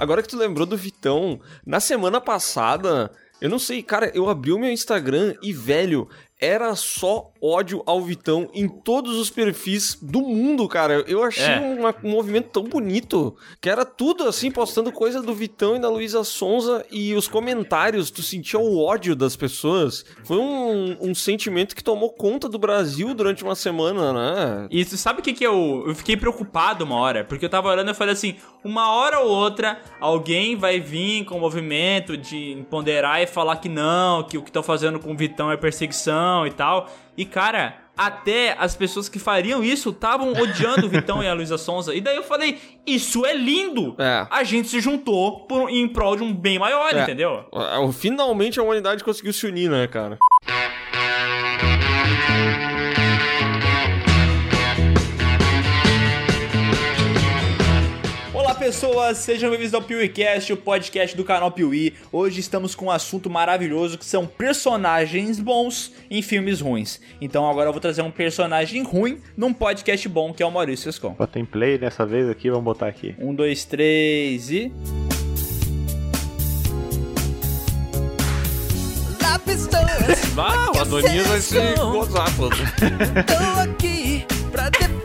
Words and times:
Agora 0.00 0.22
que 0.22 0.28
tu 0.28 0.36
lembrou 0.36 0.66
do 0.66 0.76
Vitão, 0.76 1.40
na 1.66 1.80
semana 1.80 2.20
passada, 2.20 3.10
eu 3.40 3.48
não 3.48 3.58
sei, 3.58 3.82
cara, 3.82 4.10
eu 4.14 4.28
abri 4.28 4.52
o 4.52 4.58
meu 4.58 4.70
Instagram 4.70 5.34
e, 5.42 5.52
velho, 5.52 6.08
era 6.40 6.74
só 6.76 7.30
ódio 7.42 7.82
ao 7.84 8.00
Vitão 8.00 8.48
em 8.54 8.68
todos 8.68 9.16
os 9.16 9.28
perfis 9.30 9.98
do 10.00 10.20
mundo, 10.20 10.68
cara. 10.68 11.04
Eu 11.08 11.24
achei 11.24 11.44
É. 11.44 11.58
uma- 11.58 11.94
um 12.04 12.10
movimento 12.10 12.50
tão 12.50 12.64
bonito, 12.64 13.34
que 13.60 13.68
era 13.68 13.84
tudo 13.84 14.24
assim, 14.24 14.50
postando 14.50 14.92
coisa 14.92 15.20
do 15.20 15.34
Vitão 15.34 15.74
e 15.76 15.80
da 15.80 15.88
Luísa 15.88 16.22
Sonza 16.22 16.84
e 16.90 17.14
os 17.14 17.26
comentários, 17.26 18.10
tu 18.10 18.22
sentia 18.22 18.58
o 18.60 18.78
ódio 18.80 19.16
das 19.16 19.34
pessoas. 19.34 20.04
Foi 20.24 20.36
um, 20.38 20.96
um 21.00 21.14
sentimento 21.14 21.74
que 21.74 21.82
tomou 21.82 22.10
conta 22.10 22.48
do 22.48 22.58
Brasil 22.58 23.14
durante 23.14 23.42
uma 23.42 23.54
semana, 23.56 24.12
né? 24.12 24.68
E 24.70 24.84
tu 24.84 24.96
sabe 24.96 25.20
o 25.20 25.22
que 25.22 25.32
que 25.32 25.44
eu... 25.44 25.84
Eu 25.86 25.94
fiquei 25.94 26.16
preocupado 26.16 26.84
uma 26.84 26.96
hora, 26.96 27.24
porque 27.24 27.44
eu 27.44 27.50
tava 27.50 27.68
olhando 27.68 27.90
e 27.90 27.94
falei 27.94 28.12
assim, 28.14 28.36
uma 28.64 28.92
hora 28.92 29.20
ou 29.20 29.28
outra, 29.30 29.80
alguém 30.00 30.54
vai 30.56 30.78
vir 30.78 31.24
com 31.24 31.36
o 31.36 31.40
movimento 31.40 32.16
de 32.16 32.64
ponderar 32.70 33.20
e 33.22 33.26
falar 33.26 33.56
que 33.56 33.68
não, 33.68 34.22
que 34.22 34.38
o 34.38 34.42
que 34.42 34.50
estão 34.50 34.62
fazendo 34.62 34.98
com 35.00 35.12
o 35.12 35.16
Vitão 35.16 35.50
é 35.50 35.56
perseguição 35.56 36.27
e 36.46 36.50
tal. 36.50 36.88
E, 37.16 37.24
cara... 37.24 37.74
Até 38.00 38.54
as 38.60 38.76
pessoas 38.76 39.08
que 39.08 39.18
fariam 39.18 39.60
isso 39.64 39.90
estavam 39.90 40.30
odiando 40.32 40.86
o 40.86 40.88
Vitão 40.88 41.20
e 41.20 41.26
a 41.26 41.34
Luísa 41.34 41.58
Sonza. 41.58 41.92
E 41.92 42.00
daí 42.00 42.14
eu 42.14 42.22
falei, 42.22 42.56
isso 42.86 43.26
é 43.26 43.34
lindo! 43.34 43.96
É. 43.98 44.24
A 44.30 44.44
gente 44.44 44.68
se 44.68 44.78
juntou 44.80 45.40
por- 45.48 45.68
em 45.68 45.88
prol 45.88 46.14
de 46.14 46.22
um 46.22 46.32
bem 46.32 46.60
maior, 46.60 46.94
É. 46.94 47.02
entendeu? 47.02 47.44
Ah, 47.52 47.80
Finalmente 47.92 48.60
a 48.60 48.62
humanidade 48.62 49.02
conseguiu 49.02 49.32
se 49.32 49.44
unir, 49.48 49.68
né, 49.68 49.88
cara? 49.88 50.16
Pessoas, 58.68 59.16
sejam 59.16 59.48
bem-vindos 59.48 59.72
ao 59.72 59.80
PeeWeeCast, 59.80 60.52
o 60.52 60.56
podcast 60.58 61.16
do 61.16 61.24
canal 61.24 61.50
Piuí. 61.50 61.94
Hoje 62.12 62.40
estamos 62.40 62.74
com 62.74 62.84
um 62.84 62.90
assunto 62.90 63.30
maravilhoso 63.30 63.96
que 63.96 64.04
são 64.04 64.26
personagens 64.26 65.40
bons 65.40 65.90
em 66.10 66.20
filmes 66.20 66.60
ruins. 66.60 67.00
Então 67.18 67.48
agora 67.48 67.70
eu 67.70 67.72
vou 67.72 67.80
trazer 67.80 68.02
um 68.02 68.10
personagem 68.10 68.82
ruim 68.82 69.22
num 69.34 69.54
podcast 69.54 70.06
bom, 70.06 70.34
que 70.34 70.42
é 70.42 70.46
o 70.46 70.50
Maurício 70.50 70.90
Escon. 70.90 71.16
Ó, 71.18 71.26
tem 71.26 71.46
play 71.46 71.78
dessa 71.78 72.04
vez 72.04 72.28
aqui, 72.28 72.50
vamos 72.50 72.66
botar 72.66 72.88
aqui. 72.88 73.14
Um, 73.18 73.34
dois, 73.34 73.64
três 73.64 74.50
e... 74.50 74.70
Ah, 80.40 80.70
o 80.72 80.80
Adonias 80.80 81.26
vai 81.26 81.40
se 81.40 81.56
gozar 81.74 82.36
todo. 82.36 82.54
Tô 83.26 83.60
aqui 83.60 84.24
pra 84.52 84.68
defenestrar 84.68 84.97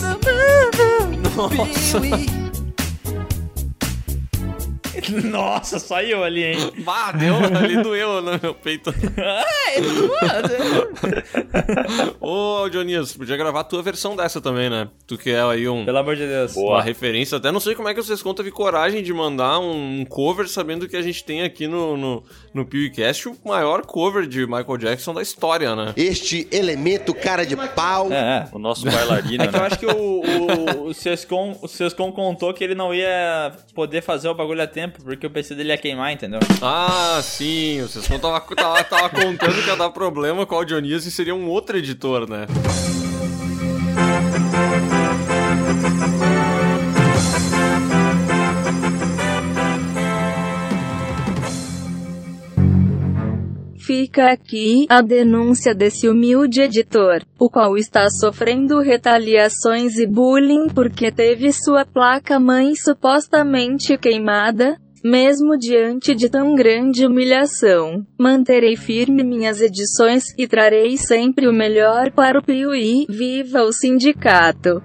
de 0.00 2.41
Nossa, 5.24 5.78
saiu 5.78 6.22
ali, 6.22 6.44
hein? 6.44 6.72
Bah, 6.84 7.12
deu, 7.12 7.34
ali 7.36 7.82
doeu 7.82 8.20
no 8.20 8.38
meu 8.40 8.54
peito. 8.54 8.92
Ai, 9.16 9.80
todo 9.80 10.64
mundo. 10.64 12.16
Ô, 12.20 12.68
Dionias, 12.68 13.12
podia 13.12 13.36
gravar 13.36 13.60
a 13.60 13.64
tua 13.64 13.82
versão 13.82 14.14
dessa 14.16 14.40
também, 14.40 14.68
né? 14.68 14.88
Tu 15.06 15.16
que 15.16 15.30
é 15.30 15.42
aí 15.42 15.68
um... 15.68 15.84
Pelo 15.84 15.98
amor 15.98 16.16
de 16.16 16.26
Deus. 16.26 16.56
Uma 16.56 16.82
referência, 16.82 17.38
até 17.38 17.50
não 17.52 17.60
sei 17.60 17.74
como 17.74 17.88
é 17.88 17.94
que 17.94 18.02
vocês 18.02 18.22
contam 18.22 18.42
teve 18.42 18.50
coragem 18.50 19.02
de 19.02 19.12
mandar 19.12 19.60
um 19.60 20.04
cover 20.04 20.48
sabendo 20.48 20.88
que 20.88 20.96
a 20.96 21.02
gente 21.02 21.22
tem 21.22 21.42
aqui 21.42 21.68
no, 21.68 21.96
no, 21.96 22.24
no 22.52 22.66
PewCast 22.66 23.28
o 23.28 23.36
maior 23.44 23.86
cover 23.86 24.26
de 24.26 24.44
Michael 24.46 24.76
Jackson 24.78 25.14
da 25.14 25.22
história, 25.22 25.76
né? 25.76 25.92
Este 25.96 26.48
elemento 26.50 27.14
cara 27.14 27.46
de 27.46 27.56
pau. 27.56 28.12
É, 28.12 28.16
é. 28.16 28.48
O 28.52 28.58
nosso 28.58 28.84
bailarino, 28.84 29.44
É 29.44 29.46
que 29.46 29.54
eu 29.54 29.60
né? 29.60 29.66
acho 29.66 29.78
que 29.78 29.86
o, 29.86 29.92
o, 29.92 30.88
o, 30.88 30.94
Sescon, 30.94 31.56
o 31.62 31.68
Sescon 31.68 32.10
contou 32.10 32.52
que 32.52 32.64
ele 32.64 32.74
não 32.74 32.92
ia 32.92 33.52
poder 33.74 34.02
fazer 34.02 34.28
o 34.28 34.34
bagulho 34.34 34.62
a 34.62 34.66
tempo, 34.66 34.91
porque 35.02 35.26
o 35.26 35.30
PC 35.30 35.54
dele 35.54 35.70
ia 35.70 35.78
queimar, 35.78 36.12
entendeu? 36.12 36.40
Ah, 36.60 37.20
sim, 37.22 37.80
vocês 37.82 38.08
não 38.08 38.18
tava, 38.18 38.40
tava, 38.40 38.84
tava 38.84 39.08
contando 39.08 39.62
que 39.62 39.68
ia 39.68 39.76
dar 39.76 39.90
problema 39.90 40.44
com 40.44 40.56
o 40.56 40.64
Dionias 40.64 41.06
e 41.06 41.10
seria 41.10 41.34
um 41.34 41.48
outro 41.48 41.76
editor, 41.76 42.28
né? 42.28 42.46
Fica 53.94 54.32
aqui 54.32 54.86
a 54.88 55.02
denúncia 55.02 55.74
desse 55.74 56.08
humilde 56.08 56.62
editor, 56.62 57.20
o 57.38 57.50
qual 57.50 57.76
está 57.76 58.08
sofrendo 58.08 58.80
retaliações 58.80 59.98
e 59.98 60.06
bullying 60.06 60.68
porque 60.70 61.12
teve 61.12 61.52
sua 61.52 61.84
placa-mãe 61.84 62.74
supostamente 62.74 63.98
queimada. 63.98 64.78
Mesmo 65.04 65.58
diante 65.58 66.14
de 66.14 66.30
tão 66.30 66.54
grande 66.54 67.04
humilhação, 67.04 68.02
manterei 68.18 68.76
firme 68.76 69.22
minhas 69.22 69.60
edições 69.60 70.32
e 70.38 70.48
trarei 70.48 70.96
sempre 70.96 71.46
o 71.46 71.52
melhor 71.52 72.10
para 72.12 72.38
o 72.38 72.42
Piuí. 72.42 73.04
Viva 73.10 73.60
o 73.62 73.72
sindicato! 73.72 74.82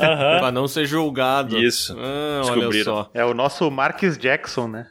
Aham. 0.00 0.38
Pra 0.38 0.50
não 0.50 0.66
ser 0.66 0.86
julgado. 0.86 1.58
Isso. 1.58 1.94
Ah, 1.98 2.40
olha 2.46 2.84
só. 2.84 3.10
É 3.12 3.24
o 3.24 3.34
nosso 3.34 3.70
Marques 3.70 4.16
Jackson, 4.16 4.66
né? 4.66 4.86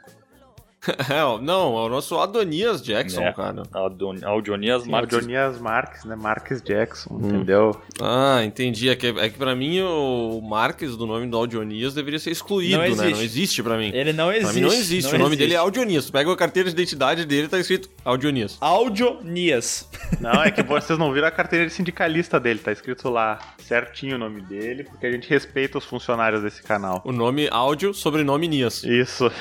É, 1.09 1.41
não, 1.41 1.77
é 1.77 1.81
o 1.85 1.89
nosso 1.89 2.17
Adonias 2.19 2.81
Jackson, 2.81 3.21
É. 3.21 3.33
cara. 3.33 3.63
Aldon- 3.73 4.17
Aldonias 4.23 4.85
Marques. 4.85 5.19
Jonias 5.19 5.59
Marques, 5.59 6.03
né? 6.05 6.15
Marques 6.15 6.61
Jackson, 6.61 7.19
entendeu? 7.21 7.79
Ah, 8.01 8.41
entendi. 8.43 8.89
É 8.89 8.95
que, 8.95 9.07
é 9.07 9.29
que 9.29 9.37
pra 9.37 9.55
mim 9.55 9.81
o 9.81 10.41
Marques 10.41 10.95
do 10.97 11.05
nome 11.05 11.27
do 11.27 11.37
Audionias 11.37 11.93
deveria 11.93 12.19
ser 12.19 12.31
excluído, 12.31 12.77
Não 12.77 12.83
né? 12.83 12.89
existe. 12.89 13.11
Não 13.13 13.21
existe 13.21 13.63
pra 13.63 13.77
mim. 13.77 13.91
Ele 13.93 14.13
não 14.13 14.27
Pra 14.27 14.37
existe. 14.37 14.55
mim 14.55 14.61
não 14.61 14.73
existe. 14.73 15.15
o 15.15 15.17
nome 15.19 15.35
dele 15.35 15.53
é 15.53 15.57
Audionias. 15.57 16.05
Tu 16.05 16.11
pega 16.11 16.31
a 16.31 16.35
carteira 16.37 16.69
de 16.69 16.75
identidade 16.75 17.25
dele 17.25 17.47
tá 17.47 17.59
escrito 17.59 17.89
Audionias. 18.03 18.57
Audionias. 18.61 19.89
Não, 20.19 20.43
é 20.43 20.51
que 20.51 20.63
vocês 20.63 20.97
não 20.97 21.11
viram 21.11 21.27
a 21.27 21.31
carteira 21.31 21.65
de 21.65 21.73
sindicalista 21.73 22.39
dele, 22.39 22.59
tá 22.59 22.71
escrito 22.71 23.09
lá 23.09 23.39
certinho 23.59 24.15
o 24.15 24.19
nome 24.19 24.41
dele, 24.41 24.83
porque 24.83 25.05
a 25.07 25.11
gente 25.11 25.27
respeita 25.29 25.77
os 25.77 25.85
funcionários 25.85 26.41
desse 26.43 26.61
canal. 26.61 27.01
O 27.05 27.11
nome 27.11 27.47
áudio, 27.51 27.93
sobrenome 27.93 28.47
Nias. 28.47 28.83
Isso. 28.83 29.31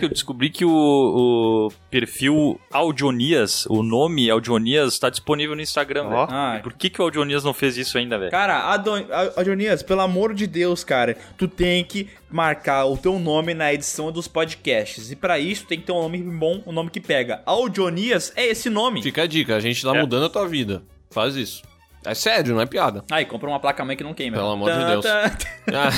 Eu 0.00 0.08
descobri 0.08 0.50
que 0.50 0.64
o, 0.68 1.66
o 1.68 1.72
perfil 1.90 2.60
Audionias, 2.70 3.66
o 3.66 3.82
nome 3.82 4.30
Audionias, 4.30 4.92
está 4.94 5.08
disponível 5.10 5.54
no 5.56 5.62
Instagram, 5.62 6.08
velho. 6.08 6.26
Ah, 6.30 6.60
Por 6.62 6.72
que, 6.74 6.88
que 6.90 7.00
o 7.00 7.04
Audionias 7.04 7.44
não 7.44 7.52
fez 7.54 7.76
isso 7.76 7.96
ainda, 7.98 8.18
velho? 8.18 8.30
Cara, 8.30 8.58
Adon... 8.72 9.04
A- 9.10 9.40
Adonias, 9.40 9.82
pelo 9.82 10.00
amor 10.02 10.34
de 10.34 10.46
Deus, 10.46 10.84
cara, 10.84 11.16
tu 11.36 11.48
tem 11.48 11.84
que 11.84 12.08
marcar 12.30 12.84
o 12.86 12.96
teu 12.96 13.18
nome 13.18 13.54
na 13.54 13.72
edição 13.72 14.12
dos 14.12 14.28
podcasts. 14.28 15.10
E 15.10 15.16
pra 15.16 15.38
isso 15.38 15.66
tem 15.66 15.78
que 15.80 15.86
ter 15.86 15.92
um 15.92 16.02
nome 16.02 16.18
bom, 16.18 16.62
um 16.66 16.72
nome 16.72 16.90
que 16.90 17.00
pega. 17.00 17.42
Audionias 17.46 18.32
é 18.36 18.46
esse 18.46 18.68
nome. 18.68 19.02
Fica 19.02 19.22
a 19.22 19.26
dica, 19.26 19.56
a 19.56 19.60
gente 19.60 19.82
tá 19.82 19.96
É. 19.96 20.00
mudando 20.00 20.26
a 20.26 20.30
tua 20.30 20.46
vida. 20.46 20.82
Faz 21.10 21.34
isso. 21.36 21.62
É 22.04 22.14
sério, 22.14 22.54
não 22.54 22.62
é 22.62 22.66
piada. 22.66 23.04
Aí, 23.10 23.24
compra 23.24 23.48
uma 23.48 23.58
placa-mãe 23.60 23.96
que 23.96 24.04
não 24.04 24.14
queima. 24.14 24.36
Pelo 24.36 24.50
amor 24.52 24.70
de 24.72 24.78
Tá, 24.78 24.86
Deus. 24.88 25.04
tá. 25.04 25.30
Ah, 25.74 25.90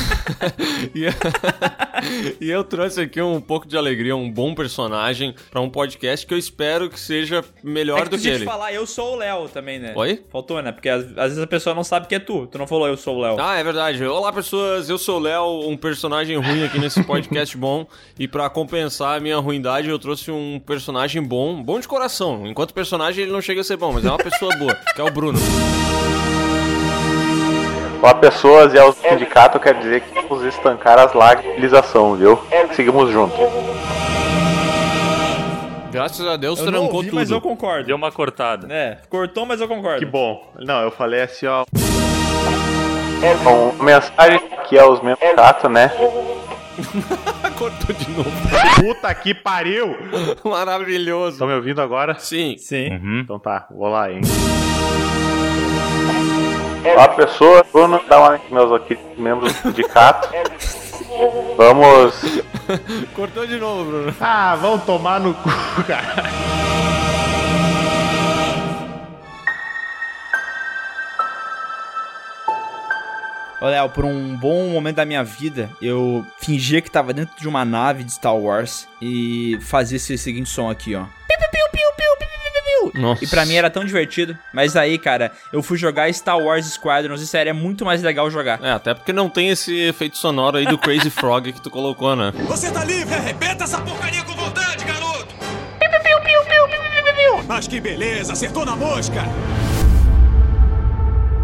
e, 2.40 2.40
e 2.46 2.50
eu 2.50 2.64
trouxe 2.64 3.02
aqui 3.02 3.20
um 3.20 3.40
pouco 3.40 3.68
de 3.68 3.76
alegria, 3.76 4.16
um 4.16 4.28
bom 4.30 4.54
personagem 4.54 5.34
pra 5.50 5.60
um 5.60 5.68
podcast 5.70 6.26
que 6.26 6.32
eu 6.34 6.38
espero 6.38 6.88
que 6.90 6.98
seja 6.98 7.44
melhor 7.62 8.00
É 8.00 8.02
que 8.04 8.08
do 8.08 8.18
que 8.18 8.28
ele. 8.28 8.44
falar, 8.46 8.72
eu 8.72 8.86
sou 8.86 9.12
o 9.12 9.16
Léo 9.16 9.48
também, 9.50 9.78
né? 9.78 9.92
Oi? 9.94 10.24
Faltou, 10.32 10.60
né? 10.62 10.72
Porque 10.72 10.88
às, 10.88 11.04
às 11.16 11.28
vezes 11.28 11.38
a 11.38 11.46
pessoa 11.46 11.74
não 11.74 11.84
sabe 11.84 12.08
que 12.08 12.14
é 12.14 12.18
tu. 12.18 12.46
Tu 12.46 12.58
não 12.58 12.66
falou, 12.66 12.88
eu 12.88 12.96
sou 12.96 13.16
o 13.18 13.20
Léo. 13.20 13.36
Ah, 13.38 13.56
é 13.58 13.62
verdade. 13.62 14.04
Olá, 14.04 14.32
pessoas. 14.32 14.88
Eu 14.88 14.98
sou 14.98 15.18
o 15.18 15.22
Léo, 15.22 15.68
um 15.68 15.76
personagem 15.76 16.36
ruim 16.38 16.64
aqui 16.64 16.78
nesse 16.78 17.02
podcast 17.04 17.56
bom. 17.56 17.86
E 18.18 18.26
pra 18.26 18.48
compensar 18.50 19.18
a 19.18 19.20
minha 19.20 19.36
ruindade, 19.38 19.88
eu 19.88 19.98
trouxe 19.98 20.30
um 20.30 20.58
personagem 20.58 21.22
bom, 21.22 21.62
bom 21.62 21.78
de 21.78 21.86
coração. 21.86 22.46
Enquanto 22.46 22.72
personagem, 22.74 23.22
ele 23.24 23.32
não 23.32 23.42
chega 23.42 23.60
a 23.60 23.64
ser 23.64 23.76
bom, 23.76 23.92
mas 23.92 24.04
é 24.04 24.08
uma 24.08 24.18
pessoa 24.18 24.56
boa, 24.56 24.74
que 24.74 25.00
é 25.00 25.04
o 25.04 25.10
Bruno. 25.10 25.38
Olá, 28.02 28.14
pessoas, 28.14 28.72
e 28.72 28.78
ao 28.78 28.92
sindicato 28.92 29.58
eu 29.58 29.60
quero 29.60 29.78
dizer 29.80 30.00
que 30.00 30.26
vamos 30.26 30.42
estancar 30.44 30.98
as 30.98 31.12
lagrização, 31.12 32.16
viu? 32.16 32.38
Seguimos 32.72 33.10
juntos. 33.10 33.38
Graças 35.92 36.26
a 36.26 36.36
Deus, 36.36 36.58
eu 36.60 36.66
não 36.66 36.72
trancou 36.72 36.94
ouvi, 36.96 37.08
tudo. 37.08 37.16
mas 37.16 37.30
eu 37.30 37.40
concordo. 37.40 37.84
Deu 37.86 37.96
uma 37.96 38.10
cortada. 38.10 38.72
É, 38.72 38.98
cortou, 39.08 39.44
mas 39.44 39.60
eu 39.60 39.68
concordo. 39.68 39.98
Que 39.98 40.06
bom. 40.06 40.50
Não, 40.60 40.80
eu 40.82 40.90
falei 40.90 41.20
assim, 41.22 41.46
ó. 41.46 41.64
Bom, 43.44 43.74
mensagem 43.84 44.40
aqui 44.56 44.78
aos 44.78 45.00
membros 45.02 45.18
do 45.18 45.26
sindicato, 45.26 45.68
né? 45.68 45.92
Cortou 47.58 47.94
de 47.94 48.10
novo. 48.12 48.30
Puta 48.80 49.14
que 49.14 49.34
pariu! 49.34 49.94
Maravilhoso. 50.42 51.32
Estão 51.32 51.46
me 51.46 51.52
ouvindo 51.54 51.82
agora? 51.82 52.14
Sim. 52.18 52.56
Sim. 52.56 52.92
Uhum. 52.92 53.20
Então 53.20 53.38
tá, 53.38 53.66
vou 53.70 53.88
lá, 53.88 54.10
hein? 54.10 54.22
Olá, 56.84 57.08
pessoas. 57.08 57.62
Bruno, 57.72 58.00
dá 58.08 58.18
uma 58.18 58.40
meus 58.50 58.72
aqui, 58.72 58.98
membros 59.16 59.52
do 59.52 59.62
sindicato. 59.62 60.30
Vamos. 61.56 62.14
Cortou 63.14 63.46
de 63.46 63.58
novo, 63.58 63.84
Bruno. 63.84 64.14
Ah, 64.20 64.56
vão 64.56 64.78
tomar 64.78 65.20
no 65.20 65.34
cu, 65.34 65.50
cara. 65.86 66.24
Ô, 73.60 73.66
Léo, 73.66 73.90
por 73.90 74.06
um 74.06 74.34
bom 74.36 74.70
momento 74.70 74.96
da 74.96 75.04
minha 75.04 75.22
vida, 75.22 75.68
eu 75.82 76.24
fingia 76.38 76.80
que 76.80 76.90
tava 76.90 77.12
dentro 77.12 77.38
de 77.38 77.46
uma 77.46 77.62
nave 77.62 78.04
de 78.04 78.12
Star 78.12 78.34
Wars 78.34 78.88
e 79.02 79.58
fazia 79.60 79.96
esse 79.96 80.16
seguinte 80.16 80.48
som 80.48 80.70
aqui, 80.70 80.94
ó. 80.94 81.02
Piu, 81.02 81.38
piu, 81.38 81.48
piu, 81.50 81.68
piu, 81.70 81.90
piu, 81.94 82.09
piu, 82.80 82.90
piu, 82.90 82.92
piu. 82.92 83.02
Nossa. 83.02 83.24
E 83.24 83.26
pra 83.26 83.44
mim 83.44 83.54
era 83.54 83.70
tão 83.70 83.84
divertido. 83.84 84.36
Mas 84.52 84.76
aí, 84.76 84.98
cara, 84.98 85.32
eu 85.52 85.62
fui 85.62 85.76
jogar 85.76 86.12
Star 86.12 86.38
Wars 86.38 86.66
Squadrons 86.66 87.20
e 87.20 87.26
sério, 87.26 87.50
é 87.50 87.52
muito 87.52 87.84
mais 87.84 88.02
legal 88.02 88.30
jogar. 88.30 88.62
É, 88.62 88.72
até 88.72 88.94
porque 88.94 89.12
não 89.12 89.28
tem 89.28 89.50
esse 89.50 89.74
efeito 89.80 90.16
sonoro 90.16 90.56
aí 90.56 90.66
do 90.66 90.78
Crazy 90.78 91.10
Frog 91.10 91.52
que 91.52 91.60
tu 91.60 91.70
colocou, 91.70 92.16
né? 92.16 92.32
Você 92.48 92.70
tá 92.70 92.84
livre, 92.84 93.14
arrebenta 93.14 93.64
essa 93.64 93.80
porcaria 93.80 94.22
com 94.24 94.34
vontade, 94.34 94.84
garoto! 94.84 95.34
Mas 97.46 97.66
que 97.66 97.80
beleza, 97.80 98.32
acertou 98.32 98.64
na 98.64 98.76
mosca! 98.76 99.24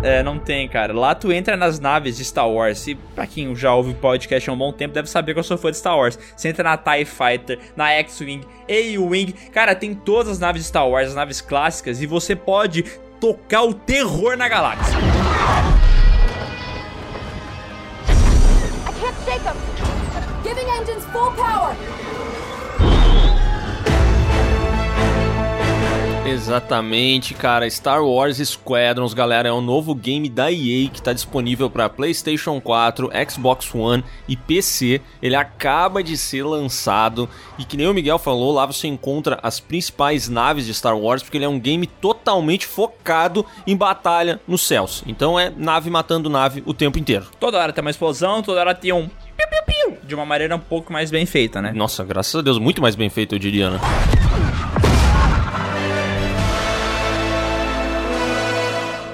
É, 0.07 0.23
não 0.23 0.39
tem, 0.39 0.69
cara. 0.69 0.93
Lá 0.93 1.17
tu 1.17 1.33
entra 1.33 1.57
nas 1.57 1.81
naves 1.81 2.17
de 2.17 2.25
Star 2.25 2.49
Wars. 2.49 2.87
E 2.87 2.95
pra 2.95 3.27
quem 3.27 3.57
já 3.57 3.75
ouve 3.75 3.93
podcast 3.93 4.49
há 4.49 4.53
um 4.53 4.57
bom 4.57 4.73
tempo, 4.73 4.95
deve 4.95 5.11
saber 5.11 5.35
que 5.35 5.41
eu 5.41 5.43
sou 5.43 5.59
fã 5.59 5.69
de 5.69 5.79
Star 5.79 5.97
Wars. 5.97 6.17
Você 6.37 6.49
entra 6.49 6.63
na 6.63 6.77
TIE 6.77 7.05
Fighter, 7.05 7.59
na 7.75 7.91
X-Wing, 7.91 8.43
A-Wing. 8.69 9.33
Cara, 9.53 9.75
tem 9.75 9.97
todas 9.97 10.35
as 10.35 10.39
naves 10.39 10.63
de 10.63 10.69
Star 10.69 10.89
Wars, 10.89 11.09
as 11.09 11.15
naves 11.17 11.41
clássicas. 11.41 12.01
E 12.01 12.07
você 12.07 12.37
pode 12.37 12.85
tocar 13.21 13.65
o 13.65 13.75
terror 13.75 14.37
na 14.37 14.49
galáxia. 14.49 14.97
I 18.87 18.93
can't 19.01 19.17
shake. 19.25 19.43
Giving 20.45 20.71
engines 20.71 21.05
full 21.07 21.33
power. 21.33 21.75
Exatamente, 26.29 27.35
cara. 27.35 27.71
Star 27.71 28.05
Wars 28.05 28.39
Squadrons, 28.39 29.15
galera, 29.15 29.49
é 29.49 29.53
um 29.53 29.61
novo 29.61 29.95
game 29.95 30.29
da 30.29 30.51
EA 30.51 30.89
que 30.89 31.01
tá 31.01 31.13
disponível 31.13 31.71
para 31.71 31.89
PlayStation 31.89 32.61
4, 32.61 33.11
Xbox 33.31 33.73
One 33.73 34.03
e 34.27 34.37
PC. 34.37 35.01
Ele 35.23 35.37
acaba 35.37 36.03
de 36.03 36.17
ser 36.17 36.43
lançado 36.43 37.29
e 37.57 37.65
que 37.65 37.77
nem 37.77 37.87
o 37.87 37.95
Miguel 37.95 38.19
falou, 38.19 38.53
lá 38.53 38.67
você 38.67 38.89
encontra 38.89 39.39
as 39.41 39.61
principais 39.61 40.29
naves 40.29 40.67
de 40.67 40.75
Star 40.75 40.99
Wars, 40.99 41.23
porque 41.23 41.39
ele 41.39 41.45
é 41.45 41.49
um 41.49 41.61
game 41.61 41.87
totalmente 41.87 42.67
focado 42.67 43.47
em 43.65 43.77
batalha 43.77 44.41
nos 44.49 44.67
céus. 44.67 45.05
Então 45.07 45.39
é 45.39 45.53
nave 45.57 45.89
matando 45.91 46.29
nave 46.29 46.61
o 46.67 46.75
tempo 46.75 46.99
inteiro. 46.99 47.27
Toda 47.39 47.59
hora 47.59 47.73
tem 47.73 47.83
uma 47.83 47.91
explosão, 47.91 48.43
toda 48.43 48.61
hora 48.61 48.75
tem 48.75 48.93
um 48.93 49.09
piu-piu-piu. 49.37 49.99
De 50.03 50.15
uma 50.15 50.27
maneira 50.27 50.57
um 50.57 50.61
pouco 50.61 50.93
mais 50.93 51.09
bem 51.09 51.25
feita, 51.25 51.63
né? 51.63 51.73
Nossa, 51.73 52.05
graças 52.05 52.35
a 52.35 52.43
Deus, 52.43 52.59
muito 52.59 52.83
mais 52.83 52.97
bem 52.97 53.09
feito, 53.09 53.37
eu 53.37 53.39
diria, 53.39 53.71
né? 53.71 53.79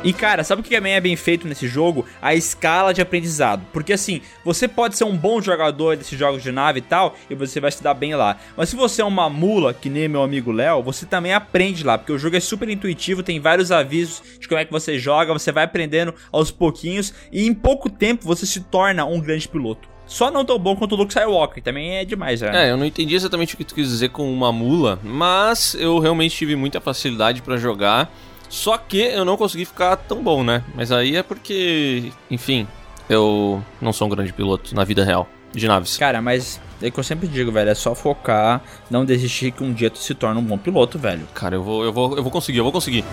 E 0.05 0.13
cara, 0.13 0.43
sabe 0.43 0.61
o 0.61 0.65
que 0.65 0.75
também 0.75 0.95
é 0.95 1.01
bem 1.01 1.15
feito 1.15 1.47
nesse 1.47 1.69
jogo? 1.69 2.05
A 2.21 2.35
escala 2.35 2.93
de 2.93 3.01
aprendizado. 3.01 3.65
Porque 3.73 3.93
assim, 3.93 4.21
você 4.45 4.67
pode 4.67 4.97
ser 4.97 5.05
um 5.05 5.17
bom 5.17 5.41
jogador 5.41 5.97
desses 5.97 6.19
jogos 6.19 6.43
de 6.43 6.51
nave 6.51 6.81
e 6.81 6.83
tal, 6.83 7.15
e 7.31 7.37
você 7.37 7.61
vai 7.61 7.71
se 7.71 7.83
dar 7.83 7.95
bem 7.95 8.15
lá. 8.17 8.37
Mas 8.57 8.69
se 8.69 8.75
você 8.75 9.01
é 9.01 9.05
uma 9.05 9.31
mula, 9.31 9.73
que 9.73 9.89
nem 9.89 10.09
meu 10.09 10.23
amigo 10.23 10.51
Léo, 10.51 10.83
você 10.83 11.07
também 11.07 11.33
aprende 11.33 11.85
lá, 11.85 11.97
porque 11.97 12.13
o 12.13 12.19
jogo 12.19 12.37
é 12.37 12.41
super 12.41 12.69
intuitivo, 12.69 13.23
tem 13.23 13.39
vários 13.39 13.71
avisos 13.71 14.23
de 14.41 14.49
como 14.49 14.61
é 14.61 14.65
que 14.65 14.73
você 14.73 14.99
joga, 14.99 15.33
você 15.33 15.53
vai 15.53 15.65
aprendendo 15.65 16.13
aos 16.33 16.51
pouquinhos, 16.51 17.15
e 17.31 17.47
em 17.47 17.55
pouco 17.55 17.89
tempo 17.89 18.27
você 18.27 18.45
se 18.45 18.61
torna 18.61 19.05
um 19.05 19.21
grande 19.21 19.49
piloto. 19.49 19.89
Só 20.05 20.33
não 20.33 20.45
tão 20.45 20.59
bom 20.59 20.75
quanto 20.75 20.93
o 20.93 20.97
Luke 20.97 21.13
Skywalker, 21.13 21.63
também 21.63 21.97
é 21.97 22.05
demais, 22.05 22.41
né? 22.41 22.67
É, 22.67 22.71
eu 22.73 22.77
não 22.77 22.85
entendi 22.85 23.15
exatamente 23.15 23.55
o 23.55 23.57
que 23.57 23.65
tu 23.65 23.75
quis 23.75 23.89
dizer 23.89 24.09
com 24.09 24.31
uma 24.33 24.53
mula, 24.53 24.99
mas 25.03 25.75
eu 25.79 25.99
realmente 26.01 26.37
tive 26.37 26.57
muita 26.57 26.81
facilidade 26.81 27.41
pra 27.41 27.57
jogar. 27.57 28.13
Só 28.53 28.77
que 28.77 28.99
eu 28.99 29.25
não 29.25 29.39
consegui 29.39 29.65
ficar 29.65 29.97
tão 29.97 30.23
bom, 30.23 30.45
né? 30.45 30.63
Mas 30.75 30.93
aí 30.93 31.17
é 31.17 31.23
porque, 31.23 32.13
enfim, 32.31 32.69
eu 33.09 33.65
não 33.81 33.95
sou 33.95 34.07
um 34.07 34.11
grande 34.11 34.31
piloto 34.31 34.75
na 34.75 34.85
vida 34.85 35.03
real 35.03 35.27
de 35.55 35.67
naves. 35.67 35.97
Cara, 35.97 36.21
mas 36.21 36.61
é 36.83 36.89
o 36.89 36.93
que 36.93 37.01
eu 37.01 37.03
sempre 37.03 37.27
digo, 37.27 37.51
velho, 37.51 37.71
é 37.71 37.75
só 37.75 37.95
focar, 37.95 38.63
não 38.91 39.07
desistir 39.07 39.53
que 39.53 39.65
um 39.65 39.73
dia 39.73 39.89
tu 39.89 39.97
se 39.99 40.15
torna 40.15 40.39
um 40.39 40.45
bom 40.45 40.59
piloto, 40.59 40.99
velho. 40.99 41.27
Cara, 41.33 41.57
eu 41.57 41.63
vou, 41.63 41.83
eu 41.83 41.95
vou, 41.95 42.15
eu 42.15 42.23
vou 42.23 42.31
conseguir, 42.31 42.59
eu 42.59 42.65
vou 42.65 42.73
conseguir. 42.73 43.07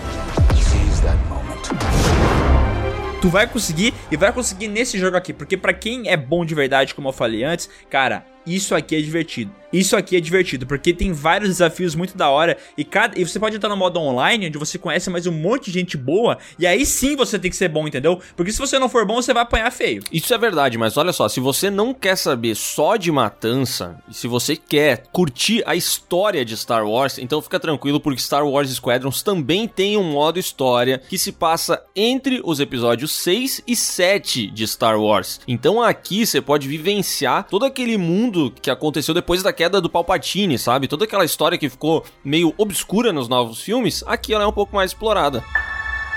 Tu 3.22 3.28
vai 3.30 3.46
conseguir 3.46 3.94
e 4.10 4.18
vai 4.18 4.32
conseguir 4.34 4.68
nesse 4.68 4.98
jogo 4.98 5.16
aqui, 5.16 5.32
porque 5.32 5.56
pra 5.56 5.72
quem 5.72 6.06
é 6.10 6.18
bom 6.18 6.44
de 6.44 6.54
verdade, 6.54 6.94
como 6.94 7.08
eu 7.08 7.12
falei 7.14 7.44
antes, 7.44 7.70
cara, 7.88 8.26
isso 8.46 8.74
aqui 8.74 8.94
é 8.94 9.00
divertido. 9.00 9.52
Isso 9.72 9.96
aqui 9.96 10.16
é 10.16 10.20
divertido, 10.20 10.66
porque 10.66 10.92
tem 10.92 11.12
vários 11.12 11.50
desafios 11.50 11.94
muito 11.94 12.16
da 12.16 12.28
hora 12.28 12.56
e 12.76 12.84
cada 12.84 13.18
e 13.18 13.24
você 13.24 13.38
pode 13.38 13.56
entrar 13.56 13.68
no 13.68 13.76
modo 13.76 14.00
online, 14.00 14.46
onde 14.46 14.58
você 14.58 14.78
conhece 14.78 15.10
mais 15.10 15.26
um 15.26 15.32
monte 15.32 15.66
de 15.66 15.78
gente 15.78 15.96
boa, 15.96 16.38
e 16.58 16.66
aí 16.66 16.84
sim 16.84 17.14
você 17.16 17.38
tem 17.38 17.50
que 17.50 17.56
ser 17.56 17.68
bom, 17.68 17.86
entendeu? 17.86 18.20
Porque 18.36 18.52
se 18.52 18.58
você 18.58 18.78
não 18.78 18.88
for 18.88 19.06
bom, 19.06 19.16
você 19.16 19.32
vai 19.32 19.42
apanhar 19.42 19.70
feio. 19.70 20.02
Isso 20.12 20.32
é 20.34 20.38
verdade, 20.38 20.76
mas 20.76 20.96
olha 20.96 21.12
só, 21.12 21.28
se 21.28 21.40
você 21.40 21.70
não 21.70 21.94
quer 21.94 22.16
saber 22.16 22.54
só 22.54 22.96
de 22.96 23.12
matança, 23.12 23.98
e 24.08 24.14
se 24.14 24.26
você 24.26 24.56
quer 24.56 25.04
curtir 25.12 25.62
a 25.66 25.76
história 25.76 26.44
de 26.44 26.56
Star 26.56 26.86
Wars, 26.86 27.18
então 27.18 27.40
fica 27.42 27.60
tranquilo 27.60 28.00
porque 28.00 28.20
Star 28.20 28.46
Wars 28.46 28.70
Squadrons 28.70 29.22
também 29.22 29.68
tem 29.68 29.96
um 29.96 30.12
modo 30.12 30.38
história 30.38 31.00
que 31.08 31.18
se 31.18 31.32
passa 31.32 31.82
entre 31.94 32.40
os 32.44 32.60
episódios 32.60 33.12
6 33.12 33.62
e 33.66 33.76
7 33.76 34.48
de 34.48 34.66
Star 34.66 35.00
Wars. 35.00 35.40
Então 35.46 35.82
aqui 35.82 36.26
você 36.26 36.40
pode 36.40 36.66
vivenciar 36.66 37.46
todo 37.48 37.64
aquele 37.64 37.96
mundo 37.96 38.52
que 38.60 38.70
aconteceu 38.70 39.14
depois 39.14 39.42
da 39.42 39.52
queda 39.60 39.78
do 39.78 39.90
Palpatine, 39.90 40.58
sabe? 40.58 40.88
Toda 40.88 41.04
aquela 41.04 41.22
história 41.22 41.58
que 41.58 41.68
ficou 41.68 42.02
meio 42.24 42.54
obscura 42.56 43.12
nos 43.12 43.28
novos 43.28 43.60
filmes, 43.60 44.02
aqui 44.06 44.32
ela 44.32 44.44
é 44.44 44.46
um 44.46 44.52
pouco 44.52 44.74
mais 44.74 44.92
explorada. 44.92 45.44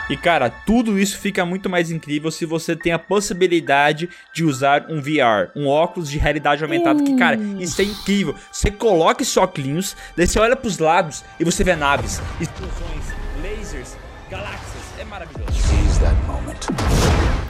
E 0.09 0.15
cara, 0.15 0.49
tudo 0.49 0.97
isso 0.97 1.17
fica 1.17 1.45
muito 1.45 1.69
mais 1.69 1.91
incrível 1.91 2.31
se 2.31 2.45
você 2.45 2.73
tem 2.73 2.93
a 2.93 2.99
possibilidade 2.99 4.09
de 4.33 4.45
usar 4.45 4.85
um 4.89 5.01
VR, 5.01 5.51
um 5.57 5.67
óculos 5.67 6.09
de 6.09 6.17
realidade 6.17 6.63
aumentada. 6.63 7.03
Que, 7.03 7.17
cara, 7.17 7.37
isso 7.59 7.81
é 7.81 7.83
incrível. 7.83 8.33
Você 8.49 8.71
coloca 8.71 9.23
esse 9.23 9.37
óculos, 9.37 9.93
daí 10.15 10.25
você 10.25 10.39
olha 10.39 10.55
pros 10.55 10.77
lados 10.77 11.21
e 11.37 11.43
você 11.43 11.65
vê 11.65 11.75
naves, 11.75 12.21
explosões, 12.39 13.13
lasers, 13.41 13.97
galáxias. 14.31 14.83
É 14.97 15.03
maravilhoso. 15.03 15.51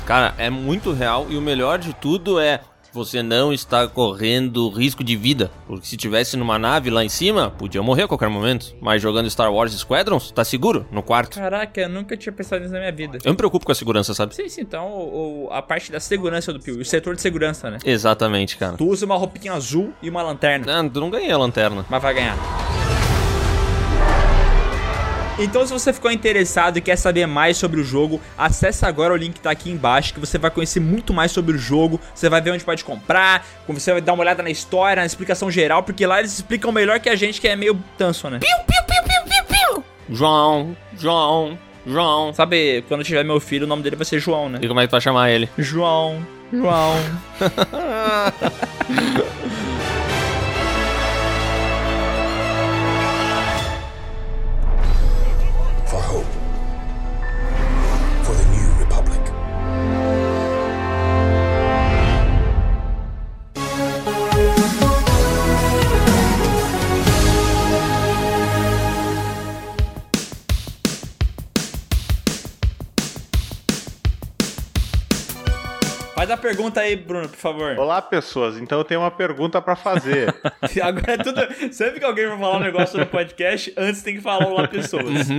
Cara, 0.07 0.33
é 0.39 0.49
muito 0.49 0.91
real 0.91 1.27
e 1.29 1.37
o 1.37 1.41
melhor 1.41 1.77
de 1.77 1.93
tudo 1.93 2.39
é 2.39 2.61
você 2.93 3.23
não 3.23 3.51
está 3.51 3.87
correndo 3.87 4.69
risco 4.69 5.03
de 5.03 5.15
vida, 5.15 5.49
porque 5.67 5.85
se 5.87 5.97
tivesse 5.97 6.37
numa 6.37 6.59
nave 6.59 6.89
lá 6.89 7.03
em 7.03 7.09
cima, 7.09 7.49
podia 7.49 7.81
morrer 7.81 8.03
a 8.03 8.07
qualquer 8.07 8.29
momento. 8.29 8.75
Mas 8.81 9.01
jogando 9.01 9.29
Star 9.29 9.51
Wars 9.51 9.73
Squadrons, 9.73 10.31
tá 10.31 10.43
seguro 10.43 10.85
no 10.91 11.01
quarto. 11.01 11.35
Caraca, 11.39 11.81
eu 11.81 11.89
nunca 11.89 12.15
tinha 12.15 12.31
pensado 12.31 12.61
nisso 12.61 12.73
na 12.73 12.79
minha 12.79 12.91
vida. 12.91 13.17
Eu 13.23 13.31
me 13.31 13.37
preocupo 13.37 13.65
com 13.65 13.71
a 13.71 13.75
segurança, 13.75 14.13
sabe? 14.13 14.35
Sim, 14.35 14.47
sim, 14.47 14.61
então 14.61 14.87
o, 14.87 15.45
o- 15.47 15.49
a 15.51 15.61
parte 15.61 15.91
da 15.91 15.99
segurança 15.99 16.53
do 16.53 16.59
Pio, 16.59 16.79
o 16.79 16.85
setor 16.85 17.15
de 17.15 17.21
segurança, 17.21 17.69
né? 17.71 17.77
Exatamente, 17.83 18.57
cara. 18.57 18.77
Tu 18.77 18.85
usa 18.87 19.05
uma 19.05 19.15
roupinha 19.17 19.53
azul 19.53 19.93
e 20.01 20.09
uma 20.09 20.21
lanterna, 20.21 20.79
Ah, 20.79 20.89
tu 20.89 20.99
não 20.99 21.09
ganhei 21.09 21.31
a 21.31 21.37
lanterna. 21.37 21.85
mas 21.89 22.01
vai 22.01 22.13
ganhar. 22.13 22.82
Então, 25.39 25.65
se 25.65 25.73
você 25.73 25.91
ficou 25.91 26.11
interessado 26.11 26.77
e 26.77 26.81
quer 26.81 26.95
saber 26.95 27.25
mais 27.25 27.57
sobre 27.57 27.81
o 27.81 27.83
jogo, 27.83 28.21
acessa 28.37 28.87
agora 28.87 29.13
o 29.13 29.17
link 29.17 29.33
que 29.33 29.41
tá 29.41 29.49
aqui 29.49 29.71
embaixo, 29.71 30.13
que 30.13 30.19
você 30.19 30.37
vai 30.37 30.51
conhecer 30.51 30.79
muito 30.79 31.11
mais 31.11 31.31
sobre 31.31 31.55
o 31.55 31.57
jogo. 31.57 31.99
Você 32.13 32.29
vai 32.29 32.39
ver 32.39 32.51
onde 32.51 32.63
pode 32.63 32.83
comprar, 32.83 33.45
você 33.67 33.93
vai 33.93 34.01
dar 34.01 34.13
uma 34.13 34.21
olhada 34.21 34.43
na 34.43 34.51
história, 34.51 35.01
na 35.01 35.05
explicação 35.05 35.49
geral, 35.49 35.81
porque 35.81 36.05
lá 36.05 36.19
eles 36.19 36.33
explicam 36.33 36.71
melhor 36.71 36.99
que 36.99 37.09
a 37.09 37.15
gente, 37.15 37.41
que 37.41 37.47
é 37.47 37.55
meio 37.55 37.81
tanso, 37.97 38.29
né? 38.29 38.39
João, 40.09 40.77
João, 40.97 41.57
João. 41.85 42.33
Sabe, 42.33 42.83
quando 42.87 43.03
tiver 43.03 43.23
meu 43.23 43.39
filho, 43.39 43.65
o 43.65 43.67
nome 43.67 43.81
dele 43.81 43.95
vai 43.95 44.05
ser 44.05 44.19
João, 44.19 44.49
né? 44.49 44.59
E 44.61 44.67
como 44.67 44.79
é 44.79 44.83
que 44.83 44.89
tu 44.89 44.91
vai 44.91 45.01
chamar 45.01 45.31
ele? 45.31 45.49
João, 45.57 46.25
João. 46.51 46.95
a 76.33 76.37
pergunta 76.37 76.81
aí, 76.81 76.95
Bruno, 76.95 77.29
por 77.29 77.37
favor. 77.37 77.77
Olá, 77.77 78.01
pessoas. 78.01 78.57
Então 78.57 78.79
eu 78.79 78.83
tenho 78.83 79.01
uma 79.01 79.11
pergunta 79.11 79.61
pra 79.61 79.75
fazer. 79.75 80.33
Agora 80.81 81.13
é 81.13 81.17
tudo. 81.17 81.41
Sempre 81.71 81.99
que 81.99 82.05
alguém 82.05 82.27
vai 82.27 82.37
falar 82.37 82.57
um 82.57 82.61
negócio 82.61 82.99
no 82.99 83.05
podcast, 83.05 83.73
antes 83.77 84.01
tem 84.01 84.15
que 84.15 84.21
falar 84.21 84.47
olá 84.47 84.67
pessoas. 84.67 85.29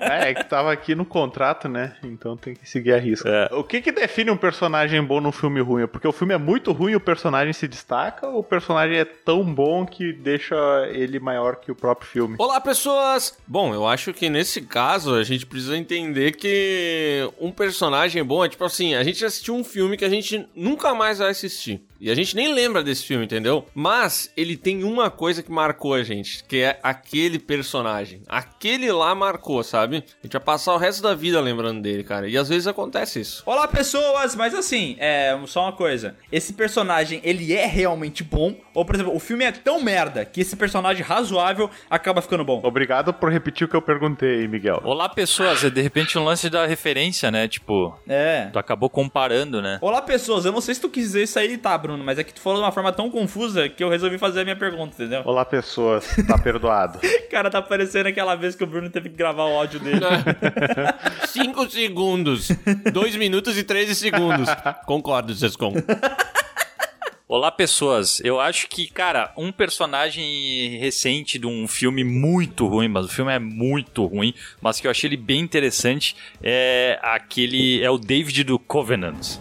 é, 0.00 0.30
é 0.30 0.34
que 0.34 0.44
tava 0.44 0.72
aqui 0.72 0.94
no 0.94 1.04
contrato, 1.04 1.68
né? 1.68 1.96
Então 2.04 2.36
tem 2.36 2.54
que 2.54 2.68
seguir 2.68 2.92
a 2.92 2.98
risca. 2.98 3.48
O 3.52 3.64
que 3.64 3.80
que 3.80 3.90
define 3.90 4.30
um 4.30 4.36
personagem 4.36 5.02
bom 5.02 5.20
num 5.20 5.32
filme 5.32 5.60
ruim? 5.60 5.86
Porque 5.86 6.06
o 6.06 6.12
filme 6.12 6.34
é 6.34 6.38
muito 6.38 6.72
ruim 6.72 6.92
e 6.92 6.96
o 6.96 7.00
personagem 7.00 7.52
se 7.52 7.66
destaca 7.66 8.26
ou 8.26 8.40
o 8.40 8.44
personagem 8.44 8.98
é 8.98 9.04
tão 9.04 9.42
bom 9.42 9.86
que 9.86 10.12
deixa 10.12 10.56
ele 10.90 11.18
maior 11.18 11.56
que 11.56 11.72
o 11.72 11.74
próprio 11.74 12.08
filme? 12.08 12.36
Olá, 12.38 12.60
pessoas! 12.60 13.36
Bom, 13.46 13.72
eu 13.72 13.86
acho 13.86 14.12
que 14.12 14.28
nesse 14.28 14.60
caso 14.60 15.14
a 15.14 15.22
gente 15.22 15.46
precisa 15.46 15.76
entender 15.76 16.32
que 16.32 17.28
um 17.40 17.50
personagem 17.50 18.22
bom 18.22 18.44
é 18.44 18.48
tipo 18.48 18.64
assim: 18.64 18.94
a 18.94 19.02
gente 19.02 19.24
assistiu 19.24 19.54
um 19.54 19.64
filme 19.64 19.96
que 19.96 20.04
a 20.04 20.08
gente 20.08 20.17
nunca 20.54 20.94
mais 20.94 21.18
vai 21.18 21.30
assistir. 21.30 21.87
E 22.00 22.10
a 22.10 22.14
gente 22.14 22.36
nem 22.36 22.52
lembra 22.54 22.82
desse 22.82 23.04
filme, 23.04 23.24
entendeu? 23.24 23.66
Mas 23.74 24.32
ele 24.36 24.56
tem 24.56 24.84
uma 24.84 25.10
coisa 25.10 25.42
que 25.42 25.50
marcou 25.50 25.94
a 25.94 26.02
gente, 26.04 26.44
que 26.44 26.58
é 26.58 26.78
aquele 26.82 27.38
personagem. 27.40 28.22
Aquele 28.28 28.90
lá 28.92 29.14
marcou, 29.16 29.64
sabe? 29.64 29.96
A 29.96 30.26
gente 30.26 30.32
vai 30.32 30.40
passar 30.40 30.74
o 30.74 30.78
resto 30.78 31.02
da 31.02 31.14
vida 31.14 31.40
lembrando 31.40 31.82
dele, 31.82 32.04
cara. 32.04 32.28
E 32.28 32.36
às 32.36 32.48
vezes 32.48 32.68
acontece 32.68 33.20
isso. 33.20 33.42
Olá, 33.44 33.66
pessoas! 33.66 34.36
Mas 34.36 34.54
assim, 34.54 34.96
é 35.00 35.36
só 35.46 35.62
uma 35.62 35.72
coisa. 35.72 36.14
Esse 36.30 36.52
personagem, 36.52 37.20
ele 37.24 37.52
é 37.52 37.66
realmente 37.66 38.22
bom? 38.22 38.54
Ou, 38.72 38.84
por 38.84 38.94
exemplo, 38.94 39.14
o 39.14 39.18
filme 39.18 39.44
é 39.44 39.50
tão 39.50 39.80
merda 39.82 40.24
que 40.24 40.40
esse 40.40 40.54
personagem 40.56 41.02
razoável 41.04 41.68
acaba 41.90 42.22
ficando 42.22 42.44
bom? 42.44 42.60
Obrigado 42.62 43.12
por 43.12 43.30
repetir 43.32 43.66
o 43.66 43.68
que 43.70 43.74
eu 43.76 43.82
perguntei, 43.82 44.46
Miguel. 44.46 44.80
Olá, 44.84 45.08
pessoas. 45.08 45.64
É 45.64 45.70
de 45.70 45.80
repente 45.82 46.16
um 46.16 46.22
lance 46.24 46.48
da 46.48 46.64
referência, 46.64 47.30
né? 47.30 47.48
Tipo, 47.48 47.98
É. 48.08 48.50
tu 48.52 48.58
acabou 48.58 48.88
comparando, 48.88 49.60
né? 49.60 49.78
Olá, 49.80 50.00
pessoas! 50.00 50.44
Eu 50.44 50.52
não 50.52 50.60
sei 50.60 50.74
se 50.76 50.80
tu 50.80 50.88
quis 50.88 51.02
dizer 51.06 51.24
isso 51.24 51.38
aí, 51.38 51.58
tá, 51.58 51.76
Bruno? 51.88 52.04
Mas 52.04 52.18
é 52.18 52.24
que 52.24 52.34
tu 52.34 52.40
falou 52.40 52.58
de 52.58 52.64
uma 52.66 52.72
forma 52.72 52.92
tão 52.92 53.10
confusa 53.10 53.68
que 53.68 53.82
eu 53.82 53.88
resolvi 53.88 54.18
fazer 54.18 54.40
a 54.42 54.44
minha 54.44 54.56
pergunta, 54.56 54.94
entendeu? 54.94 55.22
Olá, 55.24 55.44
pessoas. 55.44 56.06
Tá 56.26 56.36
perdoado. 56.38 57.00
Cara, 57.30 57.50
tá 57.50 57.62
parecendo 57.62 58.08
aquela 58.08 58.34
vez 58.34 58.54
que 58.54 58.62
o 58.62 58.66
Bruno 58.66 58.90
teve 58.90 59.08
que 59.08 59.16
gravar 59.16 59.44
o 59.44 59.56
áudio 59.56 59.80
dele. 59.80 60.00
5 61.28 61.70
segundos. 61.70 62.50
2 62.92 63.16
minutos 63.16 63.56
e 63.56 63.62
13 63.62 63.94
segundos. 63.94 64.48
Concordo, 64.84 65.34
Sescon. 65.34 65.74
Olá, 67.26 67.50
pessoas. 67.50 68.20
Eu 68.24 68.40
acho 68.40 68.68
que, 68.68 68.86
cara, 68.86 69.32
um 69.36 69.52
personagem 69.52 70.78
recente 70.78 71.38
de 71.38 71.46
um 71.46 71.66
filme 71.68 72.02
muito 72.04 72.66
ruim, 72.66 72.88
mas 72.88 73.06
o 73.06 73.08
filme 73.08 73.32
é 73.32 73.38
muito 73.38 74.04
ruim, 74.06 74.34
mas 74.60 74.80
que 74.80 74.86
eu 74.86 74.90
achei 74.90 75.08
ele 75.08 75.16
bem 75.16 75.40
interessante, 75.40 76.16
é 76.42 76.98
aquele. 77.02 77.82
É 77.82 77.90
o 77.90 77.98
David 77.98 78.44
do 78.44 78.58
Covenant. 78.58 79.38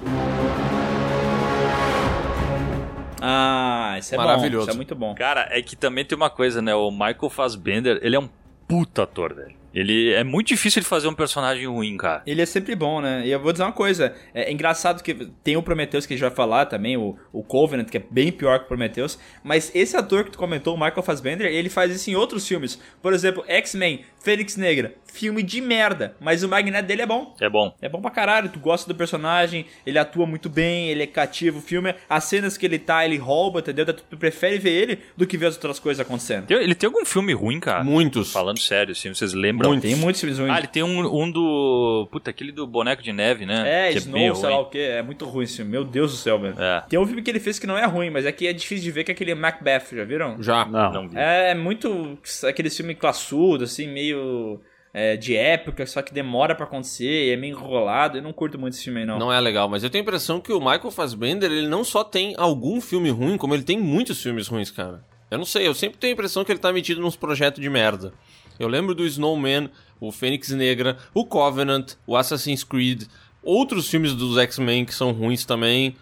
Ah, 3.30 3.98
isso 4.00 4.16
é 4.16 4.18
Maravilhoso. 4.18 4.68
bom. 4.68 4.72
Isso 4.72 4.72
é 4.72 4.78
muito 4.78 4.96
bom. 4.96 5.14
Cara, 5.14 5.50
é 5.52 5.62
que 5.62 5.76
também 5.76 6.06
tem 6.06 6.16
uma 6.16 6.30
coisa, 6.30 6.62
né? 6.62 6.74
O 6.74 6.90
Michael 6.90 7.30
Fassbender, 7.30 8.00
ele 8.02 8.16
é 8.16 8.20
um 8.20 8.30
puta 8.66 9.04
ator, 9.04 9.34
velho. 9.34 9.54
Ele 9.74 10.14
é 10.14 10.24
muito 10.24 10.48
difícil 10.48 10.82
de 10.82 10.88
fazer 10.88 11.08
um 11.08 11.14
personagem 11.14 11.68
ruim, 11.68 11.98
cara. 11.98 12.24
Ele 12.26 12.42
é 12.42 12.46
sempre 12.46 12.76
bom, 12.76 13.02
né? 13.02 13.24
E 13.26 13.32
eu 13.32 13.40
vou 13.40 13.52
dizer 13.52 13.64
uma 13.64 13.72
coisa: 13.72 14.16
é 14.34 14.52
engraçado 14.52 15.04
que 15.04 15.14
tem 15.44 15.58
o 15.58 15.64
Prometheus 15.64 16.06
que 16.06 16.14
a 16.14 16.18
gente 16.18 16.28
vai 16.28 16.36
falar 16.36 16.66
também, 16.66 16.98
o, 16.98 17.18
o 17.32 17.44
Covenant, 17.44 17.90
que 17.90 17.98
é 17.98 18.04
bem 18.10 18.32
pior 18.32 18.60
que 18.60 18.66
o 18.66 18.68
Prometheus. 18.68 19.20
Mas 19.44 19.72
esse 19.76 19.96
ator 19.96 20.24
que 20.24 20.32
tu 20.32 20.38
comentou, 20.38 20.76
o 20.76 20.80
Michael 20.80 21.04
Fassbender, 21.04 21.48
ele 21.48 21.70
faz 21.70 21.94
isso 21.94 22.10
em 22.10 22.16
outros 22.16 22.48
filmes. 22.48 22.80
Por 23.02 23.14
exemplo, 23.14 23.44
X-Men, 23.48 24.04
Fênix 24.24 24.58
Negra. 24.58 24.96
Filme 25.14 25.42
de 25.42 25.62
merda, 25.62 26.16
mas 26.20 26.44
o 26.44 26.50
Magneto 26.50 26.88
dele 26.88 27.02
é 27.02 27.06
bom. 27.06 27.36
É 27.40 27.50
bom. 27.50 27.76
É 27.82 27.90
bom 27.90 28.02
pra 28.02 28.12
caralho, 28.12 28.50
tu 28.50 28.60
gosta 28.60 28.88
do 28.88 28.96
personagem, 28.96 29.66
ele 29.86 29.98
atua 29.98 30.28
muito 30.28 30.50
bem, 30.50 30.90
ele 30.90 31.02
é 31.02 31.08
cativo, 31.08 31.60
o 31.60 31.62
filme, 31.62 31.96
as 32.10 32.26
cenas 32.26 32.58
que 32.58 32.66
ele 32.66 32.78
tá, 32.78 33.04
ele 33.04 33.18
rouba, 33.18 33.60
entendeu? 33.60 33.86
Tu 33.86 34.18
prefere 34.18 34.60
ver 34.60 34.70
ele 34.70 35.00
do 35.16 35.26
que 35.26 35.38
ver 35.38 35.48
as 35.48 35.56
outras 35.56 35.80
coisas 35.80 36.00
acontecendo. 36.00 36.52
Ele 36.52 36.76
tem 36.76 36.88
algum 36.88 37.04
filme 37.06 37.34
ruim, 37.34 37.60
cara? 37.60 37.84
Muitos. 37.84 38.32
Falando 38.32 38.60
sério, 38.60 38.92
assim, 38.92 39.14
vocês 39.14 39.34
lembram? 39.34 39.57
Tem 39.82 39.96
muitos 39.96 40.22
filmes 40.22 40.40
ruins. 40.40 40.52
Ah, 40.52 40.58
ele 40.58 40.68
tem 40.68 40.84
um, 40.84 41.24
um 41.24 41.32
do. 41.32 42.08
Puta, 42.12 42.30
aquele 42.30 42.52
do 42.52 42.66
boneco 42.66 43.02
de 43.02 43.12
neve, 43.12 43.46
né? 43.46 43.88
É, 43.88 43.92
que 43.92 43.98
Snow, 44.00 44.14
bem 44.14 44.36
sei 44.36 44.44
ruim. 44.44 44.54
lá 44.54 44.60
o 44.62 44.66
que. 44.66 44.80
É 44.80 45.02
muito 45.02 45.26
ruim 45.26 45.44
esse 45.44 45.58
filme. 45.58 45.72
Meu 45.72 45.84
Deus 45.84 46.12
do 46.12 46.18
céu, 46.18 46.40
velho. 46.40 46.56
É. 46.60 46.84
Tem 46.90 47.00
um 47.00 47.06
filme 47.06 47.22
que 47.22 47.30
ele 47.30 47.40
fez 47.40 47.60
que 47.60 47.68
não 47.68 47.78
é 47.78 47.86
ruim, 47.86 48.10
mas 48.10 48.26
é 48.26 48.32
que 48.32 48.48
é 48.48 48.54
difícil 48.54 48.84
de 48.84 48.92
ver, 48.92 49.04
que 49.04 49.12
é 49.12 49.14
aquele 49.14 49.36
Macbeth, 49.36 49.96
já 49.96 50.04
viram? 50.04 50.42
Já. 50.42 50.66
Não. 50.66 50.92
Não 50.92 51.10
vi. 51.10 51.18
É 51.18 51.56
muito 51.56 52.18
aquele 52.48 52.70
filme 52.70 52.96
classudo, 52.96 53.64
assim, 53.64 53.88
meio 53.88 54.60
é, 54.94 55.16
de 55.16 55.36
época, 55.36 55.86
só 55.86 56.02
que 56.02 56.14
demora 56.14 56.56
pra 56.56 56.66
acontecer, 56.66 57.32
é 57.32 57.38
meio 57.38 57.56
enrolado. 57.56 58.18
Eu 58.18 58.22
não 58.22 58.34
curto 58.34 58.58
muito 58.58 58.74
esse 58.74 58.84
filme 58.84 59.02
aí, 59.02 59.06
não. 59.06 59.20
Não 59.20 59.32
é 59.32 59.40
legal, 59.40 59.70
mas 59.70 59.84
eu 59.84 59.90
tenho 59.90 60.02
a 60.02 60.06
impressão 60.08 60.40
que 60.40 60.52
o 60.52 60.60
Michael 60.60 60.90
Fassbender, 60.90 61.52
ele 61.52 61.68
não 61.68 61.84
só 61.84 62.04
tem 62.04 62.34
algum 62.38 62.82
filme 62.82 63.10
ruim, 63.10 63.38
como 63.38 63.54
ele 63.54 63.64
tem 63.64 63.80
muitos 63.80 64.22
filmes 64.22 64.48
ruins, 64.48 64.72
cara. 64.72 65.04
Eu 65.30 65.38
não 65.38 65.46
sei, 65.46 65.68
eu 65.68 65.74
sempre 65.74 65.98
tenho 65.98 66.14
a 66.14 66.16
impressão 66.16 66.44
que 66.44 66.52
ele 66.52 66.60
tá 66.60 66.72
metido 66.72 67.02
nos 67.02 67.16
projetos 67.16 67.62
de 67.62 67.70
merda. 67.70 68.14
Eu 68.60 68.68
lembro 68.68 68.94
do 68.96 69.06
Snowman, 69.06 69.70
o 70.00 70.12
Fênix 70.12 70.50
Negra, 70.50 70.98
o 71.14 71.26
Covenant, 71.26 71.94
o 72.06 72.16
Assassin's 72.16 72.64
Creed, 72.64 73.04
outros 73.44 73.90
filmes 73.90 74.14
dos 74.14 74.38
X-Men 74.38 74.86
que 74.86 74.94
são 74.94 75.12
ruins 75.12 75.46
também. 75.46 75.96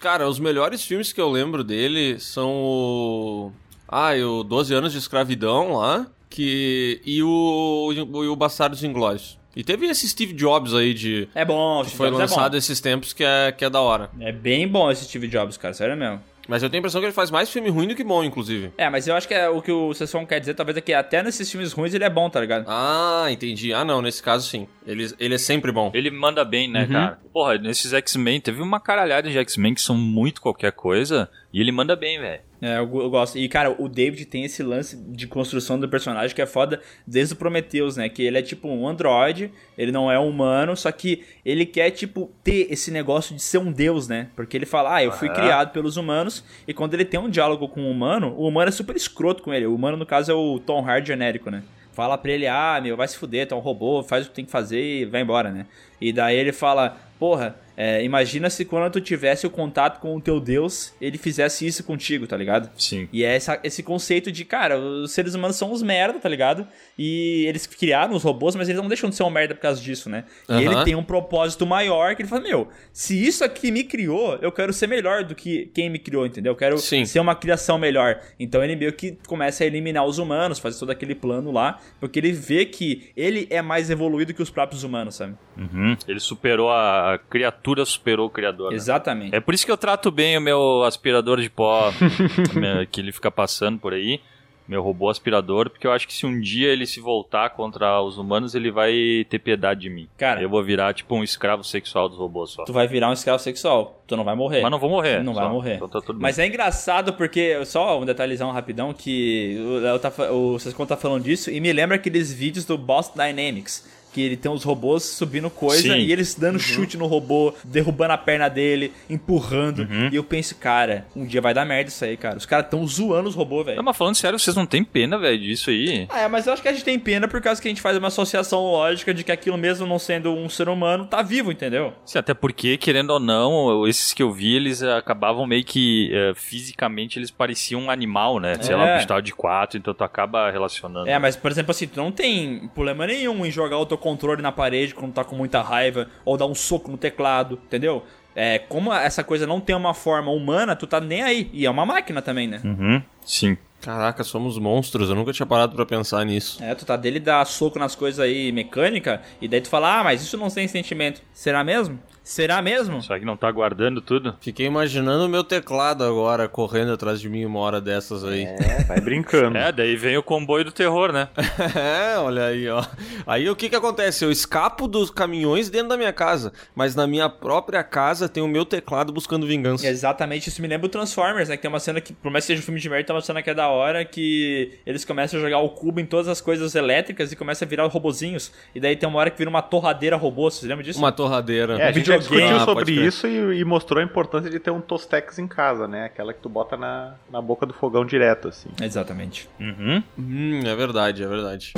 Cara, 0.00 0.28
os 0.28 0.38
melhores 0.38 0.84
filmes 0.84 1.12
que 1.12 1.20
eu 1.20 1.30
lembro 1.30 1.64
dele 1.64 2.18
são 2.20 2.50
o. 2.50 3.52
Ah, 3.88 4.12
o 4.14 4.42
12 4.42 4.74
anos 4.74 4.92
de 4.92 4.98
escravidão 4.98 5.76
lá. 5.76 6.06
Que. 6.30 7.00
E 7.04 7.22
o. 7.22 7.92
E 7.92 8.28
o 8.28 8.36
Bastardos 8.36 8.84
Inglórios. 8.84 9.38
E 9.54 9.62
teve 9.62 9.86
esse 9.86 10.08
Steve 10.08 10.32
Jobs 10.32 10.72
aí 10.72 10.94
de. 10.94 11.28
É 11.34 11.44
bom, 11.44 11.82
Steve 11.84 11.96
foi 11.96 12.08
Jobs 12.08 12.22
é 12.22 12.26
bom. 12.26 12.30
lançado 12.34 12.56
esses 12.56 12.80
tempos 12.80 13.12
que 13.12 13.22
é, 13.22 13.52
que 13.52 13.64
é 13.64 13.70
da 13.70 13.80
hora. 13.80 14.10
É 14.18 14.32
bem 14.32 14.66
bom 14.66 14.90
esse 14.90 15.04
Steve 15.04 15.28
Jobs, 15.28 15.58
cara, 15.58 15.74
sério 15.74 15.96
mesmo. 15.96 16.22
Mas 16.48 16.62
eu 16.62 16.68
tenho 16.68 16.78
a 16.78 16.82
impressão 16.82 17.00
que 17.00 17.06
ele 17.06 17.12
faz 17.12 17.30
mais 17.30 17.48
filme 17.50 17.68
ruim 17.70 17.86
do 17.86 17.94
que 17.94 18.02
bom, 18.02 18.24
inclusive. 18.24 18.72
É, 18.76 18.90
mas 18.90 19.06
eu 19.06 19.14
acho 19.14 19.28
que 19.28 19.34
é, 19.34 19.48
o 19.48 19.62
que 19.62 19.70
o 19.70 19.94
Sesson 19.94 20.26
quer 20.26 20.40
dizer, 20.40 20.54
talvez, 20.54 20.76
é 20.76 20.80
que 20.80 20.92
até 20.92 21.22
nesses 21.22 21.50
filmes 21.50 21.72
ruins 21.72 21.94
ele 21.94 22.04
é 22.04 22.10
bom, 22.10 22.28
tá 22.28 22.40
ligado? 22.40 22.64
Ah, 22.68 23.26
entendi. 23.30 23.72
Ah, 23.72 23.84
não, 23.84 24.02
nesse 24.02 24.22
caso 24.22 24.48
sim. 24.48 24.66
Ele, 24.86 25.08
ele 25.20 25.34
é 25.34 25.38
sempre 25.38 25.70
bom. 25.70 25.90
Ele 25.94 26.10
manda 26.10 26.44
bem, 26.44 26.68
né, 26.68 26.82
Uhum. 26.82 26.88
cara? 26.92 27.18
Porra, 27.32 27.58
nesses 27.58 27.92
X-Men, 27.92 28.40
teve 28.40 28.60
uma 28.60 28.80
caralhada 28.80 29.30
de 29.30 29.38
X-Men 29.38 29.74
que 29.74 29.80
são 29.80 29.96
muito 29.96 30.40
qualquer 30.42 30.72
coisa, 30.72 31.30
e 31.52 31.60
ele 31.60 31.70
manda 31.70 31.94
bem, 31.94 32.18
velho. 32.18 32.40
É, 32.62 32.78
eu, 32.78 33.00
eu 33.00 33.10
gosto. 33.10 33.36
E, 33.36 33.48
cara, 33.48 33.74
o 33.76 33.88
David 33.88 34.24
tem 34.24 34.44
esse 34.44 34.62
lance 34.62 34.96
de 34.96 35.26
construção 35.26 35.78
do 35.78 35.88
personagem 35.88 36.34
que 36.34 36.40
é 36.40 36.46
foda 36.46 36.80
desde 37.06 37.34
o 37.34 37.36
Prometheus, 37.36 37.96
né? 37.96 38.08
Que 38.08 38.22
ele 38.22 38.38
é 38.38 38.42
tipo 38.42 38.68
um 38.68 38.88
androide, 38.88 39.52
ele 39.76 39.92
não 39.92 40.10
é 40.10 40.18
humano, 40.18 40.76
só 40.76 40.90
que 40.90 41.24
ele 41.44 41.66
quer, 41.66 41.90
tipo, 41.90 42.30
ter 42.42 42.68
esse 42.70 42.90
negócio 42.90 43.34
de 43.34 43.42
ser 43.42 43.58
um 43.58 43.70
deus, 43.70 44.08
né? 44.08 44.28
Porque 44.34 44.56
ele 44.56 44.64
fala, 44.64 44.96
ah, 44.96 45.04
eu 45.04 45.12
fui 45.12 45.28
criado 45.28 45.72
pelos 45.72 45.96
humanos, 45.96 46.44
e 46.66 46.72
quando 46.72 46.94
ele 46.94 47.04
tem 47.04 47.20
um 47.20 47.28
diálogo 47.28 47.68
com 47.68 47.82
o 47.82 47.90
humano, 47.90 48.34
o 48.36 48.46
humano 48.46 48.68
é 48.68 48.72
super 48.72 48.96
escroto 48.96 49.42
com 49.42 49.52
ele. 49.52 49.66
O 49.66 49.74
humano, 49.74 49.96
no 49.96 50.06
caso, 50.06 50.30
é 50.30 50.34
o 50.34 50.58
Tom 50.58 50.88
Hardy 50.88 51.08
genérico, 51.08 51.50
né? 51.50 51.62
Fala 51.92 52.16
pra 52.16 52.32
ele, 52.32 52.46
ah, 52.46 52.80
meu, 52.82 52.96
vai 52.96 53.06
se 53.06 53.18
fuder, 53.18 53.46
tu 53.46 53.54
é 53.54 53.58
um 53.58 53.60
robô, 53.60 54.02
faz 54.02 54.24
o 54.24 54.30
que 54.30 54.34
tem 54.34 54.44
que 54.46 54.50
fazer 54.50 54.80
e 54.80 55.04
vai 55.04 55.20
embora, 55.20 55.50
né? 55.50 55.66
E 56.08 56.12
daí 56.12 56.36
ele 56.36 56.52
fala, 56.52 56.96
porra, 57.18 57.56
é, 57.74 58.04
imagina 58.04 58.50
se 58.50 58.66
quando 58.66 58.92
tu 58.92 59.00
tivesse 59.00 59.46
o 59.46 59.50
contato 59.50 59.98
com 59.98 60.14
o 60.14 60.20
teu 60.20 60.38
Deus, 60.38 60.92
ele 61.00 61.16
fizesse 61.16 61.66
isso 61.66 61.82
contigo, 61.82 62.26
tá 62.26 62.36
ligado? 62.36 62.68
Sim. 62.76 63.08
E 63.10 63.24
é 63.24 63.34
essa- 63.34 63.58
esse 63.64 63.82
conceito 63.82 64.30
de, 64.30 64.44
cara, 64.44 64.78
os 64.78 65.12
seres 65.12 65.34
humanos 65.34 65.56
são 65.56 65.72
uns 65.72 65.82
merda, 65.82 66.18
tá 66.18 66.28
ligado? 66.28 66.66
E 66.98 67.46
eles 67.46 67.66
criaram 67.66 68.14
os 68.14 68.22
robôs, 68.22 68.54
mas 68.54 68.68
eles 68.68 68.80
não 68.80 68.88
deixam 68.88 69.08
de 69.08 69.16
ser 69.16 69.22
um 69.22 69.30
merda 69.30 69.54
por 69.54 69.62
causa 69.62 69.80
disso, 69.80 70.10
né? 70.10 70.24
E 70.48 70.52
Aham. 70.52 70.60
ele 70.60 70.84
tem 70.84 70.94
um 70.94 71.02
propósito 71.02 71.66
maior 71.66 72.14
que 72.14 72.20
ele 72.20 72.28
fala, 72.28 72.42
meu, 72.42 72.68
se 72.92 73.24
isso 73.26 73.42
aqui 73.42 73.70
me 73.70 73.84
criou, 73.84 74.36
eu 74.42 74.52
quero 74.52 74.70
ser 74.72 74.86
melhor 74.86 75.24
do 75.24 75.34
que 75.34 75.70
quem 75.72 75.88
me 75.88 75.98
criou, 75.98 76.26
entendeu? 76.26 76.52
Eu 76.52 76.56
quero 76.56 76.76
Sim. 76.76 77.06
ser 77.06 77.20
uma 77.20 77.34
criação 77.34 77.78
melhor. 77.78 78.20
Então 78.38 78.62
ele 78.62 78.76
meio 78.76 78.92
que 78.92 79.16
começa 79.26 79.64
a 79.64 79.66
eliminar 79.66 80.04
os 80.04 80.18
humanos, 80.18 80.58
fazer 80.58 80.78
todo 80.78 80.90
aquele 80.90 81.14
plano 81.14 81.50
lá, 81.50 81.78
porque 81.98 82.18
ele 82.18 82.32
vê 82.32 82.66
que 82.66 83.10
ele 83.16 83.46
é 83.48 83.62
mais 83.62 83.88
evoluído 83.88 84.34
que 84.34 84.42
os 84.42 84.50
próprios 84.50 84.84
humanos, 84.84 85.14
sabe? 85.14 85.34
Uhum. 85.56 85.91
Ele 86.08 86.20
superou 86.20 86.70
a, 86.70 87.14
a 87.14 87.18
criatura, 87.18 87.84
superou 87.84 88.26
o 88.26 88.30
criador. 88.30 88.70
né? 88.70 88.76
Exatamente. 88.76 89.34
É 89.34 89.40
por 89.40 89.54
isso 89.54 89.64
que 89.66 89.72
eu 89.72 89.76
trato 89.76 90.10
bem 90.10 90.36
o 90.36 90.40
meu 90.40 90.82
aspirador 90.84 91.40
de 91.40 91.50
pó 91.50 91.92
que 92.90 93.00
ele 93.00 93.12
fica 93.12 93.30
passando 93.30 93.78
por 93.78 93.92
aí. 93.92 94.20
Meu 94.68 94.80
robô 94.80 95.10
aspirador, 95.10 95.68
porque 95.68 95.86
eu 95.86 95.92
acho 95.92 96.06
que 96.06 96.14
se 96.14 96.24
um 96.24 96.40
dia 96.40 96.68
ele 96.68 96.86
se 96.86 97.00
voltar 97.00 97.50
contra 97.50 98.00
os 98.00 98.16
humanos, 98.16 98.54
ele 98.54 98.70
vai 98.70 99.26
ter 99.28 99.40
piedade 99.40 99.80
de 99.80 99.90
mim. 99.90 100.08
Cara. 100.16 100.40
Eu 100.40 100.48
vou 100.48 100.62
virar 100.62 100.94
tipo 100.94 101.16
um 101.16 101.24
escravo 101.24 101.64
sexual 101.64 102.08
dos 102.08 102.16
robôs 102.16 102.52
só. 102.52 102.64
Tu 102.64 102.72
vai 102.72 102.86
virar 102.86 103.10
um 103.10 103.12
escravo 103.12 103.40
sexual, 103.40 104.00
tu 104.06 104.16
não 104.16 104.22
vai 104.22 104.36
morrer. 104.36 104.62
Mas 104.62 104.70
não 104.70 104.78
vou 104.78 104.88
morrer. 104.88 105.22
Não 105.22 105.34
só. 105.34 105.40
vai 105.40 105.50
morrer. 105.50 105.74
Então 105.74 105.88
tá 105.88 106.00
tudo 106.00 106.12
bem. 106.14 106.22
Mas 106.22 106.38
é 106.38 106.46
engraçado 106.46 107.12
porque, 107.14 107.62
só 107.66 108.00
um 108.00 108.04
detalhezão 108.06 108.52
rapidão, 108.52 108.94
que 108.94 109.56
o 109.66 109.78
Léo 109.80 109.98
tá, 109.98 110.12
fa- 110.12 110.30
o 110.30 110.56
Sescon 110.60 110.86
tá 110.86 110.96
falando 110.96 111.24
disso, 111.24 111.50
e 111.50 111.60
me 111.60 111.72
lembra 111.72 111.96
aqueles 111.96 112.32
vídeos 112.32 112.64
do 112.64 112.78
Boss 112.78 113.10
Dynamics. 113.14 113.84
Que 114.12 114.20
ele 114.22 114.36
tem 114.36 114.50
os 114.50 114.62
robôs 114.64 115.02
subindo 115.04 115.48
coisa 115.48 115.82
Sim. 115.94 115.98
e 115.98 116.12
eles 116.12 116.34
dando 116.34 116.58
chute 116.58 116.96
no 116.98 117.06
robô, 117.06 117.54
derrubando 117.64 118.12
a 118.12 118.18
perna 118.18 118.48
dele, 118.48 118.92
empurrando. 119.08 119.80
Uhum. 119.80 120.08
E 120.12 120.16
eu 120.16 120.24
penso, 120.24 120.54
cara, 120.56 121.06
um 121.16 121.24
dia 121.24 121.40
vai 121.40 121.54
dar 121.54 121.64
merda 121.64 121.88
isso 121.88 122.04
aí, 122.04 122.16
cara. 122.16 122.36
Os 122.36 122.44
caras 122.46 122.68
tão 122.68 122.86
zoando 122.86 123.28
os 123.28 123.34
robôs, 123.34 123.64
velho. 123.66 123.76
Não, 123.76 123.84
mas 123.84 123.96
falando 123.96 124.14
sério, 124.16 124.38
vocês 124.38 124.54
não 124.56 124.66
têm 124.66 124.84
pena, 124.84 125.18
velho, 125.18 125.38
disso 125.38 125.70
aí? 125.70 126.06
Ah, 126.10 126.20
é, 126.22 126.28
mas 126.28 126.46
eu 126.46 126.52
acho 126.52 126.60
que 126.62 126.68
a 126.68 126.72
gente 126.72 126.84
tem 126.84 126.98
pena 126.98 127.26
por 127.26 127.40
causa 127.40 127.60
que 127.60 127.68
a 127.68 127.70
gente 127.70 127.80
faz 127.80 127.96
uma 127.96 128.08
associação 128.08 128.60
lógica 128.62 129.14
de 129.14 129.24
que 129.24 129.32
aquilo 129.32 129.56
mesmo 129.56 129.86
não 129.86 129.98
sendo 129.98 130.32
um 130.34 130.48
ser 130.48 130.68
humano, 130.68 131.06
tá 131.06 131.22
vivo, 131.22 131.50
entendeu? 131.50 131.92
Sim, 132.04 132.18
até 132.18 132.34
porque, 132.34 132.76
querendo 132.76 133.10
ou 133.10 133.20
não, 133.20 133.86
esses 133.86 134.12
que 134.12 134.22
eu 134.22 134.32
vi, 134.32 134.54
eles 134.56 134.82
eh, 134.82 134.96
acabavam 134.96 135.46
meio 135.46 135.64
que 135.64 136.10
eh, 136.12 136.32
fisicamente 136.34 137.18
eles 137.18 137.30
pareciam 137.30 137.80
um 137.82 137.90
animal, 137.90 138.38
né? 138.38 138.56
Sei 138.60 138.74
lá, 138.76 138.88
É. 138.88 138.92
um 138.92 138.96
bicho 138.96 139.08
tava 139.08 139.22
de 139.22 139.32
quatro, 139.32 139.78
então 139.78 139.94
tu 139.94 140.04
acaba 140.04 140.50
relacionando. 140.50 141.08
É, 141.08 141.18
mas 141.18 141.36
por 141.36 141.50
exemplo 141.50 141.70
assim, 141.70 141.86
tu 141.86 141.96
não 142.00 142.12
tem 142.12 142.68
problema 142.74 143.06
nenhum 143.06 143.44
em 143.46 143.50
jogar 143.50 143.78
o 143.78 143.86
teu 143.86 143.96
controle 144.02 144.42
na 144.42 144.52
parede 144.52 144.94
quando 144.94 145.12
tá 145.12 145.24
com 145.24 145.34
muita 145.34 145.62
raiva, 145.62 146.08
ou 146.24 146.36
dar 146.36 146.46
um 146.46 146.54
soco 146.54 146.90
no 146.90 146.98
teclado, 146.98 147.58
entendeu? 147.64 148.04
É, 148.34 148.58
como 148.58 148.92
essa 148.92 149.22
coisa 149.22 149.46
não 149.46 149.60
tem 149.60 149.76
uma 149.76 149.94
forma 149.94 150.30
humana, 150.30 150.74
tu 150.74 150.86
tá 150.86 151.00
nem 151.00 151.22
aí. 151.22 151.50
E 151.52 151.64
é 151.66 151.70
uma 151.70 151.86
máquina 151.86 152.20
também, 152.20 152.48
né? 152.48 152.60
Uhum, 152.64 153.02
sim. 153.24 153.56
Caraca, 153.80 154.22
somos 154.22 154.58
monstros. 154.58 155.08
Eu 155.08 155.16
nunca 155.16 155.32
tinha 155.32 155.44
parado 155.44 155.74
pra 155.74 155.84
pensar 155.84 156.24
nisso. 156.24 156.62
É, 156.62 156.74
tu 156.74 156.86
tá 156.86 156.96
dele 156.96 157.18
dar 157.18 157.44
soco 157.44 157.78
nas 157.78 157.94
coisas 157.96 158.20
aí 158.20 158.52
mecânica, 158.52 159.20
e 159.40 159.48
daí 159.48 159.60
tu 159.60 159.68
fala, 159.68 160.00
ah, 160.00 160.04
mas 160.04 160.22
isso 160.22 160.36
não 160.36 160.48
tem 160.48 160.68
sentimento. 160.68 161.20
Será 161.32 161.64
mesmo? 161.64 161.98
Será 162.24 162.62
mesmo? 162.62 163.02
Será 163.02 163.18
que 163.18 163.24
não 163.24 163.36
tá 163.36 163.50
guardando 163.50 164.00
tudo? 164.00 164.36
Fiquei 164.40 164.66
imaginando 164.66 165.26
o 165.26 165.28
meu 165.28 165.42
teclado 165.42 166.04
agora 166.04 166.48
correndo 166.48 166.92
atrás 166.92 167.20
de 167.20 167.28
mim 167.28 167.44
uma 167.44 167.58
hora 167.58 167.80
dessas 167.80 168.24
aí. 168.24 168.44
É, 168.44 168.84
vai 168.84 169.00
brincando. 169.00 169.52
É, 169.62 169.70
daí 169.70 169.96
vem 169.96 170.16
o 170.16 170.22
comboio 170.22 170.64
do 170.64 170.72
terror, 170.72 171.12
né? 171.12 171.28
É, 171.76 172.18
olha 172.18 172.46
aí, 172.46 172.68
ó. 172.68 172.84
Aí 173.26 173.48
o 173.48 173.54
que 173.56 173.68
que 173.68 173.76
acontece? 173.76 174.24
Eu 174.24 174.30
escapo 174.30 174.88
dos 174.88 175.10
caminhões 175.10 175.68
dentro 175.70 175.88
da 175.88 175.96
minha 175.96 176.12
casa, 176.12 176.52
mas 176.74 176.94
na 176.94 177.06
minha 177.06 177.28
própria 177.28 177.82
casa 177.84 178.28
tem 178.28 178.42
o 178.42 178.48
meu 178.48 178.64
teclado 178.64 179.12
buscando 179.12 179.46
vingança. 179.46 179.86
Exatamente, 179.86 180.48
isso 180.48 180.60
me 180.62 180.68
lembra 180.68 180.86
o 180.86 180.88
Transformers, 180.88 181.48
né? 181.48 181.56
Que 181.56 181.62
tem 181.62 181.68
uma 181.68 181.80
cena 181.80 182.00
que, 182.00 182.12
por 182.12 182.30
mais 182.30 182.44
que 182.44 182.48
seja 182.48 182.62
um 182.62 182.64
filme 182.64 182.80
de 182.80 182.88
merda, 182.88 183.06
tem 183.06 183.14
uma 183.16 183.22
cena 183.22 183.42
que 183.42 183.50
é 183.50 183.54
da 183.54 183.68
hora 183.68 184.04
que 184.04 184.78
eles 184.86 185.04
começam 185.04 185.38
a 185.38 185.42
jogar 185.42 185.58
o 185.58 185.68
cubo 185.70 186.00
em 186.00 186.06
todas 186.06 186.28
as 186.28 186.40
coisas 186.40 186.74
elétricas 186.74 187.30
e 187.32 187.36
começa 187.36 187.64
a 187.64 187.68
virar 187.68 187.86
robozinhos. 187.86 188.52
E 188.74 188.80
daí 188.80 188.96
tem 188.96 189.08
uma 189.08 189.18
hora 189.18 189.30
que 189.30 189.38
vira 189.38 189.50
uma 189.50 189.62
torradeira 189.62 190.16
robô, 190.16 190.50
vocês 190.50 190.68
lembram 190.68 190.84
disso? 190.84 190.98
Uma 190.98 191.12
torradeira. 191.12 191.78
É, 191.78 191.88
a 191.88 191.92
gente 191.92 192.11
já 192.12 192.18
videogame. 192.18 192.48
discutiu 192.48 192.56
Ah, 192.56 192.64
sobre 192.64 192.92
isso 192.92 193.26
e, 193.26 193.60
e 193.60 193.64
mostrou 193.64 194.00
a 194.00 194.04
importância 194.04 194.50
de 194.50 194.58
ter 194.58 194.70
um 194.70 194.80
Tostex 194.80 195.38
em 195.38 195.46
casa, 195.46 195.86
né? 195.88 196.06
Aquela 196.06 196.32
que 196.32 196.40
tu 196.40 196.48
bota 196.48 196.76
na, 196.76 197.14
na 197.30 197.40
boca 197.40 197.66
do 197.66 197.72
fogão 197.72 198.04
direto, 198.04 198.48
assim. 198.48 198.68
Exatamente. 198.80 199.48
Uhum. 199.60 200.02
Hum, 200.18 200.62
é 200.64 200.74
verdade, 200.74 201.22
é 201.22 201.26
verdade. 201.26 201.72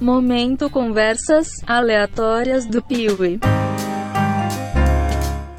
Momento 0.00 0.70
conversas 0.70 1.48
aleatórias 1.66 2.66
do 2.66 2.80
Piuí. 2.80 3.40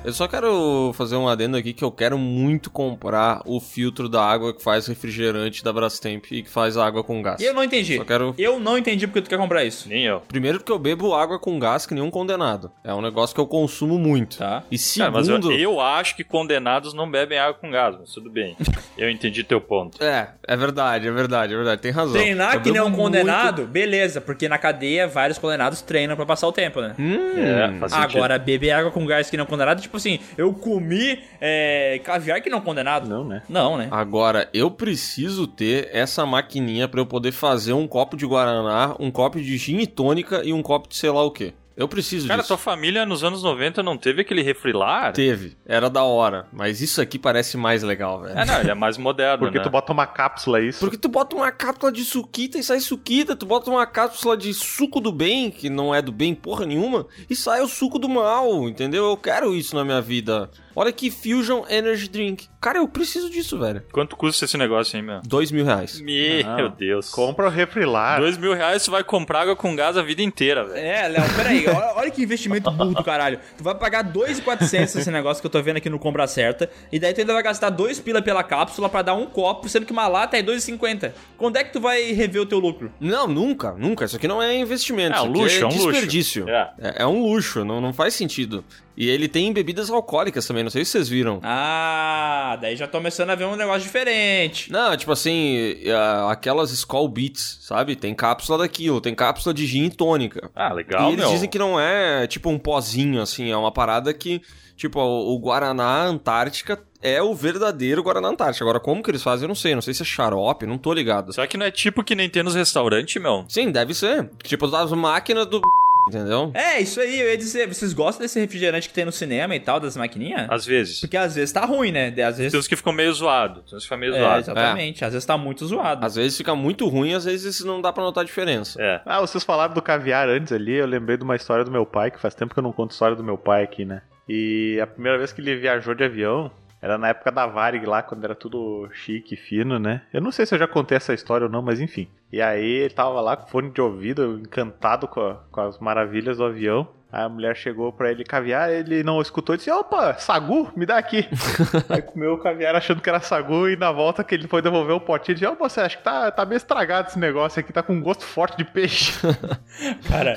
Eu 0.03 0.13
só 0.13 0.29
quero 0.29 0.93
fazer 0.95 1.17
um 1.17 1.27
adendo 1.27 1.57
aqui 1.57 1.73
que 1.73 1.83
eu 1.83 1.91
quero 1.91 2.17
muito 2.17 2.71
comprar 2.71 3.41
o 3.45 3.59
filtro 3.59 4.07
da 4.07 4.23
água 4.23 4.53
que 4.55 4.63
faz 4.63 4.87
refrigerante 4.87 5.61
da 5.61 5.73
Brastemp 5.73 6.23
e 6.31 6.41
que 6.41 6.49
faz 6.49 6.77
água 6.77 7.03
com 7.03 7.21
gás. 7.21 7.39
E 7.41 7.43
eu 7.45 7.53
não 7.53 7.63
entendi. 7.63 7.97
Só 7.97 8.05
quero 8.05 8.33
Eu 8.37 8.61
não 8.61 8.77
entendi 8.77 9.05
porque 9.05 9.21
tu 9.21 9.29
quer 9.29 9.37
comprar 9.37 9.65
isso. 9.65 9.89
Nem 9.89 10.05
eu. 10.05 10.21
Primeiro 10.21 10.59
porque 10.59 10.71
eu 10.71 10.79
bebo 10.79 11.13
água 11.13 11.37
com 11.37 11.59
gás 11.59 11.85
que 11.85 11.93
nenhum 11.93 12.09
condenado. 12.09 12.71
É 12.81 12.93
um 12.93 13.01
negócio 13.01 13.35
que 13.35 13.41
eu 13.41 13.45
consumo 13.45 13.99
muito. 13.99 14.37
Tá. 14.37 14.63
E 14.71 14.77
Cara, 14.97 15.11
mas 15.11 15.27
eu, 15.27 15.35
segundo... 15.35 15.51
eu 15.53 15.81
acho 15.81 16.15
que 16.15 16.23
condenados 16.23 16.93
não 16.93 17.09
bebem 17.11 17.37
água 17.37 17.55
com 17.59 17.69
gás, 17.69 17.95
mas 17.99 18.11
tudo 18.13 18.29
bem. 18.31 18.55
Eu 18.97 19.09
entendi 19.09 19.45
teu 19.45 19.61
ponto. 19.61 20.03
É, 20.03 20.31
é 20.45 20.57
verdade, 20.57 21.07
é 21.07 21.11
verdade, 21.11 21.53
é 21.53 21.55
verdade. 21.55 21.81
Tem 21.81 21.89
razão. 21.89 22.13
Treinar 22.19 22.55
Eu 22.55 22.59
que 22.61 22.65
nem 22.69 22.73
bebo 22.73 22.85
um 22.87 22.89
muito- 22.89 23.01
condenado, 23.03 23.65
beleza, 23.65 24.19
porque 24.19 24.49
na 24.49 24.57
cadeia 24.57 25.07
vários 25.07 25.37
condenados 25.37 25.81
treinam 25.81 26.17
pra 26.17 26.25
passar 26.25 26.47
o 26.49 26.51
tempo, 26.51 26.81
né? 26.81 26.95
Hum, 26.99 27.15
É, 27.37 27.79
faz 27.79 27.93
sentido. 27.93 28.17
Agora, 28.17 28.37
beber 28.37 28.71
água 28.71 28.91
com 28.91 29.05
gás 29.05 29.29
que 29.29 29.37
não 29.37 29.45
condenado, 29.45 29.81
tipo 29.81 29.95
assim, 29.99 30.19
eu 30.37 30.53
comi 30.53 31.19
é, 31.39 31.99
caviar 32.03 32.41
que 32.41 32.49
não 32.49 32.61
condenado. 32.61 33.07
Não, 33.07 33.23
né? 33.23 33.43
Não, 33.47 33.77
né? 33.77 33.87
Agora, 33.91 34.49
eu 34.53 34.71
preciso 34.71 35.45
ter 35.47 35.89
essa 35.93 36.25
maquininha 36.25 36.87
pra 36.87 36.99
eu 36.99 37.05
poder 37.05 37.31
fazer 37.31 37.73
um 37.73 37.87
copo 37.87 38.17
de 38.17 38.25
Guaraná, 38.25 38.95
um 38.99 39.11
copo 39.11 39.39
de 39.39 39.57
gin 39.57 39.79
e 39.79 39.87
tônica 39.87 40.41
e 40.43 40.51
um 40.53 40.61
copo 40.61 40.89
de 40.89 40.95
sei 40.95 41.09
lá 41.09 41.23
o 41.23 41.31
quê. 41.31 41.53
Eu 41.79 41.87
preciso 41.87 42.27
Cara, 42.27 42.41
disso. 42.41 42.49
tua 42.49 42.57
família 42.57 43.05
nos 43.05 43.23
anos 43.23 43.41
90 43.41 43.81
não 43.81 43.97
teve 43.97 44.19
aquele 44.19 44.41
refrilar? 44.41 45.13
Teve, 45.13 45.55
era 45.65 45.89
da 45.89 46.03
hora. 46.03 46.45
Mas 46.51 46.81
isso 46.81 46.99
aqui 46.99 47.17
parece 47.17 47.55
mais 47.55 47.83
legal, 47.83 48.21
velho. 48.21 48.37
É, 48.37 48.43
não, 48.43 48.59
ele 48.59 48.69
é 48.69 48.75
mais 48.75 48.97
moderno, 48.97 49.45
Porque 49.45 49.59
né? 49.59 49.63
tu 49.63 49.69
bota 49.69 49.93
uma 49.93 50.05
cápsula 50.05 50.59
isso. 50.59 50.81
Porque 50.81 50.97
tu 50.97 51.07
bota 51.07 51.37
uma 51.37 51.49
cápsula 51.53 51.89
de 51.89 52.03
suquita 52.03 52.57
e 52.57 52.63
sai 52.63 52.81
suquita, 52.81 53.33
tu 53.33 53.45
bota 53.45 53.71
uma 53.71 53.87
cápsula 53.87 54.35
de 54.35 54.53
suco 54.53 54.99
do 54.99 55.09
bem, 55.09 55.49
que 55.49 55.69
não 55.69 55.95
é 55.95 56.01
do 56.01 56.11
bem 56.11 56.35
porra 56.35 56.65
nenhuma, 56.65 57.07
e 57.29 57.35
sai 57.35 57.61
o 57.61 57.67
suco 57.69 57.97
do 57.97 58.09
mal, 58.09 58.67
entendeu? 58.67 59.05
Eu 59.05 59.15
quero 59.15 59.55
isso 59.55 59.73
na 59.73 59.85
minha 59.85 60.01
vida. 60.01 60.51
Olha 60.79 60.93
que 60.93 61.11
Fusion 61.11 61.65
Energy 61.69 62.07
Drink. 62.07 62.47
Cara, 62.61 62.77
eu 62.77 62.87
preciso 62.87 63.29
disso, 63.29 63.59
velho. 63.59 63.83
Quanto 63.91 64.15
custa 64.15 64.45
esse 64.45 64.57
negócio 64.57 64.95
aí, 64.95 65.01
meu? 65.01 65.19
Dois 65.25 65.51
mil 65.51 65.65
reais. 65.65 65.99
Meu 65.99 66.45
Não. 66.45 66.69
Deus. 66.69 67.09
Compra 67.09 67.47
o 67.47 67.49
refrilar. 67.49 68.21
Dois 68.21 68.37
mil 68.37 68.53
reais 68.53 68.85
tu 68.85 68.91
vai 68.91 69.03
comprar 69.03 69.41
água 69.41 69.57
com 69.57 69.75
gás 69.75 69.97
a 69.97 70.01
vida 70.01 70.21
inteira, 70.21 70.63
velho. 70.63 70.77
É, 70.77 71.09
Léo, 71.09 71.35
peraí, 71.35 71.67
olha, 71.67 71.93
olha 71.97 72.09
que 72.09 72.23
investimento 72.23 72.71
burro 72.71 72.93
do 72.93 73.03
caralho. 73.03 73.41
Tu 73.57 73.63
vai 73.63 73.75
pagar 73.75 74.03
2,400 74.03 74.95
esse 74.95 75.11
negócio 75.11 75.41
que 75.41 75.47
eu 75.47 75.51
tô 75.51 75.61
vendo 75.61 75.75
aqui 75.75 75.89
no 75.89 75.99
Compra 75.99 76.25
Certa, 76.27 76.69
e 76.89 76.97
daí 76.97 77.13
tu 77.13 77.19
ainda 77.19 77.33
vai 77.33 77.43
gastar 77.43 77.69
2 77.71 77.99
pila 77.99 78.21
pela 78.21 78.41
cápsula 78.41 78.87
pra 78.87 79.01
dar 79.01 79.15
um 79.15 79.25
copo, 79.25 79.67
sendo 79.67 79.85
que 79.85 79.91
uma 79.91 80.07
lata 80.07 80.37
é 80.37 80.41
2,50. 80.41 81.11
Quando 81.37 81.57
é 81.57 81.63
que 81.65 81.73
tu 81.73 81.81
vai 81.81 82.13
rever 82.13 82.41
o 82.41 82.45
teu 82.45 82.59
lucro? 82.59 82.89
Não, 83.01 83.27
nunca, 83.27 83.73
nunca. 83.73 84.05
Isso 84.05 84.15
aqui 84.15 84.29
não 84.29 84.41
é 84.41 84.55
investimento. 84.55 85.13
É 85.13 85.17
isso 85.17 85.27
um 85.27 85.31
aqui 85.31 85.39
luxo, 85.41 85.61
é 85.61 85.65
um 85.65 85.69
luxo. 85.71 85.91
desperdício. 85.91 86.49
É. 86.49 86.71
É, 86.79 87.03
é 87.03 87.05
um 87.05 87.21
luxo, 87.21 87.65
não, 87.65 87.81
não 87.81 87.91
faz 87.91 88.13
sentido. 88.13 88.63
E 88.99 89.09
ele 89.09 89.29
tem 89.29 89.53
bebidas 89.53 89.89
alcoólicas 89.89 90.45
também, 90.45 90.61
não 90.61 90.69
sei 90.69 90.83
se 90.83 90.91
vocês 90.91 91.07
viram. 91.07 91.39
Ah, 91.41 92.57
daí 92.59 92.75
já 92.75 92.85
tô 92.85 92.97
começando 92.97 93.29
a 93.29 93.35
ver 93.35 93.45
um 93.45 93.55
negócio 93.55 93.83
diferente. 93.83 94.69
Não, 94.69 94.97
tipo 94.97 95.13
assim, 95.13 95.77
é, 95.85 95.95
aquelas 96.29 96.69
Skull 96.71 97.07
Beats, 97.07 97.59
sabe? 97.61 97.95
Tem 97.95 98.13
cápsula 98.13 98.57
daquilo, 98.57 98.99
tem 98.99 99.15
cápsula 99.15 99.53
de 99.53 99.65
gin 99.65 99.85
e 99.85 99.89
tônica. 99.89 100.51
Ah, 100.53 100.73
legal, 100.73 101.09
e 101.09 101.13
eles 101.13 101.23
meu. 101.23 101.31
dizem 101.31 101.49
que 101.49 101.57
não 101.57 101.79
é 101.79 102.27
tipo 102.27 102.49
um 102.49 102.59
pozinho, 102.59 103.21
assim, 103.21 103.49
é 103.49 103.55
uma 103.55 103.71
parada 103.71 104.13
que, 104.13 104.41
tipo, 104.75 104.99
o, 104.99 105.39
Guaraná 105.39 106.03
Antártica 106.03 106.77
é 107.01 107.23
o 107.23 107.33
verdadeiro 107.33 108.03
Guaraná 108.03 108.27
Antártica. 108.27 108.65
Agora, 108.65 108.81
como 108.81 109.01
que 109.01 109.09
eles 109.09 109.23
fazem, 109.23 109.45
eu 109.45 109.47
não 109.47 109.55
sei. 109.55 109.75
Não 109.75 109.81
sei 109.81 109.93
se 109.93 110.01
é 110.01 110.05
xarope, 110.05 110.65
não 110.65 110.77
tô 110.77 110.91
ligado. 110.91 111.31
Será 111.31 111.47
que 111.47 111.55
não 111.55 111.65
é 111.65 111.71
tipo 111.71 112.03
que 112.03 112.15
nem 112.15 112.29
tem 112.29 112.43
nos 112.43 112.53
restaurantes, 112.53 113.21
meu? 113.21 113.45
Sim, 113.47 113.71
deve 113.71 113.93
ser. 113.93 114.29
Tipo, 114.43 114.67
das 114.67 114.91
máquinas 114.91 115.45
do... 115.45 115.61
Entendeu? 116.07 116.51
É, 116.55 116.79
isso 116.79 116.99
aí, 116.99 117.19
eu 117.19 117.29
ia 117.29 117.37
dizer, 117.37 117.67
vocês 117.67 117.93
gostam 117.93 118.23
desse 118.23 118.39
refrigerante 118.39 118.87
que 118.87 118.93
tem 118.93 119.05
no 119.05 119.11
cinema 119.11 119.55
e 119.55 119.59
tal, 119.59 119.79
das 119.79 119.95
maquininhas? 119.95 120.47
Às 120.49 120.65
vezes. 120.65 120.99
Porque 121.01 121.15
às 121.17 121.35
vezes 121.35 121.51
tá 121.51 121.65
ruim, 121.65 121.91
né? 121.91 122.07
Às 122.23 122.37
vezes. 122.37 122.51
Tem 122.51 122.59
uns 122.59 122.67
que 122.67 122.75
ficam 122.75 122.91
meio 122.93 123.13
zoados. 123.13 123.63
Tem 123.69 123.77
uns 123.77 123.83
que 123.83 123.87
ficam 123.87 123.97
meio 123.97 124.15
É, 124.15 124.19
zoados. 124.19 124.47
exatamente. 124.47 125.05
Às 125.05 125.13
vezes 125.13 125.25
tá 125.25 125.37
muito 125.37 125.65
zoado. 125.67 126.05
Às 126.05 126.15
vezes 126.15 126.35
fica 126.37 126.55
muito 126.55 126.87
ruim, 126.87 127.13
às 127.13 127.25
vezes 127.25 127.63
não 127.63 127.79
dá 127.81 127.93
pra 127.93 128.03
notar 128.03 128.23
a 128.23 128.25
diferença. 128.25 128.81
É. 128.81 129.01
Ah, 129.05 129.19
vocês 129.21 129.43
falaram 129.43 129.73
do 129.73 129.81
caviar 129.81 130.27
antes 130.29 130.51
ali, 130.51 130.73
eu 130.75 130.87
lembrei 130.87 131.17
de 131.17 131.23
uma 131.23 131.35
história 131.35 131.63
do 131.63 131.71
meu 131.71 131.85
pai, 131.85 132.09
que 132.09 132.19
faz 132.19 132.33
tempo 132.33 132.53
que 132.53 132.59
eu 132.59 132.63
não 132.63 132.71
conto 132.71 132.91
história 132.91 133.15
do 133.15 133.23
meu 133.23 133.37
pai 133.37 133.63
aqui, 133.63 133.85
né? 133.85 134.01
E 134.27 134.79
a 134.81 134.87
primeira 134.87 135.17
vez 135.17 135.31
que 135.31 135.41
ele 135.41 135.55
viajou 135.57 135.93
de 135.93 136.03
avião, 136.03 136.51
era 136.81 136.97
na 136.97 137.09
época 137.09 137.31
da 137.31 137.45
Varig 137.45 137.85
lá, 137.85 138.01
quando 138.01 138.23
era 138.23 138.35
tudo 138.35 138.87
chique, 138.93 139.35
fino, 139.35 139.77
né? 139.79 140.01
Eu 140.13 140.21
não 140.21 140.31
sei 140.31 140.45
se 140.45 140.55
eu 140.55 140.59
já 140.59 140.67
contei 140.67 140.95
essa 140.97 141.13
história 141.13 141.45
ou 141.45 141.51
não, 141.51 141.61
mas 141.61 141.79
enfim. 141.81 142.07
E 142.31 142.41
aí 142.41 142.63
ele 142.65 142.93
tava 142.93 143.19
lá 143.21 143.35
com 143.35 143.47
fone 143.47 143.69
de 143.71 143.81
ouvido, 143.81 144.39
encantado 144.39 145.07
com, 145.07 145.19
a- 145.21 145.41
com 145.51 145.61
as 145.61 145.77
maravilhas 145.79 146.37
do 146.37 146.45
avião. 146.45 146.87
Aí 147.11 147.23
a 147.23 147.29
mulher 147.29 147.55
chegou 147.55 147.91
pra 147.91 148.11
ele 148.11 148.23
caviar, 148.23 148.71
ele 148.71 149.01
não 149.01 149.19
escutou 149.19 149.55
e 149.55 149.57
disse: 149.57 149.71
opa, 149.71 150.13
sagu, 150.19 150.71
me 150.75 150.85
dá 150.85 150.97
aqui. 150.97 151.27
aí 151.89 152.03
comeu 152.03 152.33
o 152.33 152.37
caviar 152.37 152.75
achando 152.75 153.01
que 153.01 153.09
era 153.09 153.19
sagu 153.19 153.67
e 153.67 153.75
na 153.75 153.91
volta 153.91 154.23
que 154.23 154.35
ele 154.35 154.47
foi 154.47 154.61
devolver 154.61 154.95
o 154.95 155.01
potinho, 155.01 155.33
ele 155.33 155.39
disse: 155.39 155.51
Ô, 155.51 155.55
você 155.55 155.81
acha 155.81 155.97
que 155.97 156.03
tá, 156.03 156.29
tá 156.29 156.45
meio 156.45 156.57
estragado 156.57 157.07
esse 157.07 157.17
negócio 157.17 157.59
aqui, 157.59 157.73
tá 157.73 157.81
com 157.81 157.99
gosto 157.99 158.23
forte 158.23 158.57
de 158.57 158.63
peixe. 158.63 159.13
Cara, 160.07 160.35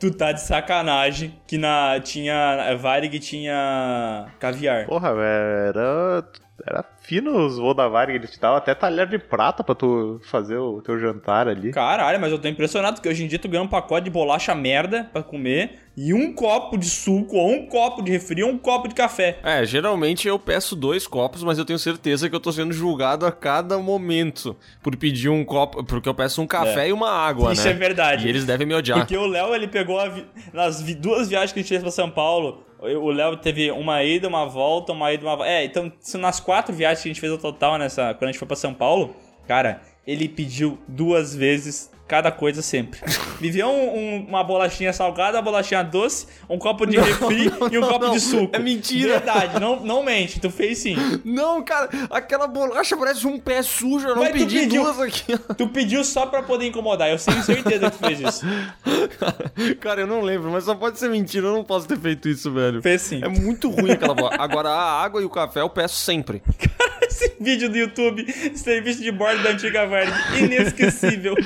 tu 0.00 0.10
tá 0.10 0.32
de 0.32 0.40
sacanagem 0.40 1.38
que 1.46 1.58
na 1.58 2.00
tinha 2.00 2.74
Varig 2.78 3.18
tinha 3.18 4.26
caviar. 4.40 4.86
Porra, 4.86 5.14
velho, 5.14 5.68
era, 5.68 6.24
era 6.66 6.82
fino 7.06 7.36
os 7.46 7.58
voos 7.58 7.76
da 7.76 7.86
Varig, 7.86 8.16
eles 8.16 8.30
te 8.30 8.40
davam 8.40 8.56
até 8.56 8.74
talher 8.74 9.06
de 9.06 9.18
prata 9.18 9.62
pra 9.62 9.74
tu 9.74 10.20
fazer 10.24 10.56
o 10.56 10.80
teu 10.80 10.98
jantar 10.98 11.46
ali. 11.46 11.70
Caralho, 11.70 12.18
mas 12.18 12.32
eu 12.32 12.38
tô 12.38 12.48
impressionado 12.48 13.00
que 13.00 13.08
hoje 13.08 13.22
em 13.24 13.28
dia 13.28 13.38
tu 13.38 13.46
ganha 13.48 13.62
um 13.62 13.68
pacote 13.68 14.04
de 14.04 14.10
bolacha 14.10 14.54
merda 14.54 15.08
pra 15.12 15.22
comer 15.22 15.80
e 15.96 16.12
um 16.14 16.32
copo 16.32 16.76
de 16.76 16.86
suco, 16.88 17.36
ou 17.36 17.52
um 17.52 17.66
copo 17.66 18.02
de 18.02 18.10
refri, 18.10 18.42
ou 18.42 18.50
um 18.50 18.58
copo 18.58 18.88
de 18.88 18.94
café. 18.94 19.38
É, 19.44 19.64
geralmente 19.64 20.26
eu 20.26 20.38
peço 20.38 20.74
dois 20.74 21.06
copos, 21.06 21.44
mas 21.44 21.56
eu 21.58 21.64
tenho 21.64 21.78
certeza 21.78 22.28
que 22.28 22.34
eu 22.34 22.40
tô 22.40 22.50
sendo 22.50 22.72
julgado 22.72 23.24
a 23.26 23.30
cada 23.30 23.78
momento 23.78 24.56
por 24.82 24.96
pedir 24.96 25.28
um 25.28 25.44
copo, 25.44 25.84
porque 25.84 26.08
eu 26.08 26.14
peço 26.14 26.40
um 26.42 26.46
café 26.46 26.86
É. 26.86 26.88
e 26.88 26.92
uma 26.92 27.10
água, 27.10 27.52
Isso 27.52 27.64
né? 27.64 27.70
é 27.70 27.74
verdade. 27.74 28.26
E 28.26 28.30
eles 28.30 28.44
devem 28.44 28.66
me 28.66 28.74
odiar. 28.74 28.98
Porque 29.00 29.16
o 29.16 29.26
Léo, 29.26 29.54
ele 29.54 29.68
pegou 29.68 30.00
a 30.00 30.08
vi- 30.08 30.26
nas 30.52 30.80
vi- 30.82 30.94
duas 30.94 31.28
viagens 31.28 31.52
que 31.52 31.60
a 31.60 31.62
gente 31.62 31.68
fez 31.68 31.82
pra 31.82 31.90
São 31.92 32.10
Paulo. 32.10 32.64
O 32.80 33.10
Léo 33.10 33.38
teve 33.38 33.70
uma 33.70 34.02
ida, 34.02 34.28
uma 34.28 34.44
volta, 34.44 34.92
uma 34.92 35.10
ida, 35.10 35.24
uma 35.24 35.36
volta. 35.36 35.50
É, 35.50 35.64
então, 35.64 35.90
nas 36.18 36.38
quatro 36.38 36.74
viagens 36.74 36.93
que 37.02 37.08
a 37.08 37.12
gente 37.12 37.20
fez 37.20 37.32
no 37.32 37.38
total 37.38 37.78
nessa. 37.78 38.14
Quando 38.14 38.24
a 38.24 38.32
gente 38.32 38.38
foi 38.38 38.48
pra 38.48 38.56
São 38.56 38.72
Paulo, 38.74 39.14
cara, 39.46 39.82
ele 40.06 40.28
pediu 40.28 40.78
duas 40.86 41.34
vezes 41.34 41.90
cada 42.06 42.30
coisa 42.30 42.60
sempre. 42.62 43.00
Vivia 43.40 43.66
um- 43.66 43.96
um- 43.96 44.26
uma 44.28 44.44
bolachinha 44.44 44.92
salgada, 44.92 45.38
uma 45.38 45.42
bolachinha 45.42 45.82
doce, 45.82 46.26
um 46.48 46.58
copo 46.58 46.86
de 46.86 46.98
refri 46.98 47.50
não, 47.50 47.68
e 47.72 47.78
um 47.78 47.80
não, 47.80 47.88
copo 47.88 48.04
não. 48.06 48.12
de 48.12 48.20
suco. 48.20 48.54
É 48.54 48.58
mentira. 48.58 49.14
Verdade, 49.18 49.58
não, 49.60 49.80
não 49.80 50.02
mente, 50.02 50.38
tu 50.40 50.50
fez 50.50 50.78
sim. 50.78 50.96
Não, 51.24 51.62
cara, 51.64 51.88
aquela 52.10 52.46
bolacha 52.46 52.96
parece 52.96 53.26
um 53.26 53.38
pé 53.38 53.62
sujo, 53.62 54.06
eu 54.08 54.14
não 54.14 54.22
Mas 54.22 54.32
tu 54.32 54.38
pedi 54.38 54.58
pediu- 54.60 54.82
duas 54.84 55.00
aqui. 55.00 55.38
Tu 55.56 55.68
pediu 55.68 56.04
só 56.04 56.26
pra 56.26 56.42
poder 56.42 56.66
incomodar, 56.66 57.08
eu 57.10 57.18
tenho 57.18 57.42
certeza 57.42 57.90
que 57.90 57.96
tu 57.98 58.06
fez 58.06 58.20
isso. 58.20 58.44
Cara, 59.80 60.02
eu 60.02 60.06
não 60.06 60.20
lembro, 60.20 60.50
mas 60.50 60.64
só 60.64 60.74
pode 60.74 60.98
ser 60.98 61.08
mentira, 61.08 61.46
eu 61.46 61.52
não 61.52 61.64
posso 61.64 61.86
ter 61.88 61.98
feito 61.98 62.28
isso, 62.28 62.52
velho. 62.52 62.82
Fez 62.82 63.02
sim. 63.02 63.20
É 63.22 63.28
muito 63.28 63.70
ruim 63.70 63.90
aquela 63.92 64.14
bola. 64.14 64.34
Agora, 64.38 64.68
a 64.70 65.02
água 65.02 65.20
e 65.22 65.24
o 65.24 65.30
café 65.30 65.60
eu 65.60 65.70
peço 65.70 65.96
sempre. 65.96 66.42
Esse 67.14 67.32
vídeo 67.40 67.68
do 67.68 67.76
YouTube, 67.76 68.26
serviço 68.56 69.00
de 69.00 69.12
bordo 69.12 69.40
da 69.44 69.50
antiga 69.50 69.86
Varig, 69.86 70.12
inesquecível. 70.36 71.36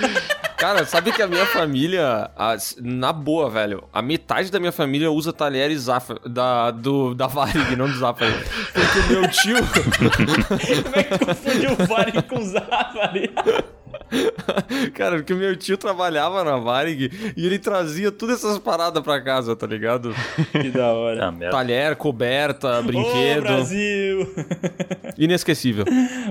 Cara, 0.57 0.87
sabe 0.87 1.12
que 1.12 1.20
a 1.20 1.26
minha 1.26 1.44
família, 1.44 2.31
na 2.81 3.12
boa, 3.12 3.50
velho, 3.50 3.85
a 3.92 4.00
metade 4.00 4.50
da 4.50 4.59
minha 4.59 4.72
família 4.72 5.11
usa 5.11 5.31
talheres 5.31 5.87
da, 6.24 6.70
do, 6.70 7.14
da 7.14 7.26
Varig, 7.26 7.76
não 7.76 7.87
do 7.87 7.98
Zafra. 7.98 8.28
Porque 8.72 8.98
o 8.98 9.09
meu 9.09 9.28
tio, 9.28 9.57
Como 10.85 10.96
é 10.96 11.02
que 11.02 11.18
confundiu 11.18 11.72
o 11.72 11.87
Varig 11.87 12.22
com 12.22 12.42
Zafari? 12.42 13.31
Cara, 14.94 15.16
porque 15.16 15.35
meu 15.35 15.57
tio 15.57 15.77
trabalhava 15.77 16.42
na 16.44 16.57
Varig 16.57 17.11
e 17.37 17.47
ele 17.47 17.59
trazia 17.59 18.11
todas 18.11 18.38
essas 18.38 18.59
paradas 18.59 19.03
pra 19.03 19.21
casa, 19.21 19.55
tá 19.55 19.66
ligado? 19.66 20.14
Que 20.53 20.71
da 20.71 20.92
hora. 20.92 21.29
Ah. 21.29 21.51
Talher, 21.51 21.97
coberta, 21.97 22.81
Ô, 22.81 22.83
brinquedo. 22.83 23.42
Brasil! 23.42 24.35
Inesquecível. 25.18 25.85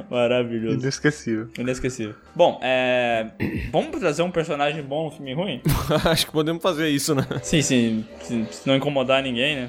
Maravilhoso. 0.09 0.79
Inesquecível. 0.79 1.47
Inesquecível. 1.57 2.15
Bom, 2.35 2.59
é... 2.61 3.27
Vamos 3.71 3.99
trazer 3.99 4.23
um 4.23 4.31
personagem 4.31 4.81
bom 4.81 5.05
no 5.05 5.11
filme 5.11 5.33
ruim? 5.33 5.61
Acho 6.05 6.25
que 6.25 6.31
podemos 6.31 6.61
fazer 6.61 6.89
isso, 6.89 7.13
né? 7.13 7.25
Sim, 7.43 7.61
sim. 7.61 8.05
Se, 8.21 8.45
se 8.51 8.67
não 8.67 8.75
incomodar 8.75 9.21
ninguém, 9.21 9.57
né? 9.57 9.67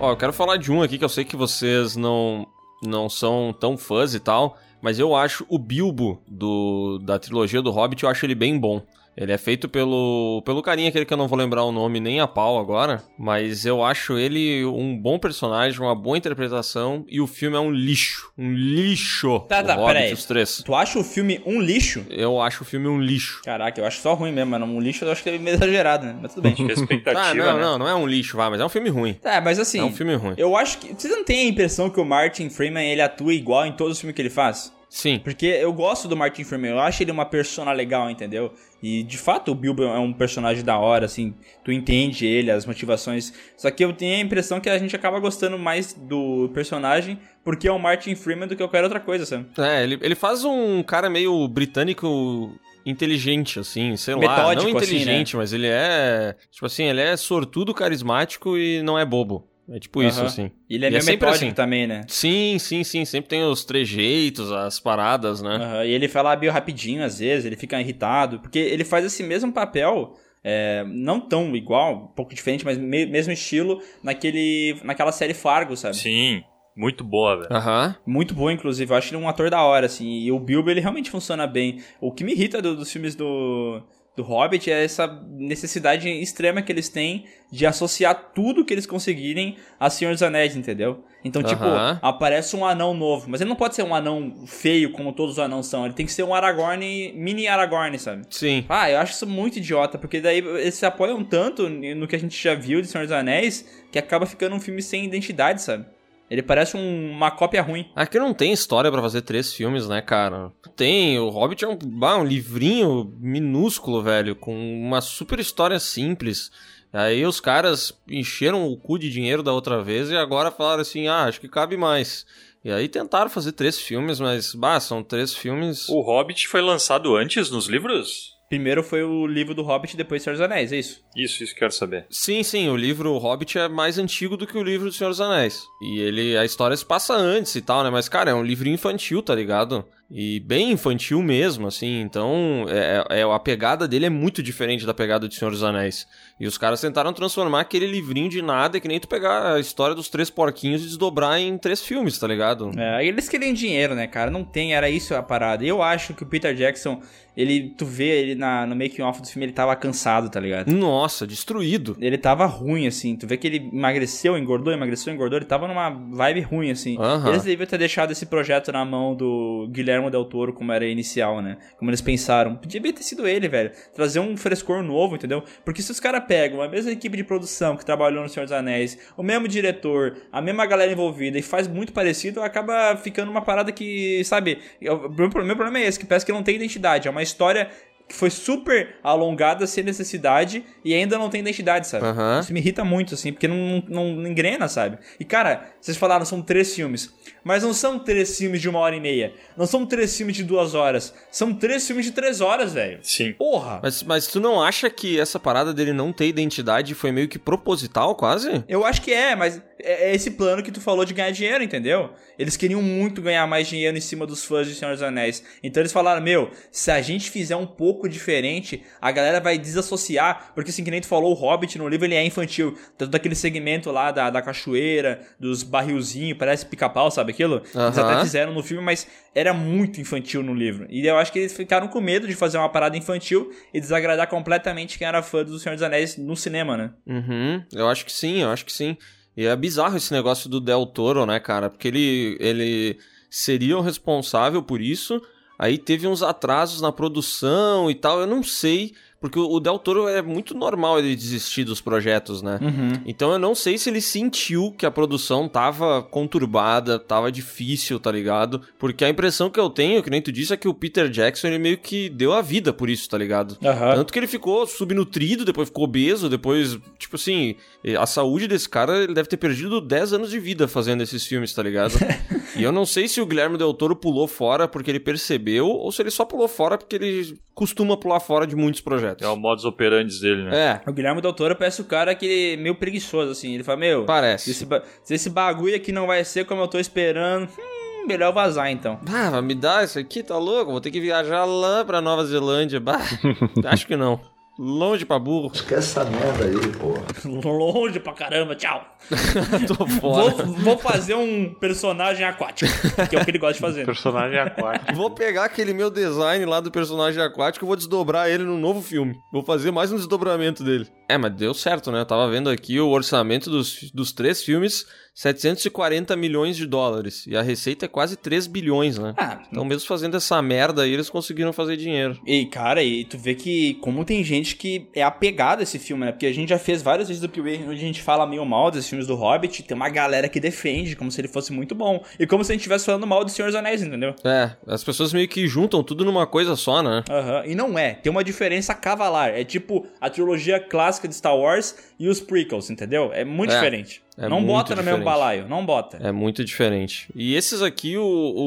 Ó, 0.00 0.12
eu 0.12 0.16
quero 0.16 0.32
falar 0.32 0.56
de 0.56 0.70
um 0.70 0.82
aqui 0.82 0.96
que 0.96 1.04
eu 1.04 1.08
sei 1.08 1.24
que 1.24 1.36
vocês 1.36 1.96
não, 1.96 2.46
não 2.82 3.08
são 3.08 3.52
tão 3.58 3.76
fãs 3.76 4.14
e 4.14 4.20
tal, 4.20 4.56
mas 4.80 4.98
eu 4.98 5.14
acho 5.14 5.44
o 5.48 5.58
Bilbo 5.58 6.22
do, 6.26 6.98
da 6.98 7.18
trilogia 7.18 7.62
do 7.62 7.70
Hobbit, 7.70 8.02
eu 8.02 8.08
acho 8.08 8.24
ele 8.24 8.34
bem 8.34 8.58
bom. 8.58 8.82
Ele 9.20 9.32
é 9.32 9.38
feito 9.38 9.68
pelo, 9.68 10.40
pelo 10.46 10.62
carinha 10.62 10.88
aquele 10.90 11.04
que 11.04 11.12
eu 11.12 11.16
não 11.16 11.26
vou 11.26 11.36
lembrar 11.36 11.64
o 11.64 11.72
nome 11.72 11.98
nem 11.98 12.20
a 12.20 12.28
pau 12.28 12.56
agora, 12.56 13.02
mas 13.18 13.66
eu 13.66 13.82
acho 13.84 14.16
ele 14.16 14.64
um 14.64 14.96
bom 14.96 15.18
personagem, 15.18 15.80
uma 15.80 15.94
boa 15.94 16.16
interpretação 16.16 17.04
e 17.08 17.20
o 17.20 17.26
filme 17.26 17.56
é 17.56 17.60
um 17.60 17.72
lixo. 17.72 18.30
Um 18.38 18.52
lixo. 18.52 19.40
Tá, 19.48 19.60
tá, 19.64 19.76
peraí. 19.76 20.12
os 20.12 20.24
três. 20.24 20.62
Tu 20.64 20.72
acha 20.72 21.00
o 21.00 21.02
filme 21.02 21.42
um 21.44 21.60
lixo? 21.60 22.06
Eu 22.08 22.40
acho 22.40 22.62
o 22.62 22.64
filme 22.64 22.86
um 22.86 23.00
lixo. 23.00 23.42
Caraca, 23.44 23.80
eu 23.80 23.84
acho 23.84 24.00
só 24.00 24.14
ruim 24.14 24.30
mesmo, 24.30 24.52
mano. 24.52 24.66
Um 24.66 24.80
lixo 24.80 25.04
eu 25.04 25.10
acho 25.10 25.22
que 25.24 25.30
é 25.30 25.38
meio 25.38 25.56
exagerado, 25.56 26.06
né? 26.06 26.16
Mas 26.22 26.34
tudo 26.34 26.44
bem. 26.44 26.52
Acho 26.52 26.64
que 26.64 26.70
a 26.70 26.74
expectativa, 26.74 27.28
Ah, 27.28 27.34
não, 27.34 27.54
né? 27.56 27.60
não, 27.60 27.78
não 27.78 27.88
é 27.88 27.94
um 27.96 28.06
lixo, 28.06 28.36
vai, 28.36 28.48
mas 28.50 28.60
é 28.60 28.64
um 28.64 28.68
filme 28.68 28.88
ruim. 28.88 29.14
Tá, 29.14 29.40
mas 29.40 29.58
assim. 29.58 29.80
É 29.80 29.84
um 29.84 29.92
filme 29.92 30.14
ruim. 30.14 30.34
Eu 30.36 30.56
acho 30.56 30.78
que. 30.78 30.94
Vocês 30.94 31.12
não 31.12 31.24
têm 31.24 31.46
a 31.46 31.50
impressão 31.50 31.90
que 31.90 31.98
o 31.98 32.04
Martin 32.04 32.48
Freeman 32.50 32.88
ele 32.88 33.00
atua 33.02 33.34
igual 33.34 33.66
em 33.66 33.72
todos 33.72 33.94
os 33.94 34.00
filmes 34.00 34.14
que 34.14 34.22
ele 34.22 34.30
faz? 34.30 34.72
Sim. 34.88 35.20
Porque 35.22 35.46
eu 35.46 35.72
gosto 35.72 36.08
do 36.08 36.16
Martin 36.16 36.44
Freeman, 36.44 36.70
eu 36.70 36.78
acho 36.78 37.02
ele 37.02 37.10
uma 37.10 37.26
persona 37.26 37.72
legal, 37.72 38.10
entendeu? 38.10 38.52
E 38.82 39.02
de 39.02 39.18
fato 39.18 39.50
o 39.50 39.54
Bilbo 39.54 39.82
é 39.82 39.98
um 39.98 40.12
personagem 40.12 40.64
da 40.64 40.78
hora, 40.78 41.04
assim, 41.04 41.34
tu 41.64 41.70
entende 41.70 42.26
ele, 42.26 42.50
as 42.50 42.64
motivações. 42.64 43.32
Só 43.56 43.70
que 43.70 43.84
eu 43.84 43.92
tenho 43.92 44.16
a 44.16 44.20
impressão 44.20 44.60
que 44.60 44.70
a 44.70 44.78
gente 44.78 44.96
acaba 44.96 45.18
gostando 45.20 45.58
mais 45.58 45.92
do 45.92 46.50
personagem 46.54 47.18
porque 47.44 47.66
é 47.66 47.72
o 47.72 47.78
Martin 47.78 48.14
Freeman 48.14 48.46
do 48.46 48.54
que 48.54 48.62
qualquer 48.62 48.84
outra 48.84 49.00
coisa, 49.00 49.24
sabe? 49.24 49.46
É, 49.58 49.82
ele, 49.82 49.98
ele 50.02 50.14
faz 50.14 50.44
um 50.44 50.82
cara 50.82 51.08
meio 51.08 51.48
britânico 51.48 52.52
inteligente, 52.84 53.58
assim, 53.58 53.96
sei 53.96 54.14
lá. 54.14 54.20
Metódico, 54.20 54.70
Não 54.70 54.78
assim, 54.78 54.96
inteligente, 54.96 55.36
mas 55.36 55.52
ele 55.52 55.66
é. 55.66 56.36
Tipo 56.50 56.66
assim, 56.66 56.84
ele 56.84 57.00
é 57.00 57.16
sortudo, 57.16 57.74
carismático 57.74 58.56
e 58.56 58.82
não 58.82 58.98
é 58.98 59.04
bobo. 59.04 59.48
É 59.70 59.78
tipo 59.78 60.02
isso, 60.02 60.18
Aham. 60.20 60.26
assim. 60.26 60.50
Ele 60.68 60.84
é 60.84 60.88
E 60.88 60.90
meio 60.92 61.02
sempre 61.02 61.26
metódico 61.26 61.44
assim. 61.46 61.54
também, 61.54 61.86
né? 61.86 62.02
Sim, 62.08 62.58
sim, 62.58 62.82
sim. 62.84 63.04
Sempre 63.04 63.28
tem 63.28 63.44
os 63.44 63.64
trejeitos, 63.64 64.50
as 64.50 64.80
paradas, 64.80 65.42
né? 65.42 65.56
Aham, 65.56 65.84
E 65.84 65.90
ele 65.92 66.08
fala 66.08 66.34
meio 66.36 66.50
rapidinho 66.52 67.04
às 67.04 67.18
vezes, 67.18 67.44
ele 67.44 67.56
fica 67.56 67.80
irritado, 67.80 68.40
porque 68.40 68.58
ele 68.58 68.84
faz 68.84 69.04
esse 69.04 69.22
mesmo 69.22 69.52
papel, 69.52 70.16
é, 70.42 70.84
não 70.88 71.20
tão 71.20 71.54
igual, 71.54 71.94
um 71.94 72.06
pouco 72.14 72.34
diferente, 72.34 72.64
mas 72.64 72.78
me- 72.78 73.06
mesmo 73.06 73.32
estilo 73.32 73.82
naquele, 74.02 74.78
naquela 74.84 75.12
série 75.12 75.34
Fargo, 75.34 75.76
sabe? 75.76 75.96
Sim, 75.96 76.42
muito 76.76 77.04
boa, 77.04 77.36
velho. 77.36 77.52
Aham. 77.52 77.96
Muito 78.06 78.34
bom, 78.34 78.50
inclusive. 78.50 78.90
Eu 78.92 78.96
acho 78.96 79.14
ele 79.14 79.22
um 79.22 79.28
ator 79.28 79.50
da 79.50 79.62
hora, 79.62 79.84
assim. 79.86 80.20
E 80.20 80.32
o 80.32 80.38
Bilbo, 80.38 80.70
ele 80.70 80.80
realmente 80.80 81.10
funciona 81.10 81.46
bem. 81.46 81.82
O 82.00 82.10
que 82.12 82.24
me 82.24 82.32
irrita 82.32 82.62
do- 82.62 82.76
dos 82.76 82.90
filmes 82.90 83.14
do, 83.14 83.82
do 84.18 84.24
Hobbit 84.24 84.68
é 84.68 84.84
essa 84.84 85.06
necessidade 85.30 86.08
extrema 86.08 86.60
que 86.60 86.72
eles 86.72 86.88
têm 86.88 87.24
de 87.52 87.64
associar 87.64 88.32
tudo 88.34 88.64
que 88.64 88.74
eles 88.74 88.84
conseguirem 88.84 89.56
a 89.78 89.88
Senhor 89.88 90.10
dos 90.10 90.22
Anéis, 90.22 90.56
entendeu? 90.56 91.04
Então, 91.24 91.40
tipo, 91.40 91.64
aparece 92.02 92.56
um 92.56 92.64
anão 92.66 92.94
novo. 92.94 93.30
Mas 93.30 93.40
ele 93.40 93.48
não 93.48 93.56
pode 93.56 93.76
ser 93.76 93.84
um 93.84 93.94
anão 93.94 94.44
feio, 94.46 94.90
como 94.90 95.12
todos 95.12 95.34
os 95.34 95.38
anãos 95.38 95.66
são. 95.66 95.84
Ele 95.84 95.94
tem 95.94 96.04
que 96.04 96.12
ser 96.12 96.24
um 96.24 96.34
Aragorn, 96.34 97.12
mini 97.14 97.46
Aragorn, 97.46 97.96
sabe? 97.98 98.22
Sim. 98.28 98.64
Ah, 98.68 98.90
eu 98.90 98.98
acho 98.98 99.12
isso 99.12 99.26
muito 99.26 99.58
idiota, 99.58 99.96
porque 99.96 100.20
daí 100.20 100.38
eles 100.38 100.74
se 100.74 100.84
apoiam 100.84 101.22
tanto 101.22 101.68
no 101.68 102.08
que 102.08 102.16
a 102.16 102.18
gente 102.18 102.40
já 102.42 102.54
viu 102.54 102.80
de 102.80 102.88
Senhor 102.88 103.04
dos 103.04 103.12
Anéis, 103.12 103.64
que 103.92 103.98
acaba 103.98 104.26
ficando 104.26 104.56
um 104.56 104.60
filme 104.60 104.82
sem 104.82 105.04
identidade, 105.04 105.62
sabe? 105.62 105.86
Ele 106.30 106.42
parece 106.42 106.76
um- 106.76 107.10
uma 107.10 107.30
cópia 107.30 107.62
ruim. 107.62 107.90
Aqui 107.96 108.18
não 108.18 108.34
tem 108.34 108.52
história 108.52 108.90
pra 108.92 109.00
fazer 109.00 109.22
três 109.22 109.52
filmes, 109.52 109.88
né, 109.88 110.00
cara? 110.02 110.52
Tem, 110.76 111.18
o 111.18 111.28
Hobbit 111.30 111.64
é 111.64 111.68
um, 111.68 111.76
bah, 111.76 112.16
um 112.18 112.24
livrinho 112.24 113.12
minúsculo, 113.18 114.02
velho, 114.02 114.36
com 114.36 114.54
uma 114.54 115.00
super 115.00 115.38
história 115.40 115.78
simples. 115.80 116.50
Aí 116.92 117.24
os 117.26 117.40
caras 117.40 117.92
encheram 118.08 118.66
o 118.66 118.76
cu 118.76 118.98
de 118.98 119.10
dinheiro 119.10 119.42
da 119.42 119.52
outra 119.52 119.82
vez 119.82 120.10
e 120.10 120.16
agora 120.16 120.50
falaram 120.50 120.82
assim, 120.82 121.06
ah, 121.08 121.24
acho 121.24 121.40
que 121.40 121.48
cabe 121.48 121.76
mais. 121.76 122.24
E 122.64 122.70
aí 122.72 122.88
tentaram 122.88 123.30
fazer 123.30 123.52
três 123.52 123.78
filmes, 123.78 124.18
mas, 124.20 124.54
bah, 124.54 124.80
são 124.80 125.02
três 125.02 125.32
filmes... 125.34 125.88
O 125.88 126.00
Hobbit 126.00 126.48
foi 126.48 126.60
lançado 126.60 127.14
antes 127.16 127.50
nos 127.50 127.66
livros? 127.68 128.36
Primeiro 128.48 128.82
foi 128.82 129.02
o 129.02 129.26
livro 129.26 129.54
do 129.54 129.62
Hobbit, 129.62 129.96
depois 129.96 130.22
Senhor 130.22 130.34
dos 130.34 130.40
Anéis, 130.40 130.72
é 130.72 130.78
isso? 130.78 131.04
Isso, 131.14 131.44
isso 131.44 131.52
que 131.52 131.58
eu 131.58 131.68
quero 131.68 131.72
saber. 131.72 132.06
Sim, 132.08 132.42
sim, 132.42 132.68
o 132.68 132.76
livro 132.76 133.16
Hobbit 133.18 133.58
é 133.58 133.68
mais 133.68 133.98
antigo 133.98 134.38
do 134.38 134.46
que 134.46 134.56
o 134.56 134.62
livro 134.62 134.88
do 134.88 134.92
Senhor 134.92 135.10
dos 135.10 135.20
Anéis. 135.20 135.62
E 135.82 136.00
ele, 136.00 136.36
a 136.36 136.44
história 136.44 136.76
se 136.76 136.84
passa 136.84 137.14
antes 137.14 137.54
e 137.54 137.60
tal, 137.60 137.84
né? 137.84 137.90
Mas, 137.90 138.08
cara, 138.08 138.30
é 138.30 138.34
um 138.34 138.42
livro 138.42 138.68
infantil, 138.68 139.22
tá 139.22 139.34
ligado? 139.34 139.84
E 140.10 140.40
bem 140.40 140.70
infantil 140.72 141.22
mesmo, 141.22 141.66
assim. 141.66 142.00
Então, 142.00 142.64
é, 142.68 143.20
é- 143.20 143.22
a 143.22 143.38
pegada 143.38 143.86
dele 143.86 144.06
é 144.06 144.10
muito 144.10 144.42
diferente 144.42 144.86
da 144.86 144.94
pegada 144.94 145.28
do 145.28 145.34
Senhor 145.34 145.50
dos 145.50 145.62
Anéis. 145.62 146.06
E 146.40 146.46
os 146.46 146.56
caras 146.56 146.80
tentaram 146.80 147.12
transformar 147.12 147.60
aquele 147.60 147.86
livrinho 147.86 148.30
de 148.30 148.40
nada, 148.40 148.80
que 148.80 148.88
nem 148.88 148.98
tu 148.98 149.06
pegar 149.06 149.54
a 149.54 149.60
história 149.60 149.94
dos 149.94 150.08
três 150.08 150.30
porquinhos 150.30 150.80
e 150.82 150.86
desdobrar 150.86 151.38
em 151.38 151.58
três 151.58 151.82
filmes, 151.82 152.18
tá 152.18 152.26
ligado? 152.26 152.70
É, 152.78 153.04
eles 153.04 153.28
queriam 153.28 153.52
dinheiro, 153.52 153.94
né, 153.94 154.06
cara? 154.06 154.30
Não 154.30 154.44
tem, 154.44 154.74
era 154.74 154.88
isso 154.88 155.14
a 155.14 155.22
parada. 155.22 155.62
E 155.64 155.68
eu 155.68 155.82
acho 155.82 156.14
que 156.14 156.22
o 156.22 156.26
Peter 156.26 156.54
Jackson, 156.54 157.02
ele, 157.36 157.74
tu 157.76 157.84
vê 157.84 158.20
ele 158.20 158.34
na, 158.34 158.64
no 158.66 158.74
making 158.74 159.02
off 159.02 159.20
do 159.20 159.26
filme, 159.28 159.44
ele 159.46 159.52
tava 159.52 159.76
cansado, 159.76 160.30
tá 160.30 160.40
ligado? 160.40 160.70
Nossa, 160.72 161.26
destruído. 161.26 161.96
Ele 162.00 162.16
tava 162.16 162.46
ruim, 162.46 162.86
assim. 162.86 163.14
Tu 163.16 163.26
vê 163.26 163.36
que 163.36 163.46
ele 163.46 163.68
emagreceu, 163.72 164.38
engordou, 164.38 164.72
emagreceu, 164.72 165.12
engordou. 165.12 165.38
Ele 165.38 165.44
tava 165.46 165.68
numa 165.68 165.90
vibe 165.90 166.40
ruim, 166.42 166.70
assim. 166.70 166.96
Aham. 166.98 167.28
Eles 167.30 167.42
deviam 167.42 167.66
ter 167.66 167.78
deixado 167.78 168.10
esse 168.12 168.24
projeto 168.24 168.72
na 168.72 168.84
mão 168.84 169.14
do 169.14 169.68
Guilherme 169.70 169.97
Del 170.10 170.24
Toro, 170.24 170.52
como 170.52 170.72
era 170.72 170.86
inicial, 170.86 171.42
né? 171.42 171.58
Como 171.76 171.90
eles 171.90 172.00
pensaram. 172.00 172.54
Podia 172.56 172.80
ter 172.80 173.02
sido 173.02 173.26
ele, 173.26 173.48
velho. 173.48 173.72
Trazer 173.92 174.20
um 174.20 174.36
frescor 174.36 174.82
novo, 174.82 175.16
entendeu? 175.16 175.42
Porque 175.64 175.82
se 175.82 175.90
os 175.90 175.98
caras 175.98 176.24
pegam 176.26 176.62
a 176.62 176.68
mesma 176.68 176.92
equipe 176.92 177.16
de 177.16 177.24
produção 177.24 177.76
que 177.76 177.84
trabalhou 177.84 178.22
no 178.22 178.28
Senhor 178.28 178.44
dos 178.44 178.52
Anéis, 178.52 178.96
o 179.16 179.22
mesmo 179.22 179.48
diretor, 179.48 180.16
a 180.30 180.40
mesma 180.40 180.64
galera 180.66 180.92
envolvida 180.92 181.38
e 181.38 181.42
faz 181.42 181.66
muito 181.66 181.92
parecido, 181.92 182.40
acaba 182.42 182.96
ficando 182.96 183.30
uma 183.30 183.42
parada 183.42 183.72
que, 183.72 184.22
sabe? 184.24 184.58
O 184.80 185.08
meu 185.08 185.28
problema 185.30 185.78
é 185.78 185.86
esse, 185.86 185.98
que 185.98 186.06
parece 186.06 186.24
que 186.24 186.32
não 186.32 186.42
tem 186.42 186.56
identidade. 186.56 187.08
É 187.08 187.10
uma 187.10 187.22
história 187.22 187.68
que 188.08 188.14
foi 188.14 188.30
super 188.30 188.96
alongada 189.02 189.66
sem 189.66 189.84
necessidade 189.84 190.64
e 190.82 190.94
ainda 190.94 191.18
não 191.18 191.28
tem 191.28 191.40
identidade, 191.40 191.86
sabe? 191.86 192.06
Aham. 192.06 192.40
Isso 192.40 192.52
me 192.52 192.58
irrita 192.58 192.82
muito, 192.82 193.14
assim, 193.14 193.32
porque 193.32 193.46
não, 193.46 193.82
não, 193.86 194.14
não 194.14 194.26
engrena, 194.26 194.66
sabe? 194.66 194.98
E, 195.20 195.24
cara, 195.24 195.70
vocês 195.80 195.96
falaram, 195.96 196.24
são 196.24 196.40
três 196.40 196.74
filmes. 196.74 197.12
Mas 197.44 197.62
não 197.62 197.74
são 197.74 197.98
três 197.98 198.36
filmes 198.36 198.60
de 198.60 198.68
uma 198.68 198.78
hora 198.78 198.96
e 198.96 199.00
meia. 199.00 199.34
Não 199.56 199.66
são 199.66 199.84
três 199.84 200.16
filmes 200.16 200.36
de 200.36 200.44
duas 200.44 200.74
horas. 200.74 201.14
São 201.30 201.52
três 201.52 201.86
filmes 201.86 202.06
de 202.06 202.12
três 202.12 202.40
horas, 202.40 202.72
velho. 202.72 202.98
Sim. 203.02 203.32
Porra! 203.34 203.80
Mas, 203.82 204.02
mas 204.02 204.26
tu 204.26 204.40
não 204.40 204.62
acha 204.62 204.88
que 204.88 205.20
essa 205.20 205.38
parada 205.38 205.74
dele 205.74 205.92
não 205.92 206.12
ter 206.12 206.26
identidade 206.26 206.94
foi 206.94 207.12
meio 207.12 207.28
que 207.28 207.38
proposital, 207.38 208.14
quase? 208.14 208.64
Eu 208.66 208.84
acho 208.84 209.02
que 209.02 209.12
é, 209.12 209.36
mas 209.36 209.60
é 209.82 209.98
é 209.98 210.14
esse 210.14 210.32
plano 210.32 210.62
que 210.62 210.70
tu 210.70 210.80
falou 210.80 211.04
de 211.04 211.12
ganhar 211.12 211.30
dinheiro, 211.30 211.62
entendeu? 211.62 212.10
Eles 212.38 212.56
queriam 212.56 212.80
muito 212.80 213.20
ganhar 213.20 213.46
mais 213.46 213.66
dinheiro 213.66 213.96
em 213.96 214.00
cima 214.00 214.26
dos 214.26 214.44
fãs 214.44 214.66
de 214.66 214.74
Senhor 214.74 214.92
dos 214.92 215.02
Anéis. 215.02 215.42
Então 215.62 215.80
eles 215.80 215.92
falaram, 215.92 216.22
meu, 216.22 216.50
se 216.70 216.90
a 216.90 217.00
gente 217.00 217.30
fizer 217.30 217.56
um 217.56 217.66
pouco 217.66 217.97
diferente, 218.06 218.82
a 219.00 219.10
galera 219.10 219.40
vai 219.40 219.56
desassociar, 219.56 220.52
porque 220.54 220.68
assim, 220.68 220.84
que 220.84 220.90
nem 220.90 221.00
tu 221.00 221.06
falou, 221.06 221.30
o 221.30 221.34
Hobbit 221.34 221.78
no 221.78 221.88
livro 221.88 222.04
ele 222.04 222.14
é 222.14 222.22
infantil. 222.22 222.76
Tanto 222.98 223.10
daquele 223.10 223.34
segmento 223.34 223.90
lá 223.90 224.10
da, 224.10 224.28
da 224.28 224.42
cachoeira, 224.42 225.26
dos 225.40 225.62
barrilzinhos, 225.62 226.36
parece 226.36 226.66
pica-pau, 226.66 227.10
sabe 227.10 227.32
aquilo? 227.32 227.56
Eles 227.56 227.74
Aham. 227.74 228.00
até 228.02 228.20
fizeram 228.20 228.52
no 228.52 228.62
filme, 228.62 228.82
mas 228.82 229.06
era 229.34 229.54
muito 229.54 230.00
infantil 230.00 230.42
no 230.42 230.52
livro. 230.52 230.86
E 230.90 231.06
eu 231.06 231.16
acho 231.16 231.32
que 231.32 231.38
eles 231.38 231.56
ficaram 231.56 231.88
com 231.88 232.00
medo 232.00 232.26
de 232.28 232.34
fazer 232.34 232.58
uma 232.58 232.68
parada 232.68 232.96
infantil 232.96 233.50
e 233.72 233.80
desagradar 233.80 234.28
completamente 234.28 234.98
quem 234.98 235.06
era 235.06 235.22
fã 235.22 235.42
do 235.42 235.58
Senhor 235.58 235.74
dos 235.74 235.82
Anéis 235.82 236.18
no 236.18 236.36
cinema, 236.36 236.76
né? 236.76 236.90
Uhum, 237.06 237.64
eu 237.72 237.88
acho 237.88 238.04
que 238.04 238.12
sim, 238.12 238.42
eu 238.42 238.50
acho 238.50 238.66
que 238.66 238.72
sim. 238.72 238.96
E 239.36 239.46
é 239.46 239.54
bizarro 239.54 239.96
esse 239.96 240.12
negócio 240.12 240.50
do 240.50 240.60
Del 240.60 240.84
Toro, 240.84 241.24
né, 241.24 241.38
cara? 241.38 241.70
Porque 241.70 241.86
ele, 241.86 242.36
ele 242.40 242.98
seria 243.30 243.78
o 243.78 243.80
responsável 243.80 244.60
por 244.62 244.80
isso. 244.80 245.22
Aí 245.58 245.76
teve 245.76 246.06
uns 246.06 246.22
atrasos 246.22 246.80
na 246.80 246.92
produção 246.92 247.90
e 247.90 247.94
tal, 247.94 248.20
eu 248.20 248.26
não 248.26 248.42
sei. 248.42 248.92
Porque 249.20 249.36
o 249.36 249.58
Del 249.58 249.80
Toro 249.80 250.06
é 250.06 250.22
muito 250.22 250.54
normal 250.54 251.00
ele 251.00 251.16
desistir 251.16 251.64
dos 251.64 251.80
projetos, 251.80 252.40
né? 252.40 252.60
Então 253.04 253.32
eu 253.32 253.38
não 253.38 253.52
sei 253.52 253.76
se 253.76 253.90
ele 253.90 254.00
sentiu 254.00 254.72
que 254.78 254.86
a 254.86 254.92
produção 254.92 255.48
tava 255.48 256.04
conturbada, 256.04 257.00
tava 257.00 257.32
difícil, 257.32 257.98
tá 257.98 258.12
ligado? 258.12 258.62
Porque 258.78 259.04
a 259.04 259.08
impressão 259.08 259.50
que 259.50 259.58
eu 259.58 259.68
tenho, 259.68 260.04
que 260.04 260.10
nem 260.10 260.22
tu 260.22 260.30
disse, 260.30 260.52
é 260.52 260.56
que 260.56 260.68
o 260.68 260.74
Peter 260.74 261.08
Jackson 261.08 261.48
ele 261.48 261.58
meio 261.58 261.78
que 261.78 262.08
deu 262.08 262.32
a 262.32 262.40
vida 262.40 262.72
por 262.72 262.88
isso, 262.88 263.08
tá 263.08 263.18
ligado? 263.18 263.58
Aham. 263.60 263.96
Tanto 263.96 264.12
que 264.12 264.20
ele 264.20 264.28
ficou 264.28 264.64
subnutrido, 264.68 265.44
depois 265.44 265.68
ficou 265.68 265.82
obeso, 265.82 266.28
depois, 266.28 266.78
tipo 266.96 267.16
assim, 267.16 267.56
a 267.98 268.06
saúde 268.06 268.46
desse 268.46 268.68
cara, 268.68 269.02
ele 269.02 269.14
deve 269.14 269.28
ter 269.28 269.36
perdido 269.36 269.80
10 269.80 270.12
anos 270.12 270.30
de 270.30 270.38
vida 270.38 270.68
fazendo 270.68 271.02
esses 271.02 271.26
filmes, 271.26 271.52
tá 271.52 271.62
ligado? 271.64 271.94
E 272.56 272.62
eu 272.62 272.72
não 272.72 272.86
sei 272.86 273.06
se 273.08 273.20
o 273.20 273.26
Guilherme 273.26 273.56
Del 273.58 273.74
Toro 273.74 273.94
pulou 273.96 274.26
fora 274.28 274.66
porque 274.68 274.90
ele 274.90 275.00
percebeu 275.00 275.66
ou 275.66 275.90
se 275.92 276.02
ele 276.02 276.10
só 276.10 276.24
pulou 276.24 276.48
fora 276.48 276.78
porque 276.78 276.96
ele 276.96 277.38
costuma 277.54 277.96
pular 277.96 278.20
fora 278.20 278.46
de 278.46 278.54
muitos 278.56 278.80
projetos. 278.80 279.26
É 279.26 279.28
o 279.30 279.36
modus 279.36 279.64
operandi 279.64 280.20
dele, 280.20 280.44
né? 280.44 280.80
É, 280.84 280.90
O 280.90 280.92
Guilherme 280.92 281.20
Del 281.20 281.32
Toro 281.32 281.54
parece 281.56 281.80
o 281.80 281.84
cara 281.84 282.14
que 282.14 282.54
é 282.54 282.56
meio 282.56 282.74
preguiçoso, 282.74 283.32
assim. 283.32 283.54
Ele 283.54 283.64
fala, 283.64 283.78
meu, 283.78 284.04
parece. 284.04 284.44
se 284.46 284.50
esse, 284.52 284.64
ba- 284.66 284.82
se 285.02 285.14
esse 285.14 285.28
bagulho 285.30 285.74
aqui 285.76 285.92
não 285.92 286.06
vai 286.06 286.24
ser 286.24 286.44
como 286.46 286.62
eu 286.62 286.68
tô 286.68 286.78
esperando, 286.78 287.48
hum, 287.48 288.06
melhor 288.06 288.32
vazar 288.32 288.70
então. 288.70 288.98
Ah, 289.12 289.30
vai 289.30 289.42
me 289.42 289.54
dar 289.54 289.84
isso 289.84 289.98
aqui, 289.98 290.22
tá 290.22 290.38
louco? 290.38 290.70
Vou 290.70 290.80
ter 290.80 290.90
que 290.90 291.00
viajar 291.00 291.44
lá 291.44 291.84
pra 291.84 292.00
Nova 292.00 292.24
Zelândia. 292.24 292.80
Bah, 292.80 293.00
acho 293.66 293.86
que 293.86 293.96
não. 293.96 294.20
Longe 294.58 295.06
pra 295.06 295.20
burro. 295.20 295.52
Esquece 295.54 295.90
essa 296.00 296.04
merda 296.04 296.44
aí, 296.44 296.72
porra. 296.72 297.04
Longe 297.48 298.00
pra 298.00 298.12
caramba, 298.12 298.56
tchau. 298.56 298.84
Tô 299.68 299.84
Vou, 299.86 300.30
fora. 300.32 300.44
vou 300.44 300.76
fazer 300.78 301.14
um 301.14 301.54
personagem 301.54 302.26
aquático, 302.26 302.68
que 303.08 303.14
é 303.14 303.20
o 303.20 303.24
que 303.24 303.30
ele 303.30 303.38
gosta 303.38 303.54
de 303.54 303.60
fazer. 303.60 303.86
Personagem 303.86 304.36
aquático. 304.40 304.94
Vou 304.94 305.10
pegar 305.12 305.44
aquele 305.44 305.72
meu 305.72 305.90
design 305.90 306.44
lá 306.44 306.58
do 306.60 306.72
personagem 306.72 307.22
aquático 307.22 307.64
e 307.64 307.68
vou 307.68 307.76
desdobrar 307.76 308.28
ele 308.28 308.42
num 308.42 308.58
novo 308.58 308.82
filme. 308.82 309.14
Vou 309.32 309.44
fazer 309.44 309.70
mais 309.70 309.92
um 309.92 309.96
desdobramento 309.96 310.64
dele. 310.64 310.88
É, 311.08 311.16
mas 311.16 311.32
deu 311.34 311.54
certo, 311.54 311.92
né? 311.92 312.00
Eu 312.00 312.06
tava 312.06 312.28
vendo 312.28 312.50
aqui 312.50 312.80
o 312.80 312.88
orçamento 312.88 313.48
dos, 313.48 313.92
dos 313.94 314.10
três 314.10 314.42
filmes, 314.42 314.84
740 315.18 316.14
milhões 316.14 316.56
de 316.56 316.64
dólares. 316.64 317.26
E 317.26 317.36
a 317.36 317.42
receita 317.42 317.86
é 317.86 317.88
quase 317.88 318.16
3 318.16 318.46
bilhões, 318.46 318.98
né? 318.98 319.14
Ah, 319.16 319.40
Então 319.50 319.64
mesmo 319.64 319.88
fazendo 319.88 320.16
essa 320.16 320.40
merda 320.40 320.82
aí, 320.82 320.92
eles 320.94 321.10
conseguiram 321.10 321.52
fazer 321.52 321.76
dinheiro. 321.76 322.16
E, 322.24 322.46
cara, 322.46 322.84
e 322.84 323.04
tu 323.04 323.18
vê 323.18 323.34
que 323.34 323.74
como 323.80 324.04
tem 324.04 324.22
gente 324.22 324.54
que 324.54 324.86
é 324.94 325.02
apegada 325.02 325.60
a 325.60 325.64
esse 325.64 325.76
filme, 325.76 326.04
né? 326.04 326.12
Porque 326.12 326.24
a 326.26 326.32
gente 326.32 326.50
já 326.50 326.58
fez 326.58 326.82
várias 326.82 327.08
vezes 327.08 327.20
do 327.20 327.28
PUA 327.28 327.50
onde 327.66 327.74
a 327.74 327.86
gente 327.86 328.00
fala 328.00 328.24
meio 328.28 328.46
mal 328.46 328.70
desses 328.70 328.88
filmes 328.88 329.08
do 329.08 329.16
Hobbit, 329.16 329.64
tem 329.64 329.76
uma 329.76 329.88
galera 329.88 330.28
que 330.28 330.38
defende 330.38 330.94
como 330.94 331.10
se 331.10 331.20
ele 331.20 331.26
fosse 331.26 331.52
muito 331.52 331.74
bom. 331.74 332.00
E 332.16 332.24
como 332.24 332.44
se 332.44 332.52
a 332.52 332.54
gente 332.54 332.60
estivesse 332.60 332.86
falando 332.86 333.04
mal 333.04 333.24
do 333.24 333.30
Senhor 333.32 333.48
dos 333.48 333.56
Anéis, 333.56 333.82
entendeu? 333.82 334.14
É, 334.24 334.52
as 334.68 334.84
pessoas 334.84 335.12
meio 335.12 335.26
que 335.26 335.48
juntam 335.48 335.82
tudo 335.82 336.04
numa 336.04 336.28
coisa 336.28 336.54
só, 336.54 336.80
né? 336.80 337.02
Aham, 337.10 337.42
e 337.44 337.56
não 337.56 337.76
é. 337.76 337.94
Tem 337.94 338.10
uma 338.12 338.22
diferença 338.22 338.72
cavalar. 338.72 339.30
É 339.30 339.42
tipo 339.42 339.84
a 340.00 340.08
trilogia 340.08 340.60
clássica 340.60 341.08
de 341.08 341.14
Star 341.16 341.36
Wars 341.36 341.74
e 341.98 342.08
os 342.08 342.20
prequels, 342.20 342.70
entendeu? 342.70 343.10
É 343.12 343.24
muito 343.24 343.50
É, 343.52 343.54
diferente. 343.56 344.02
é 344.16 344.28
não 344.28 344.40
muito 344.40 344.52
bota 344.52 344.70
no 344.76 344.82
mesmo 344.82 344.98
diferente. 344.98 345.04
balaio, 345.04 345.48
não 345.48 345.66
bota. 345.66 345.96
É 346.00 346.12
muito 346.12 346.44
diferente. 346.44 347.08
E 347.14 347.34
esses 347.34 347.60
aqui, 347.62 347.96
o, 347.98 348.04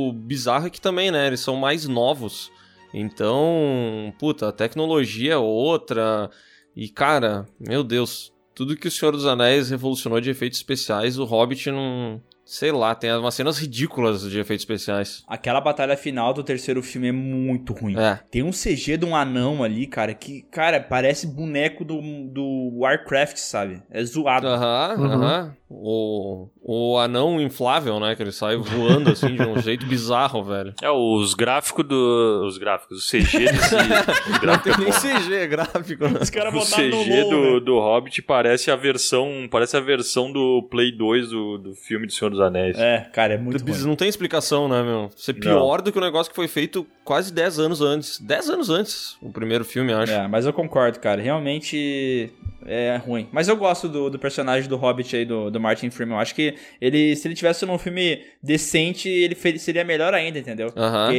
o 0.09 0.13
bizarro 0.13 0.67
é 0.67 0.69
que 0.69 0.79
também, 0.79 1.11
né? 1.11 1.27
Eles 1.27 1.39
são 1.41 1.55
mais 1.55 1.87
novos. 1.87 2.49
Então, 2.93 4.13
puta, 4.19 4.49
a 4.49 4.51
tecnologia 4.51 5.33
é 5.33 5.37
outra. 5.37 6.29
E, 6.75 6.87
cara, 6.89 7.45
meu 7.59 7.83
Deus, 7.83 8.31
tudo 8.55 8.75
que 8.77 8.87
o 8.87 8.91
Senhor 8.91 9.11
dos 9.11 9.25
Anéis 9.25 9.69
revolucionou 9.69 10.19
de 10.21 10.29
efeitos 10.29 10.59
especiais, 10.59 11.17
o 11.19 11.25
Hobbit 11.25 11.69
não. 11.71 12.21
Sei 12.51 12.69
lá, 12.69 12.93
tem 12.93 13.09
umas 13.13 13.33
cenas 13.33 13.57
ridículas 13.57 14.29
de 14.29 14.37
efeitos 14.37 14.63
especiais. 14.63 15.23
Aquela 15.25 15.61
batalha 15.61 15.95
final 15.95 16.33
do 16.33 16.43
terceiro 16.43 16.83
filme 16.83 17.07
é 17.07 17.11
muito 17.13 17.71
ruim. 17.71 17.97
É. 17.97 18.19
Tem 18.29 18.43
um 18.43 18.51
CG 18.51 18.97
de 18.97 19.05
um 19.05 19.15
anão 19.15 19.63
ali, 19.63 19.87
cara, 19.87 20.13
que, 20.13 20.41
cara, 20.51 20.81
parece 20.81 21.27
boneco 21.27 21.85
do, 21.85 22.01
do 22.27 22.71
Warcraft, 22.79 23.37
sabe? 23.37 23.81
É 23.89 24.03
zoado. 24.03 24.47
Aham, 24.47 24.95
aham. 24.99 25.55
O, 25.73 26.49
o 26.61 26.97
anão 26.99 27.39
inflável, 27.39 27.99
né? 27.99 28.13
Que 28.15 28.21
ele 28.21 28.31
sai 28.31 28.57
voando 28.57 29.11
assim 29.11 29.35
de 29.35 29.41
um 29.41 29.57
jeito 29.61 29.85
bizarro, 29.85 30.43
velho. 30.43 30.73
É, 30.81 30.89
os 30.91 31.33
gráficos 31.33 31.85
do. 31.85 32.43
Os 32.45 32.57
gráficos, 32.57 33.05
o 33.05 33.09
CG 33.09 33.45
desse. 33.45 33.75
os 34.27 34.31
Não 34.31 34.39
gráficos 34.39 34.75
tem 34.75 35.09
é 35.09 35.13
nem. 35.13 35.21
CG, 35.21 35.33
é 35.35 35.47
gráfico, 35.47 36.07
né? 36.07 36.19
Os 36.21 36.29
caras 36.29 36.53
O 36.53 36.57
botaram 36.57 36.89
no 36.89 37.03
CG 37.03 37.23
LoL, 37.23 37.29
do, 37.29 37.59
do 37.61 37.79
Hobbit 37.79 38.21
parece 38.21 38.69
a 38.69 38.75
versão. 38.75 39.47
Parece 39.49 39.77
a 39.77 39.79
versão 39.79 40.31
do 40.31 40.67
Play 40.69 40.91
2 40.91 41.29
do, 41.29 41.57
do 41.57 41.73
filme 41.73 42.05
do 42.05 42.11
Senhor 42.11 42.29
dos 42.29 42.41
Anéis. 42.41 42.77
É, 42.77 43.09
cara, 43.13 43.35
é 43.35 43.37
muito 43.37 43.63
ruim. 43.63 43.77
Não 43.83 43.95
tem 43.95 44.09
explicação, 44.09 44.67
né, 44.67 44.83
meu? 44.83 45.09
Ser 45.15 45.33
pior 45.35 45.81
do 45.81 45.91
que 45.91 45.97
o 45.97 46.01
negócio 46.01 46.29
que 46.29 46.35
foi 46.35 46.47
feito 46.47 46.85
quase 47.03 47.33
10 47.33 47.59
anos 47.59 47.81
antes. 47.81 48.19
10 48.19 48.49
anos 48.49 48.69
antes, 48.69 49.17
o 49.21 49.31
primeiro 49.31 49.63
filme, 49.63 49.93
acho. 49.93 50.11
É, 50.11 50.27
mas 50.27 50.45
eu 50.45 50.53
concordo, 50.53 50.99
cara. 50.99 51.21
Realmente 51.21 52.31
é 52.65 52.97
ruim. 52.97 53.27
Mas 53.31 53.47
eu 53.47 53.55
gosto 53.55 53.87
do, 53.87 54.09
do 54.09 54.19
personagem 54.19 54.69
do 54.69 54.77
Hobbit 54.77 55.15
aí, 55.15 55.25
do, 55.25 55.49
do 55.49 55.59
Martin 55.61 55.89
Freeman. 55.89 56.15
Eu 56.15 56.19
acho 56.21 56.35
que 56.35 56.55
ele, 56.81 57.15
se 57.15 57.27
ele 57.27 57.35
tivesse 57.35 57.65
num 57.65 57.77
filme 57.77 58.23
decente, 58.41 59.07
ele 59.07 59.35
seria 59.57 59.83
melhor 59.83 60.13
ainda, 60.13 60.39
entendeu? 60.39 60.71
Porque 61.07 61.15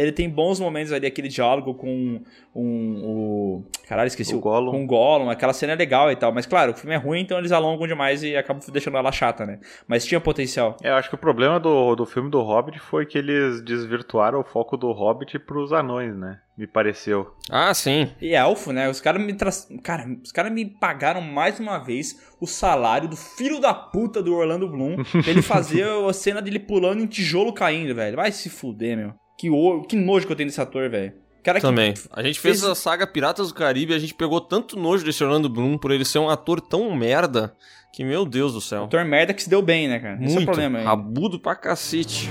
ele 0.00 0.12
tem 0.12 0.28
bons 0.28 0.58
momentos 0.58 0.92
ali, 0.92 1.06
aquele 1.06 1.28
diálogo 1.28 1.74
com 1.74 2.20
um, 2.54 3.00
o... 3.02 3.64
Caralho, 3.88 4.06
esqueci. 4.06 4.34
O 4.34 4.40
Gollum. 4.40 4.70
Com 4.70 4.84
o 4.84 4.86
Gollum. 4.86 5.30
Aquela 5.30 5.54
cena 5.54 5.72
é 5.72 5.76
legal 5.76 6.12
e 6.12 6.16
tal. 6.16 6.32
Mas 6.32 6.44
claro, 6.44 6.72
o 6.72 6.74
filme 6.74 6.94
é 6.94 6.98
ruim, 6.98 7.20
então 7.20 7.38
eles 7.38 7.50
alongam 7.50 7.86
demais 7.86 8.22
e 8.22 8.36
acabam 8.36 8.62
deixando 8.70 8.98
ela 8.98 9.10
chata, 9.10 9.46
né? 9.46 9.58
Mas 9.88 10.04
tinha 10.04 10.20
potencial. 10.20 10.76
É, 10.82 10.90
eu 10.90 10.94
acho 10.94 11.08
que 11.08 11.14
o 11.14 11.18
problema 11.18 11.58
do, 11.58 11.94
do 11.94 12.04
filme 12.04 12.30
do 12.30 12.42
Hobbit 12.42 12.78
foi 12.78 13.06
que 13.06 13.16
eles 13.16 13.62
desvirtuaram 13.62 14.40
o 14.40 14.44
foco 14.44 14.76
do 14.76 14.92
Hobbit 14.92 15.38
pros 15.38 15.72
anões, 15.72 16.14
né? 16.14 16.40
Me 16.56 16.66
pareceu. 16.66 17.34
Ah, 17.50 17.72
sim. 17.72 18.10
E 18.20 18.34
elfo, 18.34 18.72
né? 18.72 18.88
Os 18.88 19.00
caras 19.00 19.22
me 19.22 19.32
tra... 19.32 19.50
Cara, 19.82 20.04
os 20.22 20.30
caras 20.30 20.52
me 20.52 20.66
pagaram 20.66 21.22
mais 21.22 21.58
uma 21.58 21.78
vez 21.78 22.34
o 22.38 22.46
salário 22.46 23.08
do 23.08 23.16
filho 23.16 23.58
da 23.58 23.72
puta 23.72 24.22
do 24.22 24.34
Orlando 24.34 24.68
Bloom 24.68 24.96
pra 25.02 25.30
ele 25.30 25.40
fazer 25.40 25.86
a 25.88 26.12
cena 26.12 26.42
dele 26.42 26.58
pulando 26.58 27.02
em 27.02 27.06
tijolo 27.06 27.54
caindo, 27.54 27.94
velho. 27.94 28.16
Vai 28.16 28.30
se 28.30 28.50
fuder, 28.50 28.98
meu. 28.98 29.14
Que, 29.38 29.48
o... 29.48 29.82
que 29.82 29.96
nojo 29.96 30.26
que 30.26 30.32
eu 30.32 30.36
tenho 30.36 30.50
desse 30.50 30.60
ator, 30.60 30.90
velho. 30.90 31.21
Cara 31.42 31.58
que- 31.60 31.66
Também. 31.66 31.94
A 32.12 32.22
gente 32.22 32.38
fez 32.38 32.60
fez- 32.60 32.70
a 32.70 32.74
saga 32.74 33.06
Piratas 33.06 33.48
do 33.48 33.54
Caribe 33.54 33.92
e 33.92 33.96
a 33.96 33.98
gente 33.98 34.14
pegou 34.14 34.40
tanto 34.40 34.78
nojo 34.78 35.04
desse 35.04 35.22
Orlando 35.24 35.48
Bloom 35.48 35.76
por 35.76 35.90
ele 35.90 36.04
ser 36.04 36.18
um 36.20 36.28
ator 36.30 36.60
tão 36.60 36.94
merda 36.94 37.52
que, 37.92 38.04
meu 38.04 38.24
Deus 38.24 38.52
do 38.52 38.60
céu. 38.60 38.84
Ator 38.84 39.04
merda 39.04 39.34
que 39.34 39.42
se 39.42 39.50
deu 39.50 39.60
bem, 39.60 39.88
né, 39.88 39.98
cara? 39.98 40.14
Esse 40.16 40.24
é 40.24 40.28
o 40.28 40.32
Muito. 40.34 40.44
problema 40.46 40.78
aí. 40.78 40.84
Rabudo 40.84 41.38
pra 41.40 41.54
cacete. 41.56 42.30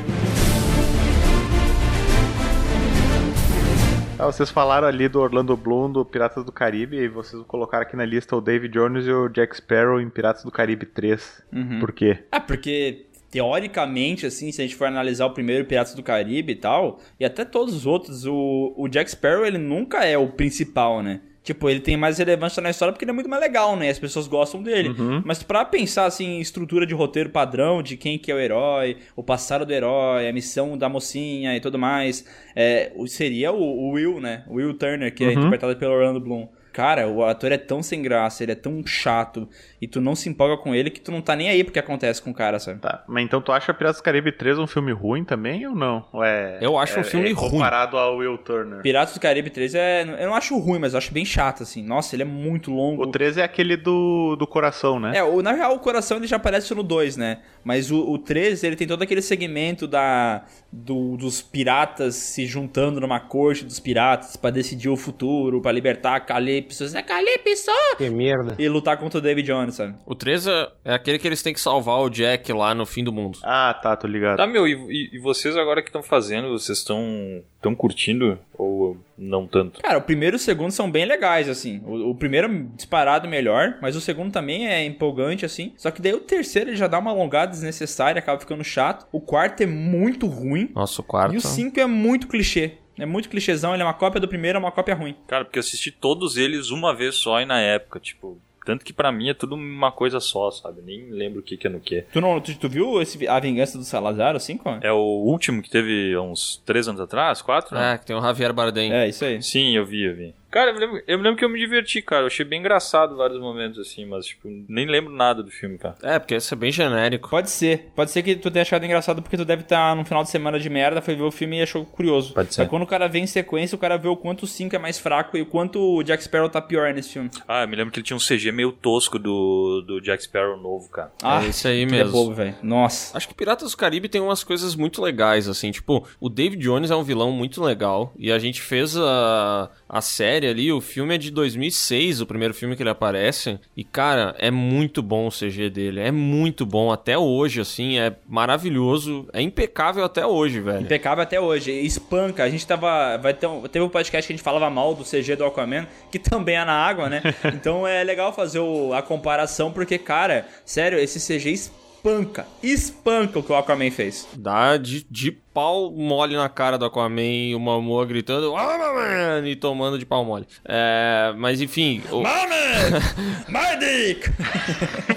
Ah, 4.17 4.27
vocês 4.27 4.51
falaram 4.51 4.87
ali 4.87 5.07
do 5.09 5.19
Orlando 5.19 5.57
Bloom, 5.57 5.91
do 5.91 6.05
Piratas 6.05 6.45
do 6.45 6.51
Caribe, 6.51 6.95
e 6.97 7.07
vocês 7.07 7.41
colocaram 7.47 7.81
aqui 7.83 7.95
na 7.95 8.05
lista 8.05 8.35
o 8.35 8.41
David 8.41 8.71
Jones 8.71 9.07
e 9.07 9.11
o 9.11 9.27
Jack 9.27 9.57
Sparrow 9.57 9.99
em 9.99 10.09
Piratas 10.11 10.43
do 10.43 10.51
Caribe 10.51 10.85
3. 10.85 11.41
Uhum. 11.51 11.79
Por 11.79 11.91
quê? 11.91 12.19
Ah, 12.31 12.39
porque 12.39 13.07
teoricamente, 13.31 14.25
assim, 14.25 14.51
se 14.51 14.61
a 14.61 14.65
gente 14.65 14.75
for 14.75 14.85
analisar 14.85 15.25
o 15.25 15.31
primeiro 15.31 15.65
Piratas 15.65 15.95
do 15.95 16.03
Caribe 16.03 16.53
e 16.53 16.55
tal, 16.55 16.99
e 17.19 17.25
até 17.25 17.43
todos 17.45 17.73
os 17.73 17.85
outros, 17.85 18.25
o, 18.25 18.73
o 18.77 18.87
Jack 18.87 19.09
Sparrow, 19.11 19.45
ele 19.45 19.57
nunca 19.57 20.05
é 20.05 20.17
o 20.17 20.27
principal, 20.27 21.01
né? 21.01 21.21
Tipo, 21.43 21.67
ele 21.71 21.79
tem 21.79 21.97
mais 21.97 22.19
relevância 22.19 22.61
na 22.61 22.69
história 22.69 22.91
porque 22.93 23.03
ele 23.03 23.09
é 23.09 23.15
muito 23.15 23.27
mais 23.29 23.41
legal, 23.41 23.75
né? 23.75 23.89
As 23.89 23.97
pessoas 23.97 24.27
gostam 24.27 24.61
dele. 24.61 24.89
Uhum. 24.89 25.23
Mas 25.25 25.41
pra 25.41 25.65
pensar, 25.65 26.05
assim, 26.05 26.37
em 26.37 26.39
estrutura 26.39 26.85
de 26.85 26.93
roteiro 26.93 27.31
padrão, 27.31 27.81
de 27.81 27.97
quem 27.97 28.19
que 28.19 28.31
é 28.31 28.35
o 28.35 28.39
herói, 28.39 28.97
o 29.15 29.23
passado 29.23 29.65
do 29.65 29.73
herói, 29.73 30.27
a 30.29 30.31
missão 30.33 30.77
da 30.77 30.87
mocinha 30.87 31.55
e 31.55 31.59
tudo 31.59 31.79
mais, 31.79 32.23
é, 32.55 32.91
o- 32.95 33.07
seria 33.07 33.51
o, 33.51 33.59
o 33.59 33.89
Will, 33.93 34.19
né? 34.21 34.43
O 34.47 34.55
Will 34.57 34.75
Turner, 34.75 35.11
que 35.15 35.23
é 35.23 35.27
Uhum. 35.29 35.33
interpretado 35.33 35.75
pelo 35.77 35.93
Orlando 35.95 36.19
Bloom. 36.19 36.47
Cara, 36.71 37.07
o 37.09 37.25
ator 37.25 37.51
é 37.51 37.57
tão 37.57 37.81
sem 37.81 38.01
graça, 38.03 38.43
ele 38.43 38.51
é 38.51 38.55
tão 38.55 38.85
chato, 38.85 39.49
e 39.81 39.87
tu 39.87 39.99
não 39.99 40.13
se 40.15 40.29
empolga 40.29 40.57
com 40.57 40.75
ele 40.75 40.89
que 40.91 41.01
tu 41.01 41.11
não 41.11 41.21
tá 41.21 41.35
nem 41.35 41.49
aí 41.49 41.63
porque 41.63 41.79
acontece 41.79 42.21
com 42.21 42.29
o 42.29 42.33
cara, 42.33 42.59
sabe? 42.59 42.79
Tá, 42.79 43.03
mas 43.07 43.23
então 43.23 43.41
tu 43.41 43.51
acha 43.51 43.73
Piratas 43.73 43.97
do 43.99 44.03
Caribe 44.03 44.31
3 44.31 44.59
um 44.59 44.67
filme 44.67 44.91
ruim 44.91 45.23
também 45.23 45.65
ou 45.65 45.73
não? 45.75 46.05
Ou 46.13 46.23
é, 46.23 46.59
Eu 46.61 46.77
acho 46.77 46.97
é, 46.97 47.01
um 47.01 47.03
filme 47.03 47.29
é 47.29 47.33
ruim. 47.33 47.49
comparado 47.49 47.97
ao 47.97 48.17
Will 48.17 48.37
Turner. 48.37 48.81
Piratas 48.81 49.13
do 49.15 49.19
Caribe 49.19 49.49
3 49.49 49.73
é. 49.75 50.01
Eu 50.19 50.27
não 50.27 50.35
acho 50.35 50.57
ruim, 50.59 50.77
mas 50.79 50.93
eu 50.93 50.97
acho 50.99 51.11
bem 51.11 51.25
chato, 51.25 51.63
assim. 51.63 51.83
Nossa, 51.83 52.15
ele 52.15 52.21
é 52.23 52.25
muito 52.25 52.71
longo. 52.71 53.03
O 53.03 53.07
3 53.11 53.37
é 53.37 53.43
aquele 53.43 53.75
do, 53.75 54.35
do 54.35 54.45
coração, 54.45 54.99
né? 54.99 55.17
É, 55.17 55.23
o, 55.23 55.41
na 55.41 55.51
real, 55.53 55.73
o 55.75 55.79
coração 55.79 56.17
ele 56.17 56.27
já 56.27 56.35
aparece 56.35 56.73
no 56.75 56.83
2, 56.83 57.17
né? 57.17 57.39
Mas 57.63 57.89
o, 57.91 57.99
o 58.11 58.17
3, 58.17 58.63
ele 58.63 58.75
tem 58.75 58.87
todo 58.87 59.01
aquele 59.01 59.21
segmento 59.21 59.87
da, 59.87 60.43
do- 60.71 61.17
dos 61.17 61.41
piratas 61.41 62.15
se 62.15 62.45
juntando 62.45 62.99
numa 63.01 63.19
corte 63.19 63.63
dos 63.65 63.79
piratas 63.79 64.35
pra 64.35 64.49
decidir 64.51 64.89
o 64.89 64.95
futuro, 64.97 65.61
pra 65.61 65.71
libertar 65.71 66.19
Calypso. 66.21 66.95
É 66.95 67.01
Calypso! 67.01 67.71
Que 67.97 68.09
merda. 68.09 68.55
E 68.59 68.67
lutar 68.69 68.97
contra 68.97 69.19
o 69.19 69.21
David 69.21 69.47
Jones, 69.47 69.70
sabe? 69.71 69.95
O 70.05 70.13
3 70.15 70.47
é, 70.47 70.69
é 70.85 70.93
aquele 70.93 71.17
que 71.19 71.27
eles 71.27 71.41
têm 71.41 71.53
que 71.53 71.59
salvar 71.59 71.99
o 71.99 72.09
Jack 72.09 72.51
lá 72.53 72.73
no 72.75 72.85
fim 72.85 73.03
do 73.03 73.11
mundo. 73.11 73.39
Ah, 73.43 73.73
tá, 73.81 73.95
tô 73.95 74.07
ligado. 74.07 74.37
Tá, 74.37 74.47
meu, 74.47 74.67
e, 74.67 75.09
e- 75.13 75.19
vocês 75.19 75.55
agora 75.55 75.81
que 75.81 75.89
estão 75.89 76.03
fazendo, 76.03 76.49
vocês 76.49 76.77
estão 76.79 77.43
tão 77.61 77.73
curtindo 77.75 78.37
ou 78.57 78.97
não 79.17 79.45
tanto? 79.47 79.81
Cara, 79.81 79.97
o 79.97 80.01
primeiro 80.01 80.35
e 80.35 80.37
o 80.37 80.39
segundo 80.39 80.71
são 80.71 80.89
bem 80.89 81.05
legais, 81.05 81.47
assim. 81.47 81.81
O, 81.85 82.09
o 82.11 82.15
primeiro 82.15 82.47
é 82.47 82.63
disparado 82.75 83.27
melhor, 83.27 83.77
mas 83.81 83.95
o 83.95 84.01
segundo 84.01 84.31
também 84.31 84.67
é 84.67 84.83
empolgante, 84.83 85.45
assim. 85.45 85.73
Só 85.77 85.91
que 85.91 86.01
daí 86.01 86.13
o 86.13 86.19
terceiro 86.19 86.69
ele 86.71 86.77
já 86.77 86.87
dá 86.87 86.99
uma 86.99 87.11
alongada 87.11 87.51
desnecessária, 87.51 88.19
acaba 88.19 88.39
ficando 88.39 88.63
chato. 88.63 89.05
O 89.11 89.19
quarto 89.21 89.61
é 89.61 89.65
muito 89.65 90.27
ruim. 90.27 90.69
Nossa, 90.75 91.01
o 91.01 91.03
quarto. 91.03 91.33
E 91.33 91.37
o 91.37 91.41
5 91.41 91.79
é 91.79 91.85
muito 91.85 92.27
clichê. 92.27 92.73
É 92.99 93.05
muito 93.05 93.29
clichêzão, 93.29 93.73
ele 93.73 93.81
é 93.81 93.85
uma 93.85 93.93
cópia 93.93 94.19
do 94.21 94.27
primeiro, 94.27 94.57
é 94.57 94.59
uma 94.59 94.71
cópia 94.71 94.93
ruim. 94.93 95.15
Cara, 95.25 95.45
porque 95.45 95.57
eu 95.57 95.61
assisti 95.61 95.91
todos 95.91 96.37
eles 96.37 96.69
uma 96.69 96.93
vez 96.93 97.15
só 97.15 97.39
e 97.41 97.45
na 97.45 97.59
época, 97.59 97.99
tipo. 97.99 98.37
Tanto 98.65 98.85
que 98.85 98.93
pra 98.93 99.11
mim 99.11 99.29
é 99.29 99.33
tudo 99.33 99.55
uma 99.55 99.91
coisa 99.91 100.19
só, 100.19 100.51
sabe? 100.51 100.81
Nem 100.81 101.09
lembro 101.09 101.39
o 101.39 101.43
que, 101.43 101.57
que 101.57 101.67
é 101.67 101.69
no 101.69 101.79
que. 101.79 102.03
Tu, 102.13 102.21
não, 102.21 102.39
tu, 102.39 102.55
tu 102.57 102.69
viu 102.69 103.01
esse, 103.01 103.27
A 103.27 103.39
Vingança 103.39 103.77
do 103.77 103.83
Salazar, 103.83 104.35
o 104.35 104.39
5? 104.39 104.79
É 104.81 104.91
o 104.91 104.97
último 104.97 105.61
que 105.61 105.69
teve 105.69 106.13
há 106.13 106.21
uns 106.21 106.61
três 106.65 106.87
anos 106.87 107.01
atrás, 107.01 107.41
quatro? 107.41 107.75
né? 107.75 107.93
É, 107.93 107.97
que 107.97 108.05
tem 108.05 108.15
o 108.15 108.21
Javier 108.21 108.53
Bardem. 108.53 108.93
É, 108.93 109.07
isso 109.07 109.25
aí. 109.25 109.41
Sim, 109.41 109.75
eu 109.75 109.85
vi, 109.85 110.03
eu 110.03 110.15
vi. 110.15 110.35
Cara, 110.51 110.71
eu 110.71 110.73
me, 110.73 110.79
lembro, 110.81 111.03
eu 111.07 111.17
me 111.17 111.23
lembro 111.23 111.37
que 111.37 111.45
eu 111.45 111.49
me 111.49 111.57
diverti, 111.57 112.01
cara. 112.01 112.23
Eu 112.23 112.27
achei 112.27 112.45
bem 112.45 112.59
engraçado 112.59 113.15
vários 113.15 113.39
momentos, 113.39 113.79
assim, 113.79 114.05
mas, 114.05 114.25
tipo, 114.25 114.49
nem 114.67 114.85
lembro 114.85 115.13
nada 115.13 115.41
do 115.41 115.49
filme, 115.49 115.77
cara. 115.77 115.95
É, 116.03 116.19
porque 116.19 116.35
esse 116.35 116.53
é 116.53 116.57
bem 116.57 116.71
genérico. 116.71 117.29
Pode 117.29 117.49
ser. 117.49 117.89
Pode 117.95 118.11
ser 118.11 118.21
que 118.21 118.35
tu 118.35 118.51
tenha 118.51 118.63
achado 118.63 118.83
engraçado 118.83 119.21
porque 119.21 119.37
tu 119.37 119.45
deve 119.45 119.61
estar 119.61 119.95
num 119.95 120.03
final 120.03 120.23
de 120.23 120.29
semana 120.29 120.59
de 120.59 120.69
merda, 120.69 121.01
foi 121.01 121.15
ver 121.15 121.23
o 121.23 121.31
filme 121.31 121.59
e 121.59 121.61
achou 121.61 121.85
curioso. 121.85 122.33
Pode 122.33 122.53
ser. 122.53 122.61
Mas 122.61 122.69
quando 122.69 122.83
o 122.83 122.87
cara 122.87 123.07
vê 123.07 123.19
em 123.19 123.27
sequência, 123.27 123.75
o 123.75 123.79
cara 123.79 123.97
vê 123.97 124.09
o 124.09 124.17
quanto 124.17 124.43
o 124.43 124.47
5 124.47 124.75
é 124.75 124.79
mais 124.79 124.99
fraco 124.99 125.37
e 125.37 125.41
o 125.41 125.45
quanto 125.45 125.79
o 125.79 126.03
Jack 126.03 126.21
Sparrow 126.21 126.49
tá 126.49 126.61
pior 126.61 126.93
nesse 126.93 127.13
filme. 127.13 127.29
Ah, 127.47 127.63
eu 127.63 127.67
me 127.69 127.75
lembro 127.77 127.93
que 127.93 127.99
ele 127.99 128.05
tinha 128.05 128.17
um 128.17 128.19
CG 128.19 128.51
meio 128.51 128.73
tosco 128.73 129.17
do, 129.17 129.81
do 129.87 130.01
Jack 130.01 130.21
Sparrow 130.21 130.57
novo, 130.57 130.89
cara. 130.89 131.13
Ah, 131.23 131.43
é 131.45 131.47
isso 131.47 131.65
aí 131.65 131.83
é 131.83 131.85
mesmo. 131.85 132.11
bobo, 132.11 132.33
velho. 132.33 132.55
Nossa. 132.61 133.15
Acho 133.15 133.27
que 133.27 133.33
Piratas 133.33 133.71
do 133.71 133.77
Caribe 133.77 134.09
tem 134.09 134.19
umas 134.19 134.43
coisas 134.43 134.75
muito 134.75 135.01
legais, 135.01 135.47
assim, 135.47 135.71
tipo, 135.71 136.05
o 136.19 136.27
David 136.27 136.61
Jones 136.61 136.91
é 136.91 136.95
um 136.95 137.03
vilão 137.03 137.31
muito 137.31 137.63
legal, 137.63 138.13
e 138.17 138.31
a 138.31 138.37
gente 138.37 138.61
fez 138.61 138.97
a, 138.97 139.69
a 139.93 139.99
série 139.99 140.47
ali, 140.47 140.71
o 140.71 140.79
filme 140.79 141.15
é 141.15 141.17
de 141.17 141.29
2006, 141.29 142.21
o 142.21 142.25
primeiro 142.25 142.53
filme 142.53 142.77
que 142.77 142.81
ele 142.83 142.89
aparece, 142.89 143.59
e 143.75 143.83
cara, 143.83 144.33
é 144.39 144.49
muito 144.49 145.01
bom 145.03 145.27
o 145.27 145.29
CG 145.29 145.69
dele, 145.69 145.99
é 145.99 146.11
muito 146.11 146.65
bom 146.65 146.91
até 146.93 147.17
hoje, 147.17 147.59
assim, 147.59 147.99
é 147.99 148.15
maravilhoso, 148.27 149.27
é 149.33 149.41
impecável 149.41 150.05
até 150.05 150.25
hoje, 150.25 150.61
velho. 150.61 150.81
Impecável 150.81 151.23
até 151.23 151.39
hoje. 151.41 151.71
Espanca. 151.71 152.43
A 152.43 152.49
gente 152.49 152.65
tava. 152.65 153.17
Vai 153.17 153.33
ter 153.33 153.47
um, 153.47 153.63
teve 153.63 153.83
um 153.83 153.89
podcast 153.89 154.25
que 154.27 154.33
a 154.33 154.35
gente 154.37 154.43
falava 154.43 154.69
mal 154.69 154.95
do 154.95 155.03
CG 155.03 155.35
do 155.35 155.43
Aquaman, 155.43 155.85
que 156.09 156.17
também 156.19 156.55
é 156.55 156.63
na 156.63 156.73
água, 156.73 157.09
né? 157.09 157.21
Então 157.53 157.85
é 157.85 158.03
legal 158.03 158.31
fazer 158.33 158.59
o- 158.59 158.93
a 158.93 159.01
comparação, 159.01 159.71
porque, 159.71 159.97
cara, 159.97 160.47
sério, 160.65 160.97
esse 160.97 161.19
CG 161.19 161.51
espanca. 161.51 162.47
Espanca 162.63 163.39
o 163.39 163.43
que 163.43 163.51
o 163.51 163.55
Aquaman 163.55 163.91
fez. 163.91 164.27
Dá 164.35 164.77
de, 164.77 165.05
de 165.09 165.31
pau 165.53 165.91
mole 165.91 166.35
na 166.35 166.47
cara 166.49 166.77
do 166.77 166.85
Aquaman 166.85 167.21
e 167.21 167.55
o 167.55 167.59
Momoa 167.59 168.05
gritando 168.05 168.55
Aquaman! 168.55 169.47
e 169.47 169.55
tomando 169.55 169.97
de 169.99 170.05
pau 170.05 170.23
mole. 170.23 170.45
É, 170.65 171.33
mas 171.37 171.61
enfim... 171.61 172.01
o- 172.11 172.21
My 173.49 173.77
dick! 173.79 174.29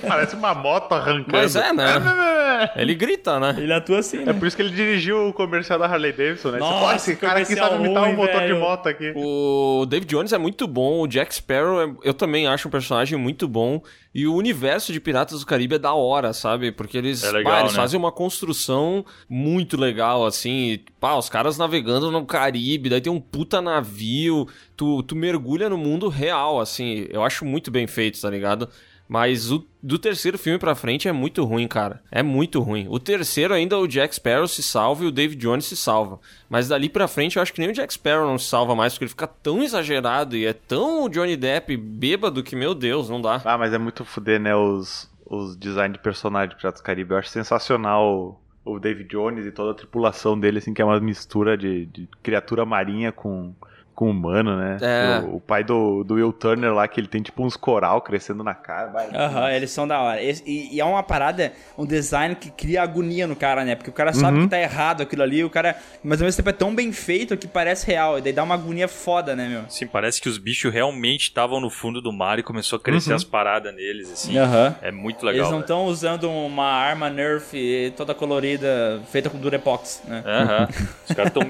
Parece 0.06 0.34
uma 0.34 0.54
moto 0.54 0.92
arrancando. 0.92 1.32
Mas 1.32 1.54
é, 1.56 1.72
né? 1.72 1.84
Ele 2.76 2.94
grita, 2.94 3.38
né? 3.40 3.54
Ele 3.58 3.72
atua 3.72 3.98
assim, 3.98 4.22
É 4.22 4.26
né? 4.26 4.32
por 4.32 4.46
isso 4.46 4.56
que 4.56 4.62
ele 4.62 4.70
dirigiu 4.74 5.28
o 5.28 5.32
comercial 5.32 5.78
da 5.78 5.86
Harley 5.86 6.12
Davidson, 6.12 6.50
né? 6.52 6.58
Nossa, 6.58 6.74
Tipo, 6.74 6.84
"Ó, 6.86 6.94
esse 6.94 7.16
cara 7.16 7.40
aqui 7.40 7.54
sabe 7.56 7.76
imitar 7.84 8.04
um 8.04 8.14
motor 8.14 8.40
velho." 8.40 8.54
de 8.54 8.60
moto 8.60 8.88
aqui. 8.88 9.12
O 9.16 9.84
David 9.86 10.08
Jones 10.08 10.32
é 10.32 10.38
muito 10.38 10.66
bom, 10.66 11.00
o 11.00 11.06
Jack 11.06 11.34
Sparrow 11.34 11.80
é- 11.82 11.92
eu 12.04 12.14
também 12.14 12.46
acho 12.46 12.68
um 12.68 12.70
personagem 12.70 13.18
muito 13.18 13.48
bom. 13.48 13.82
E 14.14 14.28
o 14.28 14.34
universo 14.34 14.92
de 14.92 15.00
Piratas 15.00 15.40
do 15.40 15.46
Caribe 15.46 15.74
é 15.74 15.78
da 15.78 15.92
hora, 15.92 16.32
sabe? 16.32 16.70
Porque 16.70 16.96
eles, 16.96 17.24
É 17.24 17.32
legal, 17.32 17.52
pá, 17.54 17.60
eles 17.60 17.72
né? 17.72 17.76
fazem 17.80 17.98
uma 17.98 18.12
construção 18.12 19.04
muito 19.28 19.76
legal, 19.76 20.23
assim. 20.26 20.80
Pá, 21.00 21.14
os 21.14 21.28
caras 21.28 21.58
navegando 21.58 22.10
no 22.10 22.24
Caribe, 22.24 22.88
daí 22.88 23.00
tem 23.00 23.12
um 23.12 23.20
puta 23.20 23.60
navio. 23.60 24.46
Tu, 24.76 25.02
tu 25.02 25.16
mergulha 25.16 25.68
no 25.68 25.78
mundo 25.78 26.08
real, 26.08 26.60
assim. 26.60 27.06
Eu 27.10 27.22
acho 27.22 27.44
muito 27.44 27.70
bem 27.70 27.86
feito, 27.86 28.20
tá 28.20 28.30
ligado? 28.30 28.68
Mas 29.08 29.52
o 29.52 29.64
do 29.82 29.98
terceiro 29.98 30.38
filme 30.38 30.58
pra 30.58 30.74
frente 30.74 31.06
é 31.06 31.12
muito 31.12 31.44
ruim, 31.44 31.68
cara. 31.68 32.02
É 32.10 32.22
muito 32.22 32.60
ruim. 32.60 32.86
O 32.88 32.98
terceiro 32.98 33.52
ainda 33.52 33.78
o 33.78 33.86
Jack 33.86 34.14
Sparrow 34.14 34.48
se 34.48 34.62
salva 34.62 35.04
e 35.04 35.06
o 35.06 35.12
David 35.12 35.40
Jones 35.40 35.66
se 35.66 35.76
salva. 35.76 36.18
Mas 36.48 36.68
dali 36.68 36.88
pra 36.88 37.06
frente 37.06 37.36
eu 37.36 37.42
acho 37.42 37.52
que 37.52 37.60
nem 37.60 37.70
o 37.70 37.74
Jack 37.74 37.92
Sparrow 37.92 38.26
não 38.26 38.38
se 38.38 38.48
salva 38.48 38.74
mais, 38.74 38.94
porque 38.94 39.04
ele 39.04 39.10
fica 39.10 39.26
tão 39.26 39.62
exagerado 39.62 40.36
e 40.36 40.46
é 40.46 40.54
tão 40.54 41.08
Johnny 41.08 41.36
Depp 41.36 41.76
bêbado 41.76 42.42
que, 42.42 42.56
meu 42.56 42.74
Deus, 42.74 43.10
não 43.10 43.20
dá. 43.20 43.42
Ah, 43.44 43.58
mas 43.58 43.74
é 43.74 43.78
muito 43.78 44.04
fuder, 44.06 44.40
né? 44.40 44.56
Os, 44.56 45.10
os 45.26 45.56
design 45.56 45.92
de 45.92 46.02
personagem 46.02 46.50
de 46.50 46.56
Piratas 46.56 46.80
do 46.80 46.84
Caribe. 46.84 47.12
Eu 47.12 47.18
acho 47.18 47.28
sensacional 47.28 48.40
o, 48.64 48.78
David 48.78 49.08
Jones 49.08 49.46
e 49.46 49.52
toda 49.52 49.72
a 49.72 49.74
tripulação 49.74 50.38
dele, 50.38 50.58
assim, 50.58 50.74
que 50.74 50.82
é 50.82 50.84
uma 50.84 51.00
mistura 51.00 51.56
de, 51.56 51.86
de 51.86 52.08
criatura 52.22 52.64
marinha 52.64 53.12
com, 53.12 53.54
com 53.94 54.10
humano, 54.10 54.56
né? 54.56 54.76
É. 54.80 55.20
O, 55.26 55.36
o 55.36 55.40
pai 55.40 55.62
do, 55.62 56.02
do 56.04 56.14
Will 56.14 56.32
Turner 56.32 56.74
lá, 56.74 56.86
que 56.88 56.98
ele 57.00 57.06
tem 57.08 57.22
tipo 57.22 57.44
uns 57.44 57.56
coral 57.56 58.00
crescendo 58.02 58.42
na 58.42 58.54
cara. 58.54 58.92
Aham, 59.14 59.50
eles 59.52 59.70
são 59.70 59.86
da 59.86 60.00
hora. 60.00 60.22
Esse- 60.22 60.42
E, 60.46 60.74
e 60.74 60.80
é 60.80 60.84
uma 60.84 61.02
parada, 61.02 61.52
um 61.78 61.86
design 61.86 62.34
que 62.34 62.50
cria 62.50 62.82
agonia 62.82 63.26
no 63.26 63.36
cara, 63.36 63.64
né? 63.64 63.74
Porque 63.76 63.90
o 63.90 63.92
cara 63.92 64.12
sabe 64.12 64.40
que 64.42 64.48
tá 64.48 64.58
errado 64.58 65.02
aquilo 65.02 65.22
ali, 65.22 65.44
o 65.44 65.50
cara. 65.50 65.76
Mas 66.02 66.20
ao 66.20 66.24
mesmo 66.24 66.36
tempo 66.36 66.50
é 66.50 66.52
tão 66.52 66.74
bem 66.74 66.92
feito 66.92 67.36
que 67.36 67.46
parece 67.46 67.86
real. 67.86 68.18
E 68.18 68.22
daí 68.22 68.32
dá 68.32 68.42
uma 68.42 68.54
agonia 68.54 68.88
foda, 68.88 69.36
né, 69.36 69.48
meu? 69.48 69.62
Sim, 69.68 69.86
parece 69.86 70.20
que 70.20 70.28
os 70.28 70.38
bichos 70.38 70.72
realmente 70.72 71.22
estavam 71.28 71.60
no 71.60 71.70
fundo 71.70 72.00
do 72.02 72.12
mar 72.12 72.38
e 72.38 72.42
começou 72.42 72.76
a 72.78 72.80
crescer 72.80 73.12
as 73.14 73.24
paradas 73.24 73.74
neles, 73.74 74.10
assim. 74.10 74.34
É 74.82 74.90
muito 74.90 75.24
Eles 75.26 75.36
legal. 75.36 75.44
não 75.44 75.50
velho. 75.58 75.60
estão 75.60 75.84
usando 75.86 76.30
uma 76.30 76.66
arma 76.66 77.08
Nerf 77.08 77.52
toda 77.96 78.14
colorida, 78.14 79.00
feita 79.10 79.30
com 79.30 79.38
Durepox, 79.38 80.02
né? 80.06 80.22
Aham. 80.26 80.68
Os 81.08 81.14
caras 81.14 81.32
estão 81.34 81.42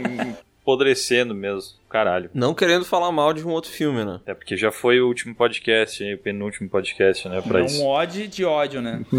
apodrecendo 0.62 1.35
mesmo. 1.35 1.72
Caralho. 1.94 2.28
Não 2.35 2.52
querendo 2.54 2.85
falar 2.85 3.12
mal 3.12 3.33
de 3.33 3.46
um 3.46 3.50
outro 3.52 3.70
filme, 3.70 4.04
né? 4.04 4.20
É 4.26 4.35
porque 4.35 4.57
já 4.57 4.72
foi 4.72 5.00
o 5.00 5.07
último 5.07 5.33
podcast, 5.33 6.02
o 6.02 6.18
penúltimo 6.18 6.68
podcast, 6.68 7.28
né, 7.28 7.40
pra 7.40 7.61
É 7.61 7.66
isso. 7.66 7.80
um 7.80 7.87
ódio 7.87 8.26
de 8.26 8.44
ódio, 8.44 8.83
né? 8.83 9.00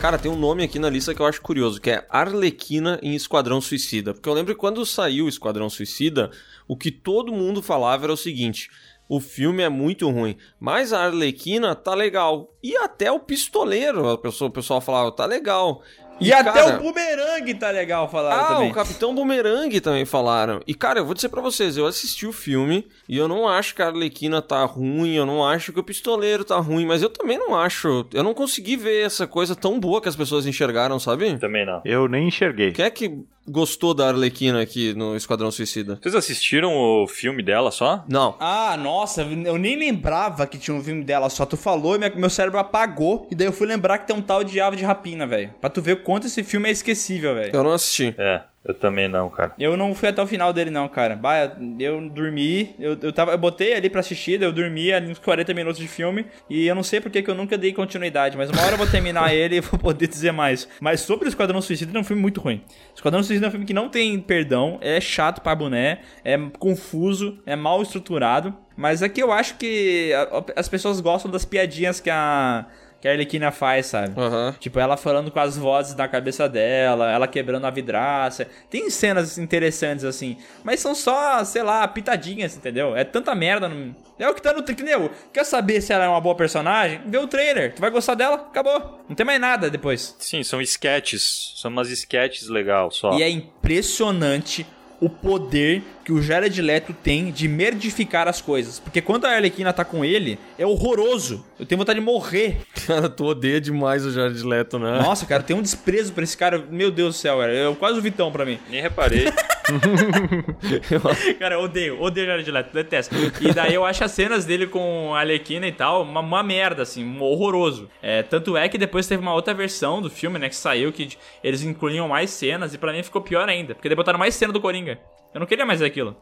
Cara, 0.00 0.16
tem 0.16 0.30
um 0.30 0.38
nome 0.38 0.62
aqui 0.62 0.78
na 0.78 0.88
lista 0.88 1.12
que 1.12 1.20
eu 1.20 1.26
acho 1.26 1.42
curioso, 1.42 1.80
que 1.80 1.90
é 1.90 2.06
Arlequina 2.08 3.00
em 3.02 3.16
Esquadrão 3.16 3.60
Suicida. 3.60 4.14
Porque 4.14 4.28
eu 4.28 4.34
lembro 4.34 4.54
que 4.54 4.60
quando 4.60 4.86
saiu 4.86 5.28
Esquadrão 5.28 5.68
Suicida, 5.68 6.30
o 6.68 6.76
que 6.76 6.92
todo 6.92 7.32
mundo 7.32 7.60
falava 7.60 8.04
era 8.06 8.12
o 8.12 8.16
seguinte: 8.16 8.70
o 9.08 9.18
filme 9.18 9.64
é 9.64 9.68
muito 9.68 10.08
ruim, 10.08 10.36
mas 10.60 10.92
a 10.92 11.04
Arlequina 11.06 11.74
tá 11.74 11.92
legal. 11.92 12.54
E 12.62 12.76
até 12.76 13.10
o 13.10 13.18
pistoleiro, 13.18 14.08
a 14.08 14.16
pessoa, 14.16 14.48
o 14.48 14.52
pessoal 14.52 14.80
falava, 14.80 15.10
tá 15.10 15.26
legal. 15.26 15.82
E, 16.20 16.32
até 16.32 16.52
cara, 16.52 16.76
o 16.78 16.82
bumerangue 16.82 17.54
tá 17.54 17.70
legal 17.70 18.08
falaram 18.10 18.40
Ah, 18.44 18.48
também. 18.54 18.70
o 18.70 18.74
Capitão 18.74 19.14
Boomerang 19.14 19.80
também 19.80 20.04
falaram. 20.04 20.60
E, 20.66 20.74
cara, 20.74 21.00
eu 21.00 21.04
vou 21.04 21.14
dizer 21.14 21.28
pra 21.28 21.40
vocês, 21.40 21.76
eu 21.76 21.86
assisti 21.86 22.26
o 22.26 22.32
filme 22.32 22.86
e 23.08 23.16
eu 23.16 23.26
não 23.26 23.48
acho 23.48 23.74
que 23.74 23.82
a 23.82 23.86
Arlequina 23.86 24.42
tá 24.42 24.64
ruim, 24.64 25.14
eu 25.14 25.24
não 25.26 25.46
acho 25.46 25.72
que 25.72 25.80
o 25.80 25.84
Pistoleiro 25.84 26.44
tá 26.44 26.56
ruim, 26.58 26.84
mas 26.86 27.02
eu 27.02 27.08
também 27.10 27.38
não 27.38 27.54
acho. 27.58 28.06
Eu 28.12 28.22
não 28.22 28.34
consegui 28.34 28.76
ver 28.76 29.04
essa 29.06 29.26
coisa 29.26 29.54
tão 29.56 29.80
boa 29.80 30.00
que 30.00 30.08
as 30.08 30.16
pessoas 30.16 30.46
enxergaram, 30.46 30.98
sabe? 30.98 31.38
Também 31.38 31.64
não. 31.64 31.80
Eu 31.84 32.06
nem 32.08 32.28
enxerguei. 32.28 32.72
Quem 32.72 32.84
é 32.84 32.90
que 32.90 33.24
gostou 33.46 33.94
da 33.94 34.08
Arlequina 34.08 34.60
aqui 34.60 34.94
no 34.94 35.16
Esquadrão 35.16 35.50
Suicida? 35.50 35.98
Vocês 36.00 36.14
assistiram 36.14 36.74
o 36.74 37.06
filme 37.06 37.42
dela 37.42 37.70
só? 37.70 38.04
Não. 38.08 38.36
Ah, 38.40 38.76
nossa, 38.76 39.22
eu 39.22 39.58
nem 39.58 39.76
lembrava 39.76 40.46
que 40.46 40.58
tinha 40.58 40.76
um 40.76 40.82
filme 40.82 41.02
dela, 41.04 41.28
só 41.28 41.44
tu 41.44 41.56
falou 41.56 41.96
e 41.96 42.16
meu 42.16 42.30
cérebro 42.30 42.58
apagou. 42.58 43.26
E 43.30 43.34
daí 43.34 43.46
eu 43.46 43.52
fui 43.52 43.66
lembrar 43.66 43.98
que 43.98 44.06
tem 44.06 44.16
um 44.16 44.22
tal 44.22 44.44
de 44.44 44.60
Ave 44.60 44.76
de 44.76 44.84
Rapina, 44.84 45.26
velho. 45.26 45.52
Pra 45.60 45.70
tu 45.70 45.82
ver 45.82 45.92
o 45.92 46.02
quanto 46.02 46.26
esse 46.26 46.42
filme 46.42 46.68
é 46.68 46.72
esquecível, 46.72 47.34
velho. 47.34 47.54
Eu 47.54 47.64
não 47.64 47.72
assisti. 47.72 48.14
É, 48.18 48.42
eu 48.62 48.74
também 48.74 49.08
não, 49.08 49.30
cara. 49.30 49.54
Eu 49.58 49.74
não 49.74 49.94
fui 49.94 50.10
até 50.10 50.22
o 50.22 50.26
final 50.26 50.52
dele, 50.52 50.70
não, 50.70 50.86
cara. 50.86 51.16
Bah, 51.16 51.50
eu 51.78 52.10
dormi, 52.10 52.74
eu, 52.78 52.96
eu, 53.00 53.10
tava, 53.10 53.32
eu 53.32 53.38
botei 53.38 53.72
ali 53.72 53.88
pra 53.88 54.00
assistir, 54.00 54.40
eu 54.42 54.52
dormi 54.52 54.92
ali 54.92 55.10
uns 55.10 55.18
40 55.18 55.54
minutos 55.54 55.80
de 55.80 55.88
filme, 55.88 56.26
e 56.48 56.66
eu 56.66 56.74
não 56.74 56.82
sei 56.82 57.00
porque 57.00 57.22
que 57.22 57.30
eu 57.30 57.34
nunca 57.34 57.56
dei 57.56 57.72
continuidade, 57.72 58.36
mas 58.36 58.50
uma 58.50 58.60
hora 58.60 58.74
eu 58.74 58.78
vou 58.78 58.86
terminar 58.86 59.32
ele 59.34 59.56
e 59.56 59.60
vou 59.60 59.80
poder 59.80 60.06
dizer 60.06 60.32
mais. 60.32 60.68
Mas 60.78 61.00
sobre 61.00 61.26
o 61.26 61.30
Esquadrão 61.30 61.62
Suicida, 61.62 61.96
é 61.96 62.00
um 62.00 62.04
filme 62.04 62.20
muito 62.20 62.38
ruim. 62.40 62.62
Esquadrão 62.94 63.22
Suicida 63.22 63.46
é 63.46 63.48
um 63.48 63.50
filme 63.50 63.66
que 63.66 63.72
não 63.72 63.88
tem 63.88 64.20
perdão, 64.20 64.78
é 64.82 65.00
chato 65.00 65.40
pra 65.40 65.54
boné, 65.54 66.00
é 66.22 66.36
confuso, 66.58 67.38
é 67.46 67.56
mal 67.56 67.80
estruturado, 67.80 68.54
mas 68.76 69.00
é 69.00 69.08
que 69.08 69.22
eu 69.22 69.32
acho 69.32 69.56
que 69.56 70.12
as 70.54 70.68
pessoas 70.68 71.00
gostam 71.00 71.30
das 71.30 71.46
piadinhas 71.46 71.98
que 71.98 72.10
a... 72.10 72.66
Que 73.00 73.08
a 73.08 73.12
Arlequina 73.12 73.50
faz, 73.50 73.86
sabe? 73.86 74.20
Aham. 74.20 74.54
Tipo, 74.60 74.78
ela 74.78 74.96
falando 74.96 75.30
com 75.30 75.40
as 75.40 75.56
vozes 75.56 75.96
na 75.96 76.06
cabeça 76.06 76.46
dela, 76.46 77.10
ela 77.10 77.26
quebrando 77.26 77.66
a 77.66 77.70
vidraça. 77.70 78.46
Tem 78.68 78.90
cenas 78.90 79.38
interessantes, 79.38 80.04
assim. 80.04 80.36
Mas 80.62 80.80
são 80.80 80.94
só, 80.94 81.42
sei 81.44 81.62
lá, 81.62 81.88
pitadinhas, 81.88 82.54
entendeu? 82.56 82.94
É 82.94 83.02
tanta 83.02 83.34
merda. 83.34 83.68
No... 83.68 83.96
É 84.18 84.28
o 84.28 84.34
que 84.34 84.42
tá 84.42 84.52
no 84.52 84.62
trailer. 84.62 85.10
Quer 85.32 85.44
saber 85.44 85.80
se 85.80 85.94
ela 85.94 86.04
é 86.04 86.08
uma 86.08 86.20
boa 86.20 86.34
personagem? 86.34 87.00
Vê 87.06 87.16
o 87.16 87.26
trailer. 87.26 87.74
Tu 87.74 87.80
vai 87.80 87.90
gostar 87.90 88.14
dela? 88.14 88.36
Acabou. 88.36 89.00
Não 89.08 89.16
tem 89.16 89.24
mais 89.24 89.40
nada 89.40 89.70
depois. 89.70 90.14
Sim, 90.18 90.42
são 90.42 90.60
sketches. 90.60 91.54
São 91.56 91.70
umas 91.70 91.90
sketches 91.90 92.48
legal 92.48 92.90
só. 92.90 93.14
E 93.18 93.22
é 93.22 93.30
impressionante 93.30 94.66
o 95.00 95.08
poder 95.08 95.82
que 96.04 96.12
o 96.12 96.20
Jared 96.20 96.60
Leto 96.60 96.92
tem 96.92 97.30
de 97.30 97.48
merdificar 97.48 98.28
as 98.28 98.40
coisas. 98.40 98.78
Porque 98.78 99.00
quando 99.00 99.24
a 99.24 99.30
Arlequina 99.30 99.72
tá 99.72 99.84
com 99.84 100.04
ele, 100.04 100.38
é 100.58 100.66
horroroso. 100.66 101.44
Eu 101.58 101.66
tenho 101.66 101.78
vontade 101.78 101.98
de 101.98 102.04
morrer. 102.04 102.58
Cara, 102.86 103.08
tu 103.08 103.24
odeia 103.24 103.60
demais 103.60 104.04
o 104.04 104.10
Jared 104.10 104.42
Leto, 104.42 104.78
né? 104.78 104.98
Nossa, 104.98 105.24
cara, 105.26 105.42
tem 105.42 105.54
um 105.54 105.62
desprezo 105.62 106.12
pra 106.12 106.24
esse 106.24 106.36
cara. 106.36 106.58
Meu 106.70 106.90
Deus 106.90 107.14
do 107.14 107.18
céu, 107.18 107.38
cara. 107.38 107.52
É 107.52 107.74
quase 107.74 107.98
o 107.98 108.02
Vitão 108.02 108.32
pra 108.32 108.44
mim. 108.44 108.58
Nem 108.68 108.82
reparei. 108.82 109.26
Cara, 111.38 111.54
eu 111.54 111.60
odeio, 111.60 112.00
odeio 112.00 112.26
Jared 112.26 112.50
Leto, 112.50 112.72
detesto. 112.72 113.14
E 113.40 113.52
daí 113.52 113.74
eu 113.74 113.84
acho 113.84 114.02
as 114.04 114.10
cenas 114.10 114.44
dele 114.44 114.66
com 114.66 115.14
a 115.14 115.20
Arlequina 115.20 115.66
e 115.66 115.72
tal 115.72 116.02
uma, 116.02 116.20
uma 116.20 116.42
merda, 116.42 116.82
assim, 116.82 117.04
um 117.04 117.22
horroroso. 117.22 117.88
É, 118.02 118.22
tanto 118.22 118.56
é 118.56 118.68
que 118.68 118.78
depois 118.78 119.06
teve 119.06 119.22
uma 119.22 119.34
outra 119.34 119.54
versão 119.54 120.00
do 120.00 120.10
filme, 120.10 120.38
né, 120.38 120.48
que 120.48 120.56
saiu, 120.56 120.92
que 120.92 121.10
eles 121.42 121.62
incluíam 121.62 122.08
mais 122.08 122.30
cenas, 122.30 122.74
e 122.74 122.78
pra 122.78 122.92
mim 122.92 123.02
ficou 123.02 123.22
pior 123.22 123.48
ainda, 123.48 123.74
porque 123.74 123.88
daí 123.88 123.96
botaram 123.96 124.18
mais 124.18 124.34
cena 124.34 124.52
do 124.52 124.60
Coringa. 124.60 124.89
Eu 125.34 125.40
não 125.40 125.46
queria 125.46 125.66
mais 125.66 125.82
aquilo. 125.82 126.16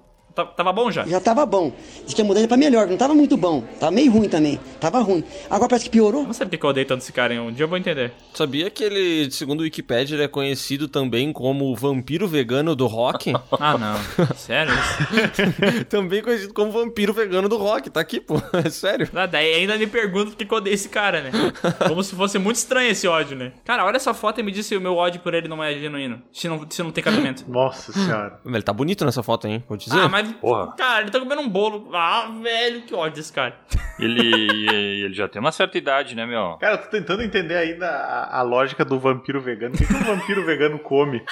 Tá- 0.44 0.52
tava 0.52 0.72
bom 0.72 0.90
já. 0.90 1.04
Já 1.06 1.20
tava 1.20 1.44
bom. 1.44 1.72
Diz 2.04 2.14
que 2.14 2.22
a 2.22 2.24
mudança 2.24 2.46
pra 2.48 2.56
melhor, 2.56 2.86
não 2.86 2.96
tava 2.96 3.14
muito 3.14 3.36
bom. 3.36 3.62
Tava 3.80 3.90
meio 3.92 4.10
ruim 4.12 4.28
também. 4.28 4.58
Tava 4.80 5.00
ruim. 5.00 5.24
Agora 5.50 5.68
parece 5.68 5.86
que 5.86 5.90
piorou. 5.90 6.24
Não 6.24 6.32
sei 6.32 6.46
porque 6.46 6.56
que 6.58 6.64
eu 6.64 6.70
odeio 6.70 6.86
tanto 6.86 7.02
esse 7.02 7.12
cara, 7.12 7.34
hein? 7.34 7.40
Um 7.40 7.52
dia 7.52 7.64
eu 7.64 7.68
vou 7.68 7.76
entender. 7.78 8.12
Sabia 8.34 8.70
que 8.70 8.84
ele, 8.84 9.30
segundo 9.30 9.60
o 9.60 9.62
Wikipedia, 9.64 10.14
ele 10.16 10.22
é 10.24 10.28
conhecido 10.28 10.86
também 10.88 11.32
como 11.32 11.66
o 11.72 11.74
vampiro 11.76 12.26
vegano 12.28 12.74
do 12.76 12.86
rock? 12.86 13.32
Ah, 13.60 13.76
não. 13.76 14.26
Sério 14.36 14.72
isso? 14.72 15.84
também 15.88 16.22
conhecido 16.22 16.52
como 16.54 16.70
vampiro 16.70 17.12
vegano 17.12 17.48
do 17.48 17.56
rock, 17.56 17.90
tá 17.90 18.00
aqui, 18.00 18.20
pô. 18.20 18.36
É 18.64 18.70
sério. 18.70 19.08
Ah, 19.14 19.26
daí 19.26 19.54
ainda 19.54 19.76
me 19.76 19.86
pergunto 19.86 20.30
por 20.30 20.36
que 20.36 20.44
que 20.44 20.52
eu 20.52 20.58
odeio 20.58 20.74
esse 20.74 20.88
cara, 20.88 21.22
né? 21.22 21.30
Como 21.86 22.02
se 22.02 22.14
fosse 22.14 22.38
muito 22.38 22.56
estranho 22.56 22.90
esse 22.90 23.06
ódio, 23.08 23.36
né? 23.36 23.52
Cara, 23.64 23.84
olha 23.84 23.96
essa 23.96 24.14
foto 24.14 24.40
e 24.40 24.42
me 24.42 24.50
diz 24.52 24.66
se 24.66 24.76
o 24.76 24.80
meu 24.80 24.94
ódio 24.96 25.20
por 25.20 25.34
ele 25.34 25.48
não 25.48 25.62
é 25.62 25.74
genuíno. 25.74 26.22
Se 26.32 26.48
não, 26.48 26.66
se 26.68 26.82
não 26.82 26.90
tem 26.90 27.02
cabimento. 27.02 27.44
Nossa 27.48 27.92
senhora. 27.92 28.40
Ele 28.44 28.62
tá 28.62 28.72
bonito 28.72 29.04
nessa 29.04 29.22
foto, 29.22 29.46
hein? 29.48 29.62
Vou 29.68 29.76
dizer. 29.76 29.98
Ah, 29.98 30.08
mas. 30.08 30.27
Porra. 30.34 30.72
Cara, 30.76 31.02
ele 31.02 31.10
tá 31.10 31.18
comendo 31.18 31.42
um 31.42 31.48
bolo. 31.48 31.90
Ah, 31.94 32.30
velho, 32.42 32.82
que 32.82 32.94
ódio 32.94 33.16
desse 33.16 33.32
cara. 33.32 33.56
Ele, 33.98 34.70
ele 35.04 35.14
já 35.14 35.28
tem 35.28 35.40
uma 35.40 35.52
certa 35.52 35.76
idade, 35.76 36.14
né, 36.14 36.24
meu? 36.24 36.56
Cara, 36.60 36.74
eu 36.74 36.82
tô 36.82 36.88
tentando 36.88 37.22
entender 37.22 37.56
ainda 37.56 37.88
a, 37.88 38.38
a 38.38 38.42
lógica 38.42 38.84
do 38.84 38.98
vampiro 38.98 39.40
vegano. 39.40 39.74
O 39.74 39.78
que, 39.78 39.86
que 39.86 39.92
um 39.92 40.04
vampiro 40.04 40.44
vegano 40.44 40.78
come? 40.78 41.22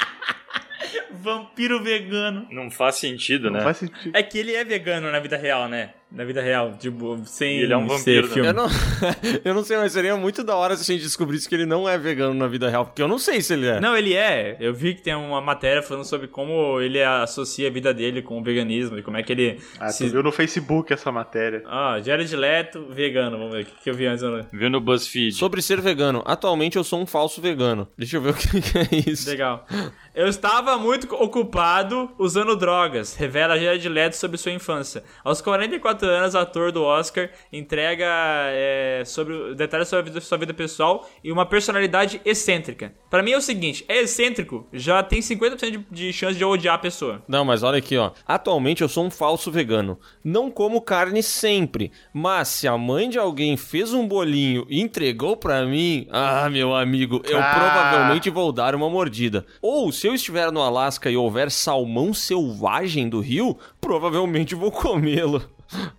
Vampiro 1.10 1.82
vegano. 1.82 2.46
Não 2.50 2.70
faz 2.70 2.96
sentido, 2.96 3.50
né? 3.50 3.58
Não 3.58 3.64
faz 3.64 3.78
sentido. 3.78 4.16
É 4.16 4.22
que 4.22 4.38
ele 4.38 4.54
é 4.54 4.64
vegano 4.64 5.10
na 5.10 5.18
vida 5.18 5.36
real, 5.36 5.68
né? 5.68 5.90
Na 6.10 6.24
vida 6.24 6.40
real, 6.40 6.72
tipo, 6.78 7.18
sem 7.24 7.58
Ele 7.58 7.72
é 7.72 7.76
um 7.76 7.88
ser 7.98 8.22
vampiro, 8.22 8.26
né? 8.28 8.32
filme. 8.32 8.48
Eu 8.48 8.54
não, 8.54 8.66
eu 9.44 9.54
não 9.54 9.64
sei, 9.64 9.76
mas 9.76 9.90
seria 9.92 10.16
muito 10.16 10.44
da 10.44 10.54
hora 10.54 10.76
se 10.76 10.82
a 10.90 10.94
gente 10.94 11.02
descobrisse 11.04 11.48
que 11.48 11.54
ele 11.54 11.66
não 11.66 11.86
é 11.88 11.98
vegano 11.98 12.32
na 12.32 12.46
vida 12.46 12.70
real, 12.70 12.86
porque 12.86 13.02
eu 13.02 13.08
não 13.08 13.18
sei 13.18 13.42
se 13.42 13.52
ele 13.54 13.66
é. 13.66 13.80
Não, 13.80 13.96
ele 13.96 14.14
é. 14.14 14.56
Eu 14.60 14.72
vi 14.72 14.94
que 14.94 15.02
tem 15.02 15.14
uma 15.16 15.40
matéria 15.40 15.82
falando 15.82 16.04
sobre 16.04 16.28
como 16.28 16.80
ele 16.80 17.02
associa 17.02 17.66
a 17.68 17.70
vida 17.72 17.92
dele 17.92 18.22
com 18.22 18.38
o 18.38 18.42
veganismo 18.42 18.96
e 18.96 19.02
como 19.02 19.16
é 19.16 19.22
que 19.24 19.32
ele. 19.32 19.60
Ah, 19.80 19.88
se- 19.88 20.04
tu 20.06 20.12
viu 20.12 20.22
no 20.22 20.30
Facebook 20.30 20.92
essa 20.92 21.10
matéria. 21.10 21.64
Ah, 21.66 21.98
Jared 22.02 22.34
Leto, 22.36 22.86
vegano. 22.88 23.36
Vamos 23.36 23.52
ver 23.54 23.62
o 23.62 23.66
que, 23.66 23.82
que 23.82 23.90
eu 23.90 23.94
vi 23.94 24.06
antes. 24.06 24.22
Viu 24.52 24.70
no 24.70 24.80
BuzzFeed. 24.80 25.32
Sobre 25.34 25.60
ser 25.60 25.80
vegano, 25.80 26.22
atualmente 26.24 26.76
eu 26.76 26.84
sou 26.84 27.00
um 27.00 27.06
falso 27.06 27.40
vegano. 27.42 27.88
Deixa 27.98 28.16
eu 28.16 28.22
ver 28.22 28.30
o 28.30 28.34
que, 28.34 28.46
que 28.62 28.78
é 28.78 29.10
isso. 29.10 29.28
Legal. 29.28 29.66
Eu 30.14 30.28
estava 30.28 30.78
muito 30.78 31.12
ocupado 31.16 32.10
usando 32.16 32.56
drogas, 32.56 33.14
revela 33.16 33.58
Jared 33.58 33.88
Leto 33.88 34.14
sobre 34.14 34.38
sua 34.38 34.52
infância. 34.52 35.02
Aos 35.24 35.42
44 35.42 35.95
anos, 36.04 36.34
ator 36.34 36.70
do 36.70 36.82
Oscar 36.82 37.30
entrega 37.52 38.04
é, 38.50 39.02
sobre 39.06 39.54
detalhes 39.54 39.88
sobre 39.88 40.00
a 40.02 40.04
vida- 40.04 40.20
sua 40.20 40.36
vida 40.38 40.52
pessoal 40.52 41.08
e 41.24 41.32
uma 41.32 41.46
personalidade 41.46 42.20
excêntrica. 42.24 42.92
Pra 43.08 43.22
mim 43.22 43.30
é 43.32 43.36
o 43.38 43.40
seguinte, 43.40 43.84
é 43.88 44.02
excêntrico, 44.02 44.66
já 44.72 45.02
tem 45.02 45.20
50% 45.20 45.70
de, 45.70 45.86
de 45.90 46.12
chance 46.12 46.36
de 46.36 46.42
eu 46.42 46.50
odiar 46.50 46.74
a 46.74 46.78
pessoa. 46.78 47.22
Não, 47.28 47.44
mas 47.44 47.62
olha 47.62 47.78
aqui, 47.78 47.96
ó. 47.96 48.10
Atualmente 48.26 48.82
eu 48.82 48.88
sou 48.88 49.04
um 49.04 49.10
falso 49.10 49.50
vegano. 49.50 49.98
Não 50.22 50.50
como 50.50 50.80
carne 50.80 51.22
sempre, 51.22 51.90
mas 52.12 52.48
se 52.48 52.68
a 52.68 52.76
mãe 52.76 53.08
de 53.08 53.18
alguém 53.18 53.56
fez 53.56 53.92
um 53.92 54.06
bolinho 54.06 54.66
e 54.68 54.80
entregou 54.80 55.36
pra 55.36 55.64
mim, 55.64 56.06
ah, 56.10 56.48
meu 56.50 56.74
amigo, 56.74 57.22
eu 57.24 57.38
Ah. 57.38 57.54
provavelmente 57.54 58.28
vou 58.30 58.52
dar 58.52 58.74
uma 58.74 58.90
mordida. 58.90 59.46
Ou 59.62 59.90
se 59.92 60.06
eu 60.06 60.14
estiver 60.14 60.50
no 60.50 60.60
Alasca 60.60 61.10
e 61.10 61.16
houver 61.16 61.50
salmão 61.50 62.12
selvagem 62.12 63.08
do 63.08 63.20
rio, 63.20 63.56
provavelmente 63.80 64.54
vou 64.54 64.70
comê-lo. 64.70 65.42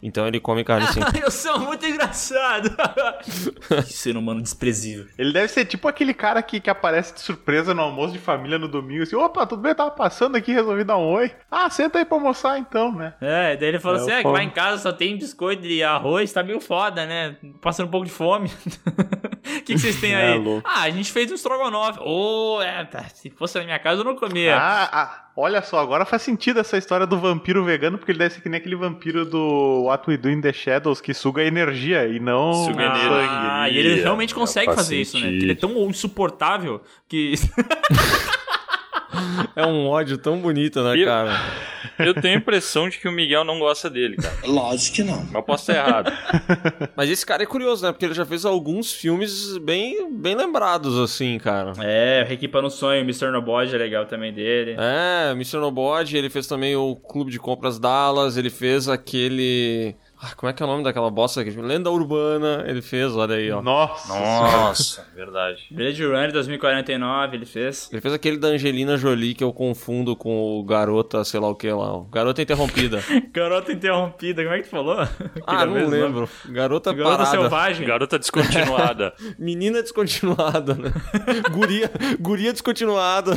Então 0.02 0.28
ele 0.28 0.40
come 0.40 0.64
carne 0.64 0.88
sim. 0.88 1.00
eu 1.22 1.32
sou 1.32 1.60
muito 1.60 1.86
engraçado. 1.86 2.70
que 3.86 3.94
ser 3.94 4.16
humano 4.16 4.42
desprezível. 4.42 5.06
Ele 5.18 5.34
deve 5.34 5.48
ser 5.48 5.66
tipo 5.66 5.88
aquele 5.88 6.14
cara 6.14 6.42
que, 6.42 6.60
que 6.60 6.70
aparece 6.70 7.14
de 7.14 7.22
surpresa 7.22 7.74
no 7.74 7.82
almoço 7.82 8.14
de 8.14 8.20
família 8.20 8.58
no 8.58 8.68
domingo, 8.68 9.04
assim, 9.04 9.16
opa, 9.16 9.46
tudo 9.46 9.62
bem? 9.62 9.76
Tava 9.76 9.92
passando 9.92 10.36
aqui, 10.36 10.52
resolvi 10.52 10.84
dar 10.84 10.98
um 10.98 11.08
oi. 11.12 11.32
Ah, 11.52 11.70
senta 11.70 12.00
aí 12.00 12.06
pra 12.06 12.18
almoçar 12.18 12.58
então, 12.60 12.92
né? 12.94 13.14
É, 13.22 13.56
daí 13.56 13.70
ele 13.70 13.80
falou 13.80 13.98
É, 13.98 14.02
assim: 14.02 14.12
é, 14.12 14.22
que 14.22 14.28
lá 14.28 14.44
em 14.44 14.50
casa 14.50 14.82
só 14.82 14.92
tem 14.92 15.18
biscoito 15.18 15.66
e 15.66 15.84
arroz, 15.84 16.32
tá 16.32 16.44
meio 16.44 16.60
foda, 16.60 17.06
né? 17.06 17.38
Passando 17.62 17.88
um 17.88 17.92
pouco 17.92 18.06
de 18.06 18.12
fome. 18.12 18.50
O 19.48 19.62
que, 19.64 19.74
que 19.74 19.78
vocês 19.80 20.00
têm 20.00 20.14
É, 20.14 20.34
aí? 20.34 20.40
louco. 20.40 20.68
ah, 20.70 20.82
a 20.84 20.90
gente 20.90 21.12
fez 21.12 21.32
um 21.32 21.36
estrogonofe. 21.36 22.00
Ô, 22.04 22.62
é, 22.62 22.84
tá. 22.86 23.06
Se 23.14 23.30
fosse 23.30 23.58
na 23.58 23.64
minha 23.66 23.80
casa 23.80 24.02
eu 24.02 24.06
não 24.06 24.16
comia. 24.16 24.56
Ah, 24.58 24.90
ah, 24.92 25.26
olha 25.36 25.62
só, 25.62 25.80
agora 25.80 26.06
faz 26.06 26.22
sentido 26.22 26.60
essa 26.60 26.78
história 26.78 27.06
do 27.08 27.18
vampiro 27.20 27.64
vegano, 27.64 27.98
porque 27.98 28.12
ele 28.12 28.20
deve 28.20 28.34
ser 28.36 28.42
que 28.42 28.50
nem 28.50 28.60
aquele 28.60 28.76
vampiro 28.76 29.26
do 29.26 29.84
What 29.86 30.10
We 30.10 30.18
Do 30.18 30.30
in 30.30 30.42
the 30.42 30.52
Shadows, 30.54 31.00
que 31.02 31.14
suga 31.14 31.44
energia 31.44 32.08
e 32.08 32.20
não 32.20 32.54
Suga 32.54 32.84
energia. 32.84 33.10
sangue. 33.10 33.28
Ah, 33.30 33.70
e 33.70 33.78
ele 33.78 34.02
realmente 34.02 34.34
consegue 34.36 34.68
faz 34.68 34.78
fazer 34.78 34.98
isso, 35.02 35.16
né? 35.18 35.22
sentido. 35.24 35.32
Porque 35.34 35.46
ele 35.46 35.52
é 35.52 35.56
tão 35.56 35.90
insuportável 35.90 36.82
que. 37.08 37.34
É 39.56 39.66
um 39.66 39.88
ódio 39.88 40.18
tão 40.18 40.40
bonito, 40.40 40.82
né, 40.84 40.98
Eu- 40.98 41.06
cara? 41.06 41.32
Eu 42.00 42.14
tenho 42.14 42.36
a 42.36 42.38
impressão 42.38 42.90
de 42.90 42.98
que 43.00 43.08
o 43.08 43.12
Miguel 43.12 43.44
não 43.44 43.58
gosta 43.60 43.90
dele, 43.90 44.18
cara. 44.18 44.36
Lógico 44.46 44.98
que 44.98 45.04
não. 45.04 45.26
Mas 45.32 45.46
posso 45.46 45.72
estar 45.72 45.88
errado. 45.88 46.12
Mas 46.96 47.10
esse 47.10 47.26
cara 47.26 47.42
é 47.44 47.46
curioso, 47.46 47.86
né? 47.86 47.92
Porque 47.92 48.06
ele 48.06 48.14
já 48.14 48.26
fez 48.26 48.46
alguns 48.46 48.92
filmes 48.94 49.58
bem, 49.60 50.12
bem 50.14 50.36
lembrados, 50.36 51.00
assim, 51.00 51.38
cara. 51.40 51.74
é, 51.80 52.24
Requipa 52.28 52.62
no 52.62 52.70
Sonho, 52.70 53.02
Mr. 53.02 53.32
Nobody 53.32 53.74
é 53.74 53.78
legal 53.78 54.06
também 54.06 54.32
dele. 54.34 54.76
É, 54.78 55.32
Mr. 55.32 55.58
Nobody, 55.58 56.18
ele 56.18 56.30
fez 56.30 56.46
também 56.46 56.76
o 56.76 56.96
Clube 56.96 57.32
de 57.32 57.40
Compras 57.40 57.80
Dallas, 57.80 58.38
ele 58.38 58.50
fez 58.50 58.88
aquele... 58.90 59.96
Ah, 60.20 60.34
como 60.36 60.50
é 60.50 60.54
que 60.54 60.64
é 60.64 60.66
o 60.66 60.70
nome 60.70 60.84
daquela 60.84 61.12
bosta 61.12 61.42
aqui? 61.42 61.52
Lenda 61.52 61.92
Urbana, 61.92 62.64
ele 62.68 62.82
fez, 62.82 63.16
olha 63.16 63.36
aí, 63.36 63.52
ó. 63.52 63.62
Nossa. 63.62 64.08
Nossa, 64.18 65.08
verdade. 65.16 65.68
Blade 65.70 66.04
Runner 66.04 66.32
2049 66.32 67.36
ele 67.38 67.46
fez. 67.46 67.88
Ele 67.92 68.02
fez 68.02 68.14
aquele 68.14 68.38
da 68.38 68.48
Angelina 68.48 68.98
Jolie 68.98 69.36
que 69.36 69.44
eu 69.44 69.54
confundo 69.54 70.16
com 70.16 70.60
o 70.60 70.64
Garota, 70.64 71.24
sei 71.24 71.40
lá 71.40 71.48
o 71.50 71.56
que 71.56 71.70
lá. 71.70 71.94
ó. 71.98 72.00
Garota 72.12 72.42
Interrompida. 72.42 73.00
Garota 73.32 73.72
Interrompida, 73.72 74.42
como 74.44 74.56
é 74.56 74.58
que 74.60 74.64
tu 74.64 74.72
falou? 74.72 74.98
ah, 75.46 75.66
não 75.66 75.74
mesmo 75.74 75.92
nome. 75.92 76.02
lembro. 76.04 76.30
Garota, 76.48 76.92
Garota 76.94 77.18
Parada. 77.18 77.30
Selvagem. 77.38 77.88
Garota 77.88 78.18
descontinuada. 78.20 79.14
Menina 79.38 79.82
descontinuada, 79.84 80.74
né? 80.74 80.92
guria, 81.52 81.92
guria 82.20 82.52
descontinuada. 82.54 83.34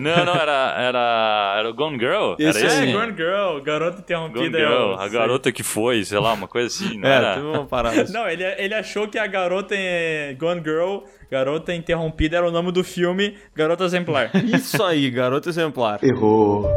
Não, 0.00 0.24
não, 0.24 0.34
era, 0.34 0.74
era, 0.78 1.54
era 1.58 1.68
o 1.70 1.74
Gone 1.74 1.98
Girl. 1.98 2.34
Esse 2.38 2.58
era 2.60 2.66
esse? 2.66 2.88
É. 2.88 2.92
Gone 2.92 3.14
Girl, 3.14 3.60
Garota 3.62 3.90
Gone 3.96 4.00
Interrompida. 4.00 4.58
Girl, 4.58 4.72
é 4.72 4.86
o- 4.86 4.98
a 5.00 5.08
garota 5.08 5.52
que 5.52 5.62
foi, 5.62 6.02
sei 6.14 6.20
lá, 6.20 6.32
uma 6.32 6.46
coisa 6.48 6.66
assim, 6.68 6.98
não 6.98 7.08
É, 7.08 7.12
era? 7.16 7.34
teve 7.34 7.46
uma 7.46 7.66
parada. 7.66 8.02
assim. 8.02 8.12
Não, 8.12 8.28
ele, 8.28 8.44
ele 8.44 8.74
achou 8.74 9.08
que 9.08 9.18
a 9.18 9.26
garota 9.26 9.74
em 9.76 10.36
Gone 10.36 10.62
Girl, 10.62 10.98
Garota 11.30 11.74
Interrompida, 11.74 12.36
era 12.36 12.46
o 12.48 12.50
nome 12.52 12.70
do 12.70 12.84
filme 12.84 13.36
Garota 13.54 13.84
Exemplar. 13.84 14.30
Isso 14.54 14.82
aí, 14.82 15.10
garota 15.10 15.48
exemplar. 15.48 15.98
Errou. 16.02 16.70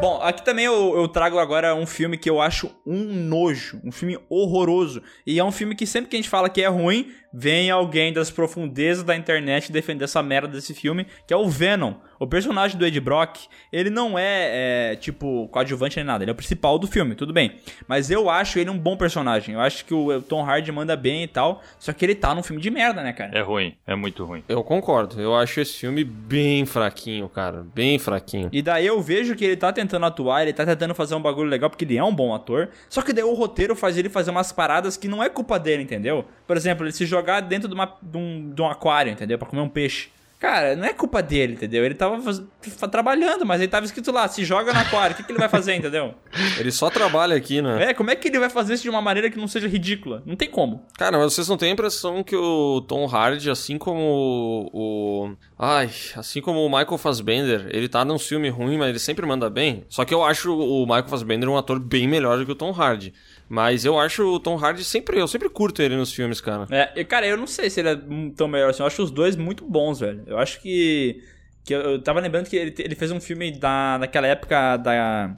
Bom, 0.00 0.20
aqui 0.20 0.44
também 0.44 0.64
eu, 0.64 0.96
eu 0.96 1.06
trago 1.06 1.38
agora 1.38 1.76
um 1.76 1.86
filme 1.86 2.18
que 2.18 2.28
eu 2.28 2.40
acho 2.40 2.68
um 2.84 3.04
nojo, 3.04 3.80
um 3.84 3.92
filme 3.92 4.18
horroroso. 4.28 5.00
E 5.24 5.38
é 5.38 5.44
um 5.44 5.52
filme 5.52 5.76
que 5.76 5.86
sempre 5.86 6.10
que 6.10 6.16
a 6.16 6.18
gente 6.18 6.28
fala 6.28 6.48
que 6.48 6.60
é 6.60 6.66
ruim, 6.66 7.12
vem 7.32 7.70
alguém 7.70 8.12
das 8.12 8.30
profundezas 8.30 9.04
da 9.04 9.16
internet 9.16 9.72
defender 9.72 10.04
essa 10.04 10.22
merda 10.22 10.48
desse 10.48 10.74
filme, 10.74 11.06
que 11.26 11.32
é 11.32 11.36
o 11.36 11.48
Venom. 11.48 11.94
O 12.18 12.26
personagem 12.26 12.78
do 12.78 12.86
Ed 12.86 13.00
Brock, 13.00 13.46
ele 13.72 13.90
não 13.90 14.16
é, 14.16 14.92
é, 14.92 14.96
tipo, 14.96 15.48
coadjuvante 15.48 15.96
nem 15.96 16.04
nada, 16.04 16.22
ele 16.22 16.30
é 16.30 16.34
o 16.34 16.36
principal 16.36 16.78
do 16.78 16.86
filme, 16.86 17.16
tudo 17.16 17.32
bem. 17.32 17.56
Mas 17.88 18.10
eu 18.10 18.30
acho 18.30 18.58
ele 18.58 18.70
um 18.70 18.78
bom 18.78 18.96
personagem. 18.96 19.54
Eu 19.54 19.60
acho 19.60 19.84
que 19.84 19.92
o 19.92 20.22
Tom 20.22 20.44
Hardy 20.44 20.70
manda 20.70 20.94
bem 20.94 21.24
e 21.24 21.26
tal, 21.26 21.62
só 21.80 21.92
que 21.92 22.04
ele 22.04 22.14
tá 22.14 22.32
num 22.34 22.42
filme 22.42 22.62
de 22.62 22.70
merda, 22.70 23.02
né, 23.02 23.12
cara? 23.12 23.36
É 23.36 23.42
ruim, 23.42 23.74
é 23.86 23.96
muito 23.96 24.24
ruim. 24.24 24.44
Eu 24.48 24.62
concordo. 24.62 25.20
Eu 25.20 25.34
acho 25.34 25.60
esse 25.60 25.78
filme 25.78 26.04
bem 26.04 26.64
fraquinho, 26.64 27.28
cara. 27.28 27.64
Bem 27.74 27.98
fraquinho. 27.98 28.48
E 28.52 28.62
daí 28.62 28.86
eu 28.86 29.00
vejo 29.00 29.34
que 29.34 29.44
ele 29.44 29.56
tá 29.56 29.72
tentando 29.72 30.06
atuar, 30.06 30.42
ele 30.42 30.52
tá 30.52 30.64
tentando 30.64 30.94
fazer 30.94 31.16
um 31.16 31.20
bagulho 31.20 31.48
legal, 31.48 31.70
porque 31.70 31.84
ele 31.84 31.96
é 31.96 32.04
um 32.04 32.14
bom 32.14 32.32
ator. 32.34 32.68
Só 32.88 33.02
que 33.02 33.12
daí 33.12 33.24
o 33.24 33.34
roteiro 33.34 33.74
faz 33.74 33.98
ele 33.98 34.08
fazer 34.08 34.30
umas 34.30 34.52
paradas 34.52 34.96
que 34.96 35.08
não 35.08 35.22
é 35.22 35.28
culpa 35.28 35.58
dele, 35.58 35.82
entendeu? 35.82 36.24
Por 36.46 36.56
exemplo, 36.56 36.84
ele 36.84 36.92
se 36.92 37.04
jogar 37.22 37.40
dentro 37.40 37.68
de, 37.68 37.74
uma, 37.74 37.92
de, 38.02 38.18
um, 38.18 38.50
de 38.54 38.60
um 38.62 38.68
aquário, 38.68 39.12
entendeu? 39.12 39.38
Pra 39.38 39.48
comer 39.48 39.62
um 39.62 39.68
peixe. 39.68 40.08
Cara, 40.38 40.74
não 40.74 40.84
é 40.84 40.92
culpa 40.92 41.22
dele, 41.22 41.52
entendeu? 41.52 41.84
Ele 41.84 41.94
tava 41.94 42.20
faz- 42.20 42.42
trabalhando, 42.90 43.46
mas 43.46 43.60
ele 43.60 43.70
tava 43.70 43.86
escrito 43.86 44.10
lá, 44.10 44.26
se 44.26 44.44
joga 44.44 44.72
no 44.72 44.80
aquário, 44.80 45.14
o 45.14 45.16
que, 45.16 45.22
que 45.22 45.30
ele 45.30 45.38
vai 45.38 45.48
fazer, 45.48 45.76
entendeu? 45.76 46.14
Ele 46.58 46.72
só 46.72 46.90
trabalha 46.90 47.36
aqui, 47.36 47.62
né? 47.62 47.90
É, 47.90 47.94
como 47.94 48.10
é 48.10 48.16
que 48.16 48.26
ele 48.26 48.40
vai 48.40 48.50
fazer 48.50 48.74
isso 48.74 48.82
de 48.82 48.90
uma 48.90 49.00
maneira 49.00 49.30
que 49.30 49.38
não 49.38 49.46
seja 49.46 49.68
ridícula? 49.68 50.20
Não 50.26 50.34
tem 50.34 50.50
como. 50.50 50.84
Cara, 50.98 51.16
mas 51.16 51.32
vocês 51.32 51.46
não 51.48 51.56
têm 51.56 51.68
a 51.70 51.72
impressão 51.74 52.24
que 52.24 52.34
o 52.34 52.80
Tom 52.88 53.06
Hardy, 53.06 53.50
assim 53.50 53.78
como 53.78 54.68
o- 54.72 55.36
Ai, 55.58 55.88
assim 56.16 56.40
como 56.40 56.58
o 56.64 56.68
Michael 56.68 56.98
Fassbender, 56.98 57.68
ele 57.70 57.88
tá 57.88 58.04
num 58.04 58.18
filme 58.18 58.48
ruim, 58.48 58.76
mas 58.78 58.88
ele 58.88 58.98
sempre 58.98 59.24
manda 59.24 59.48
bem. 59.48 59.84
Só 59.88 60.04
que 60.04 60.12
eu 60.12 60.24
acho 60.24 60.52
o 60.56 60.84
Michael 60.86 61.08
Fassbender 61.08 61.48
um 61.48 61.56
ator 61.56 61.78
bem 61.78 62.08
melhor 62.08 62.36
do 62.38 62.44
que 62.44 62.50
o 62.52 62.56
Tom 62.56 62.72
Hardy. 62.72 63.14
Mas 63.52 63.84
eu 63.84 63.98
acho 64.00 64.24
o 64.24 64.40
Tom 64.40 64.56
Hardy 64.56 64.82
sempre. 64.82 65.20
Eu 65.20 65.28
sempre 65.28 65.46
curto 65.50 65.82
ele 65.82 65.94
nos 65.94 66.10
filmes, 66.10 66.40
cara. 66.40 66.66
É, 66.70 66.90
e, 66.98 67.04
cara, 67.04 67.26
eu 67.26 67.36
não 67.36 67.46
sei 67.46 67.68
se 67.68 67.80
ele 67.80 67.90
é 67.90 67.98
tão 68.34 68.48
melhor 68.48 68.70
assim. 68.70 68.82
Eu 68.82 68.86
acho 68.86 69.02
os 69.02 69.10
dois 69.10 69.36
muito 69.36 69.62
bons, 69.66 70.00
velho. 70.00 70.22
Eu 70.26 70.38
acho 70.38 70.58
que. 70.62 71.22
que 71.62 71.74
eu, 71.74 71.80
eu 71.82 72.02
tava 72.02 72.18
lembrando 72.18 72.48
que 72.48 72.56
ele, 72.56 72.74
ele 72.78 72.94
fez 72.94 73.10
um 73.10 73.20
filme 73.20 73.52
da, 73.52 73.98
naquela 74.00 74.26
época 74.26 74.78
da 74.78 75.36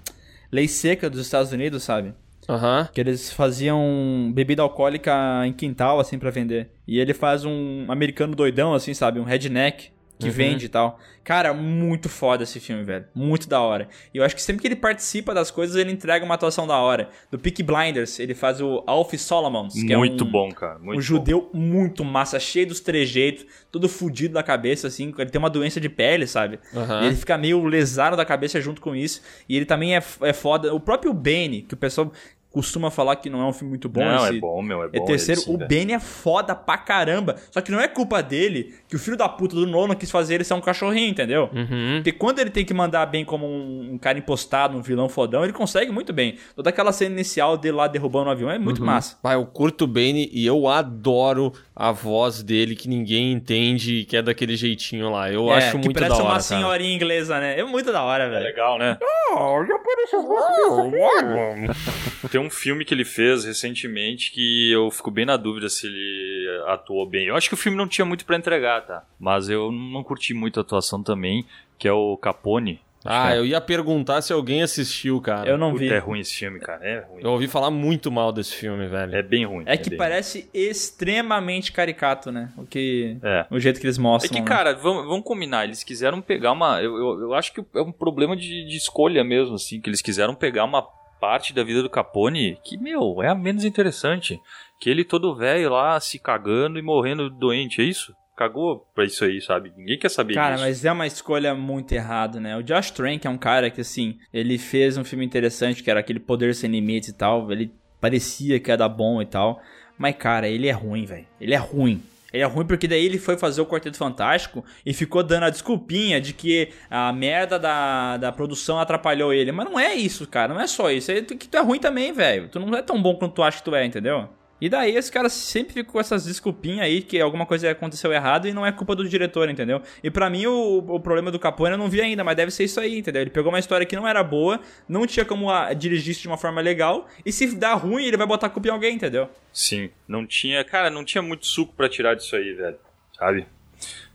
lei 0.52 0.68
seca 0.68 1.10
dos 1.10 1.18
Estados 1.22 1.50
Unidos, 1.50 1.82
sabe? 1.82 2.14
Aham. 2.48 2.88
Que 2.94 3.00
eles 3.00 3.32
faziam 3.32 4.30
bebida 4.32 4.62
alcoólica 4.62 5.12
em 5.44 5.52
quintal, 5.52 5.98
assim, 5.98 6.16
pra 6.16 6.30
vender. 6.30 6.70
E 6.86 7.00
ele 7.00 7.14
faz 7.14 7.44
um 7.44 7.84
americano 7.88 8.36
doidão, 8.36 8.74
assim, 8.74 8.94
sabe? 8.94 9.18
Um 9.18 9.24
redneck. 9.24 9.90
Que 10.18 10.30
vende 10.30 10.66
e 10.66 10.68
tal. 10.68 10.98
Cara, 11.24 11.52
muito 11.54 12.08
foda 12.08 12.42
esse 12.44 12.60
filme, 12.60 12.84
velho. 12.84 13.06
Muito 13.14 13.48
da 13.48 13.60
hora. 13.60 13.88
E 14.12 14.18
eu 14.18 14.24
acho 14.24 14.34
que 14.34 14.42
sempre 14.42 14.60
que 14.62 14.68
ele 14.68 14.76
participa 14.76 15.32
das 15.34 15.50
coisas, 15.50 15.74
ele 15.76 15.90
entrega 15.90 16.24
uma 16.24 16.34
atuação 16.34 16.66
da 16.66 16.76
hora. 16.78 17.08
Do 17.30 17.38
Peak 17.38 17.62
Blinders, 17.62 18.18
ele 18.20 18.34
faz 18.34 18.60
o 18.60 18.84
Alf 18.86 19.12
Solomons, 19.14 19.74
que 19.74 19.96
Muito 19.96 20.24
é 20.24 20.26
um, 20.26 20.30
bom, 20.30 20.48
cara. 20.50 20.78
Muito 20.78 20.98
um 20.98 21.02
judeu 21.02 21.50
muito 21.52 22.04
massa, 22.04 22.38
cheio 22.38 22.66
dos 22.66 22.80
trejeitos, 22.80 23.46
todo 23.72 23.88
fudido 23.88 24.34
da 24.34 24.42
cabeça, 24.42 24.86
assim. 24.86 25.12
Ele 25.18 25.30
tem 25.30 25.38
uma 25.38 25.50
doença 25.50 25.80
de 25.80 25.88
pele, 25.88 26.26
sabe? 26.26 26.58
Aham. 26.74 27.02
E 27.02 27.06
ele 27.06 27.16
fica 27.16 27.36
meio 27.38 27.64
lesado 27.64 28.16
da 28.16 28.24
cabeça 28.24 28.60
junto 28.60 28.80
com 28.80 28.94
isso. 28.94 29.22
E 29.48 29.56
ele 29.56 29.64
também 29.66 29.96
é, 29.96 30.02
é 30.22 30.32
foda. 30.32 30.74
O 30.74 30.80
próprio 30.80 31.12
Bane, 31.14 31.62
que 31.62 31.74
o 31.74 31.76
pessoal 31.78 32.12
costuma 32.50 32.88
falar 32.88 33.16
que 33.16 33.28
não 33.28 33.40
é 33.42 33.44
um 33.46 33.52
filme 33.52 33.70
muito 33.70 33.88
bom. 33.88 34.04
Não, 34.04 34.26
esse- 34.28 34.36
é 34.36 34.40
bom, 34.40 34.62
meu, 34.62 34.84
é 34.84 34.88
bom. 34.88 35.02
é 35.02 35.04
terceiro, 35.04 35.42
o. 35.48 35.58
Benny 35.58 35.92
é 35.92 35.98
foda 35.98 36.54
pra 36.54 36.78
caramba. 36.78 37.34
Só 37.50 37.60
que 37.60 37.72
não 37.72 37.80
é 37.80 37.88
culpa 37.88 38.22
dele 38.22 38.72
que 38.94 38.96
o 38.96 39.00
filho 39.00 39.16
da 39.16 39.28
puta 39.28 39.56
do 39.56 39.66
Nolan 39.66 39.96
quis 39.96 40.08
fazer 40.08 40.36
ele 40.36 40.44
ser 40.44 40.54
um 40.54 40.60
cachorrinho, 40.60 41.10
entendeu? 41.10 41.50
Uhum. 41.52 41.96
Porque 41.96 42.12
quando 42.12 42.38
ele 42.38 42.50
tem 42.50 42.64
que 42.64 42.72
mandar 42.72 43.06
bem 43.06 43.24
como 43.24 43.44
um, 43.44 43.94
um 43.94 43.98
cara 43.98 44.16
impostado, 44.16 44.76
um 44.76 44.82
vilão 44.82 45.08
fodão, 45.08 45.42
ele 45.42 45.52
consegue 45.52 45.90
muito 45.90 46.12
bem. 46.12 46.36
Toda 46.54 46.70
aquela 46.70 46.92
cena 46.92 47.12
inicial 47.12 47.56
dele 47.56 47.76
lá 47.76 47.88
derrubando 47.88 48.28
o 48.28 48.30
avião 48.30 48.48
é 48.48 48.58
muito 48.58 48.84
massa. 48.84 49.16
Pai, 49.20 49.34
eu 49.34 49.44
curto 49.46 49.84
o 49.84 49.88
Bane 49.88 50.30
e 50.32 50.46
eu 50.46 50.68
adoro 50.68 51.52
a 51.74 51.90
voz 51.90 52.40
dele 52.40 52.76
que 52.76 52.88
ninguém 52.88 53.32
entende, 53.32 54.04
que 54.04 54.16
é 54.16 54.22
daquele 54.22 54.56
jeitinho 54.56 55.10
lá. 55.10 55.32
Eu 55.32 55.52
é, 55.52 55.56
acho 55.56 55.76
muito 55.76 55.94
da 55.94 56.00
parece 56.02 56.14
hora, 56.14 56.22
uma 56.22 56.30
cara. 56.30 56.42
senhorinha 56.42 56.94
inglesa, 56.94 57.40
né? 57.40 57.58
É 57.58 57.64
muito 57.64 57.90
da 57.90 58.04
hora, 58.04 58.24
É 58.24 58.30
velho. 58.30 58.44
legal, 58.44 58.78
né? 58.78 58.96
Tem 62.30 62.40
um 62.40 62.50
filme 62.50 62.84
que 62.84 62.94
ele 62.94 63.04
fez 63.04 63.44
recentemente 63.44 64.30
que 64.30 64.70
eu 64.70 64.90
fico 64.90 65.10
bem 65.10 65.26
na 65.26 65.36
dúvida 65.36 65.68
se 65.68 65.86
ele 65.86 66.62
atuou 66.68 67.08
bem. 67.08 67.26
Eu 67.26 67.36
acho 67.36 67.48
que 67.48 67.54
o 67.54 67.56
filme 67.56 67.76
não 67.76 67.88
tinha 67.88 68.04
muito 68.04 68.24
pra 68.24 68.36
entregar, 68.36 68.82
tá? 68.84 69.04
Mas 69.18 69.48
eu 69.48 69.72
não 69.72 70.02
curti 70.04 70.32
muito 70.34 70.60
a 70.60 70.62
atuação 70.62 71.02
também, 71.02 71.44
que 71.78 71.88
é 71.88 71.92
o 71.92 72.16
Capone. 72.16 72.80
Ah, 73.06 73.36
eu 73.36 73.44
ia 73.44 73.60
perguntar 73.60 74.22
se 74.22 74.32
alguém 74.32 74.62
assistiu, 74.62 75.20
cara. 75.20 75.46
Eu 75.46 75.58
não 75.58 75.72
Puta, 75.72 75.80
vi. 75.84 75.92
é 75.92 75.98
ruim 75.98 76.20
esse 76.20 76.34
filme, 76.36 76.58
cara. 76.58 76.82
É 76.82 77.00
ruim. 77.00 77.20
Eu 77.22 77.32
ouvi 77.32 77.46
falar 77.46 77.70
muito 77.70 78.10
mal 78.10 78.32
desse 78.32 78.54
filme, 78.54 78.86
velho. 78.88 79.14
É 79.14 79.22
bem 79.22 79.44
ruim. 79.44 79.62
É 79.66 79.76
que 79.76 79.90
bem 79.90 79.98
parece 79.98 80.48
extremamente 80.54 81.70
caricato, 81.70 82.32
né? 82.32 82.50
O 82.56 82.64
que. 82.64 83.18
ruim. 83.20 83.20
É. 83.22 83.46
O 83.50 83.60
jeito 83.60 83.78
que 83.78 83.84
eles 83.86 83.98
É 83.98 84.00
mostram. 84.00 84.32
que, 84.32 84.40
né? 84.40 84.46
cara, 84.46 84.72
vamos, 84.74 85.04
vamos 85.06 85.22
combinar, 85.24 85.64
eles 85.64 85.84
quiseram 85.84 86.22
pegar 86.22 86.52
uma. 86.52 86.80
Eu, 86.82 86.96
eu, 86.96 87.20
eu 87.24 87.34
acho 87.34 87.52
que 87.52 87.62
é 87.74 87.82
um 87.82 87.92
problema 87.92 88.34
de, 88.34 88.64
de 88.66 88.76
escolha 88.76 89.22
mesmo, 89.22 89.56
assim, 89.56 89.82
que 89.82 89.90
eles 89.90 90.00
quiseram 90.00 90.34
pegar 90.34 90.64
uma 90.64 90.82
parte 91.20 91.52
da 91.54 91.62
vida 91.62 91.82
do 91.82 91.90
Capone 91.90 92.58
que, 92.64 92.78
meu, 92.78 93.22
é 93.22 93.28
a 93.28 93.34
menos 93.34 93.66
interessante. 93.66 94.40
Que 94.80 94.88
ele 94.88 95.04
todo 95.04 95.34
velho 95.36 95.70
lá 95.70 96.00
se 96.00 96.18
cagando 96.18 96.78
e 96.78 96.82
morrendo 96.82 97.28
doente, 97.30 97.80
é 97.80 97.84
isso? 97.84 98.14
Cagou 98.36 98.86
pra 98.94 99.04
isso 99.04 99.24
aí, 99.24 99.40
sabe? 99.40 99.72
Ninguém 99.76 99.98
quer 99.98 100.10
saber 100.10 100.34
Cara, 100.34 100.54
disso. 100.54 100.64
mas 100.64 100.84
é 100.84 100.90
uma 100.90 101.06
escolha 101.06 101.54
muito 101.54 101.92
errada, 101.92 102.40
né? 102.40 102.56
O 102.56 102.62
Josh 102.62 102.90
Trank 102.90 103.24
é 103.24 103.30
um 103.30 103.38
cara 103.38 103.70
que, 103.70 103.80
assim, 103.80 104.18
ele 104.32 104.58
fez 104.58 104.96
um 104.96 105.04
filme 105.04 105.24
interessante, 105.24 105.82
que 105.82 105.90
era 105.90 106.00
aquele 106.00 106.18
Poder 106.18 106.52
Sem 106.54 106.70
Limites 106.70 107.10
e 107.10 107.12
tal. 107.12 107.50
Ele 107.52 107.72
parecia 108.00 108.58
que 108.58 108.70
ia 108.70 108.76
dar 108.76 108.88
bom 108.88 109.22
e 109.22 109.26
tal. 109.26 109.60
Mas, 109.96 110.16
cara, 110.16 110.48
ele 110.48 110.66
é 110.66 110.72
ruim, 110.72 111.04
velho. 111.04 111.26
Ele 111.40 111.54
é 111.54 111.58
ruim. 111.58 112.02
Ele 112.32 112.42
é 112.42 112.46
ruim 112.46 112.66
porque 112.66 112.88
daí 112.88 113.06
ele 113.06 113.16
foi 113.16 113.38
fazer 113.38 113.60
o 113.60 113.66
Quarteto 113.66 113.96
Fantástico 113.96 114.64
e 114.84 114.92
ficou 114.92 115.22
dando 115.22 115.44
a 115.44 115.50
desculpinha 115.50 116.20
de 116.20 116.32
que 116.32 116.70
a 116.90 117.12
merda 117.12 117.60
da, 117.60 118.16
da 118.16 118.32
produção 118.32 118.80
atrapalhou 118.80 119.32
ele. 119.32 119.52
Mas 119.52 119.64
não 119.70 119.78
é 119.78 119.94
isso, 119.94 120.26
cara. 120.26 120.52
Não 120.52 120.60
é 120.60 120.66
só 120.66 120.90
isso. 120.90 121.12
É 121.12 121.22
que 121.22 121.46
tu 121.46 121.56
é 121.56 121.60
ruim 121.60 121.78
também, 121.78 122.12
velho. 122.12 122.48
Tu 122.48 122.58
não 122.58 122.76
é 122.76 122.82
tão 122.82 123.00
bom 123.00 123.14
quanto 123.14 123.34
tu 123.34 123.42
acha 123.44 123.58
que 123.58 123.64
tu 123.64 123.72
é, 123.76 123.86
entendeu? 123.86 124.28
E 124.60 124.68
daí 124.68 124.96
esse 124.96 125.10
cara 125.10 125.28
sempre 125.28 125.74
fica 125.74 125.90
com 125.90 126.00
essas 126.00 126.24
desculpinhas 126.24 126.86
aí 126.86 127.02
que 127.02 127.20
alguma 127.20 127.44
coisa 127.44 127.70
aconteceu 127.70 128.12
errado 128.12 128.46
e 128.46 128.52
não 128.52 128.64
é 128.64 128.72
culpa 128.72 128.94
do 128.94 129.06
diretor, 129.08 129.48
entendeu? 129.50 129.82
E 130.02 130.10
pra 130.10 130.30
mim 130.30 130.46
o, 130.46 130.78
o 130.78 131.00
problema 131.00 131.30
do 131.30 131.38
Capone 131.38 131.72
eu 131.72 131.78
não 131.78 131.88
vi 131.88 132.00
ainda, 132.00 132.22
mas 132.22 132.36
deve 132.36 132.50
ser 132.50 132.64
isso 132.64 132.80
aí, 132.80 132.98
entendeu? 132.98 133.22
Ele 133.22 133.30
pegou 133.30 133.52
uma 133.52 133.58
história 133.58 133.84
que 133.84 133.96
não 133.96 134.06
era 134.06 134.22
boa, 134.22 134.60
não 134.88 135.06
tinha 135.06 135.24
como 135.24 135.50
a, 135.50 135.72
dirigir 135.74 136.12
isso 136.12 136.22
de 136.22 136.28
uma 136.28 136.38
forma 136.38 136.60
legal, 136.60 137.08
e 137.24 137.32
se 137.32 137.54
dá 137.56 137.74
ruim 137.74 138.04
ele 138.04 138.16
vai 138.16 138.26
botar 138.26 138.46
a 138.46 138.50
culpa 138.50 138.68
em 138.68 138.70
alguém, 138.70 138.94
entendeu? 138.94 139.28
Sim, 139.52 139.90
não 140.06 140.26
tinha. 140.26 140.64
Cara, 140.64 140.90
não 140.90 141.04
tinha 141.04 141.22
muito 141.22 141.46
suco 141.46 141.74
pra 141.74 141.88
tirar 141.88 142.14
disso 142.14 142.34
aí, 142.36 142.52
velho. 142.52 142.78
Sabe? 143.16 143.46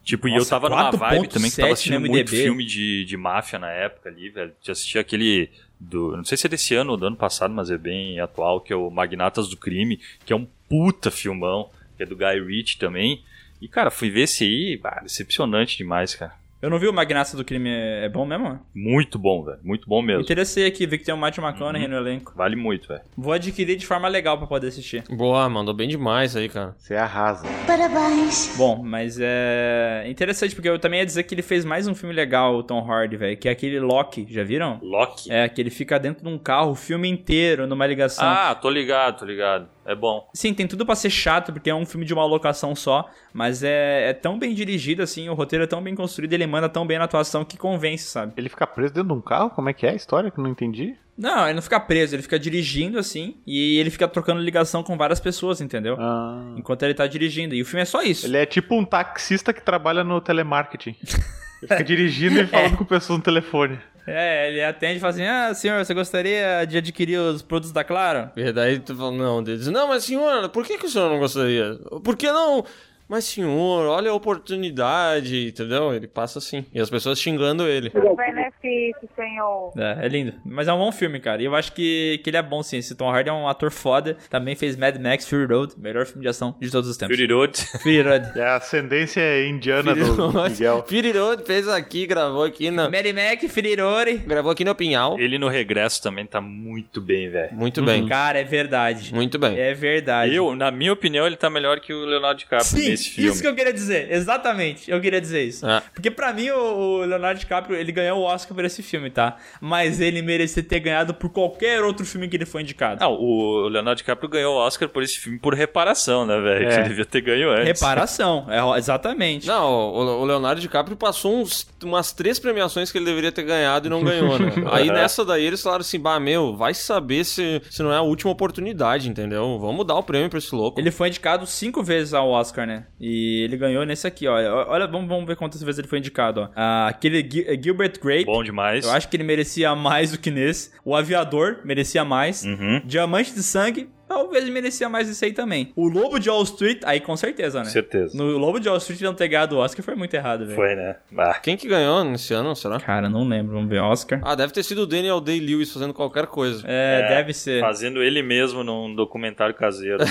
Tipo, 0.04 0.28
e 0.28 0.32
eu 0.32 0.40
Nossa, 0.40 0.50
tava 0.50 0.70
numa 0.70 0.92
vibe 0.92 1.28
4.7 1.28 1.30
também 1.30 1.52
que 1.52 1.58
tava 1.58 1.74
assistindo 1.74 2.00
muito 2.00 2.30
filme 2.32 2.66
de, 2.66 3.06
de 3.06 3.16
máfia 3.16 3.60
na 3.60 3.70
época 3.70 4.10
ali, 4.10 4.30
velho. 4.30 4.52
Já 4.62 4.72
assisti 4.72 4.98
aquele 4.98 5.52
do. 5.80 6.18
Não 6.18 6.26
sei 6.26 6.38
se 6.38 6.48
é 6.48 6.50
desse 6.50 6.76
ano 6.76 6.92
ou 6.92 6.98
do 6.98 7.08
ano 7.08 7.16
passado, 7.16 7.54
mas 7.54 7.70
é 7.72 7.78
bem 7.78 8.20
atual, 8.20 8.60
que 8.60 8.74
é 8.74 8.76
o 8.76 8.90
Magnatas 8.90 9.48
do 9.48 9.58
Crime, 9.58 10.00
que 10.26 10.34
é 10.34 10.36
um 10.36 10.48
puta 10.68 11.10
filmão, 11.10 11.70
que 11.96 12.04
é 12.04 12.06
do 12.06 12.16
Guy 12.16 12.40
Ritchie 12.46 12.78
também. 12.78 13.24
E, 13.62 13.68
cara, 13.68 13.92
fui 13.92 14.10
ver 14.10 14.22
esse 14.22 14.44
aí, 14.44 14.78
bah, 14.78 15.02
decepcionante 15.04 15.78
demais, 15.78 16.16
cara. 16.16 16.34
Eu 16.62 16.70
não 16.70 16.78
vi 16.78 16.88
o 16.88 16.94
Magnata 16.94 17.38
do 17.38 17.46
Crime, 17.46 17.70
é 17.70 18.00
é 18.00 18.10
bom 18.10 18.26
mesmo? 18.26 18.60
Muito 18.74 19.20
bom, 19.20 19.44
velho. 19.44 19.60
Muito 19.64 19.88
bom 19.88 20.02
mesmo. 20.02 20.22
Interessei 20.22 20.66
aqui, 20.66 20.86
vi 20.88 20.98
que 20.98 21.06
tem 21.06 21.14
o 21.14 21.18
Matthew 21.18 21.44
McConaughey 21.44 21.88
no 21.88 21.96
elenco. 21.96 22.34
Vale 22.36 22.56
muito, 22.56 22.88
velho. 22.88 23.02
Vou 23.18 23.34
adquirir 23.34 23.76
de 23.78 23.86
forma 23.86 24.08
legal 24.08 24.38
pra 24.38 24.48
poder 24.48 24.68
assistir. 24.68 25.04
Boa, 25.10 25.48
mandou 25.50 25.74
bem 25.74 25.88
demais 25.88 26.36
aí, 26.36 26.50
cara. 26.50 26.76
Você 26.78 26.96
arrasa. 26.96 27.48
Parabéns. 27.68 28.56
Bom, 28.58 28.82
mas 28.84 29.18
é 29.22 30.06
interessante 30.08 30.56
porque 30.56 30.68
eu 30.68 30.80
também 30.80 31.00
ia 31.00 31.06
dizer 31.06 31.24
que 31.24 31.36
ele 31.36 31.42
fez 31.42 31.64
mais 31.64 31.88
um 31.88 31.96
filme 31.96 32.14
legal, 32.16 32.56
o 32.56 32.64
Tom 32.64 32.80
Hardy, 32.80 33.16
velho, 33.16 33.38
que 33.38 33.48
é 33.48 33.52
aquele 33.52 33.80
Loki, 33.80 34.26
já 34.30 34.44
viram? 34.44 34.80
Loki. 34.82 35.32
É, 35.32 35.48
que 35.48 35.62
ele 35.62 35.70
fica 35.70 36.00
dentro 36.00 36.24
de 36.24 36.30
um 36.30 36.38
carro 36.38 36.72
o 36.72 36.76
filme 36.76 37.08
inteiro 37.08 37.68
numa 37.68 37.86
ligação. 37.86 38.28
Ah, 38.28 38.56
tô 38.56 38.70
ligado, 38.70 39.20
tô 39.20 39.26
ligado. 39.26 39.68
É 39.90 39.96
bom. 39.96 40.30
Sim, 40.36 40.54
tem 40.54 40.68
tudo 40.68 40.86
pra 40.86 40.94
ser 40.94 41.10
chato, 41.10 41.52
porque 41.52 41.68
é 41.68 41.74
um 41.74 41.84
filme 41.84 42.06
de 42.06 42.14
uma 42.14 42.24
locação 42.24 42.76
só, 42.76 43.10
mas 43.34 43.64
é, 43.64 44.12
é 44.12 44.14
tão 44.14 44.38
bem 44.38 44.54
dirigido 44.54 45.02
assim, 45.02 45.28
o 45.30 45.34
roteiro 45.34 45.64
é 45.64 45.68
tão 45.68 45.82
bem 45.82 45.96
construído, 45.96 46.32
ele 46.34 46.46
manda 46.46 46.70
tão 46.70 46.86
bem 46.86 47.00
na 47.00 47.06
atuação 47.06 47.44
que 47.44 47.58
convence, 47.58 48.04
sabe? 48.04 48.34
Ele 48.38 48.50
fica 48.50 48.68
preso 48.68 48.94
dentro 48.94 49.10
de 49.10 49.16
um 49.16 49.22
carro? 49.22 49.50
Como 49.50 49.68
é 49.68 49.74
que 49.74 49.88
é 49.88 49.90
a 49.90 49.96
história 49.96 50.30
que 50.30 50.40
eu 50.40 50.44
não 50.44 50.52
entendi? 50.52 50.96
Não, 51.18 51.44
ele 51.46 51.56
não 51.56 51.62
fica 51.64 51.80
preso, 51.80 52.14
ele 52.14 52.22
fica 52.22 52.38
dirigindo 52.38 53.00
assim, 53.00 53.38
e 53.48 53.80
ele 53.80 53.90
fica 53.90 54.08
trocando 54.08 54.40
ligação 54.40 54.84
com 54.84 54.96
várias 54.96 55.20
pessoas, 55.20 55.60
entendeu? 55.60 55.98
Ah. 56.00 56.54
Enquanto 56.56 56.84
ele 56.84 56.94
tá 56.94 57.08
dirigindo, 57.08 57.56
e 57.56 57.62
o 57.64 57.66
filme 57.66 57.82
é 57.82 57.86
só 57.86 58.04
isso. 58.04 58.28
Ele 58.28 58.38
é 58.38 58.46
tipo 58.46 58.76
um 58.76 58.86
taxista 58.86 59.52
que 59.52 59.62
trabalha 59.62 60.04
no 60.04 60.22
telemarketing. 60.22 60.96
Ele 61.62 61.68
fica 61.68 61.84
dirigindo 61.84 62.40
e 62.40 62.48
falando 62.48 62.78
com 62.78 62.86
pessoas 62.86 63.20
no 63.20 63.24
telefone. 63.24 63.78
É, 64.08 64.50
ele 64.50 64.64
atende 64.64 64.98
e 64.98 65.00
fala 65.00 65.14
assim: 65.14 65.24
Ah, 65.24 65.54
senhor, 65.54 65.84
você 65.84 65.94
gostaria 65.94 66.66
de 66.66 66.78
adquirir 66.78 67.20
os 67.20 67.42
produtos 67.42 67.72
da 67.72 67.84
Claro? 67.84 68.30
E 68.36 68.52
daí 68.52 68.80
tu 68.80 68.96
fala, 68.96 69.12
não, 69.12 69.40
ele 69.42 69.58
diz, 69.58 69.68
não, 69.68 69.88
mas 69.88 70.04
senhor, 70.04 70.50
por 70.50 70.66
que, 70.66 70.78
que 70.78 70.86
o 70.86 70.90
senhor 70.90 71.10
não 71.10 71.20
gostaria? 71.20 71.76
Por 72.04 72.16
que 72.16 72.32
não? 72.32 72.64
Mas 73.10 73.26
senhor, 73.26 73.88
olha 73.88 74.12
a 74.12 74.14
oportunidade, 74.14 75.48
entendeu? 75.48 75.92
Ele 75.92 76.08
passa 76.08 76.38
assim, 76.38 76.64
e 76.72 76.80
as 76.80 76.92
pessoas 76.92 77.20
xingando 77.20 77.68
ele. 77.68 77.90
benefício, 77.90 79.10
senhor. 79.16 79.74
É, 79.76 80.06
é 80.06 80.08
lindo. 80.08 80.34
Mas 80.46 80.68
é 80.68 80.74
um 80.74 80.78
bom 80.78 80.92
filme, 80.92 81.20
cara. 81.20 81.42
E 81.42 81.46
eu 81.46 81.56
acho 81.56 81.74
que, 81.74 82.22
que 82.24 82.30
ele 82.30 82.38
é 82.38 82.44
bom, 82.44 82.62
sim. 82.62 82.78
Esse 82.78 82.94
Tom 82.96 83.10
Hardy 83.10 83.30
é 83.30 83.34
um 83.34 83.48
ator 83.48 83.72
foda. 83.72 84.16
Também 84.30 84.56
fez 84.56 84.76
Mad 84.76 84.96
Max 84.98 85.28
Fury 85.28 85.46
Road, 85.46 85.74
melhor 85.78 86.06
filme 86.06 86.22
de 86.22 86.28
ação 86.28 86.56
de 86.60 86.70
todos 86.70 86.88
os 86.88 86.98
tempos. 86.98 87.18
Fury 87.18 87.34
Road. 87.34 87.58
Fury 87.82 88.02
Road. 88.04 88.30
É 88.40 88.44
a 88.44 88.56
ascendência 88.58 89.22
indiana 89.48 89.94
do 89.96 90.32
Miguel. 90.50 90.84
Firiro 90.88 91.38
fez 91.46 91.68
aqui, 91.68 92.06
gravou 92.06 92.44
aqui 92.44 92.70
na... 92.70 92.90
Mad 92.90 93.06
Max, 93.08 93.52
Fury 93.52 93.76
Road. 93.76 94.18
Gravou 94.20 94.52
aqui 94.52 94.64
no 94.64 94.76
Pinhal. 94.76 95.20
Ele 95.20 95.38
no 95.38 95.48
regresso 95.48 96.02
também 96.02 96.26
tá 96.26 96.40
muito 96.40 97.02
bem, 97.02 97.30
velho. 97.30 97.54
Muito 97.54 97.84
bem. 97.84 98.08
Cara, 98.08 98.40
é 98.40 98.44
verdade. 98.44 99.14
Muito 99.14 99.40
bem. 99.40 99.58
É 99.58 99.74
verdade. 99.74 100.36
Eu, 100.36 100.56
na 100.56 100.70
minha 100.72 100.94
opinião, 100.94 101.26
ele 101.26 101.36
tá 101.36 101.50
melhor 101.50 101.80
que 101.80 101.92
o 101.92 102.06
Leonardo 102.06 102.40
DiCaprio 102.40 102.66
Sim, 102.66 102.96
nesse 103.00 103.10
filme. 103.10 103.30
isso 103.32 103.42
que 103.42 103.48
eu 103.48 103.56
queria 103.56 103.74
dizer. 103.74 104.12
Exatamente. 104.12 104.90
Eu 104.90 105.00
queria 105.02 105.22
dizer 105.22 105.44
isso. 105.44 105.68
É. 105.68 105.82
Porque 105.94 106.12
pra 106.12 106.34
mim, 106.34 106.50
o 106.50 107.06
Leonardo 107.06 107.40
DiCaprio, 107.40 107.76
ele 107.76 107.92
ganhou 107.92 108.20
o 108.20 108.24
Oscar 108.24 108.54
por 108.54 108.66
esse 108.66 108.84
filme, 108.84 109.10
tá? 109.10 109.38
Mas 109.62 110.00
ele 110.00 110.22
merecia 110.22 110.62
ter 110.62 110.80
ganhado 110.80 111.14
por 111.14 111.30
qualquer 111.30 111.84
outro 111.84 112.06
filme 112.06 112.28
que 112.28 112.36
ele 112.36 112.46
foi 112.46 112.62
indicado. 112.62 113.00
Não, 113.00 113.14
o 113.14 113.68
Leonardo 113.68 113.98
DiCaprio 113.98 114.30
ganhou 114.30 114.56
o 114.56 114.58
Oscar 114.58 114.88
por 114.90 115.02
esse 115.02 115.18
filme 115.18 115.40
por 115.40 115.54
reparação, 115.54 116.26
né, 116.26 116.40
velho? 116.40 116.70
É. 116.70 116.80
Ele 116.80 116.90
devia 116.90 117.06
ter 117.06 117.22
ganho 117.22 117.50
antes. 117.50 117.66
Reparação. 117.66 118.46
É, 118.50 118.78
exatamente. 118.78 119.48
Não, 119.48 119.72
o 119.72 120.20
o 120.20 120.26
Leonardo 120.26 120.60
DiCaprio 120.60 120.98
passou 120.98 121.40
uns, 121.40 121.68
umas 121.84 122.12
três 122.12 122.40
premiações 122.40 122.92
que 122.92 122.98
ele 122.98 123.06
deveria 123.06 123.32
ter 123.32 123.44
ganhado 123.44 123.88
e 123.88 123.90
não 123.90 124.04
ganhou, 124.04 124.38
né? 124.38 124.52
Aí 124.72 124.88
nessa 124.88 125.24
daí 125.24 125.46
eles 125.46 125.62
falaram 125.62 125.82
assim, 125.82 126.00
bah, 126.00 126.20
meu, 126.20 126.56
vai 126.56 126.74
saber 126.74 127.24
se, 127.24 127.62
se 127.70 127.82
não 127.82 127.92
é 127.92 127.98
a 127.98 128.02
última 128.02 128.32
oportunidade, 128.32 129.10
entendeu? 129.10 129.58
Vamos 129.60 129.86
dar 129.86 129.96
o 129.96 130.04
prêmio 130.04 130.30
pra 130.30 130.40
esse 130.40 130.54
louco. 130.54 130.80
Ele 130.80 130.92
foi 130.92 131.08
indicado 131.08 131.46
cinco 131.46 131.84
vezes 131.84 132.14
ao 132.14 132.30
Oscar, 132.30 132.68
né? 132.68 132.86
E 133.00 133.44
ele 133.44 133.58
ganhou 133.58 133.86
nesse 133.86 134.06
aqui, 134.08 134.28
ó. 134.28 134.34
Olha, 134.70 134.88
vamos, 134.88 135.08
vamos 135.08 135.26
ver 135.26 135.36
quantas 135.36 135.62
vezes 135.64 135.80
ele 135.80 135.88
foi 135.88 136.00
indicado, 136.00 136.42
ó. 136.42 136.50
Ah, 136.56 136.88
aquele 136.88 137.22
Gil- 137.30 137.46
Gilbert 137.62 137.94
Grape. 138.02 138.26
Bom 138.26 138.44
demais. 138.44 138.86
Eu 138.86 138.92
acho 138.92 139.08
que 139.10 139.16
ele 139.18 139.24
merecia 139.24 139.74
mais 139.76 140.12
do 140.12 140.18
que 140.20 140.30
nesse. 140.32 140.72
O 140.84 140.96
Aviador 140.96 141.60
merecia 141.64 142.04
mais. 142.06 142.44
Uhum. 142.44 142.82
Diamante 142.86 143.34
de 143.34 143.42
Sangue. 143.44 143.90
Talvez 144.10 144.50
merecia 144.50 144.90
mais 144.90 145.08
isso 145.08 145.24
aí 145.24 145.32
também. 145.32 145.72
O 145.76 145.88
Lobo 145.88 146.18
de 146.20 146.32
Wall 146.32 146.42
Street, 146.42 146.82
aí 146.84 147.00
com 147.00 147.16
certeza, 147.16 147.60
né? 147.60 147.66
Certeza. 147.66 148.18
No 148.18 148.38
Lobo 148.40 148.60
de 148.60 148.68
Wall 148.68 148.80
Street 148.80 149.00
não 149.02 149.14
ter 149.14 149.28
ganhado 149.28 149.56
o 149.56 149.60
Oscar 149.60 149.86
foi 149.86 149.94
muito 149.94 150.14
errado, 150.16 150.46
velho. 150.46 150.56
Foi, 150.56 150.76
né? 150.76 150.96
Ah. 151.16 151.36
Quem 151.36 151.56
que 151.56 151.68
ganhou 151.68 152.04
nesse 152.04 152.34
ano, 152.34 152.56
será? 152.56 152.80
Cara, 152.80 153.08
não 153.08 153.24
lembro, 153.28 153.54
vamos 153.54 153.70
ver, 153.70 153.80
Oscar. 153.80 154.20
Ah, 154.24 154.34
deve 154.34 154.52
ter 154.52 154.64
sido 154.64 154.82
o 154.82 154.88
Daniel 154.88 155.22
Day-Lewis 155.22 155.72
fazendo 155.72 155.94
qualquer 155.94 156.26
coisa. 156.26 156.64
É, 156.66 157.02
É, 157.04 157.08
deve 157.10 157.34
ser. 157.34 157.62
Fazendo 157.62 158.02
ele 158.02 158.24
mesmo 158.24 158.64
num 158.64 158.94
documentário 158.96 159.54
caseiro. 159.54 160.00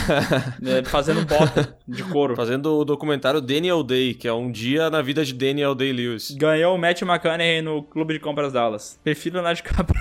É, 0.65 0.83
fazendo 0.85 1.25
bota 1.25 1.77
de 1.87 2.03
couro. 2.05 2.37
Fazendo 2.37 2.79
o 2.79 2.85
documentário 2.85 3.41
Daniel 3.41 3.83
Day, 3.83 4.15
que 4.15 4.29
é 4.29 4.33
um 4.33 4.51
dia 4.51 4.91
na 4.91 5.01
vida 5.03 5.25
de 5.25 5.33
Daniel 5.33 5.75
Day-Lewis. 5.75 6.31
Ganhou 6.33 6.75
o 6.75 6.79
Matt 6.79 7.03
McConaughey 7.03 7.63
no 7.63 7.83
Clube 7.83 8.15
de 8.15 8.21
Compras 8.21 8.53
Dallas. 8.53 9.01
Prefiro 9.03 9.35
o 9.37 9.39
Leonardo 9.39 9.57
DiCaprio. 9.57 10.01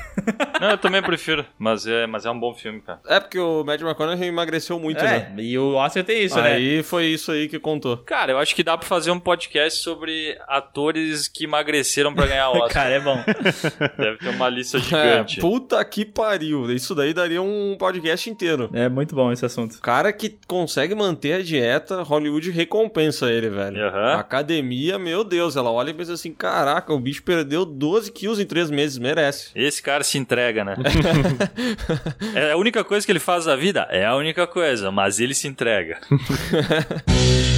Não, 0.60 0.72
eu 0.72 0.78
também 0.78 1.02
prefiro, 1.02 1.46
mas 1.58 1.86
é, 1.88 2.06
mas 2.08 2.26
é 2.26 2.32
um 2.32 2.40
bom 2.40 2.54
filme, 2.54 2.82
cara. 2.82 3.00
É 3.08 3.20
porque 3.20 3.40
o 3.40 3.64
Matt 3.64 3.82
McConaughey 3.88 4.28
emagreceu 4.28 4.80
muito, 4.80 5.04
né? 5.04 5.32
É, 5.38 5.42
e 5.42 5.58
o 5.58 5.74
Oscar 5.76 6.04
tem 6.04 6.24
isso, 6.24 6.36
né? 6.42 6.54
Aí 6.54 6.84
foi 6.84 7.06
isso 7.08 7.32
aí 7.32 7.48
que 7.48 7.60
contou. 7.60 7.98
Cara, 7.98 8.32
eu 8.32 8.38
acho 8.38 8.54
que 8.56 8.64
dá 8.64 8.78
pra 8.78 8.88
fazer 8.88 9.12
um 9.12 9.20
podcast 9.20 9.82
sobre 9.82 10.38
atores 10.48 11.28
que 11.28 11.46
emagreceram 11.46 12.14
pra 12.14 12.26
ganhar 12.28 12.50
Oscar. 12.52 12.70
Cara, 12.70 12.90
é 12.92 13.00
bom. 13.00 13.24
Deve 13.98 14.18
ter 14.18 14.30
uma 14.30 14.50
lista 14.50 14.78
É, 14.78 14.82
gigante. 14.82 15.40
puta 15.40 15.84
que 15.86 16.06
pariu. 16.06 16.72
Isso 16.72 16.94
daí 16.96 17.14
daria 17.14 17.42
um 17.42 17.76
podcast 17.78 18.30
inteiro. 18.30 18.70
É 18.74 18.90
muito 18.90 19.16
bom 19.16 19.32
esse 19.32 19.46
assunto. 19.46 19.76
O 19.76 19.82
cara 19.82 20.12
que 20.14 20.38
consegue 20.48 20.94
manter 20.96 21.34
a 21.34 21.42
dieta, 21.44 22.02
Hollywood 22.04 22.52
recompensa 22.52 23.32
ele, 23.32 23.50
velho. 23.50 23.82
Aham. 23.88 24.14
A 24.16 24.20
academia, 24.20 24.98
meu 25.00 25.24
Deus, 25.24 25.56
ela 25.56 25.72
olha 25.72 25.92
e 25.92 25.94
pensa 25.94 26.14
assim: 26.14 26.34
caraca, 26.34 26.94
o 26.94 27.00
bicho 27.00 27.24
perdeu 27.24 27.66
12 27.66 28.12
quilos 28.12 28.40
em 28.40 28.46
3 28.46 28.70
meses, 28.70 28.98
merece. 28.98 29.50
Esse 29.56 29.82
cara 29.82 30.04
se 30.04 30.18
entrega, 30.18 30.64
né? 30.64 30.76
é 32.36 32.52
a 32.52 32.58
única 32.58 32.84
coisa 32.84 33.06
que 33.06 33.12
ele 33.12 33.20
faz 33.20 33.46
na 33.46 33.56
vida? 33.56 33.77
É 33.90 34.06
a 34.06 34.16
única 34.16 34.48
coisa, 34.48 34.92
mas 34.92 35.20
ele 35.20 35.34
se 35.34 35.48
entrega. 35.48 36.00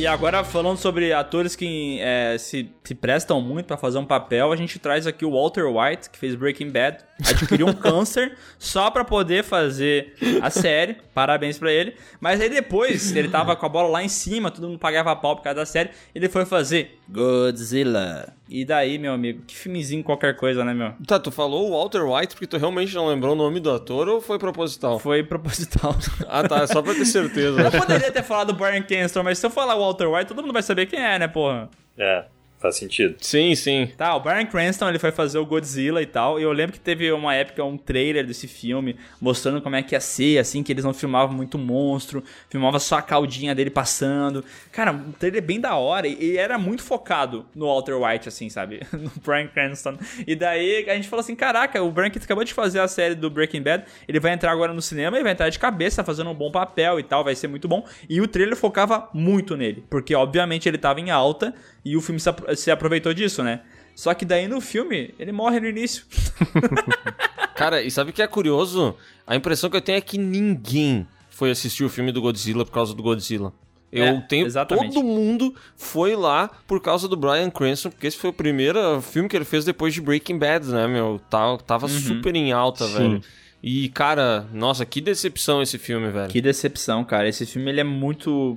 E 0.00 0.06
agora, 0.06 0.42
falando 0.42 0.78
sobre 0.78 1.12
atores 1.12 1.54
que 1.54 1.98
é, 2.00 2.38
se, 2.38 2.70
se 2.82 2.94
prestam 2.94 3.38
muito 3.38 3.66
pra 3.66 3.76
fazer 3.76 3.98
um 3.98 4.04
papel, 4.06 4.50
a 4.50 4.56
gente 4.56 4.78
traz 4.78 5.06
aqui 5.06 5.26
o 5.26 5.32
Walter 5.32 5.66
White, 5.66 6.08
que 6.08 6.18
fez 6.18 6.34
Breaking 6.34 6.70
Bad, 6.70 7.04
adquiriu 7.18 7.66
um 7.66 7.74
câncer 7.76 8.34
só 8.58 8.90
pra 8.90 9.04
poder 9.04 9.44
fazer 9.44 10.14
a 10.40 10.48
série. 10.48 10.96
Parabéns 11.12 11.58
pra 11.58 11.70
ele. 11.70 11.96
Mas 12.18 12.40
aí 12.40 12.48
depois, 12.48 13.14
ele 13.14 13.28
tava 13.28 13.54
com 13.54 13.66
a 13.66 13.68
bola 13.68 13.90
lá 13.90 14.02
em 14.02 14.08
cima, 14.08 14.50
todo 14.50 14.68
mundo 14.68 14.78
pagava 14.78 15.14
pau 15.14 15.36
por 15.36 15.42
causa 15.42 15.60
da 15.60 15.66
série, 15.66 15.90
ele 16.14 16.30
foi 16.30 16.46
fazer 16.46 16.98
Godzilla. 17.06 18.39
E 18.50 18.64
daí, 18.64 18.98
meu 18.98 19.12
amigo, 19.12 19.42
que 19.46 19.54
filmezinho 19.54 20.02
qualquer 20.02 20.34
coisa, 20.34 20.64
né, 20.64 20.74
meu? 20.74 20.92
Tá, 21.06 21.20
tu 21.20 21.30
falou 21.30 21.68
o 21.68 21.70
Walter 21.70 22.02
White 22.02 22.34
porque 22.34 22.48
tu 22.48 22.56
realmente 22.56 22.92
não 22.96 23.06
lembrou 23.06 23.32
o 23.32 23.36
nome 23.36 23.60
do 23.60 23.70
ator 23.70 24.08
ou 24.08 24.20
foi 24.20 24.40
proposital? 24.40 24.98
Foi 24.98 25.22
proposital. 25.22 25.94
Ah, 26.32 26.46
tá, 26.46 26.66
só 26.66 26.80
pra 26.80 26.94
ter 26.94 27.04
certeza. 27.06 27.60
Eu 27.60 27.70
poderia 27.70 28.10
ter 28.10 28.22
falado 28.22 28.52
Brian 28.52 28.82
Cranston, 28.82 29.22
mas 29.22 29.38
se 29.38 29.46
eu 29.46 29.50
falar 29.50 29.74
Walter 29.76 30.06
White, 30.08 30.28
todo 30.28 30.42
mundo 30.42 30.52
vai 30.52 30.62
saber 30.62 30.86
quem 30.86 31.00
é, 31.00 31.18
né, 31.18 31.28
porra? 31.28 31.68
É, 31.98 32.24
faz 32.60 32.76
sentido. 32.76 33.16
Sim, 33.20 33.54
sim. 33.54 33.90
Tá, 33.96 34.14
o 34.14 34.20
Brian 34.20 34.44
Cranston 34.44 34.88
ele 34.88 34.98
foi 34.98 35.10
fazer 35.10 35.38
o 35.38 35.46
Godzilla 35.46 36.02
e 36.02 36.06
tal. 36.06 36.38
E 36.38 36.42
eu 36.42 36.52
lembro 36.52 36.74
que 36.74 36.80
teve 36.80 37.10
uma 37.10 37.34
época 37.34 37.64
um 37.64 37.78
trailer 37.78 38.26
desse 38.26 38.46
filme 38.46 38.96
mostrando 39.20 39.62
como 39.62 39.76
é 39.76 39.82
que 39.82 39.94
ia 39.94 40.00
ser, 40.00 40.38
assim, 40.38 40.62
que 40.62 40.70
eles 40.70 40.84
não 40.84 40.92
filmavam 40.92 41.34
muito 41.34 41.56
monstro, 41.56 42.22
filmava 42.50 42.78
só 42.78 42.98
a 42.98 43.02
caldinha 43.02 43.54
dele 43.54 43.70
passando. 43.70 44.44
Cara, 44.70 44.92
um 44.92 45.12
trailer 45.12 45.42
bem 45.42 45.58
da 45.58 45.74
hora 45.74 46.06
e, 46.06 46.32
e 46.32 46.36
era 46.36 46.58
muito 46.58 46.82
focado 46.82 47.46
no 47.54 47.66
Walter 47.66 47.94
White, 47.94 48.28
assim, 48.28 48.50
sabe? 48.50 48.80
no 48.92 49.10
Brian 49.24 49.48
Cranston. 49.48 49.96
E 50.26 50.36
daí 50.36 50.88
a 50.88 50.94
gente 50.94 51.08
falou 51.08 51.20
assim: 51.20 51.34
caraca, 51.34 51.82
o 51.82 51.90
Brian 51.90 52.10
que 52.10 52.18
acabou 52.18 52.44
de 52.44 52.52
fazer 52.52 52.80
a 52.80 52.88
série 52.88 53.14
do 53.14 53.30
Breaking 53.30 53.62
Bad, 53.62 53.84
ele 54.06 54.20
vai 54.20 54.32
entrar 54.32 54.52
agora 54.52 54.74
no 54.74 54.82
cinema 54.82 55.18
e 55.18 55.22
vai 55.22 55.32
entrar 55.32 55.48
de 55.48 55.58
cabeça 55.58 56.04
fazendo 56.04 56.28
um 56.28 56.34
bom 56.34 56.50
papel 56.50 57.00
e 57.00 57.02
tal, 57.02 57.24
vai 57.24 57.34
ser 57.34 57.48
muito 57.48 57.66
bom. 57.66 57.86
E 58.08 58.20
o 58.20 58.28
trailer 58.28 58.56
focava 58.56 59.08
muito 59.14 59.56
nele, 59.56 59.82
porque 59.88 60.14
obviamente 60.14 60.68
ele 60.68 60.76
tava 60.76 61.00
em 61.00 61.10
alta 61.10 61.54
e 61.84 61.96
o 61.96 62.00
filme 62.00 62.20
se 62.20 62.28
apro- 62.28 62.56
se 62.56 62.70
aproveitou 62.70 63.12
disso, 63.14 63.42
né? 63.42 63.60
Só 63.94 64.14
que 64.14 64.24
daí 64.24 64.48
no 64.48 64.60
filme, 64.60 65.14
ele 65.18 65.32
morre 65.32 65.60
no 65.60 65.66
início. 65.68 66.04
Cara, 67.54 67.82
e 67.82 67.90
sabe 67.90 68.10
o 68.10 68.12
que 68.12 68.22
é 68.22 68.26
curioso? 68.26 68.94
A 69.26 69.36
impressão 69.36 69.68
que 69.68 69.76
eu 69.76 69.80
tenho 69.82 69.98
é 69.98 70.00
que 70.00 70.16
ninguém 70.18 71.06
foi 71.28 71.50
assistir 71.50 71.84
o 71.84 71.88
filme 71.88 72.12
do 72.12 72.20
Godzilla 72.20 72.64
por 72.64 72.72
causa 72.72 72.94
do 72.94 73.02
Godzilla. 73.02 73.52
Eu 73.92 74.04
É, 74.04 74.20
tenho. 74.28 74.46
exatamente. 74.46 74.94
Todo 74.94 75.04
mundo 75.04 75.54
foi 75.76 76.14
lá 76.14 76.48
por 76.66 76.80
causa 76.80 77.08
do 77.08 77.16
Brian 77.16 77.50
Cranston, 77.50 77.90
porque 77.90 78.06
esse 78.06 78.16
foi 78.16 78.30
o 78.30 78.32
primeiro 78.32 79.00
filme 79.02 79.28
que 79.28 79.36
ele 79.36 79.44
fez 79.44 79.64
depois 79.64 79.92
de 79.92 80.00
Breaking 80.00 80.38
Bad, 80.38 80.66
né, 80.68 80.86
meu? 80.86 81.20
Tá- 81.28 81.58
Tava 81.58 81.86
Uhum. 81.86 81.98
super 81.98 82.34
em 82.36 82.52
alta, 82.52 82.86
velho. 82.86 83.20
E, 83.62 83.88
cara, 83.90 84.46
nossa, 84.54 84.86
que 84.86 85.00
decepção 85.00 85.60
esse 85.60 85.76
filme, 85.76 86.08
velho. 86.08 86.30
Que 86.30 86.40
decepção, 86.40 87.04
cara. 87.04 87.28
Esse 87.28 87.44
filme 87.44 87.68
ele 87.70 87.80
é 87.80 87.84
muito. 87.84 88.56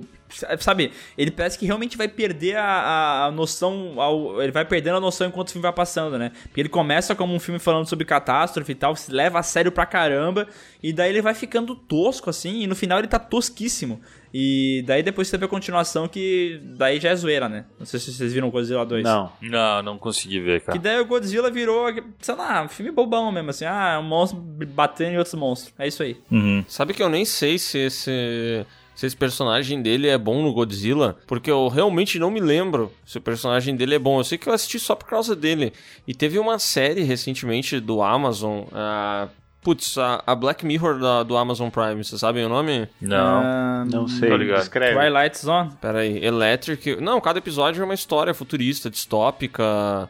Sabe, 0.58 0.90
ele 1.16 1.30
parece 1.30 1.56
que 1.58 1.64
realmente 1.66 1.96
vai 1.96 2.08
perder 2.08 2.56
a, 2.56 2.64
a- 2.64 3.26
a 3.26 3.30
noção. 3.30 4.00
ao- 4.00 4.42
ele 4.42 4.50
vai 4.50 4.64
perdendo 4.64 4.96
a 4.96 5.00
noção 5.00 5.28
enquanto 5.28 5.48
o 5.48 5.52
filme 5.52 5.62
vai 5.62 5.72
passando, 5.72 6.18
né? 6.18 6.32
Porque 6.44 6.60
ele 6.60 6.68
começa 6.68 7.14
como 7.14 7.34
um 7.34 7.38
filme 7.38 7.60
falando 7.60 7.88
sobre 7.88 8.04
catástrofe 8.04 8.72
e 8.72 8.74
tal, 8.74 8.96
se 8.96 9.12
leva 9.12 9.38
a 9.38 9.42
sério 9.42 9.70
pra 9.70 9.86
caramba, 9.86 10.48
e 10.82 10.92
daí 10.92 11.10
ele 11.10 11.22
vai 11.22 11.34
ficando 11.34 11.74
tosco, 11.76 12.30
assim, 12.30 12.62
e 12.62 12.66
no 12.66 12.74
final 12.74 12.98
ele 12.98 13.06
tá 13.06 13.18
tosquíssimo. 13.18 14.00
E 14.36 14.82
daí 14.86 15.00
depois 15.02 15.28
você 15.28 15.38
vê 15.38 15.44
a 15.44 15.48
continuação 15.48 16.08
que 16.08 16.60
daí 16.76 16.98
já 16.98 17.10
é 17.10 17.14
zoeira, 17.16 17.48
né? 17.48 17.66
Não 17.78 17.86
sei 17.86 18.00
se 18.00 18.12
vocês 18.12 18.32
viram 18.32 18.50
Godzilla 18.50 18.84
2. 18.84 19.04
Não. 19.04 19.30
Não, 19.40 19.82
não 19.82 19.98
consegui 19.98 20.40
ver, 20.40 20.58
Que 20.60 20.66
cara. 20.66 20.78
daí 20.80 20.98
o 21.00 21.04
Godzilla 21.04 21.48
virou, 21.52 21.86
sei 22.20 22.34
lá, 22.34 22.62
um 22.64 22.68
filme 22.68 22.90
bobão 22.90 23.30
mesmo, 23.30 23.50
assim, 23.50 23.64
ah, 23.64 23.98
um 24.00 24.08
monstro 24.08 24.40
batendo 24.40 25.12
em 25.12 25.18
outros 25.18 25.34
monstros. 25.34 25.72
É 25.78 25.86
isso 25.86 26.02
aí. 26.02 26.16
Uhum. 26.32 26.64
Sabe 26.66 26.92
que 26.92 27.02
eu 27.02 27.08
nem 27.08 27.24
sei 27.24 27.56
se 27.58 27.78
esse, 27.78 28.66
se 28.94 29.06
esse 29.06 29.16
personagem 29.16 29.82
dele 29.82 30.08
é 30.08 30.16
bom 30.16 30.42
no 30.42 30.52
Godzilla, 30.52 31.16
porque 31.26 31.50
eu 31.50 31.68
realmente 31.68 32.18
não 32.18 32.30
me 32.30 32.40
lembro 32.40 32.92
se 33.04 33.18
o 33.18 33.20
personagem 33.20 33.74
dele 33.76 33.94
é 33.96 33.98
bom. 33.98 34.20
Eu 34.20 34.24
sei 34.24 34.38
que 34.38 34.48
eu 34.48 34.52
assisti 34.52 34.78
só 34.78 34.94
por 34.94 35.08
causa 35.08 35.34
dele. 35.34 35.72
E 36.06 36.14
teve 36.14 36.38
uma 36.38 36.58
série 36.58 37.02
recentemente 37.02 37.80
do 37.80 38.02
Amazon, 38.02 38.62
a. 38.72 39.28
Putz, 39.62 39.96
a, 39.96 40.22
a 40.26 40.34
Black 40.34 40.62
Mirror 40.66 40.98
da- 40.98 41.22
do 41.22 41.38
Amazon 41.38 41.70
Prime, 41.70 42.04
vocês 42.04 42.20
sabem 42.20 42.44
o 42.44 42.50
nome? 42.50 42.86
Não. 43.00 43.16
Ah, 43.42 43.84
Não 43.90 44.06
sei. 44.06 44.28
Tô 44.28 44.36
ligado. 44.36 44.60
Escreve. 44.60 44.94
Twilight 44.94 45.38
Zone. 45.38 45.70
Pera 45.80 46.00
aí, 46.00 46.22
Electric. 46.22 46.96
Não, 47.00 47.18
cada 47.18 47.38
episódio 47.38 47.80
é 47.80 47.84
uma 47.86 47.94
história 47.94 48.34
futurista, 48.34 48.90
distópica, 48.90 50.06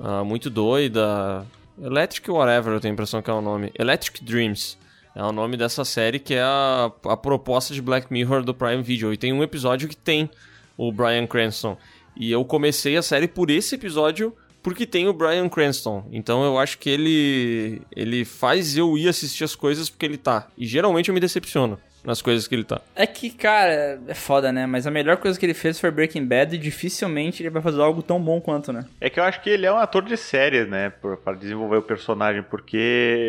ah, 0.00 0.22
muito 0.24 0.48
doida. 0.48 1.44
Electric 1.82 2.30
Whatever, 2.30 2.74
eu 2.74 2.80
tenho 2.80 2.92
a 2.92 2.94
impressão 2.94 3.20
que 3.20 3.28
é 3.28 3.32
o 3.32 3.40
nome. 3.40 3.72
Electric 3.76 4.22
Dreams. 4.24 4.78
É 5.16 5.22
o 5.22 5.32
nome 5.32 5.56
dessa 5.56 5.82
série 5.82 6.18
que 6.18 6.34
é 6.34 6.42
a, 6.42 6.92
a 7.04 7.16
proposta 7.16 7.72
de 7.72 7.80
Black 7.80 8.12
Mirror 8.12 8.44
do 8.44 8.52
Prime 8.52 8.82
Video. 8.82 9.14
E 9.14 9.16
tem 9.16 9.32
um 9.32 9.42
episódio 9.42 9.88
que 9.88 9.96
tem 9.96 10.28
o 10.76 10.92
Brian 10.92 11.26
Cranston. 11.26 11.78
E 12.14 12.30
eu 12.30 12.44
comecei 12.44 12.98
a 12.98 13.02
série 13.02 13.26
por 13.26 13.50
esse 13.50 13.76
episódio 13.76 14.36
porque 14.62 14.84
tem 14.84 15.08
o 15.08 15.14
Brian 15.14 15.48
Cranston. 15.48 16.06
Então 16.12 16.44
eu 16.44 16.58
acho 16.58 16.76
que 16.76 16.90
ele 16.90 17.80
ele 17.96 18.26
faz 18.26 18.76
eu 18.76 18.98
ir 18.98 19.08
assistir 19.08 19.42
as 19.42 19.54
coisas 19.54 19.88
porque 19.88 20.04
ele 20.04 20.18
tá. 20.18 20.48
E 20.54 20.66
geralmente 20.66 21.08
eu 21.08 21.14
me 21.14 21.20
decepciono 21.20 21.78
nas 22.06 22.22
coisas 22.22 22.46
que 22.48 22.54
ele 22.54 22.64
tá. 22.64 22.80
É 22.94 23.06
que, 23.06 23.28
cara, 23.30 24.00
é 24.06 24.14
foda, 24.14 24.52
né? 24.52 24.64
Mas 24.66 24.86
a 24.86 24.90
melhor 24.90 25.16
coisa 25.18 25.38
que 25.38 25.44
ele 25.44 25.52
fez 25.54 25.78
foi 25.80 25.90
Breaking 25.90 26.24
Bad 26.24 26.54
e 26.54 26.58
dificilmente 26.58 27.42
ele 27.42 27.50
vai 27.50 27.60
fazer 27.60 27.80
algo 27.82 28.02
tão 28.02 28.20
bom 28.20 28.40
quanto, 28.40 28.72
né? 28.72 28.86
É 29.00 29.10
que 29.10 29.18
eu 29.20 29.24
acho 29.24 29.40
que 29.42 29.50
ele 29.50 29.66
é 29.66 29.72
um 29.72 29.76
ator 29.78 30.02
de 30.04 30.16
série, 30.16 30.64
né? 30.64 30.90
Para 31.24 31.34
desenvolver 31.34 31.76
o 31.78 31.82
personagem, 31.82 32.42
porque 32.42 32.76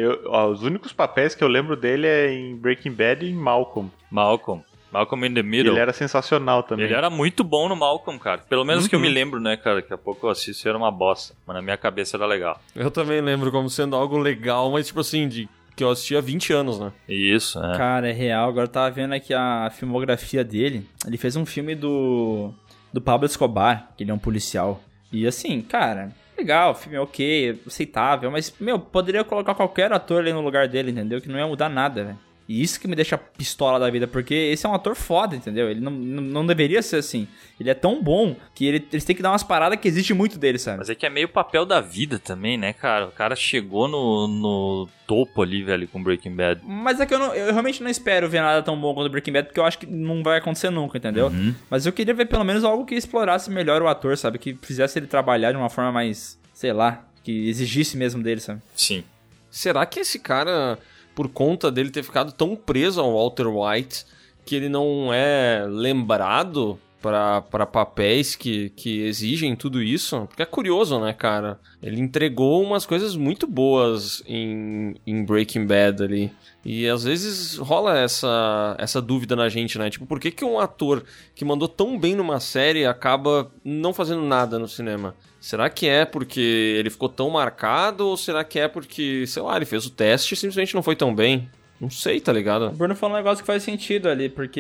eu- 0.04 0.22
ó, 0.32 0.48
os 0.48 0.64
únicos 0.64 0.94
papéis 0.94 1.34
que 1.36 1.44
eu 1.44 1.48
lembro 1.48 1.76
dele 1.76 2.08
é 2.08 2.32
em 2.32 2.56
Breaking 2.56 2.92
Bad 2.92 3.26
e 3.26 3.30
em 3.32 3.34
Malcolm. 3.36 3.90
Malcolm. 4.12 4.64
Malcolm 4.90 5.26
in 5.28 5.34
the 5.34 5.44
Middle. 5.44 5.74
ele 5.74 5.82
era 5.82 5.92
sensacional 5.92 6.64
também. 6.64 6.86
Ele 6.86 6.94
era 6.94 7.10
muito 7.10 7.44
bom 7.44 7.68
no 7.68 7.76
Malcolm, 7.76 8.18
cara. 8.18 8.42
Pelo 8.50 8.64
menos 8.64 8.88
que 8.88 8.96
eu 8.96 9.00
Uhum. 9.00 9.06
me 9.06 9.12
lembro, 9.12 9.38
né, 9.40 9.58
cara? 9.58 9.78
Daqui 9.78 9.94
a 9.94 9.98
pouco 9.98 10.26
eu 10.26 10.30
assisto 10.30 10.66
e 10.66 10.70
era 10.70 10.78
uma 10.78 10.90
bosta. 10.90 11.36
Mas 11.46 11.56
na 11.58 11.62
minha 11.62 11.76
cabeça 11.76 12.16
era 12.16 12.26
legal. 12.26 12.60
Eu 12.74 12.90
também 12.90 13.20
lembro 13.20 13.52
como 13.52 13.70
sendo 13.70 13.98
algo 13.98 14.18
legal, 14.18 14.72
mas 14.72 14.88
tipo 14.88 15.02
assim, 15.02 15.28
de 15.28 15.50
que 15.78 15.84
eu 15.84 15.92
assisti 15.92 16.18
há 16.18 16.22
20 16.22 16.54
anos, 16.54 16.80
né? 16.80 16.92
Isso, 17.08 17.64
é. 17.64 17.78
Cara, 17.78 18.10
é 18.10 18.12
real. 18.12 18.50
Agora 18.50 18.66
eu 18.66 18.72
tava 18.72 18.90
vendo 18.90 19.14
aqui 19.14 19.32
a 19.32 19.70
filmografia 19.72 20.44
dele. 20.44 20.88
Ele 21.06 21.18
fez 21.18 21.36
um 21.36 21.46
filme 21.46 21.76
do. 21.76 22.52
do 22.92 23.00
Pablo 23.00 23.28
Escobar, 23.28 23.92
que 23.96 24.04
ele 24.04 24.10
é 24.10 24.14
um 24.14 24.20
policial. 24.20 24.82
E 25.14 25.28
assim, 25.28 25.62
cara, 25.62 26.12
legal, 26.36 26.72
o 26.72 26.76
filme 26.76 26.98
é 26.98 27.00
ok, 27.00 27.62
aceitável, 27.66 28.32
mas, 28.32 28.54
meu, 28.60 28.80
poderia 28.80 29.24
colocar 29.24 29.54
qualquer 29.54 29.94
ator 29.94 30.22
ali 30.22 30.34
no 30.34 30.42
lugar 30.42 30.68
dele, 30.68 30.92
entendeu? 30.92 31.22
Que 31.22 31.30
não 31.30 31.38
ia 31.38 31.48
mudar 31.48 31.70
nada, 31.70 32.04
velho. 32.04 32.20
E 32.50 32.62
isso 32.64 32.80
que 32.80 32.88
me 32.88 32.96
deixa 32.96 33.18
pistola 33.18 33.78
da 33.78 33.90
vida, 33.90 34.08
porque 34.08 34.34
esse 34.34 34.66
é 34.66 34.70
um 34.70 34.74
ator 34.74 34.96
foda, 34.96 35.36
entendeu? 35.36 35.70
Ele 35.70 35.82
não, 35.82 35.92
não, 35.92 36.22
não 36.24 36.46
deveria 36.46 36.82
ser 36.82 36.96
assim. 36.98 37.28
Ele 37.60 37.70
é 37.70 37.74
tão 37.74 38.02
bom 38.02 38.38
que 38.56 38.66
ele, 38.66 38.88
eles 38.92 39.04
têm 39.04 39.14
que 39.16 39.22
dar 39.22 39.32
umas 39.32 39.44
paradas 39.44 39.78
que 39.80 39.88
existe 39.88 40.14
muito 40.14 40.40
dele, 40.40 40.58
sabe? 40.58 40.78
Mas 40.78 40.90
é 40.90 40.96
que 40.96 41.06
é 41.06 41.10
meio 41.10 41.28
papel 41.28 41.66
da 41.66 41.82
vida 41.82 42.18
também, 42.18 42.58
né, 42.58 42.72
cara? 42.72 43.08
O 43.08 43.12
cara 43.12 43.36
chegou 43.36 43.90
no, 43.90 44.28
no 44.30 44.90
topo 45.06 45.42
ali, 45.42 45.62
velho, 45.62 45.88
com 45.90 46.02
Breaking 46.02 46.36
Bad. 46.36 46.62
Mas 46.64 47.02
é 47.02 47.06
que 47.06 47.14
eu, 47.14 47.20
não- 47.20 47.36
eu 47.36 47.52
realmente 47.52 47.84
não 47.84 47.90
espero 47.92 48.30
ver 48.30 48.42
nada 48.42 48.64
tão 48.64 48.80
bom 48.80 48.94
quanto 48.94 49.10
Breaking 49.12 49.34
Bad, 49.34 49.48
porque 49.48 49.60
eu 49.60 49.66
acho 49.66 49.78
que 49.80 49.86
não 49.86 50.24
vai 50.24 50.38
acontecer 50.38 50.70
nunca, 50.70 50.98
entendeu? 50.98 51.28
Uhum. 51.28 51.54
Mas 51.70 51.86
eu 51.86 51.92
queria 51.92 52.14
ver 52.14 52.28
pelo 52.28 52.46
menos 52.46 52.64
algo 52.64 52.86
que 52.86 52.96
explorasse 52.96 53.52
melhor 53.52 53.82
o 53.82 53.88
ator, 53.90 54.18
sabe? 54.18 54.38
Que 54.40 54.58
fizesse 54.62 54.98
ele 54.98 55.08
trabalhar 55.08 55.52
de 55.52 55.58
uma 55.58 55.70
forma 55.70 55.92
mais, 55.92 56.40
sei 56.54 56.72
lá, 56.72 57.06
que 57.24 57.50
exigisse 57.50 57.98
mesmo 57.98 58.24
dele, 58.24 58.40
sabe? 58.40 58.62
Sim. 58.74 59.04
será 59.50 59.86
que 59.86 60.00
esse 60.00 60.18
cara, 60.20 60.78
por 61.18 61.30
conta 61.30 61.72
dele 61.72 61.90
ter 61.90 62.04
ficado 62.04 62.32
tão 62.32 62.56
preso 62.56 63.02
ao 63.02 63.12
Walter 63.12 63.48
White, 63.48 64.06
que 64.46 64.56
ele 64.56 64.70
não 64.70 65.12
é 65.12 65.66
lembrado 65.68 66.80
para 67.08 67.66
papéis 67.66 68.36
que, 68.36 68.70
que 68.72 69.02
exigem 69.02 69.56
tudo 69.56 69.82
isso? 69.82 70.26
Porque 70.28 70.44
é 70.44 70.46
curioso, 70.46 71.00
né, 71.00 71.14
cara? 71.14 71.60
Ele 71.82 72.00
entregou 72.02 72.62
umas 72.64 72.86
coisas 72.86 73.16
muito 73.16 73.48
boas 73.48 74.22
em, 74.28 74.96
em 75.06 75.24
Breaking 75.24 75.66
Bad 75.66 76.04
ali. 76.04 76.32
E 76.66 76.88
às 76.88 77.04
vezes 77.04 77.58
rola 77.58 77.98
essa, 77.98 78.76
essa 78.78 79.02
dúvida 79.02 79.36
na 79.36 79.48
gente, 79.48 79.78
né? 79.80 79.90
Tipo, 79.90 80.06
por 80.06 80.20
que, 80.20 80.32
que 80.32 80.44
um 80.44 80.60
ator 80.60 81.04
que 81.34 81.46
mandou 81.46 81.68
tão 81.68 81.98
bem 81.98 82.16
numa 82.16 82.40
série 82.40 82.86
acaba 82.86 83.52
não 83.64 83.94
fazendo 83.94 84.22
nada 84.22 84.60
no 84.60 84.68
cinema? 84.68 85.16
Será 85.40 85.70
que 85.70 85.88
é 85.88 86.04
porque 86.04 86.76
ele 86.78 86.90
ficou 86.90 87.08
tão 87.08 87.30
marcado 87.30 88.08
ou 88.08 88.18
será 88.18 88.44
que 88.44 88.60
é 88.60 88.68
porque, 88.68 89.26
sei 89.28 89.42
lá, 89.42 89.56
ele 89.56 89.66
fez 89.66 89.86
o 89.86 89.92
teste 89.92 90.34
e 90.34 90.38
simplesmente 90.38 90.76
não 90.76 90.84
foi 90.84 90.96
tão 90.96 91.16
bem? 91.16 91.50
Não 91.80 91.90
sei, 91.90 92.20
tá 92.20 92.34
ligado? 92.34 92.68
O 92.68 92.72
Bruno 92.72 92.96
falou 92.96 93.16
um 93.16 93.20
negócio 93.20 93.44
que 93.44 93.48
faz 93.48 93.62
sentido 93.64 94.10
ali, 94.10 94.30
porque 94.30 94.60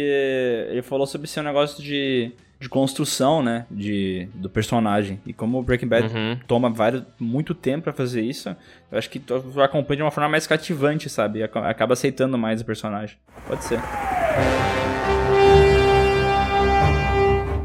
ele 0.70 0.82
falou 0.84 1.07
sobre 1.07 1.28
ser 1.28 1.39
um 1.39 1.43
negócio 1.43 1.82
de, 1.84 2.32
de 2.59 2.70
construção, 2.70 3.41
né? 3.41 3.65
De, 3.72 4.28
do 4.36 4.47
personagem. 4.49 5.20
E 5.26 5.34
como 5.34 5.57
o 5.59 5.63
Breaking 5.63 5.88
Bad 5.88 6.13
Uhum. 6.13 6.38
toma 6.47 6.70
vários, 6.70 7.03
muito 7.20 7.55
tempo 7.55 7.86
pra 7.86 7.93
fazer 7.93 8.22
isso, 8.22 8.55
eu 8.91 8.97
acho 8.99 9.09
que 9.09 9.18
tu 9.18 9.34
acompanha 9.61 9.97
de 9.97 10.03
uma 10.03 10.11
forma 10.11 10.30
mais 10.30 10.45
cativante, 10.45 11.09
sabe? 11.09 11.39
E 11.39 11.43
aca- 11.43 11.68
Acaba 11.68 11.93
aceitando 11.93 12.38
mais 12.38 12.61
o 12.61 12.65
personagem. 12.65 13.18
Pode 13.47 13.63
ser. 13.63 13.80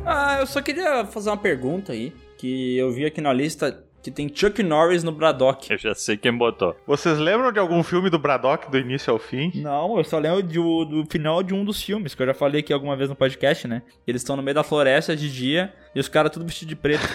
Ah, 0.07 0.39
eu 0.41 0.47
só 0.47 0.61
queria 0.61 1.05
fazer 1.05 1.31
uma 1.31 1.37
pergunta 1.37 1.93
aí, 1.93 2.13
que 2.39 2.77
eu 2.77 2.91
vi 2.91 3.05
aqui 3.05 3.21
na 3.21 3.33
lista 3.33 3.83
que 4.03 4.11
tem 4.11 4.31
Chuck 4.35 4.63
Norris 4.63 5.05
no 5.05 5.13
Braddock. 5.13 5.71
Eu 5.71 5.79
já 5.79 5.95
sei 5.95 6.17
quem 6.17 6.37
botou. 6.37 6.75
Vocês 6.87 7.19
lembram 7.19 7.53
de 7.53 7.59
algum 7.59 7.83
filme 7.83 8.11
do 8.11 8.19
Braddock 8.19 8.71
do 8.71 8.79
início 8.79 9.13
ao 9.13 9.19
fim? 9.19 9.53
Não, 9.55 9.97
eu 9.99 10.05
só 10.05 10.19
lembro 10.19 10.43
de 10.43 10.55
do 10.59 11.05
final 11.09 11.43
de 11.43 11.55
um 11.55 11.65
dos 11.65 11.83
filmes, 11.83 12.15
que 12.15 12.23
eu 12.23 12.27
já 12.27 12.35
falei 12.35 12.61
aqui 12.61 12.73
alguma 12.73 12.97
vez 12.97 13.09
no 13.09 13.17
podcast, 13.17 13.67
né? 13.69 13.83
Eles 14.07 14.23
estão 14.23 14.37
no 14.37 14.43
meio 14.43 14.55
da 14.55 14.65
floresta 14.65 15.15
de 15.17 15.33
dia 15.33 15.73
e 15.95 16.01
os 16.01 16.09
caras 16.09 16.33
tudo 16.33 16.45
vestidos 16.45 16.71
de 16.71 16.77
preto. 16.77 17.03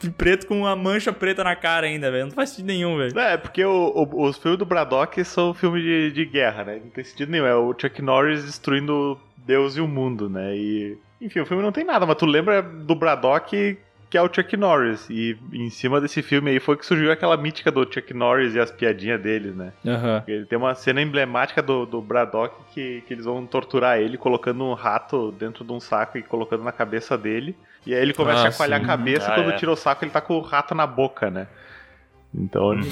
de 0.00 0.10
preto 0.10 0.46
com 0.46 0.58
uma 0.60 0.76
mancha 0.76 1.12
preta 1.12 1.42
na 1.42 1.56
cara 1.56 1.86
ainda, 1.86 2.10
velho. 2.10 2.26
Não 2.26 2.32
faz 2.32 2.50
sentido 2.50 2.66
nenhum, 2.66 2.96
velho. 2.96 3.18
É, 3.18 3.36
porque 3.36 3.64
o- 3.64 3.92
o- 3.94 4.24
os 4.26 4.36
filmes 4.36 4.58
do 4.58 4.66
Braddock 4.66 5.22
são 5.24 5.54
filmes 5.54 5.82
de, 5.82 6.12
de 6.12 6.24
guerra, 6.26 6.64
né? 6.64 6.80
Não 6.82 6.90
tem 6.90 7.04
sentido 7.04 7.30
nenhum. 7.30 7.46
É 7.46 7.54
o 7.54 7.74
Chuck 7.78 8.00
Norris 8.02 8.44
destruindo 8.44 9.18
Deus 9.38 9.76
e 9.76 9.80
o 9.80 9.88
mundo, 9.88 10.28
né? 10.28 10.54
E. 10.56 10.98
Enfim, 11.20 11.40
o 11.40 11.46
filme 11.46 11.62
não 11.62 11.72
tem 11.72 11.84
nada, 11.84 12.04
mas 12.04 12.16
tu 12.16 12.26
lembra 12.26 12.60
do 12.60 12.94
Braddock 12.94 13.78
que 14.08 14.16
é 14.16 14.22
o 14.22 14.32
Chuck 14.32 14.56
Norris. 14.56 15.08
E 15.10 15.36
em 15.52 15.68
cima 15.70 16.00
desse 16.00 16.22
filme 16.22 16.50
aí 16.50 16.60
foi 16.60 16.76
que 16.76 16.86
surgiu 16.86 17.10
aquela 17.10 17.36
mítica 17.36 17.70
do 17.72 17.82
Chuck 17.92 18.14
Norris 18.14 18.54
e 18.54 18.60
as 18.60 18.70
piadinhas 18.70 19.20
deles, 19.20 19.54
né? 19.54 19.72
Aham. 19.86 20.22
Ele 20.28 20.46
tem 20.46 20.56
uma 20.58 20.74
cena 20.74 21.02
emblemática 21.02 21.60
do, 21.62 21.84
do 21.86 22.00
Braddock 22.00 22.54
que, 22.72 23.02
que 23.06 23.12
eles 23.14 23.24
vão 23.24 23.44
torturar 23.46 23.98
ele 23.98 24.16
colocando 24.16 24.64
um 24.64 24.74
rato 24.74 25.32
dentro 25.32 25.64
de 25.64 25.72
um 25.72 25.80
saco 25.80 26.18
e 26.18 26.22
colocando 26.22 26.62
na 26.62 26.72
cabeça 26.72 27.18
dele. 27.18 27.56
E 27.84 27.94
aí 27.94 28.00
ele 28.02 28.12
começa 28.14 28.40
Ah, 28.44 28.48
a 28.48 28.50
chacoalhar 28.50 28.78
sim. 28.80 28.84
a 28.84 28.88
cabeça 28.88 29.30
Ah, 29.32 29.34
quando 29.34 29.50
é. 29.50 29.56
tira 29.56 29.70
o 29.72 29.76
saco 29.76 30.04
ele 30.04 30.10
tá 30.12 30.20
com 30.20 30.34
o 30.34 30.40
rato 30.40 30.74
na 30.74 30.86
boca, 30.86 31.30
né? 31.30 31.46
Então. 32.34 32.68
Uhum. 32.70 32.82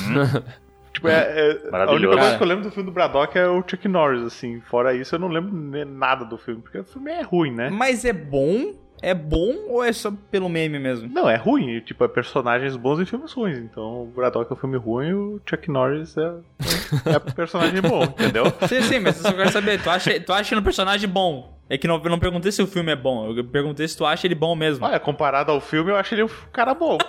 Tipo, 0.93 1.09
é, 1.09 1.59
é- 1.73 1.77
a 1.77 1.91
única 1.93 2.17
coisa 2.17 2.37
que 2.37 2.43
eu 2.43 2.47
lembro 2.47 2.65
do 2.65 2.71
filme 2.71 2.89
do 2.91 2.95
Braddock 2.95 3.37
é 3.37 3.47
o 3.49 3.63
Chuck 3.69 3.87
Norris, 3.89 4.23
assim. 4.23 4.61
Fora 4.61 4.95
isso, 4.95 5.15
eu 5.15 5.19
não 5.19 5.29
lembro 5.29 5.53
nada 5.87 6.25
do 6.25 6.39
filme, 6.39 6.61
porque 6.63 6.79
o 6.79 6.85
filme 6.85 7.11
é 7.11 7.23
ruim, 7.23 7.53
né? 7.53 7.71
Mas 7.71 8.05
é 8.05 8.13
bom? 8.13 8.73
É 9.03 9.13
bom 9.13 9.55
ou 9.69 9.85
é 9.85 9.93
só 9.93 10.13
pelo 10.31 10.49
meme 10.49 10.79
mesmo? 10.79 11.09
Não, 11.13 11.29
é 11.29 11.37
ruim. 11.37 11.81
Tipo, 11.81 12.05
é 12.05 12.09
personagens 12.09 12.77
bons 12.77 13.01
em 13.01 13.05
filmes 13.05 13.33
ruins. 13.33 13.59
Então, 13.59 14.03
o 14.03 14.07
Braddock 14.07 14.51
é 14.51 14.55
um 14.55 14.59
filme 14.59 14.77
ruim 14.77 15.09
e 15.09 15.15
o 15.15 15.41
Chuck 15.45 15.71
Norris 15.71 16.17
é, 16.17 16.33
é 17.07 17.19
personagem 17.19 17.81
bom, 17.83 18.03
entendeu? 18.19 18.45
Sim, 18.69 18.83
sim, 18.83 19.01
mas 19.01 19.17
eu 19.17 19.31
só 19.31 19.37
quero 19.37 19.51
saber, 19.51 19.83
tu 19.83 19.91
acha, 19.91 20.19
tu 20.21 20.33
acha 20.33 20.55
ele 20.55 20.61
um 20.61 20.65
personagem 20.65 21.09
bom? 21.09 21.55
É 21.69 21.79
que 21.79 21.89
não, 21.89 22.01
eu 22.03 22.11
não 22.11 22.19
perguntei 22.19 22.53
se 22.53 22.63
o 22.63 22.67
filme 22.67 22.93
é 22.93 22.97
bom, 22.97 23.35
eu 23.35 23.45
perguntei 23.45 23.89
se 23.89 23.97
tu 23.97 24.05
acha 24.05 24.27
ele 24.27 24.35
bom 24.35 24.55
mesmo. 24.55 24.85
Olha, 24.85 25.01
comparado 25.01 25.51
ao 25.51 25.61
filme, 25.61 25.91
eu 25.91 25.97
acho 25.97 26.15
ele 26.15 26.25
um 26.25 26.31
cara 26.53 26.75
bom. 26.75 26.99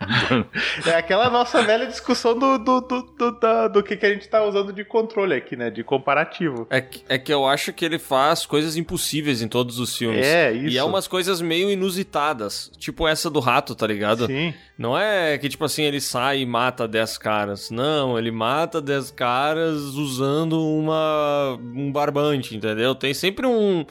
é 0.86 0.90
aquela 0.96 1.28
nossa 1.30 1.62
velha 1.62 1.86
discussão 1.86 2.38
do, 2.38 2.58
do, 2.58 2.80
do, 2.80 3.02
do, 3.02 3.38
da- 3.38 3.68
do 3.68 3.82
que, 3.82 3.96
que 3.96 4.06
a 4.06 4.12
gente 4.12 4.28
tá 4.28 4.42
usando 4.44 4.72
de 4.72 4.84
controle 4.84 5.34
aqui, 5.34 5.56
né? 5.56 5.70
De 5.70 5.84
comparativo. 5.84 6.66
É 6.70 6.80
que, 6.80 7.02
é 7.08 7.18
que 7.18 7.32
eu 7.32 7.46
acho 7.46 7.72
que 7.72 7.84
ele 7.84 7.98
faz 7.98 8.46
coisas 8.46 8.76
impossíveis 8.76 9.42
em 9.42 9.48
todos 9.48 9.78
os 9.78 9.96
filmes. 9.96 10.26
É, 10.26 10.52
isso. 10.52 10.68
E 10.68 10.78
é 10.78 10.84
umas 10.84 11.06
coisas 11.06 11.40
meio 11.40 11.70
inusitadas. 11.70 12.70
Tipo 12.78 13.06
essa 13.06 13.28
do 13.30 13.40
rato, 13.40 13.74
tá 13.74 13.86
ligado? 13.86 14.26
Sim. 14.26 14.54
Não 14.78 14.96
é 14.98 15.36
que, 15.38 15.48
tipo 15.48 15.64
assim, 15.64 15.82
ele 15.82 16.00
sai 16.00 16.40
e 16.40 16.46
mata 16.46 16.88
10 16.88 17.18
caras. 17.18 17.70
Não, 17.70 18.18
ele 18.18 18.30
mata 18.30 18.80
10 18.80 19.10
caras 19.10 19.76
usando 19.76 20.58
uma 20.66 21.58
um 21.74 21.92
barbante, 21.92 22.56
entendeu? 22.56 22.94
Tem 22.94 23.12
sempre 23.12 23.46
um, 23.46 23.84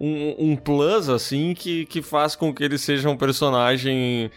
um, 0.00 0.34
um 0.38 0.56
plus, 0.56 1.08
assim, 1.08 1.52
que, 1.52 1.84
que 1.86 2.00
faz 2.00 2.34
com 2.34 2.54
que 2.54 2.64
ele 2.64 2.78
seja 2.78 3.08
um 3.10 3.16
personagem 3.16 4.30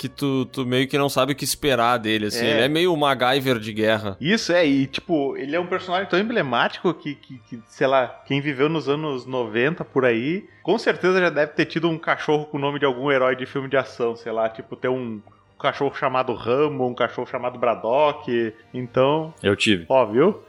que 0.00 0.08
tu, 0.08 0.46
tu 0.46 0.64
meio 0.64 0.88
que 0.88 0.96
não 0.96 1.10
sabe 1.10 1.34
o 1.34 1.36
que 1.36 1.44
esperar 1.44 1.98
dele, 1.98 2.26
assim. 2.28 2.46
É. 2.46 2.50
Ele 2.52 2.60
é 2.62 2.68
meio 2.68 2.90
o 2.90 2.96
MacGyver 2.96 3.58
de 3.58 3.70
guerra. 3.70 4.16
Isso 4.18 4.50
é, 4.50 4.64
e 4.64 4.86
tipo, 4.86 5.36
ele 5.36 5.54
é 5.54 5.60
um 5.60 5.66
personagem 5.66 6.08
tão 6.08 6.18
emblemático 6.18 6.94
que, 6.94 7.14
que, 7.16 7.38
que, 7.46 7.60
sei 7.66 7.86
lá, 7.86 8.06
quem 8.24 8.40
viveu 8.40 8.70
nos 8.70 8.88
anos 8.88 9.26
90 9.26 9.84
por 9.84 10.06
aí, 10.06 10.48
com 10.62 10.78
certeza 10.78 11.20
já 11.20 11.28
deve 11.28 11.52
ter 11.52 11.66
tido 11.66 11.86
um 11.90 11.98
cachorro 11.98 12.46
com 12.46 12.56
o 12.56 12.60
nome 12.60 12.78
de 12.78 12.86
algum 12.86 13.10
herói 13.12 13.36
de 13.36 13.44
filme 13.44 13.68
de 13.68 13.76
ação, 13.76 14.16
sei 14.16 14.32
lá, 14.32 14.48
tipo, 14.48 14.74
ter 14.74 14.88
um 14.88 15.20
cachorro 15.60 15.94
chamado 15.94 16.32
Rambo, 16.32 16.86
um 16.86 16.94
cachorro 16.94 17.28
chamado 17.28 17.58
Braddock. 17.58 18.54
Então, 18.72 19.34
Eu 19.42 19.54
tive. 19.54 19.84
ó, 19.86 20.06
viu? 20.06 20.40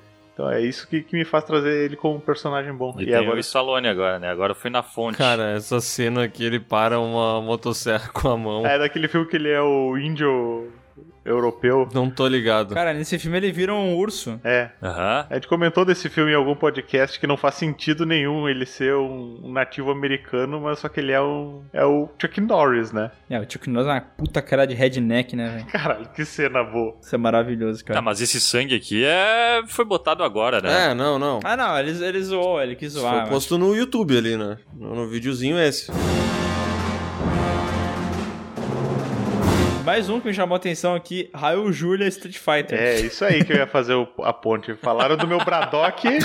Então 0.41 0.51
é 0.51 0.59
isso 0.59 0.87
que, 0.87 1.03
que 1.03 1.15
me 1.15 1.23
faz 1.23 1.43
trazer 1.43 1.85
ele 1.85 1.95
como 1.95 2.15
um 2.15 2.19
personagem 2.19 2.73
bom. 2.73 2.95
E, 2.97 3.03
E, 3.03 3.05
tem 3.05 3.15
agora 3.15 3.37
o 3.37 3.39
Stallone 3.39 3.87
agora, 3.87 4.17
né? 4.17 4.27
Agora 4.29 4.51
eu 4.51 4.55
fui 4.55 4.71
na 4.71 4.81
fonte. 4.81 5.19
Cara, 5.19 5.51
essa 5.51 5.79
cena 5.79 6.27
que 6.27 6.43
ele 6.43 6.59
para 6.59 6.99
uma 6.99 7.39
motosserra 7.41 8.09
com 8.11 8.27
a 8.27 8.35
mão. 8.35 8.65
é 8.65 8.79
daquele 8.79 9.07
filme 9.07 9.27
que 9.27 9.35
ele 9.35 9.49
é 9.49 9.61
o 9.61 9.95
índio 9.97 10.71
europeu. 11.23 11.87
Não 11.93 12.09
tô 12.09 12.27
ligado. 12.27 12.73
Cara, 12.73 12.93
nesse 12.93 13.17
filme 13.19 13.37
ele 13.37 13.51
vira 13.51 13.73
um 13.73 13.95
urso. 13.95 14.39
É. 14.43 14.69
Aham. 14.81 15.27
A 15.29 15.33
gente 15.35 15.47
comentou 15.47 15.85
desse 15.85 16.09
filme 16.09 16.31
em 16.31 16.35
algum 16.35 16.55
podcast 16.55 17.19
que 17.19 17.27
não 17.27 17.37
faz 17.37 17.55
sentido 17.55 18.05
nenhum 18.05 18.49
ele 18.49 18.65
ser 18.65 18.95
um, 18.95 19.51
nativo 19.51 19.91
americano, 19.91 20.59
mas 20.59 20.79
só 20.79 20.89
que 20.89 20.99
ele 20.99 21.11
é 21.11 21.21
um. 21.21 21.63
É 21.71 21.85
o 21.85 22.09
Chuck 22.19 22.41
Norris, 22.41 22.91
né? 22.91 23.11
É, 23.29 23.39
o 23.39 23.45
Chuck 23.49 23.69
Norris 23.69 23.87
é 23.89 23.91
uma 23.93 24.01
puta 24.01 24.41
cara 24.41 24.65
de 24.65 24.73
redneck, 24.73 25.35
né, 25.35 25.49
velho? 25.49 25.65
Caralho, 25.67 26.09
que 26.09 26.25
cena 26.25 26.63
boa. 26.63 26.95
Isso 27.01 27.13
é 27.13 27.17
maravilhoso, 27.17 27.85
cara. 27.85 27.99
Ah, 27.99 28.01
mas 28.01 28.21
esse 28.21 28.39
sangue 28.39 28.75
aqui 28.75 29.03
é... 29.05 29.61
foi 29.67 29.85
botado 29.85 30.23
agora, 30.23 30.59
né? 30.61 30.91
É, 30.91 30.93
não, 30.93 31.19
não. 31.19 31.39
Ah, 31.43 31.55
não, 31.55 31.77
ele, 31.77 31.91
ele 32.03 32.23
zoou, 32.23 32.61
ele 32.61 32.75
quis 32.75 32.93
zoar. 32.93 33.11
Foi 33.11 33.19
mas- 33.21 33.29
posto 33.29 33.57
no 33.57 33.75
YouTube 33.75 34.17
ali, 34.17 34.35
né? 34.35 34.57
No, 34.73 34.95
no 34.95 35.07
videozinho 35.07 35.59
esse. 35.59 35.91
Mais 39.91 40.07
um 40.07 40.21
que 40.21 40.27
me 40.27 40.33
chamou 40.33 40.55
a 40.55 40.57
atenção 40.57 40.95
aqui, 40.95 41.29
Raul 41.35 41.69
Julia 41.73 42.07
Street 42.07 42.37
Fighter. 42.37 42.79
É, 42.79 43.01
isso 43.01 43.25
aí 43.25 43.43
que 43.43 43.51
eu 43.51 43.57
ia 43.57 43.67
fazer 43.67 43.93
o- 43.93 44.07
a 44.23 44.31
ponte. 44.31 44.73
Falaram 44.75 45.17
do 45.17 45.27
meu 45.27 45.37
Braddock 45.43 46.07
e 46.07 46.17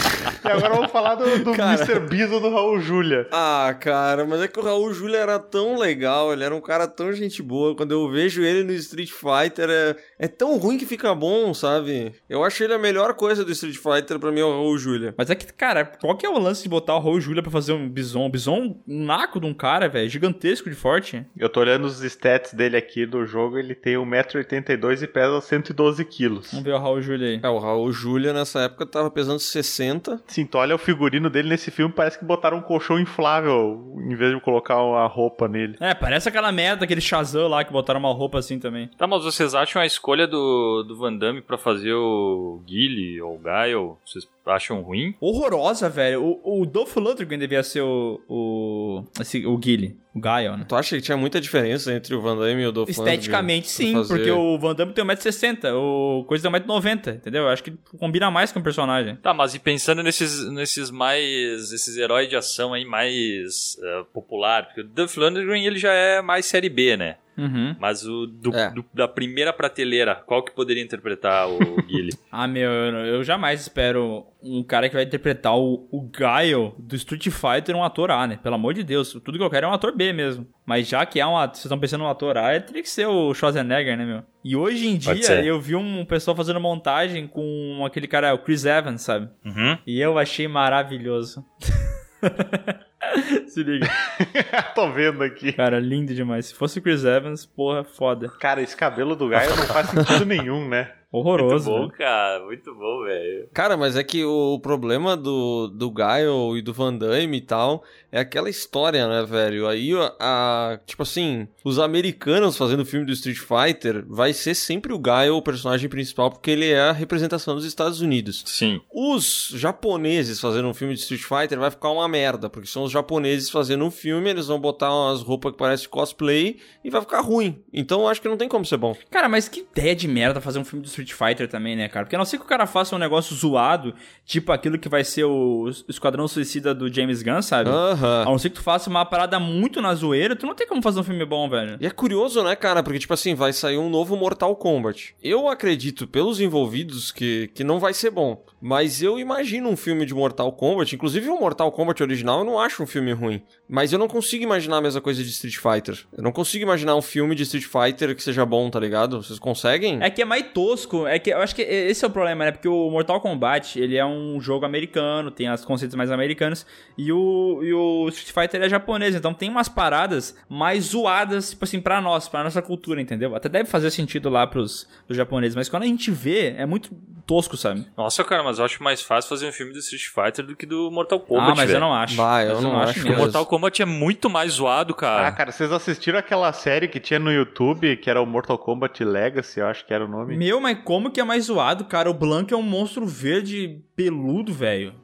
agora 0.49 0.73
vamos 0.75 0.93
falar 0.93 1.17
do, 1.17 1.43
do 1.43 1.53
Cara. 1.53 1.73
Mr. 1.83 1.99
Biso 2.09 2.39
do 2.39 2.49
Raul 2.49 2.79
Júlia. 2.79 3.27
Ah, 3.33 3.75
cara, 3.81 4.25
mas 4.25 4.41
é 4.41 4.47
que 4.47 4.61
o 4.61 4.63
Raul 4.63 4.95
Júlia 4.95 5.17
era 5.19 5.41
tão 5.41 5.77
legal, 5.77 6.33
ele 6.33 6.45
era 6.45 6.55
um 6.55 6.61
cara 6.61 6.87
tão 6.87 7.13
gente 7.13 7.43
boa. 7.43 7.75
Quando 7.75 7.91
eu 7.91 8.09
vejo 8.09 8.41
ele 8.41 8.63
no 8.63 8.73
Street 8.73 9.11
Fighter, 9.11 9.69
é, 9.69 9.97
é 10.21 10.29
tão 10.29 10.57
ruim 10.59 10.79
que 10.79 10.87
fica 10.87 11.13
bom, 11.13 11.53
sabe? 11.53 12.13
Eu 12.31 12.45
acho 12.45 12.63
ele 12.63 12.73
a 12.73 12.79
melhor 12.79 13.15
coisa 13.15 13.45
do 13.45 13.51
Street 13.51 13.75
Fighter 13.79 14.21
pra 14.21 14.31
mim 14.31 14.39
é 14.41 14.45
o 14.45 14.53
Raul 14.53 14.79
Júlia. 14.79 15.13
Mas 15.19 15.29
é 15.29 15.35
que, 15.35 15.45
cara, 15.53 15.85
qual 15.85 16.17
que 16.17 16.25
é 16.25 16.31
o 16.31 16.39
lance 16.39 16.63
de 16.63 16.69
botar 16.69 16.95
o 16.95 17.01
Raul 17.01 17.21
Julia 17.21 17.43
pra 17.43 17.51
fazer 17.51 17.73
um 17.73 17.89
bison? 17.89 18.27
Um 18.27 18.31
bison, 18.31 18.81
um 18.87 19.05
naco 19.05 19.41
de 19.41 19.47
um 19.47 19.53
cara, 19.53 19.89
velho, 19.89 20.09
gigantesco 20.09 20.71
de 20.71 20.77
forte. 20.77 21.27
Eu 21.37 21.49
tô 21.49 21.59
olhando 21.59 21.85
os 21.87 22.01
stats 22.05 22.55
dele 22.55 22.77
aqui 22.77 23.05
do 23.05 23.27
jogo, 23.27 23.56
ele 23.59 23.75
tem 23.75 23.95
1,82m 23.95 25.03
e 25.03 25.07
pesa 25.07 25.41
112 25.41 26.05
quilos. 26.05 26.51
Vamos 26.51 26.65
ver 26.65 26.75
o 26.75 26.79
Raul 26.79 27.01
Julia 27.01 27.29
aí. 27.29 27.41
É, 27.43 27.49
o 27.49 27.59
Raul 27.59 27.93
Júlia 27.93 28.33
nessa 28.33 28.61
época 28.61 28.87
tava 28.87 29.11
pesando 29.11 29.39
60. 29.39 30.23
Sim, 30.27 30.47
tu 30.47 30.59
olha 30.59 30.75
o 30.75 30.79
figurino 30.79 31.31
dele 31.31 31.49
nesse 31.49 31.71
filme, 31.71 31.93
parece 31.95 32.19
que 32.19 32.25
botaram 32.25 32.59
um 32.59 32.63
colchão 32.63 32.99
inflável 32.99 33.95
em 33.99 34.15
vez 34.15 34.35
de 34.35 34.41
colocar 34.41 34.83
uma 34.83 35.07
roupa 35.07 35.49
nele. 35.49 35.77
É, 35.81 35.95
parece 35.95 36.29
aquela 36.29 36.53
merda, 36.53 36.85
aquele 36.85 37.01
Shazam 37.01 37.49
lá 37.49 37.65
que 37.65 37.73
botaram 37.73 38.01
uma 38.01 38.13
roupa 38.13 38.39
assim 38.39 38.59
também. 38.59 38.89
Tá, 38.97 39.07
mas 39.07 39.25
vocês 39.25 39.55
acham 39.55 39.81
a 39.81 39.87
escolha 39.87 40.27
do, 40.27 40.83
do 40.83 40.97
Van 40.97 41.15
Damme 41.15 41.43
pra 41.43 41.59
fazer 41.59 41.93
o 41.93 42.61
Guile 42.67 43.21
ou 43.21 43.35
o 43.35 43.39
Guile, 43.39 43.97
vocês 44.05 44.27
acham 44.47 44.81
ruim? 44.83 45.15
Horrorosa, 45.21 45.89
velho. 45.89 46.23
O, 46.23 46.63
o 46.63 46.67
Dolph 46.67 46.97
Lundgren 46.97 47.39
devia 47.39 47.63
ser 47.63 47.81
o. 47.83 48.21
O. 48.29 49.05
Esse, 49.21 49.45
o 49.47 49.57
Guile. 49.59 49.97
O 50.15 50.21
Gaio, 50.21 50.57
né? 50.57 50.65
Tu 50.67 50.75
acha 50.75 50.97
que 50.97 51.03
tinha 51.03 51.17
muita 51.17 51.39
diferença 51.39 51.93
entre 51.93 52.15
o 52.15 52.23
Van 52.23 52.37
Damme 52.39 52.63
e 52.63 52.67
o 52.67 52.73
Dolph 52.73 52.89
Esteticamente, 52.89 53.69
sim, 53.69 53.93
fazer- 53.93 54.15
porque 54.15 54.31
o 54.31 54.59
Van 54.59 54.75
Damme 54.75 54.95
tem 54.95 55.05
1,60m, 55.05 55.75
o 55.75 56.25
Coisa 56.25 56.51
tem 56.51 56.61
1,90m, 56.61 57.17
entendeu? 57.17 57.43
Eu 57.43 57.49
acho 57.49 57.63
que 57.63 57.73
combina 57.99 58.31
mais 58.31 58.51
com 58.51 58.59
o 58.59 58.63
personagem. 58.63 59.17
Tá, 59.17 59.35
mas 59.35 59.55
e 59.55 59.59
pensando 59.59 60.03
nesses, 60.03 60.49
nesses 60.51 60.91
mais. 60.91 61.71
esses 61.71 61.99
heróis 61.99 62.29
de 62.31 62.37
ação 62.37 62.73
aí 62.73 62.85
mais 62.87 63.77
eh, 63.83 64.05
popular, 64.15 64.65
porque 64.67 64.81
o 64.81 64.85
Duff 64.85 65.21
Lundgren 65.21 65.67
ele 65.67 65.79
já 65.79 65.93
é 65.93 66.23
mais 66.23 66.47
série 66.47 66.71
B, 66.71 66.97
né? 66.97 67.17
Uhum. 67.37 67.77
Mas 67.79 68.07
o 68.07 68.27
do- 68.27 68.55
É. 68.55 68.71
do- 68.71 68.85
da 68.95 69.07
primeira 69.07 69.53
prateleira, 69.53 70.15
qual 70.27 70.43
que 70.43 70.53
poderia 70.55 70.83
interpretar 70.83 71.49
o 71.49 71.59
Guile? 71.87 72.13
Ah, 72.33 72.47
meu, 72.47 72.71
eu, 72.71 72.97
eu 73.17 73.25
jamais 73.25 73.61
espero 73.61 74.27
um 74.43 74.63
cara 74.63 74.89
que 74.89 74.95
vai 74.95 75.05
interpretar 75.05 75.57
o, 75.57 75.89
o 75.91 76.01
Guile 76.03 76.73
do 76.79 76.95
Street 76.97 77.29
Fighter 77.29 77.75
um 77.77 77.83
ator 77.85 78.11
A, 78.11 78.27
né? 78.27 78.39
Pelo 78.43 78.55
amor 78.55 78.75
de 78.75 78.83
Deus, 78.85 79.13
tudo 79.13 79.37
que 79.39 79.43
eu 79.45 79.51
quero 79.51 79.67
é 79.67 79.69
um 79.69 79.73
ator 79.75 79.95
B 79.95 80.13
mesmo. 80.13 80.47
Mas 80.65 80.89
já 80.89 81.05
que 81.05 81.21
é 81.21 81.27
um 81.27 81.37
ator, 81.37 81.55
vocês 81.57 81.65
estão 81.67 81.79
pensando 81.79 82.03
em 82.03 82.07
um 82.07 82.11
ator 82.11 82.37
A, 82.39 82.59
teria 82.61 82.83
que 82.83 82.89
ser 82.89 83.07
o 83.07 83.35
Schwarzenegger, 83.35 83.97
né, 83.97 84.05
meu? 84.05 84.23
E 84.45 84.55
hoje 84.57 84.87
em 84.89 84.97
dia 84.97 85.43
eu 85.45 85.61
vi 85.61 85.75
um 85.75 86.05
pessoal 86.05 86.37
fazendo 86.37 86.61
montagem 86.61 87.27
com 87.27 87.83
aquele 87.85 88.07
cara, 88.07 88.33
o 88.35 88.39
Chris 88.39 88.65
Evans, 88.65 89.03
sabe? 89.03 89.29
Uhum. 89.45 89.77
E 89.87 90.01
eu 90.01 90.19
achei 90.19 90.47
maravilhoso. 90.49 91.45
Se 93.49 93.63
liga. 93.63 93.89
Tô 94.75 94.91
vendo 94.91 95.23
aqui. 95.23 95.53
Cara, 95.53 95.79
lindo 95.79 96.15
demais. 96.15 96.47
Se 96.47 96.55
fosse 96.55 96.79
o 96.79 96.83
Chris 96.83 97.05
Evans, 97.05 97.47
porra, 97.47 97.85
foda. 97.85 98.29
Cara, 98.41 98.63
esse 98.63 98.77
cabelo 98.77 99.15
do 99.15 99.29
Gaio 99.29 99.51
não 99.51 99.67
faz 99.67 99.89
sentido 99.91 100.25
nenhum, 100.25 100.69
né? 100.69 100.93
Muito 101.13 101.29
Horroroso. 101.29 101.71
bom, 101.71 101.87
né? 101.87 101.93
cara. 101.97 102.45
Muito 102.45 102.75
bom, 102.75 103.05
velho. 103.05 103.49
Cara, 103.55 103.77
mas 103.77 103.97
é 103.97 104.03
que 104.03 104.25
o 104.25 104.59
problema 104.61 105.17
do, 105.17 105.69
do 105.69 105.91
Guile 105.91 106.59
e 106.59 106.63
do 106.63 106.73
Van 106.75 106.93
Damme 106.95 107.37
e 107.39 107.41
tal 107.41 107.83
é 108.13 108.21
aquela 108.21 108.51
história, 108.51 109.07
né, 109.09 109.25
velho? 109.25 109.67
Aí, 109.67 109.93
a, 109.95 110.13
a- 110.21 110.79
tipo 110.85 111.03
assim, 111.03 111.47
os 111.65 111.79
americanos 111.79 112.57
fazendo 112.57 112.81
o 112.81 112.85
filme 112.87 113.07
do 113.07 113.13
Street 113.13 113.39
Fighter 113.39 114.05
vai 114.09 114.33
ser 114.33 114.55
sempre 114.55 114.93
o 114.93 114.99
Guile 114.99 115.31
o 115.31 115.41
personagem 115.43 115.89
principal, 115.89 116.31
porque 116.31 116.51
ele 116.51 116.69
é 116.71 116.81
a 116.81 116.93
representação 116.93 117.55
dos 117.55 117.65
Estados 117.65 118.01
Unidos. 118.01 118.43
Sim. 118.47 118.81
Os 118.93 119.53
japoneses 119.55 120.41
fazendo 120.41 120.69
um 120.69 120.75
filme 120.75 120.95
de 120.95 121.01
Street 121.01 121.23
Fighter 121.23 121.59
vai 121.59 121.71
ficar 121.71 121.91
uma 121.91 122.09
merda, 122.09 122.51
porque 122.51 122.69
são 122.69 122.83
os 122.83 122.91
japoneses 122.93 123.49
fazendo 123.51 123.85
um 123.85 123.91
filme, 123.91 124.29
eles 124.31 124.49
vão 124.49 124.59
botar 124.61 124.93
umas 124.93 125.23
roupas 125.23 125.53
que 125.53 125.59
parecem 125.59 125.89
cosplay 125.89 126.59
e 126.85 126.91
vai 126.91 127.01
ficar 127.01 127.21
ruim. 127.21 127.63
Então 127.73 128.01
eu 128.03 128.09
acho 128.09 128.21
que 128.21 128.29
não 128.29 128.37
tem 128.37 128.49
como 128.49 128.65
ser 128.65 128.77
bom. 128.77 128.95
Cara, 129.11 129.29
mas 129.29 129.49
que 129.49 129.61
ideia 129.61 129.95
de 129.95 130.09
merda 130.09 130.41
fazer 130.41 130.59
um 130.59 130.65
filme 130.65 130.83
do 130.83 130.89
Street 131.03 131.13
Fighter 131.13 131.49
também, 131.49 131.77
né, 131.77 131.89
cara? 131.89 132.05
Porque 132.07 132.17
a 132.17 132.19
não 132.19 132.25
ser 132.25 132.39
que 132.39 132.45
o 132.45 132.49
cara 132.49 132.67
faça 132.67 132.95
um 132.95 132.99
negócio 132.99 133.35
zoado, 133.35 133.95
tipo 134.25 134.53
aquilo 134.53 134.79
que 134.79 134.89
vai 134.89 135.05
ser 135.05 135.25
o 135.25 135.71
Esquadrão 135.89 136.27
Suicida 136.27 136.75
do 136.75 136.93
James 136.93 137.23
Gunn, 137.23 137.43
sabe? 137.43 137.71
Aham. 137.71 138.23
A 138.23 138.25
não 138.25 138.39
ser 138.39 138.51
que 138.51 138.57
tu 138.57 138.63
faça 138.63 138.89
uma 138.89 139.05
parada 139.05 139.39
muito 139.39 139.81
na 139.83 139.95
zoeira, 139.95 140.37
tu 140.37 140.47
não 140.47 140.55
tem 140.55 140.67
como 140.67 140.83
fazer 140.83 141.01
um 141.01 141.05
filme 141.05 141.25
bom, 141.25 141.49
velho. 141.49 141.77
E 141.81 141.87
é 141.87 141.91
curioso, 141.91 142.43
né, 142.43 142.55
cara? 142.57 142.83
Porque, 142.83 142.99
tipo 142.99 143.15
assim, 143.15 143.35
vai 143.35 143.53
sair 143.53 143.79
um 143.79 143.91
novo 143.91 144.17
Mortal 144.17 144.55
Kombat. 144.57 145.15
Eu 145.23 145.49
acredito, 145.49 146.07
pelos 146.07 146.41
envolvidos, 146.41 147.11
que, 147.11 147.51
que 147.55 147.65
não 147.65 147.79
vai 147.79 147.93
ser 147.93 148.11
bom. 148.11 148.45
Mas 148.61 149.03
eu 149.03 149.19
imagino 149.19 149.69
um 149.69 149.77
filme 149.77 150.07
de 150.07 150.15
Mortal 150.15 150.51
Kombat. 150.53 150.95
Inclusive, 150.95 151.29
o 151.29 151.39
Mortal 151.39 151.71
Kombat 151.73 152.03
original 152.03 152.41
eu 152.41 152.45
não 152.45 152.59
acho 152.59 152.83
um 152.83 152.87
filme 152.87 153.13
ruim. 153.13 153.43
Mas 153.69 153.93
eu 153.93 153.99
não 153.99 154.09
consigo 154.09 154.45
imaginar 154.45 154.79
a 154.79 154.81
mesma 154.81 155.01
coisa 155.01 155.23
de 155.23 155.31
Street 155.31 155.57
Fighter. 155.57 156.07
Eu 156.17 156.23
não 156.23 156.33
consigo 156.33 156.63
imaginar 156.63 156.95
um 156.95 157.03
filme 157.03 157.35
de 157.35 157.43
Street 157.43 157.65
Fighter 157.65 158.15
que 158.15 158.23
seja 158.23 158.45
bom, 158.47 158.69
tá 158.71 158.79
ligado? 158.79 159.23
Vocês 159.23 159.39
conseguem? 159.39 160.03
É 160.03 160.11
que 160.11 160.23
é 160.23 160.25
mais 160.25 160.47
tosco, 160.53 160.86
é 161.07 161.19
que 161.19 161.31
eu 161.31 161.39
acho 161.39 161.55
que 161.55 161.63
esse 161.63 162.05
é 162.05 162.09
o 162.09 162.11
problema, 162.11 162.45
né? 162.45 162.53
Porque 162.53 162.69
o 162.69 162.91
Mortal 162.91 163.21
Kombat, 163.21 163.79
ele 163.79 163.97
é 163.97 164.05
um 164.05 164.41
jogo 164.41 164.65
americano, 164.65 165.31
tem 165.31 165.49
as 165.49 165.65
conceitos 165.65 165.97
mais 165.97 166.11
americanos, 166.11 166.67
e 166.97 167.13
o, 167.13 167.61
e 167.63 167.73
o 167.73 168.09
Street 168.09 168.33
Fighter 168.33 168.67
é 168.67 168.69
japonês, 168.69 169.15
então 169.15 169.35
tem 169.35 169.51
umas 169.51 169.69
paradas 169.69 170.37
mais 170.49 170.85
zoadas, 170.85 171.51
tipo 171.51 171.65
assim, 171.65 171.81
pra 171.81 172.01
nós, 172.01 172.29
pra 172.29 172.45
nossa 172.45 172.63
cultura, 172.63 173.01
entendeu? 173.01 173.35
Até 173.35 173.49
deve 173.49 173.69
fazer 173.69 173.91
sentido 173.91 174.29
lá 174.29 174.47
pros, 174.47 174.89
pros 175.07 175.17
japoneses, 175.17 175.57
mas 175.57 175.69
quando 175.69 175.83
a 175.83 175.87
gente 175.87 176.11
vê, 176.11 176.55
é 176.57 176.67
muito 176.67 176.91
tosco, 177.27 177.57
sabe? 177.57 177.87
Nossa, 177.97 178.23
cara, 178.23 178.43
mas 178.43 178.59
eu 178.59 178.65
acho 178.65 178.83
mais 178.83 179.03
fácil 179.03 179.29
fazer 179.29 179.49
um 179.49 179.53
filme 179.53 179.73
do 179.73 179.79
Street 179.81 180.05
Fighter 180.05 180.47
do 180.47 180.55
que 180.55 180.65
do 180.65 180.91
Mortal 180.91 181.19
Kombat, 181.21 181.51
ah, 181.51 181.55
mas 181.57 181.67
velho. 181.67 181.77
eu 181.77 181.81
não 181.81 181.93
acho. 181.93 182.17
Vai, 182.17 182.49
eu 182.49 182.55
Mas 182.55 182.63
não 182.63 182.79
acho 182.81 182.99
mesmo. 183.01 183.15
O 183.15 183.19
Mortal 183.19 183.47
Kombat 183.47 183.83
é 183.83 183.85
muito 183.85 184.31
mais 184.31 184.53
zoado, 184.53 184.95
cara. 184.95 185.27
Ah, 185.27 185.33
cara, 185.33 185.51
vocês 185.51 185.73
assistiram 185.73 186.19
aquela 186.19 186.53
série 186.53 186.87
que 186.87 187.01
tinha 187.01 187.19
no 187.19 187.33
YouTube, 187.33 187.97
que 187.97 188.09
era 188.09 188.21
o 188.21 188.27
Mortal 188.27 188.57
Kombat 188.57 189.05
Legacy, 189.05 189.61
eu 189.61 189.67
acho 189.67 189.85
que 189.85 189.93
era 189.93 190.05
o 190.05 190.09
nome? 190.09 190.37
Meu, 190.37 190.61
mas 190.61 190.76
como 190.77 191.11
que 191.11 191.21
é 191.21 191.25
mais 191.25 191.45
zoado, 191.47 191.85
cara? 191.85 192.11
O 192.11 192.15
Blanc 192.15 192.53
é 192.53 192.57
um 192.57 192.63
monstro 192.63 193.07
verde 193.07 193.81
peludo, 193.97 194.53
velho. 194.53 194.95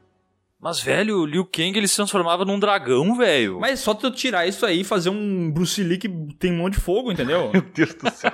Mas, 0.60 0.80
velho, 0.80 1.18
o 1.22 1.26
Liu 1.26 1.44
Kang 1.44 1.76
ele 1.76 1.88
se 1.88 1.96
transformava 1.96 2.44
num 2.44 2.56
dragão, 2.56 3.16
velho. 3.16 3.58
Mas 3.58 3.72
é 3.72 3.76
só 3.76 3.92
tu 3.94 4.12
tirar 4.12 4.46
isso 4.46 4.64
aí 4.64 4.82
e 4.82 4.84
fazer 4.84 5.10
um 5.10 5.50
Bruce 5.50 5.82
Lee 5.82 5.98
que 5.98 6.08
tem 6.38 6.52
um 6.52 6.58
monte 6.58 6.74
de 6.74 6.80
fogo, 6.80 7.10
entendeu? 7.10 7.50
Meu 7.52 7.62
Deus 7.62 7.92
do 7.94 8.08
céu. 8.12 8.30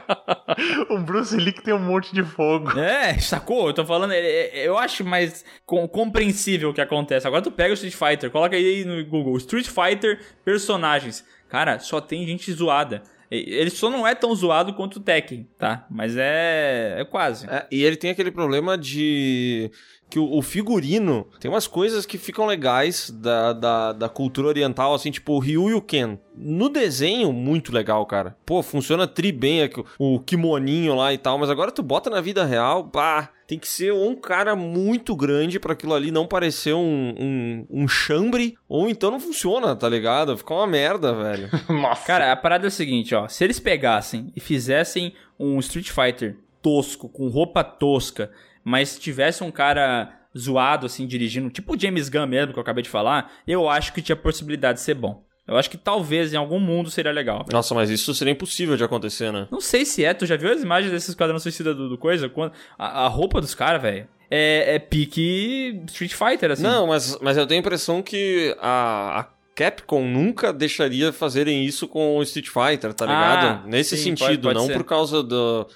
o 0.91 0.99
Bruce 1.01 1.35
Lee 1.35 1.55
que 1.55 1.63
tem 1.63 1.73
um 1.73 1.79
monte 1.79 2.13
de 2.15 2.23
fogo. 2.23 2.79
É, 2.79 3.19
sacou? 3.19 3.69
Eu 3.69 3.73
tô 3.73 3.83
falando, 3.87 4.13
é- 4.13 4.19
é- 4.21 4.69
eu 4.69 4.77
acho 4.77 5.03
mais 5.07 5.43
com- 5.65 5.89
compreensível 5.89 6.69
o 6.69 6.75
que 6.75 6.83
acontece. 6.83 7.27
Agora 7.27 7.41
tu 7.41 7.51
pega 7.51 7.71
o 7.71 7.75
Street 7.75 7.95
Fighter, 7.95 8.31
coloca 8.31 8.55
aí 8.55 8.85
no 8.85 9.03
Google, 9.07 9.35
Street 9.39 9.67
Fighter 9.67 10.21
personagens. 10.45 11.25
Cara, 11.49 11.79
só 11.79 11.99
tem 11.99 12.27
gente 12.27 12.53
zoada. 12.53 13.03
Ele 13.31 13.71
só 13.71 13.91
não 13.91 14.07
é 14.07 14.15
tão 14.15 14.35
zoado 14.35 14.73
quanto 14.75 14.97
o 14.97 15.01
Tekken, 15.01 15.47
tá? 15.59 15.87
Mas 15.91 16.17
é, 16.17 16.97
é 16.99 17.05
quase. 17.05 17.49
É, 17.49 17.67
e 17.71 17.83
ele 17.85 17.97
tem 17.97 18.11
aquele 18.11 18.31
problema 18.31 18.77
de 18.79 19.71
que 20.09 20.19
o, 20.19 20.37
o 20.37 20.43
figurino 20.43 21.27
tem 21.39 21.51
umas 21.51 21.67
coisas 21.67 22.07
que 22.07 22.19
ficam 22.19 22.47
legais 22.47 23.11
da, 23.11 23.53
da, 23.53 23.93
da 23.93 24.09
cultura 24.09 24.49
oriental, 24.49 24.95
assim, 24.95 25.11
tipo 25.11 25.33
o 25.35 25.39
Ryu 25.39 25.71
e 25.71 25.75
o 25.75 25.83
Ken. 25.83 26.19
No 26.37 26.69
desenho, 26.69 27.33
muito 27.33 27.73
legal, 27.73 28.07
cara. 28.07 28.37
Pô, 28.47 28.63
funciona 28.63 29.07
tri 29.07 29.33
bem 29.33 29.63
aqui, 29.63 29.83
o 29.99 30.21
kimoninho 30.21 30.95
lá 30.95 31.13
e 31.13 31.19
tal, 31.19 31.37
mas 31.39 31.51
agora 31.51 31.73
tu 31.73 31.83
bota 31.83 32.09
na 32.09 32.21
vida 32.21 32.45
real, 32.45 32.85
pá, 32.85 33.31
tem 33.47 33.59
que 33.59 33.67
ser 33.67 33.93
um 33.93 34.15
cara 34.15 34.55
muito 34.55 35.17
grande 35.17 35.59
pra 35.59 35.73
aquilo 35.73 35.95
ali 35.95 36.11
não 36.11 36.27
parecer 36.27 36.75
um, 36.75 37.15
um, 37.19 37.67
um 37.71 37.89
chambre, 37.89 38.57
ou 38.69 38.89
então 38.89 39.11
não 39.11 39.19
funciona, 39.19 39.75
tá 39.75 39.89
ligado? 39.89 40.37
Fica 40.37 40.55
uma 40.55 40.67
merda, 40.67 41.15
velho. 41.15 41.49
Nossa. 41.69 42.07
Cara, 42.07 42.31
a 42.31 42.37
parada 42.37 42.67
é 42.67 42.69
o 42.69 42.71
seguinte, 42.71 43.15
ó. 43.15 43.27
Se 43.27 43.43
eles 43.43 43.59
pegassem 43.59 44.33
e 44.37 44.41
fizessem 44.41 45.15
um 45.39 45.59
Street 45.59 45.91
Fighter 45.91 46.37
tosco, 46.61 47.09
com 47.09 47.29
roupa 47.29 47.65
tosca, 47.65 48.31
mas 48.69 48.99
tivesse 48.99 49.43
um 49.43 49.51
cara 49.51 50.13
zoado, 50.37 50.87
assim, 50.87 51.07
dirigindo, 51.07 51.49
tipo 51.51 51.75
o 51.75 51.81
James 51.81 52.09
Gunn 52.09 52.27
mesmo, 52.27 52.53
que 52.53 52.59
eu 52.59 52.63
acabei 52.63 52.83
de 52.83 52.89
falar, 52.91 53.33
eu 53.47 53.69
acho 53.69 53.93
que 53.93 54.03
tinha 54.03 54.15
possibilidade 54.17 54.79
de 54.79 54.85
ser 54.85 54.95
bom. 54.95 55.25
Eu 55.47 55.57
acho 55.57 55.71
que 55.71 55.79
talvez 55.79 56.35
em 56.35 56.37
algum 56.37 56.61
mundo 56.61 56.91
seria 56.91 57.11
legal. 57.11 57.47
Nossa, 57.51 57.75
mas 57.75 57.89
isso 57.89 58.15
seria 58.15 58.33
impossível 58.33 58.77
de 58.77 58.85
acontecer, 58.85 59.33
né? 59.33 59.49
Não 59.51 59.63
sei 59.63 59.87
se 59.87 60.05
é, 60.05 60.13
tu 60.13 60.27
já 60.27 60.37
viu 60.37 60.53
as 60.53 60.63
imagens 60.63 60.93
desses 60.93 61.15
quadrões 61.15 61.43
suicida 61.43 61.75
do, 61.75 61.89
do 61.89 61.97
coisa? 61.97 62.29
Quando- 62.29 62.53
A, 62.79 63.07
a 63.07 63.09
roupa 63.09 63.41
dos 63.41 63.55
caras, 63.55 63.81
velho, 63.81 64.07
é, 64.31 64.75
é 64.75 64.79
pique 64.79 65.81
Street 65.87 66.13
Fighter, 66.13 66.51
assim. 66.51 66.63
Não, 66.63 66.87
mas, 66.87 67.19
mas 67.23 67.39
eu 67.39 67.47
tenho 67.47 67.61
a 67.61 67.63
impressão 67.63 68.03
que 68.03 68.55
a, 68.61 69.21
a 69.21 69.27
Capcom 69.55 70.05
nunca 70.07 70.53
deixaria 70.53 71.13
fazerem 71.15 71.65
isso 71.65 71.89
com 71.89 72.19
o 72.19 72.23
Street 72.25 72.49
Fighter, 72.49 72.93
tá 72.93 73.07
ligado? 73.07 73.47
Ah, 73.47 73.63
Nesse 73.67 73.97
sim, 73.97 74.05
sentido, 74.15 74.27
pode- 74.27 74.39
pode 74.43 74.55
não 74.59 74.67
ser. 74.67 74.75
por 74.75 74.85
causa 74.85 75.23
do. 75.23 75.67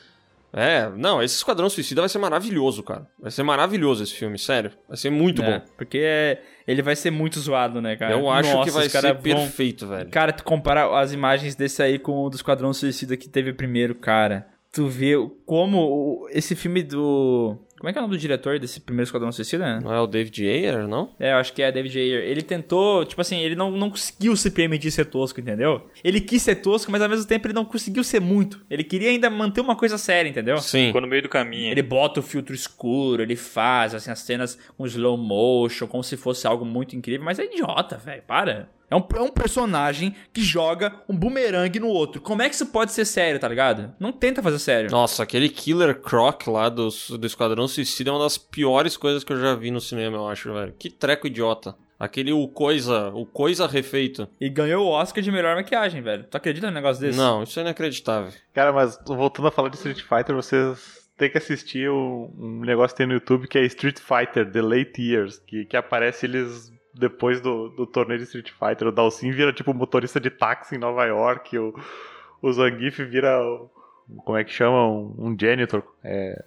É, 0.52 0.90
não, 0.96 1.22
esse 1.22 1.36
Esquadrão 1.36 1.70
Suicida 1.70 2.02
vai 2.02 2.08
ser 2.08 2.18
maravilhoso, 2.18 2.82
cara. 2.82 3.06
Vai 3.18 3.30
ser 3.30 3.42
maravilhoso 3.42 4.02
esse 4.02 4.12
filme, 4.12 4.38
sério. 4.38 4.70
Vai 4.86 4.96
ser 4.96 5.10
muito 5.10 5.42
É, 5.42 5.58
bom. 5.60 5.64
Porque 5.78 5.98
é- 5.98 6.42
ele 6.66 6.82
vai 6.82 6.94
ser 6.94 7.10
muito 7.10 7.40
zoado, 7.40 7.80
né, 7.80 7.96
cara? 7.96 8.12
Eu 8.12 8.28
acho 8.30 8.52
Nossa, 8.52 8.64
que 8.70 8.70
vai 8.76 8.88
ser 8.88 9.14
vão- 9.14 9.22
perfeito, 9.22 9.86
velho. 9.86 10.10
Cara, 10.10 10.32
tu 10.32 10.44
compara 10.44 11.00
as 11.00 11.12
imagens 11.12 11.54
desse 11.54 11.82
aí 11.82 11.98
com 11.98 12.22
o 12.24 12.28
do 12.28 12.36
Esquadrão 12.36 12.72
Suicida 12.74 13.16
que 13.16 13.28
teve 13.28 13.52
primeiro, 13.54 13.94
cara. 13.94 14.46
Tu 14.70 14.86
vê 14.88 15.12
como 15.46 16.26
esse 16.30 16.54
filme 16.54 16.82
do. 16.82 17.58
Como 17.82 17.90
é 17.90 17.92
que 17.92 17.98
é 17.98 18.00
o 18.00 18.02
nome 18.02 18.14
do 18.14 18.20
diretor 18.20 18.60
desse 18.60 18.78
primeiro 18.78 19.08
Esquadrão 19.08 19.32
Suicida? 19.32 19.80
Não 19.80 19.92
é 19.92 20.00
o 20.00 20.06
David 20.06 20.48
Ayer, 20.48 20.86
não? 20.86 21.10
É, 21.18 21.32
eu 21.32 21.38
acho 21.38 21.52
que 21.52 21.60
é 21.60 21.72
David 21.72 21.98
Ayer. 21.98 22.22
Ele 22.22 22.40
tentou, 22.40 23.04
tipo 23.04 23.20
assim, 23.20 23.40
ele 23.40 23.56
não, 23.56 23.72
não 23.72 23.90
conseguiu 23.90 24.36
se 24.36 24.52
permitir 24.52 24.92
ser 24.92 25.06
tosco, 25.06 25.40
entendeu? 25.40 25.90
Ele 26.04 26.20
quis 26.20 26.42
ser 26.42 26.54
tosco, 26.54 26.92
mas 26.92 27.02
ao 27.02 27.08
mesmo 27.08 27.26
tempo 27.26 27.44
ele 27.48 27.54
não 27.54 27.64
conseguiu 27.64 28.04
ser 28.04 28.20
muito. 28.20 28.64
Ele 28.70 28.84
queria 28.84 29.10
ainda 29.10 29.28
manter 29.28 29.60
uma 29.60 29.74
coisa 29.74 29.98
séria, 29.98 30.28
entendeu? 30.28 30.58
Sim. 30.58 30.86
Ficou 30.86 31.00
no 31.00 31.08
meio 31.08 31.22
do 31.22 31.28
caminho. 31.28 31.72
Ele 31.72 31.82
bota 31.82 32.20
o 32.20 32.22
filtro 32.22 32.54
escuro, 32.54 33.20
ele 33.20 33.34
faz 33.34 33.96
assim, 33.96 34.12
as 34.12 34.20
cenas 34.20 34.56
com 34.78 34.86
slow 34.86 35.16
motion, 35.16 35.88
como 35.88 36.04
se 36.04 36.16
fosse 36.16 36.46
algo 36.46 36.64
muito 36.64 36.94
incrível, 36.94 37.24
mas 37.24 37.40
é 37.40 37.46
idiota, 37.46 37.96
velho, 37.96 38.22
para. 38.24 38.68
É 38.92 38.96
um, 38.96 39.04
é 39.16 39.22
um 39.22 39.30
personagem 39.30 40.14
que 40.34 40.42
joga 40.42 40.92
um 41.08 41.16
bumerangue 41.16 41.80
no 41.80 41.88
outro. 41.88 42.20
Como 42.20 42.42
é 42.42 42.48
que 42.48 42.54
isso 42.54 42.66
pode 42.66 42.92
ser 42.92 43.06
sério, 43.06 43.40
tá 43.40 43.48
ligado? 43.48 43.94
Não 43.98 44.12
tenta 44.12 44.42
fazer 44.42 44.58
sério. 44.58 44.90
Nossa, 44.90 45.22
aquele 45.22 45.48
Killer 45.48 45.98
Croc 45.98 46.46
lá 46.46 46.68
do, 46.68 46.90
do 47.18 47.26
Esquadrão 47.26 47.66
Suicida 47.66 48.10
é 48.10 48.12
uma 48.12 48.22
das 48.22 48.36
piores 48.36 48.98
coisas 48.98 49.24
que 49.24 49.32
eu 49.32 49.40
já 49.40 49.54
vi 49.54 49.70
no 49.70 49.80
cinema, 49.80 50.18
eu 50.18 50.28
acho, 50.28 50.52
velho. 50.52 50.74
Que 50.78 50.90
treco 50.90 51.26
idiota. 51.26 51.74
Aquele 51.98 52.32
o 52.34 52.46
coisa, 52.46 53.08
o 53.14 53.24
coisa 53.24 53.66
refeito. 53.66 54.28
E 54.38 54.50
ganhou 54.50 54.84
o 54.84 54.90
Oscar 54.90 55.22
de 55.22 55.32
melhor 55.32 55.56
maquiagem, 55.56 56.02
velho. 56.02 56.24
Tu 56.24 56.36
acredita 56.36 56.66
num 56.66 56.74
negócio 56.74 57.00
desse? 57.00 57.16
Não, 57.16 57.44
isso 57.44 57.58
é 57.58 57.62
inacreditável. 57.62 58.30
Cara, 58.52 58.74
mas 58.74 58.98
voltando 59.06 59.48
a 59.48 59.50
falar 59.50 59.70
de 59.70 59.76
Street 59.76 60.02
Fighter, 60.02 60.34
vocês 60.34 61.08
têm 61.16 61.30
que 61.30 61.38
assistir 61.38 61.88
um, 61.88 62.30
um 62.36 62.60
negócio 62.60 62.94
que 62.94 62.98
tem 62.98 63.06
no 63.06 63.14
YouTube 63.14 63.48
que 63.48 63.56
é 63.56 63.64
Street 63.64 64.00
Fighter 64.00 64.50
The 64.50 64.60
Late 64.60 65.00
Years, 65.00 65.38
que, 65.38 65.64
que 65.64 65.76
aparece 65.78 66.26
eles 66.26 66.70
depois 66.94 67.40
do, 67.40 67.68
do 67.70 67.86
torneio 67.86 68.18
de 68.18 68.24
Street 68.24 68.50
Fighter. 68.50 68.88
O 68.88 68.92
Dalsin 68.92 69.30
vira 69.30 69.52
tipo 69.52 69.72
motorista 69.72 70.20
de 70.20 70.30
táxi 70.30 70.76
em 70.76 70.78
Nova 70.78 71.04
York, 71.04 71.58
o, 71.58 71.74
o 72.40 72.52
Zangief 72.52 73.02
vira. 73.04 73.38
Como 74.24 74.36
é 74.36 74.44
que 74.44 74.52
chama? 74.52 74.88
Um, 74.88 75.14
um 75.18 75.36
janitor. 75.38 75.82
É, 76.04 76.44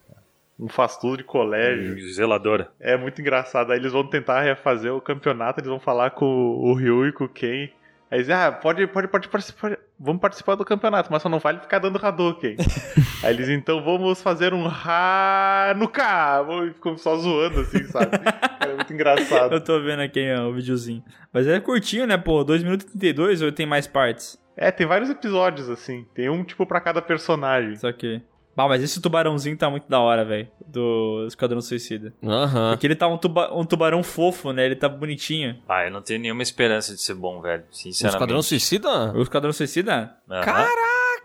um 0.59 0.67
faz 0.67 0.97
tudo 0.97 1.17
de 1.17 1.23
colégio. 1.23 1.97
Zeladora. 2.13 2.69
É 2.79 2.95
muito 2.95 3.19
engraçado. 3.19 3.71
Aí 3.71 3.79
eles 3.79 3.91
vão 3.91 4.05
tentar 4.07 4.41
refazer 4.41 4.93
o 4.93 5.01
campeonato, 5.01 5.59
eles 5.59 5.69
vão 5.69 5.79
falar 5.79 6.11
com 6.11 6.25
o 6.25 6.73
Ryu 6.73 7.07
e 7.07 7.11
com 7.11 7.25
o 7.25 7.29
Ken. 7.29 7.69
Aí 8.09 8.19
eles, 8.19 8.29
ah, 8.29 8.51
pode, 8.51 8.85
pode, 8.87 9.07
pode 9.07 9.27
participar, 9.27 9.77
vamos 9.99 10.21
participar 10.21 10.55
do 10.55 10.63
campeonato, 10.63 11.11
mas 11.11 11.21
só 11.21 11.27
não 11.27 11.39
vale 11.39 11.59
ficar 11.59 11.79
dando 11.79 12.03
Hadouken. 12.03 12.55
Aí 13.23 13.33
eles, 13.33 13.49
então 13.49 13.83
vamos 13.83 14.21
fazer 14.21 14.53
um 14.53 14.65
Hanukkah. 14.67 16.45
E 16.67 16.73
ficam 16.73 16.97
só 16.97 17.17
zoando, 17.17 17.61
assim, 17.61 17.83
sabe? 17.85 18.11
Muito 18.85 18.93
engraçado. 18.93 19.53
Eu 19.53 19.61
tô 19.61 19.81
vendo 19.81 20.01
aqui 20.01 20.33
ó, 20.37 20.47
o 20.49 20.53
videozinho. 20.53 21.03
Mas 21.33 21.47
é 21.47 21.59
curtinho, 21.59 22.05
né, 22.05 22.17
pô? 22.17 22.43
2 22.43 22.63
minutos 22.63 22.85
e 22.85 22.91
32 22.91 23.41
ou 23.41 23.51
tem 23.51 23.65
mais 23.65 23.87
partes? 23.87 24.39
É, 24.55 24.71
tem 24.71 24.87
vários 24.87 25.09
episódios, 25.09 25.69
assim. 25.69 26.05
Tem 26.13 26.29
um, 26.29 26.43
tipo, 26.43 26.65
pra 26.65 26.79
cada 26.79 27.01
personagem. 27.01 27.73
Isso 27.73 27.87
aqui. 27.87 28.21
Bah, 28.55 28.69
mas 28.69 28.81
esse 28.81 29.01
tubarãozinho 29.01 29.57
tá 29.57 29.69
muito 29.69 29.89
da 29.89 29.99
hora, 29.99 30.23
velho. 30.23 30.47
Do 30.65 31.25
Esquadrão 31.27 31.59
Suicida. 31.59 32.13
Aham. 32.23 32.71
Porque 32.71 32.87
ele 32.87 32.95
tá 32.95 33.05
um, 33.05 33.17
tuba 33.17 33.53
um 33.53 33.65
tubarão 33.65 34.01
fofo, 34.01 34.53
né? 34.53 34.65
Ele 34.65 34.77
tá 34.77 34.87
bonitinho. 34.87 35.57
Ah, 35.67 35.83
eu 35.83 35.91
não 35.91 36.01
tenho 36.01 36.21
nenhuma 36.21 36.41
esperança 36.41 36.93
de 36.93 37.01
ser 37.01 37.15
bom, 37.15 37.41
velho. 37.41 37.63
O 37.69 37.75
Sinceramente. 37.75 38.15
Esquadrão 38.15 38.41
Suicida? 38.41 39.11
O 39.13 39.21
Esquadrão 39.21 39.51
Suicida? 39.51 40.15
Aham. 40.29 40.67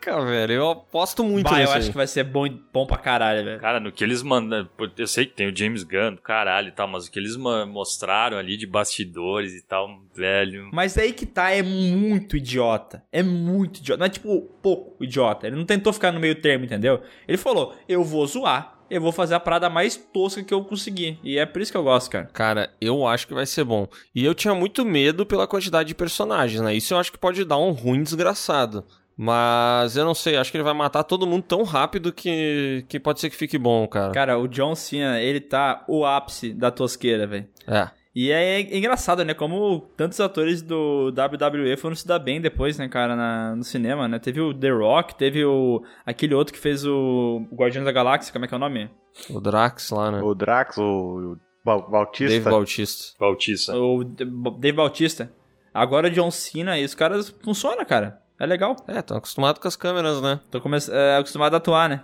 Caraca, 0.00 0.24
velho. 0.24 0.52
Eu 0.52 0.70
aposto 0.70 1.22
muito 1.22 1.44
Bah, 1.44 1.56
eu 1.56 1.58
nesse 1.60 1.72
acho 1.72 1.86
aí. 1.86 1.90
que 1.90 1.96
vai 1.96 2.06
ser 2.06 2.24
bom, 2.24 2.46
bom 2.72 2.86
pra 2.86 2.96
caralho, 2.96 3.44
velho. 3.44 3.60
Cara, 3.60 3.78
no 3.78 3.92
que 3.92 4.02
eles 4.02 4.22
mandam. 4.22 4.68
Eu 4.96 5.06
sei 5.06 5.26
que 5.26 5.34
tem 5.34 5.48
o 5.48 5.56
James 5.56 5.82
Gunn, 5.82 6.16
caralho 6.22 6.68
e 6.68 6.72
tal, 6.72 6.88
mas 6.88 7.06
o 7.06 7.10
que 7.10 7.18
eles 7.18 7.36
mostraram 7.36 8.38
ali 8.38 8.56
de 8.56 8.66
bastidores 8.66 9.54
e 9.54 9.62
tal, 9.62 9.88
velho. 10.14 10.70
Mas 10.72 10.96
aí 10.96 11.12
que 11.12 11.26
tá, 11.26 11.50
é 11.50 11.62
muito 11.62 12.36
idiota. 12.36 13.04
É 13.12 13.22
muito 13.22 13.78
idiota. 13.78 13.98
Não 13.98 14.06
é 14.06 14.10
tipo 14.10 14.40
pouco 14.62 15.02
idiota. 15.04 15.46
Ele 15.46 15.56
não 15.56 15.64
tentou 15.64 15.92
ficar 15.92 16.12
no 16.12 16.20
meio 16.20 16.34
termo, 16.40 16.64
entendeu? 16.64 17.02
Ele 17.28 17.38
falou: 17.38 17.74
eu 17.88 18.02
vou 18.02 18.26
zoar. 18.26 18.76
Eu 18.90 19.00
vou 19.00 19.12
fazer 19.12 19.36
a 19.36 19.40
parada 19.40 19.70
mais 19.70 19.94
tosca 19.96 20.42
que 20.42 20.52
eu 20.52 20.64
conseguir. 20.64 21.16
E 21.22 21.38
é 21.38 21.46
por 21.46 21.62
isso 21.62 21.70
que 21.70 21.78
eu 21.78 21.84
gosto, 21.84 22.10
cara. 22.10 22.24
Cara, 22.32 22.70
eu 22.80 23.06
acho 23.06 23.24
que 23.24 23.32
vai 23.32 23.46
ser 23.46 23.62
bom. 23.62 23.86
E 24.12 24.24
eu 24.24 24.34
tinha 24.34 24.52
muito 24.52 24.84
medo 24.84 25.24
pela 25.24 25.46
quantidade 25.46 25.86
de 25.86 25.94
personagens, 25.94 26.60
né? 26.60 26.74
Isso 26.74 26.92
eu 26.92 26.98
acho 26.98 27.12
que 27.12 27.16
pode 27.18 27.44
dar 27.44 27.56
um 27.56 27.70
ruim 27.70 28.02
desgraçado. 28.02 28.84
Mas 29.22 29.98
eu 29.98 30.04
não 30.06 30.14
sei, 30.14 30.38
acho 30.38 30.50
que 30.50 30.56
ele 30.56 30.64
vai 30.64 30.72
matar 30.72 31.04
todo 31.04 31.26
mundo 31.26 31.42
tão 31.42 31.62
rápido 31.62 32.10
que, 32.10 32.86
que 32.88 32.98
pode 32.98 33.20
ser 33.20 33.28
que 33.28 33.36
fique 33.36 33.58
bom, 33.58 33.86
cara. 33.86 34.12
Cara, 34.12 34.38
o 34.38 34.48
John 34.48 34.74
Cena, 34.74 35.20
ele 35.20 35.40
tá 35.40 35.84
o 35.86 36.06
ápice 36.06 36.54
da 36.54 36.70
tosqueira, 36.70 37.26
velho. 37.26 37.46
É. 37.66 37.90
E 38.14 38.32
é 38.32 38.60
engraçado, 38.76 39.22
né? 39.22 39.34
Como 39.34 39.80
tantos 39.94 40.18
atores 40.20 40.62
do 40.62 41.08
WWE 41.10 41.76
foram 41.76 41.94
se 41.94 42.06
dar 42.06 42.18
bem 42.18 42.40
depois, 42.40 42.78
né, 42.78 42.88
cara, 42.88 43.14
na- 43.14 43.54
no 43.54 43.62
cinema, 43.62 44.08
né? 44.08 44.18
Teve 44.18 44.40
o 44.40 44.54
The 44.54 44.70
Rock, 44.70 45.14
teve 45.14 45.44
o 45.44 45.82
aquele 46.06 46.34
outro 46.34 46.54
que 46.54 46.58
fez 46.58 46.86
o 46.86 47.46
Guardiões 47.52 47.84
da 47.84 47.92
Galáxia, 47.92 48.32
como 48.32 48.46
é 48.46 48.48
que 48.48 48.54
é 48.54 48.56
o 48.56 48.60
nome? 48.60 48.88
O 49.28 49.38
Drax 49.38 49.90
lá, 49.90 50.10
né? 50.12 50.22
O 50.22 50.34
Drax, 50.34 50.78
o, 50.78 50.82
o 50.82 51.36
Ba- 51.62 51.78
Bautista. 51.86 52.32
Dave 52.32 52.50
Bautista. 52.50 53.14
Bautista. 53.20 53.76
O 53.76 54.02
Dave 54.02 54.72
Bautista. 54.76 55.30
Agora 55.74 56.08
o 56.08 56.10
John 56.10 56.30
Cena 56.30 56.78
e 56.78 56.84
os 56.86 56.94
caras 56.94 57.28
funcionam, 57.44 57.84
cara. 57.84 58.18
É 58.40 58.46
legal. 58.46 58.74
É, 58.88 59.02
tão 59.02 59.18
acostumado 59.18 59.60
com 59.60 59.68
as 59.68 59.76
câmeras, 59.76 60.22
né? 60.22 60.40
Tô 60.50 60.62
come 60.62 60.78
é, 60.90 61.18
acostumado 61.18 61.52
a 61.52 61.58
atuar, 61.58 61.90
né? 61.90 62.02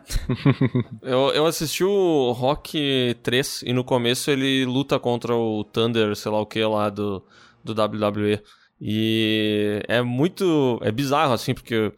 Eu, 1.01 1.31
eu 1.31 1.47
assisti 1.47 1.83
o 1.83 2.33
Rock 2.33 3.17
3 3.23 3.63
e 3.63 3.73
no 3.73 3.83
começo 3.83 4.31
ele 4.31 4.67
luta 4.67 4.99
contra 4.99 5.35
o 5.35 5.65
Thunder, 5.65 6.15
sei 6.15 6.31
lá 6.31 6.39
o 6.39 6.45
que 6.45 6.63
lá 6.63 6.91
do, 6.91 7.25
do 7.65 7.73
WWE. 7.73 8.43
E 8.79 9.81
é 9.89 10.03
muito. 10.03 10.79
É 10.83 10.93
bizarro, 10.93 11.33
assim, 11.33 11.55
porque 11.55 11.91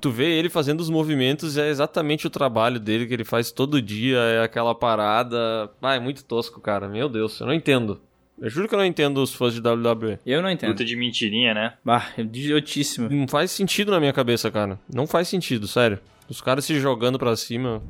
tu 0.00 0.10
vê 0.10 0.38
ele 0.38 0.48
fazendo 0.48 0.80
os 0.80 0.88
movimentos 0.88 1.56
e 1.56 1.60
é 1.60 1.68
exatamente 1.68 2.26
o 2.26 2.30
trabalho 2.30 2.80
dele 2.80 3.06
que 3.06 3.12
ele 3.12 3.24
faz 3.24 3.50
todo 3.50 3.82
dia, 3.82 4.18
é 4.18 4.42
aquela 4.42 4.74
parada. 4.74 5.70
Ah, 5.82 5.94
é 5.94 6.00
muito 6.00 6.24
tosco, 6.24 6.58
cara. 6.58 6.88
Meu 6.88 7.06
Deus, 7.06 7.38
eu 7.38 7.46
não 7.46 7.52
entendo. 7.52 8.00
Eu 8.40 8.50
juro 8.50 8.66
que 8.68 8.74
eu 8.74 8.78
não 8.78 8.84
entendo 8.86 9.18
os 9.22 9.32
fãs 9.34 9.54
de 9.54 9.60
WWE. 9.60 10.18
Eu 10.26 10.42
não 10.42 10.50
entendo. 10.50 10.70
Luta 10.70 10.84
de 10.84 10.96
mentirinha, 10.96 11.54
né? 11.54 11.74
Bah, 11.84 12.08
é 12.16 12.22
idiotíssimo. 12.22 13.08
Não 13.08 13.28
faz 13.28 13.50
sentido 13.50 13.92
na 13.92 14.00
minha 14.00 14.12
cabeça, 14.12 14.50
cara. 14.50 14.78
Não 14.92 15.06
faz 15.06 15.28
sentido, 15.28 15.68
sério. 15.68 15.98
Os 16.28 16.40
caras 16.40 16.64
se 16.64 16.78
jogando 16.80 17.18
pra 17.18 17.36
cima. 17.36 17.82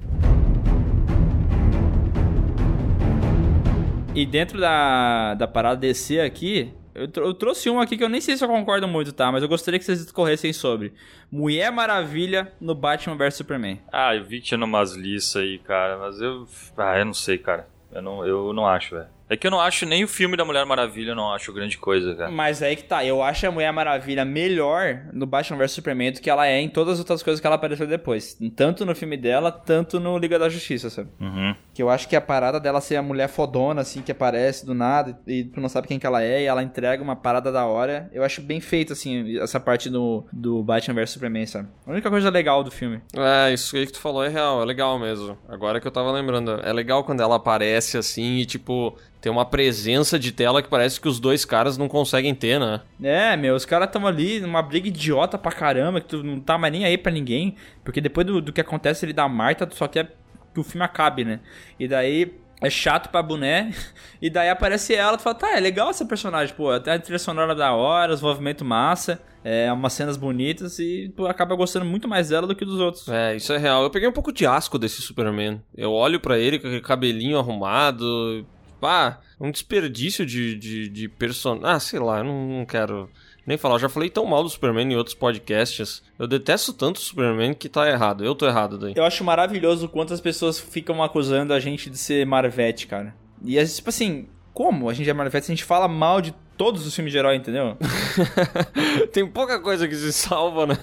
E 4.15 4.27
dentro 4.27 4.61
da, 4.61 5.35
da 5.35 5.47
parada 5.49 5.81
DC 5.81 6.21
aqui, 6.21 6.71
eu, 6.95 7.09
tro- 7.09 7.25
eu 7.25 7.33
trouxe 7.35 7.71
um 7.71 7.81
aqui 7.81 7.97
que 7.97 8.05
eu 8.05 8.09
nem 8.09 8.21
sei 8.21 8.37
se 8.37 8.45
eu 8.45 8.49
concordo 8.49 8.87
muito, 8.87 9.11
tá? 9.13 9.33
Mas 9.33 9.43
eu 9.43 9.49
gostaria 9.49 9.79
que 9.79 9.85
vocês 9.87 10.03
discorressem 10.03 10.53
sobre. 10.53 10.93
Mulher 11.31 11.73
Maravilha 11.73 12.53
no 12.61 12.75
Batman 12.75 13.17
vs 13.17 13.37
Superman. 13.37 13.81
Ah, 13.91 14.15
eu 14.15 14.23
vi 14.25 14.41
que 14.41 14.49
tinha 14.49 14.63
umas 14.63 14.93
listas 14.95 15.41
aí, 15.41 15.59
cara, 15.59 15.97
mas 15.99 16.21
eu. 16.21 16.47
Ah, 16.77 16.99
eu 16.99 17.07
não 17.07 17.15
sei, 17.15 17.39
cara. 17.39 17.67
Eu 17.91 18.03
não, 18.03 18.27
eu 18.27 18.53
não 18.53 18.67
acho, 18.67 18.95
velho. 18.97 19.09
É 19.33 19.37
que 19.37 19.47
eu 19.47 19.51
não 19.51 19.63
acho 19.63 19.87
nem 19.87 20.05
o 20.05 20.09
filme 20.09 20.37
da 20.37 20.45
Mulher 20.45 20.67
Maravilha, 20.67 21.13
eu 21.13 21.17
não 21.17 21.33
acho 21.33 21.55
grande 21.55 21.79
coisa, 21.79 22.15
cara. 22.15 22.31
Mas 22.31 22.63
aí 22.63 22.77
que 22.77 22.85
tá, 22.85 23.03
eu 23.03 23.23
acho 23.23 23.47
a 23.47 23.51
Mulher 23.51 23.73
Maravilha 23.73 24.27
melhor 24.27 25.07
no 25.11 25.25
Batman 25.25 25.57
vs 25.57 25.73
Superman 25.73 26.13
do 26.13 26.21
que 26.21 26.29
ela 26.29 26.47
é 26.47 26.61
em 26.61 26.69
todas 26.69 26.95
as 26.95 26.99
outras 26.99 27.23
coisas 27.23 27.41
que 27.41 27.47
ela 27.47 27.57
apareceu 27.57 27.87
depois. 27.87 28.39
Tanto 28.55 28.85
no 28.85 28.95
filme 28.95 29.17
dela, 29.17 29.51
tanto 29.51 29.99
no 29.99 30.19
Liga 30.19 30.39
da 30.39 30.51
Justiça, 30.51 30.91
sabe? 30.91 31.09
Uhum. 31.19 31.57
Que 31.73 31.83
eu 31.83 31.89
acho 31.89 32.07
que 32.11 32.15
a 32.15 32.21
parada 32.21 32.61
dela 32.61 32.83
ser 32.83 32.97
a 32.97 33.03
mulher 33.03 33.27
fodona, 33.27 33.81
assim, 33.81 34.03
que 34.03 34.13
aparece 34.13 34.67
do 34.67 34.75
nada 34.75 35.19
e 35.27 35.45
tu 35.45 35.63
não 35.63 35.69
sabe 35.71 35.89
quem 35.89 35.99
que 35.99 36.07
ela 36.07 36.23
é 36.23 36.43
e 36.43 36.45
ela 36.45 36.63
entrega 36.63 37.03
uma 37.03 37.17
parada 37.17 37.51
da 37.51 37.65
hora. 37.65 38.11
Eu 38.13 38.23
acho 38.23 38.43
bem 38.43 38.61
feito, 38.61 38.93
assim, 38.93 39.39
essa 39.39 39.59
parte 39.59 39.89
do, 39.89 40.27
do 40.31 40.63
Batman 40.63 40.97
vs 40.97 41.11
Superman, 41.11 41.47
sabe? 41.47 41.69
A 41.87 41.91
única 41.91 42.11
coisa 42.11 42.29
legal 42.29 42.63
do 42.63 42.71
filme. 42.71 43.01
É, 43.17 43.51
isso 43.51 43.75
aí 43.79 43.87
que 43.87 43.93
tu 43.93 44.01
falou 44.01 44.23
é 44.23 44.29
real, 44.29 44.61
é 44.61 44.67
legal 44.67 44.99
mesmo. 44.99 45.39
Agora 45.49 45.81
que 45.81 45.87
eu 45.87 45.91
tava 45.91 46.13
lembrando, 46.13 46.61
é 46.63 46.71
legal 46.71 47.03
quando 47.03 47.23
ela 47.23 47.37
aparece 47.37 47.97
assim 47.97 48.37
e, 48.37 48.45
tipo, 48.45 48.95
tem 49.23 49.31
uma 49.31 49.47
presença 49.47 50.19
de 50.19 50.33
tela 50.33 50.61
que 50.61 50.69
parece 50.69 51.01
que 51.01 51.07
os 51.07 51.21
dois 51.21 51.45
caras 51.45 51.79
não 51.79 51.87
conseguem 51.89 52.35
ter, 52.35 52.59
né? 52.59 52.81
É, 53.01 53.37
meu, 53.37 53.55
os 53.55 53.65
caras 53.65 53.89
tão 53.89 54.05
ali 54.05 54.41
numa 54.41 54.61
briga 54.61 54.89
idiota 54.89 55.39
pra 55.39 55.53
caramba, 55.53 56.01
que 56.01 56.09
tu 56.09 56.25
não 56.25 56.41
tá 56.41 56.59
mais 56.59 56.73
nem 56.73 56.85
aí 56.85 56.99
pra 56.99 57.13
ninguém. 57.13 57.55
Porque 57.85 58.01
depois 58.01 58.27
do, 58.27 58.43
do 58.43 58.53
que 58.53 58.61
acontece 58.61 59.05
ali 59.05 59.13
da 59.13 59.29
Marta, 59.29 59.65
tu 59.65 59.77
só 59.77 59.87
quer 59.87 60.17
que 60.53 60.59
o 60.59 60.65
filme 60.65 60.85
acabe, 60.85 61.25
né? 61.25 61.39
E 61.79 61.87
daí 61.87 62.35
é 62.61 62.69
chato 62.69 63.11
pra 63.11 63.23
boné. 63.23 63.73
E 64.21 64.31
daí 64.31 64.49
aparece 64.49 64.95
ela, 64.95 65.17
tu 65.17 65.23
fala, 65.25 65.35
tá, 65.35 65.57
é 65.57 65.59
legal 65.59 65.91
essa 65.91 66.05
personagem, 66.05 66.55
pô, 66.55 66.71
até 66.71 66.93
a 66.93 66.99
trilha 66.99 67.19
sonora 67.19 67.57
da 67.57 67.73
hora, 67.73 68.13
os 68.13 68.23
movimentos 68.23 68.65
massa, 68.65 69.21
é, 69.43 69.73
umas 69.73 69.93
cenas 69.95 70.17
bonitas 70.17 70.79
e 70.79 71.13
tu 71.17 71.27
acaba 71.27 71.57
gostando 71.57 71.85
muito 71.85 72.07
mais 72.07 72.29
dela 72.29 72.47
do 72.47 72.55
que 72.55 72.65
dos 72.65 72.79
outros. 72.79 73.09
É, 73.09 73.35
isso 73.35 73.53
é 73.53 73.59
real. 73.59 73.83
Eu 73.83 73.91
peguei 73.91 74.09
um 74.09 74.13
pouco 74.13 74.33
de 74.33 74.47
asco 74.47 74.79
desse 74.79 75.03
Superman. 75.03 75.61
Eu 75.77 75.91
olho 75.91 76.21
pra 76.21 76.39
ele 76.39 76.61
com 76.61 76.69
aquele 76.69 76.83
cabelinho 76.83 77.37
arrumado. 77.37 78.47
Ah, 78.89 79.19
um 79.41 79.51
desperdício 79.51 80.25
de, 80.25 80.55
de, 80.57 80.89
de 80.89 81.09
personagem. 81.09 81.69
Ah, 81.69 81.81
sei 81.81 81.99
lá, 81.99 82.19
eu 82.19 82.25
não, 82.25 82.49
não 82.49 82.67
quero 82.67 83.09
nem 83.47 83.57
falar. 83.57 83.77
Eu 83.77 83.81
já 83.81 83.89
falei 83.89 84.11
tão 84.11 84.25
mal 84.25 84.43
do 84.43 84.49
Superman 84.49 84.93
em 84.93 84.97
outros 84.97 85.15
podcasts. 85.15 86.03
Eu 86.19 86.27
detesto 86.27 86.73
tanto 86.73 86.97
o 86.97 87.01
Superman 87.01 87.55
que 87.55 87.69
tá 87.69 87.89
errado. 87.89 88.25
Eu 88.25 88.35
tô 88.35 88.47
errado 88.47 88.79
daí. 88.79 88.93
Eu 88.97 89.05
acho 89.05 89.25
maravilhoso 89.25 89.87
o 89.87 89.89
quanto 89.89 90.15
as 90.15 90.21
pessoas 90.21 90.59
ficam 90.59 91.03
acusando 91.03 91.53
a 91.53 91.61
gente 91.61 91.91
de 91.91 91.99
ser 91.99 92.27
Marvete, 92.27 92.87
cara. 92.87 93.15
E 93.45 93.59
é 93.59 93.65
tipo 93.65 93.89
assim, 93.89 94.29
como 94.53 94.89
a 94.89 94.95
gente 94.95 95.09
é 95.09 95.13
Marvete 95.13 95.45
a 95.45 95.55
gente 95.55 95.65
fala 95.65 95.89
mal 95.89 96.21
de 96.21 96.35
todos 96.63 96.87
os 96.87 96.95
filmes 96.95 97.11
de 97.11 97.19
herói, 97.19 97.35
entendeu? 97.35 97.77
Tem 99.13 99.27
pouca 99.27 99.59
coisa 99.59 99.89
que 99.89 99.97
se 99.97 100.13
salva, 100.13 100.65
né? 100.65 100.79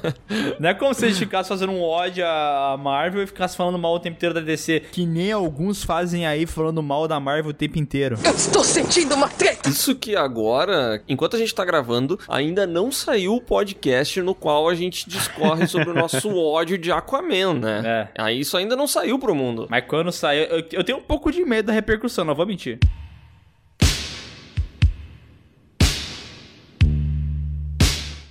Não 0.59 0.67
é 0.67 0.73
como 0.73 0.93
se 0.93 1.05
a 1.05 1.07
gente 1.07 1.19
ficasse 1.19 1.47
fazendo 1.47 1.71
um 1.71 1.81
ódio 1.81 2.25
à 2.25 2.77
Marvel 2.77 3.23
e 3.23 3.25
ficasse 3.25 3.55
falando 3.55 3.79
mal 3.79 3.93
o 3.93 3.99
tempo 3.99 4.17
inteiro 4.17 4.35
da 4.35 4.41
DC. 4.41 4.81
Que 4.91 5.05
nem 5.05 5.31
alguns 5.31 5.81
fazem 5.81 6.27
aí 6.27 6.45
falando 6.45 6.83
mal 6.83 7.07
da 7.07 7.17
Marvel 7.17 7.51
o 7.51 7.53
tempo 7.53 7.79
inteiro. 7.79 8.19
Eu 8.25 8.35
estou 8.35 8.61
sentindo 8.61 9.15
uma 9.15 9.29
treta! 9.29 9.69
Isso 9.69 9.95
que 9.95 10.17
agora, 10.17 11.01
enquanto 11.07 11.37
a 11.37 11.39
gente 11.39 11.55
tá 11.55 11.63
gravando, 11.63 12.19
ainda 12.27 12.67
não 12.67 12.91
saiu 12.91 13.35
o 13.35 13.41
podcast 13.41 14.21
no 14.21 14.35
qual 14.35 14.67
a 14.67 14.75
gente 14.75 15.09
discorre 15.09 15.65
sobre 15.65 15.91
o 15.91 15.93
nosso 15.93 16.27
ódio 16.37 16.77
de 16.77 16.91
Aquaman, 16.91 17.53
né? 17.53 17.81
É. 17.85 18.21
Aí 18.21 18.41
isso 18.41 18.57
ainda 18.57 18.75
não 18.75 18.85
saiu 18.85 19.17
pro 19.17 19.33
mundo. 19.33 19.65
Mas 19.69 19.85
quando 19.87 20.11
saiu, 20.11 20.43
eu, 20.43 20.65
eu 20.73 20.83
tenho 20.83 20.97
um 20.97 21.03
pouco 21.03 21.31
de 21.31 21.45
medo 21.45 21.67
da 21.67 21.73
repercussão, 21.73 22.25
não 22.25 22.35
vou 22.35 22.45
mentir. 22.45 22.77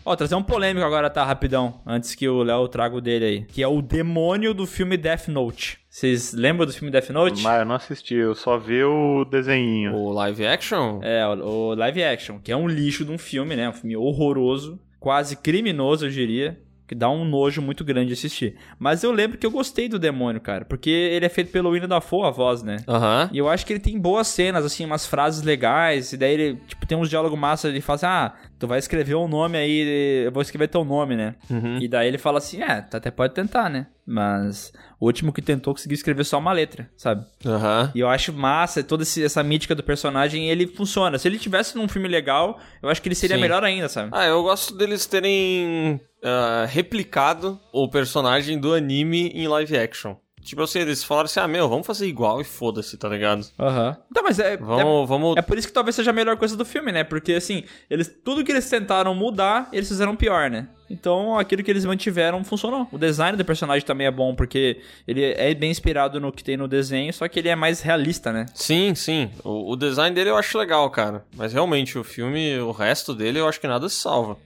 Ó, 0.08 0.16
trazer 0.16 0.36
um 0.36 0.42
polêmico 0.42 0.86
agora, 0.86 1.10
tá? 1.10 1.22
Rapidão. 1.22 1.82
Antes 1.86 2.14
que 2.14 2.26
o 2.26 2.42
Léo 2.42 2.66
traga 2.66 2.96
o 2.96 3.00
dele 3.00 3.24
aí. 3.26 3.44
Que 3.44 3.62
é 3.62 3.68
o 3.68 3.82
demônio 3.82 4.54
do 4.54 4.66
filme 4.66 4.96
Death 4.96 5.28
Note. 5.28 5.80
Vocês 5.86 6.32
lembram 6.32 6.64
do 6.64 6.72
filme 6.72 6.90
Death 6.90 7.10
Note? 7.10 7.42
Mas 7.42 7.58
eu 7.58 7.66
não 7.66 7.74
assisti, 7.74 8.14
eu 8.14 8.34
só 8.34 8.56
vi 8.56 8.82
o 8.82 9.26
desenhinho. 9.26 9.94
O 9.94 10.10
live 10.10 10.46
action? 10.46 11.00
É, 11.02 11.26
o, 11.26 11.44
o 11.44 11.74
live 11.74 12.02
action, 12.02 12.38
que 12.38 12.50
é 12.50 12.56
um 12.56 12.66
lixo 12.66 13.04
de 13.04 13.12
um 13.12 13.18
filme, 13.18 13.54
né? 13.54 13.68
Um 13.68 13.72
filme 13.74 13.98
horroroso, 13.98 14.80
quase 14.98 15.36
criminoso, 15.36 16.06
eu 16.06 16.10
diria. 16.10 16.58
Que 16.88 16.94
dá 16.94 17.10
um 17.10 17.22
nojo 17.22 17.60
muito 17.60 17.84
grande 17.84 18.08
de 18.08 18.12
assistir. 18.14 18.56
Mas 18.78 19.04
eu 19.04 19.12
lembro 19.12 19.36
que 19.36 19.44
eu 19.44 19.50
gostei 19.50 19.90
do 19.90 19.98
demônio, 19.98 20.40
cara. 20.40 20.64
Porque 20.64 20.88
ele 20.88 21.26
é 21.26 21.28
feito 21.28 21.52
pelo 21.52 21.68
William 21.68 21.86
Dafoe, 21.86 22.26
a 22.26 22.30
voz, 22.30 22.62
né? 22.62 22.78
Aham. 22.88 23.28
E 23.30 23.36
eu 23.36 23.46
acho 23.46 23.66
que 23.66 23.74
ele 23.74 23.80
tem 23.80 24.00
boas 24.00 24.26
cenas, 24.26 24.64
assim, 24.64 24.86
umas 24.86 25.06
frases 25.06 25.42
legais. 25.42 26.14
E 26.14 26.16
daí 26.16 26.32
ele, 26.32 26.58
tipo, 26.66 26.86
tem 26.86 26.96
uns 26.96 27.10
diálogos 27.10 27.38
massa. 27.38 27.68
Ele 27.68 27.82
fala 27.82 27.96
assim, 27.96 28.06
ah, 28.06 28.32
tu 28.58 28.66
vai 28.66 28.78
escrever 28.78 29.14
um 29.16 29.28
nome 29.28 29.58
aí, 29.58 30.24
eu 30.24 30.32
vou 30.32 30.40
escrever 30.40 30.68
teu 30.68 30.82
nome, 30.82 31.14
né? 31.14 31.34
Uhum. 31.50 31.78
E 31.78 31.86
daí 31.86 32.08
ele 32.08 32.18
fala 32.18 32.38
assim, 32.38 32.62
é, 32.62 32.80
tu 32.80 32.96
até 32.96 33.10
pode 33.10 33.34
tentar, 33.34 33.68
né? 33.68 33.86
Mas 34.10 34.72
o 34.98 35.04
último 35.04 35.34
que 35.34 35.42
tentou 35.42 35.74
conseguiu 35.74 35.94
escrever 35.94 36.24
só 36.24 36.38
uma 36.38 36.50
letra, 36.50 36.88
sabe? 36.96 37.26
Aham. 37.44 37.92
E 37.94 38.00
eu 38.00 38.08
acho 38.08 38.32
massa, 38.32 38.82
toda 38.82 39.02
essa 39.02 39.42
mítica 39.42 39.74
do 39.74 39.82
personagem, 39.82 40.48
ele 40.48 40.66
funciona. 40.66 41.18
Se 41.18 41.28
ele 41.28 41.38
tivesse 41.38 41.76
num 41.76 41.86
filme 41.86 42.08
legal, 42.08 42.58
eu 42.82 42.88
acho 42.88 43.02
que 43.02 43.08
ele 43.08 43.14
seria 43.14 43.36
Sim. 43.36 43.42
melhor 43.42 43.62
ainda, 43.62 43.86
sabe? 43.86 44.08
Ah, 44.12 44.24
eu 44.24 44.42
gosto 44.42 44.74
deles 44.74 45.04
terem 45.04 46.00
ah, 46.22 46.66
replicado 46.68 47.60
o 47.72 47.88
personagem 47.88 48.58
do 48.58 48.74
anime 48.74 49.28
em 49.34 49.46
live 49.46 49.76
action. 49.76 50.16
Tipo 50.48 50.62
assim, 50.62 50.78
eles 50.78 51.04
falaram 51.04 51.26
assim, 51.26 51.40
ah, 51.40 51.48
meu, 51.48 51.68
vamos 51.68 51.86
fazer 51.86 52.06
igual 52.06 52.40
e 52.40 52.44
foda-se, 52.44 52.96
tá 52.96 53.06
ligado? 53.08 53.46
Aham. 53.58 53.96
Então, 54.10 54.22
mas 54.22 54.38
é, 54.38 54.56
Vamos, 54.56 55.06
vamos... 55.06 55.36
é, 55.36 55.40
é 55.40 55.42
por 55.42 55.58
isso 55.58 55.68
que 55.68 55.74
talvez 55.74 55.94
seja 55.94 56.10
a 56.10 56.14
melhor 56.14 56.38
coisa 56.38 56.56
do 56.56 56.64
filme, 56.64 56.90
né? 56.90 57.04
Porque, 57.04 57.34
assim, 57.34 57.64
eles 57.90 58.08
tudo 58.24 58.42
que 58.42 58.50
eles 58.50 58.68
tentaram 58.68 59.14
mudar, 59.14 59.68
eles 59.72 59.88
fizeram 59.88 60.16
pior, 60.16 60.48
né? 60.48 60.68
Então, 60.88 61.38
aquilo 61.38 61.62
que 61.62 61.70
eles 61.70 61.84
mantiveram 61.84 62.42
funcionou. 62.44 62.88
O 62.90 62.96
design 62.96 63.36
do 63.36 63.44
personagem 63.44 63.84
também 63.84 64.06
é 64.06 64.10
bom, 64.10 64.34
porque 64.34 64.80
ele 65.06 65.22
é 65.22 65.54
bem 65.54 65.70
inspirado 65.70 66.18
no 66.18 66.32
que 66.32 66.42
tem 66.42 66.56
no 66.56 66.66
desenho, 66.66 67.12
só 67.12 67.28
que 67.28 67.38
ele 67.38 67.50
é 67.50 67.56
mais 67.56 67.82
realista, 67.82 68.32
né? 68.32 68.46
Sim, 68.54 68.94
sim. 68.94 69.30
O, 69.44 69.72
o 69.72 69.76
design 69.76 70.14
dele 70.14 70.30
eu 70.30 70.36
acho 70.36 70.56
legal, 70.56 70.88
cara. 70.88 71.26
Mas 71.36 71.52
realmente, 71.52 71.98
o 71.98 72.04
filme, 72.04 72.58
o 72.58 72.70
resto 72.70 73.14
dele, 73.14 73.38
eu 73.38 73.46
acho 73.46 73.60
que 73.60 73.68
nada 73.68 73.86
se 73.88 73.96
salva. 73.96 74.38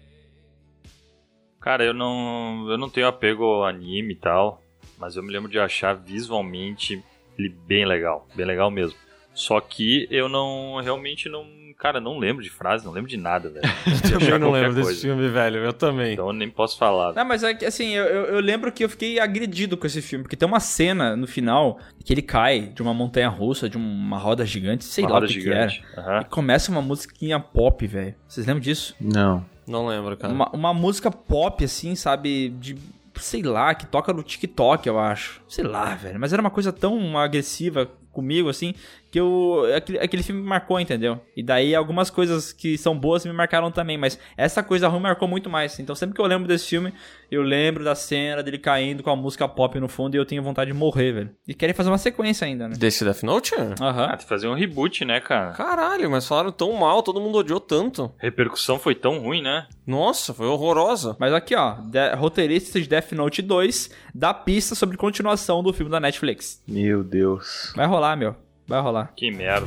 Cara, 1.62 1.84
eu 1.84 1.94
não, 1.94 2.66
eu 2.68 2.76
não 2.76 2.90
tenho 2.90 3.06
apego 3.06 3.44
ao 3.44 3.64
anime 3.64 4.14
e 4.14 4.16
tal, 4.16 4.62
mas 4.98 5.16
eu 5.16 5.22
me 5.22 5.32
lembro 5.32 5.50
de 5.50 5.58
achar 5.58 5.94
visualmente 5.94 7.02
ele 7.38 7.48
bem 7.66 7.84
legal, 7.86 8.26
bem 8.34 8.44
legal 8.44 8.70
mesmo. 8.70 8.96
Só 9.34 9.60
que 9.60 10.06
eu 10.10 10.28
não, 10.28 10.80
realmente 10.82 11.28
não, 11.28 11.46
cara, 11.78 12.00
não 12.00 12.18
lembro 12.18 12.42
de 12.42 12.50
frase, 12.50 12.84
não 12.84 12.92
lembro 12.92 13.08
de 13.08 13.16
nada, 13.16 13.48
velho. 13.48 13.64
Eu 14.12 14.18
também 14.20 14.38
não 14.38 14.50
lembro 14.50 14.74
desse 14.74 14.88
coisa. 14.88 15.00
filme, 15.00 15.28
velho. 15.28 15.56
Eu 15.58 15.72
também. 15.72 16.12
Então 16.12 16.26
eu 16.26 16.32
nem 16.34 16.50
posso 16.50 16.76
falar. 16.76 17.14
Não, 17.14 17.24
mas 17.24 17.42
é 17.42 17.54
que, 17.54 17.64
assim, 17.64 17.92
eu, 17.94 18.04
eu, 18.04 18.24
eu 18.26 18.40
lembro 18.40 18.70
que 18.70 18.84
eu 18.84 18.90
fiquei 18.90 19.18
agredido 19.18 19.74
com 19.76 19.86
esse 19.86 20.02
filme, 20.02 20.22
porque 20.22 20.36
tem 20.36 20.46
uma 20.46 20.60
cena 20.60 21.16
no 21.16 21.26
final 21.26 21.78
que 22.04 22.12
ele 22.12 22.20
cai 22.20 22.60
de 22.60 22.82
uma 22.82 22.92
montanha 22.92 23.28
russa, 23.30 23.70
de 23.70 23.78
uma 23.78 24.18
roda 24.18 24.44
gigante, 24.44 24.84
sei 24.84 25.04
Uma 25.04 25.12
lá 25.14 25.18
o 25.20 25.26
que, 25.26 25.40
que 25.40 25.48
era. 25.50 25.72
Aham. 25.96 26.20
E 26.20 26.24
começa 26.26 26.70
uma 26.70 26.82
musiquinha 26.82 27.40
pop, 27.40 27.86
velho. 27.86 28.14
Vocês 28.28 28.46
lembram 28.46 28.60
disso? 28.60 28.94
Não. 29.00 29.50
Não 29.66 29.86
lembro, 29.86 30.16
cara. 30.16 30.32
Uma, 30.32 30.50
uma 30.50 30.74
música 30.74 31.10
pop, 31.10 31.64
assim, 31.64 31.94
sabe? 31.94 32.50
De. 32.50 32.76
Sei 33.16 33.42
lá, 33.42 33.74
que 33.74 33.86
toca 33.86 34.12
no 34.12 34.22
TikTok, 34.22 34.88
eu 34.88 34.98
acho. 34.98 35.42
Sei 35.48 35.62
lá, 35.64 35.94
velho. 35.94 36.18
Mas 36.18 36.32
era 36.32 36.40
uma 36.40 36.50
coisa 36.50 36.72
tão 36.72 37.18
agressiva 37.18 37.88
comigo, 38.10 38.48
assim, 38.48 38.74
que 39.12 39.20
eu. 39.20 39.64
Aquele, 39.76 39.98
aquele 39.98 40.22
filme 40.22 40.40
me 40.40 40.48
marcou, 40.48 40.80
entendeu? 40.80 41.20
E 41.36 41.42
daí 41.42 41.74
algumas 41.74 42.08
coisas 42.08 42.50
que 42.50 42.78
são 42.78 42.98
boas 42.98 43.26
me 43.26 43.32
marcaram 43.32 43.70
também, 43.70 43.98
mas 43.98 44.18
essa 44.38 44.62
coisa 44.62 44.88
ruim 44.88 45.02
marcou 45.02 45.28
muito 45.28 45.50
mais. 45.50 45.78
Então 45.78 45.94
sempre 45.94 46.14
que 46.14 46.20
eu 46.20 46.26
lembro 46.26 46.48
desse 46.48 46.66
filme, 46.66 46.94
eu 47.30 47.42
lembro 47.42 47.84
da 47.84 47.94
cena 47.94 48.42
dele 48.42 48.56
caindo 48.56 49.02
com 49.02 49.10
a 49.10 49.16
música 49.16 49.46
pop 49.46 49.78
no 49.78 49.86
fundo 49.86 50.14
e 50.14 50.18
eu 50.18 50.24
tenho 50.24 50.42
vontade 50.42 50.72
de 50.72 50.76
morrer, 50.76 51.12
velho. 51.12 51.30
E 51.46 51.52
querem 51.52 51.74
fazer 51.74 51.90
uma 51.90 51.98
sequência 51.98 52.46
ainda, 52.46 52.68
né? 52.68 52.74
Desse 52.74 53.04
Death 53.04 53.22
Note? 53.22 53.54
Aham. 53.54 54.04
Ah, 54.04 54.08
tem 54.08 54.18
que 54.18 54.24
fazer 54.24 54.48
um 54.48 54.54
reboot, 54.54 55.04
né, 55.04 55.20
cara? 55.20 55.52
Caralho, 55.52 56.10
mas 56.10 56.26
falaram 56.26 56.50
tão 56.50 56.72
mal, 56.72 57.02
todo 57.02 57.20
mundo 57.20 57.36
odiou 57.36 57.60
tanto. 57.60 58.14
A 58.18 58.22
repercussão 58.22 58.78
foi 58.78 58.94
tão 58.94 59.18
ruim, 59.18 59.42
né? 59.42 59.66
Nossa, 59.86 60.32
foi 60.32 60.46
horrorosa. 60.46 61.16
Mas 61.18 61.34
aqui, 61.34 61.54
ó, 61.54 61.74
de, 61.74 62.14
roteirista 62.14 62.80
de 62.80 62.88
Death 62.88 63.12
Note 63.12 63.42
2 63.42 63.90
dá 64.14 64.32
pista 64.32 64.74
sobre 64.74 64.96
continuação 64.96 65.62
do 65.62 65.72
filme 65.72 65.90
da 65.90 66.00
Netflix. 66.00 66.62
Meu 66.66 67.04
Deus. 67.04 67.74
Vai 67.76 67.86
rolar, 67.86 68.16
meu. 68.16 68.34
Vai 68.66 68.80
rolar. 68.80 69.12
Que 69.16 69.30
merda. 69.30 69.66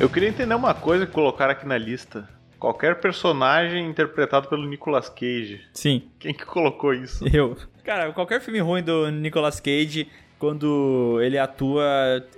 Eu 0.00 0.08
queria 0.08 0.28
entender 0.28 0.54
uma 0.54 0.74
coisa 0.74 1.06
que 1.06 1.12
colocaram 1.12 1.52
aqui 1.52 1.66
na 1.66 1.78
lista. 1.78 2.28
Qualquer 2.58 3.00
personagem 3.00 3.88
interpretado 3.88 4.48
pelo 4.48 4.66
Nicolas 4.66 5.08
Cage. 5.08 5.60
Sim. 5.72 6.02
Quem 6.18 6.34
que 6.34 6.44
colocou 6.44 6.92
isso? 6.92 7.24
Eu. 7.32 7.56
Cara, 7.84 8.12
qualquer 8.12 8.40
filme 8.40 8.60
ruim 8.60 8.82
do 8.82 9.10
Nicolas 9.10 9.60
Cage, 9.60 10.08
quando 10.38 11.20
ele 11.22 11.38
atua, 11.38 11.84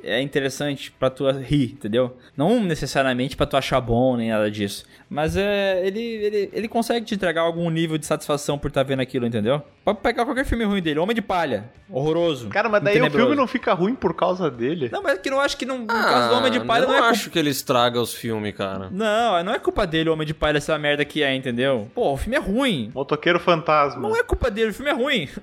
é 0.03 0.21
interessante 0.21 0.91
pra 0.93 1.09
tu 1.09 1.31
rir, 1.31 1.73
entendeu? 1.73 2.17
Não 2.37 2.63
necessariamente 2.63 3.35
pra 3.35 3.47
tu 3.47 3.57
achar 3.57 3.81
bom, 3.81 4.17
nem 4.17 4.29
nada 4.31 4.51
disso. 4.51 4.85
Mas 5.15 5.37
é, 5.37 5.87
ele, 5.87 6.01
ele, 6.01 6.51
ele 6.53 6.69
consegue 6.69 7.07
te 7.07 7.15
entregar 7.15 7.43
algum 7.43 7.71
nível 7.71 7.97
de 7.97 8.05
satisfação 8.05 8.59
por 8.59 8.67
estar 8.69 8.83
vendo 8.83 9.01
aquilo, 9.01 9.27
entendeu? 9.27 9.63
Pode 9.85 9.99
pegar 10.01 10.25
qualquer 10.25 10.45
filme 10.45 10.65
ruim 10.65 10.83
dele. 10.83 10.99
Homem 10.99 11.15
de 11.15 11.23
Palha. 11.23 11.71
Horroroso. 11.89 12.49
Cara, 12.49 12.69
mas 12.69 12.83
daí 12.83 12.95
o 12.95 12.97
tenebroso. 12.97 13.25
filme 13.27 13.37
não 13.37 13.47
fica 13.47 13.73
ruim 13.75 13.95
por 13.95 14.15
causa 14.15 14.51
dele. 14.51 14.89
Não, 14.91 15.03
mas 15.03 15.15
é 15.15 15.19
que 15.19 15.29
eu 15.29 15.39
acho 15.41 15.57
que 15.57 15.65
não, 15.65 15.79
no 15.79 15.85
Ah, 15.89 16.03
caso 16.03 16.29
do 16.31 16.35
Homem 16.37 16.51
de 16.51 16.61
Palha 16.61 16.83
eu 16.85 16.89
não, 16.89 16.97
não 16.97 17.05
é 17.05 17.11
acho 17.11 17.31
que 17.31 17.39
ele 17.39 17.51
estraga 17.51 18.01
os 18.01 18.13
filmes, 18.13 18.55
cara. 18.57 18.89
Não, 18.91 19.45
não 19.45 19.55
é 19.55 19.59
culpa 19.59 19.87
dele 19.87 20.09
o 20.11 20.13
Homem 20.15 20.27
de 20.27 20.35
Palha 20.35 20.57
essa 20.57 20.77
merda 20.79 21.05
que 21.05 21.23
é, 21.23 21.35
entendeu? 21.35 21.89
Pô, 21.95 22.13
o 22.13 22.17
filme 22.17 22.37
é 22.37 22.41
ruim. 22.41 22.91
Motoqueiro 22.95 23.39
Fantasma. 23.39 24.01
Não 24.09 24.17
é 24.17 24.23
culpa 24.25 24.51
dele, 24.51 24.71
o 24.71 24.75
filme 24.75 24.91
é 24.91 24.95
ruim. 24.95 25.29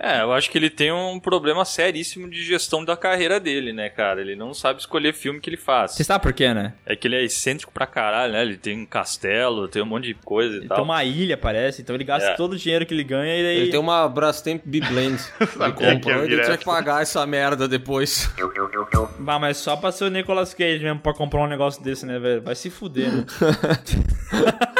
É, 0.00 0.22
eu 0.22 0.32
acho 0.32 0.50
que 0.50 0.58
ele 0.58 0.70
tem 0.70 0.90
um 0.92 1.18
problema 1.20 1.64
seríssimo 1.64 2.28
de 2.28 2.42
gestão 2.42 2.84
da 2.84 2.96
carreira 2.96 3.38
dele, 3.38 3.72
né, 3.72 3.88
cara? 3.88 4.20
Ele 4.20 4.34
não 4.34 4.52
sabe 4.54 4.80
escolher 4.80 5.12
filme 5.12 5.40
que 5.40 5.48
ele 5.50 5.56
faz. 5.56 5.92
Você 5.92 6.04
sabe 6.04 6.22
por 6.22 6.32
quê, 6.32 6.52
né? 6.54 6.72
É 6.86 6.96
que 6.96 7.06
ele 7.06 7.16
é 7.16 7.22
excêntrico 7.24 7.72
pra 7.72 7.86
caralho, 7.86 8.32
né? 8.32 8.42
Ele 8.42 8.56
tem 8.56 8.77
um 8.82 8.86
castelo, 8.86 9.68
tem 9.68 9.82
um 9.82 9.86
monte 9.86 10.04
de 10.04 10.14
coisa 10.14 10.54
e 10.54 10.58
Ele 10.58 10.68
tal. 10.68 10.76
tem 10.78 10.84
uma 10.84 11.04
ilha, 11.04 11.36
parece, 11.36 11.82
então 11.82 11.94
ele 11.94 12.04
gasta 12.04 12.30
É. 12.30 12.34
todo 12.34 12.52
o 12.52 12.56
dinheiro 12.56 12.86
que 12.86 12.94
ele 12.94 13.04
ganha 13.04 13.36
e 13.36 13.42
daí... 13.42 13.56
Ele 13.58 13.70
tem 13.70 13.80
uma 13.80 14.08
Brastemp 14.08 14.62
B-Blend. 14.64 15.20
ele 15.40 15.72
comprou 15.72 16.22
e 16.22 16.26
ele 16.26 16.36
vir 16.36 16.44
tinha 16.44 16.56
que 16.56 16.64
pagar 16.64 17.02
essa 17.02 17.24
merda 17.26 17.68
depois. 17.68 18.30
Bah, 19.18 19.38
mas 19.38 19.56
só 19.58 19.76
pra 19.76 19.92
ser 19.92 20.04
o 20.04 20.10
Nicolas 20.10 20.54
Cage 20.54 20.82
mesmo 20.82 21.00
pra 21.00 21.12
comprar 21.14 21.40
um 21.42 21.46
negócio 21.46 21.82
desse, 21.82 22.06
né, 22.06 22.18
velho? 22.18 22.42
Vai 22.42 22.54
se 22.54 22.70
fuder, 22.70 23.12
né? 23.12 23.24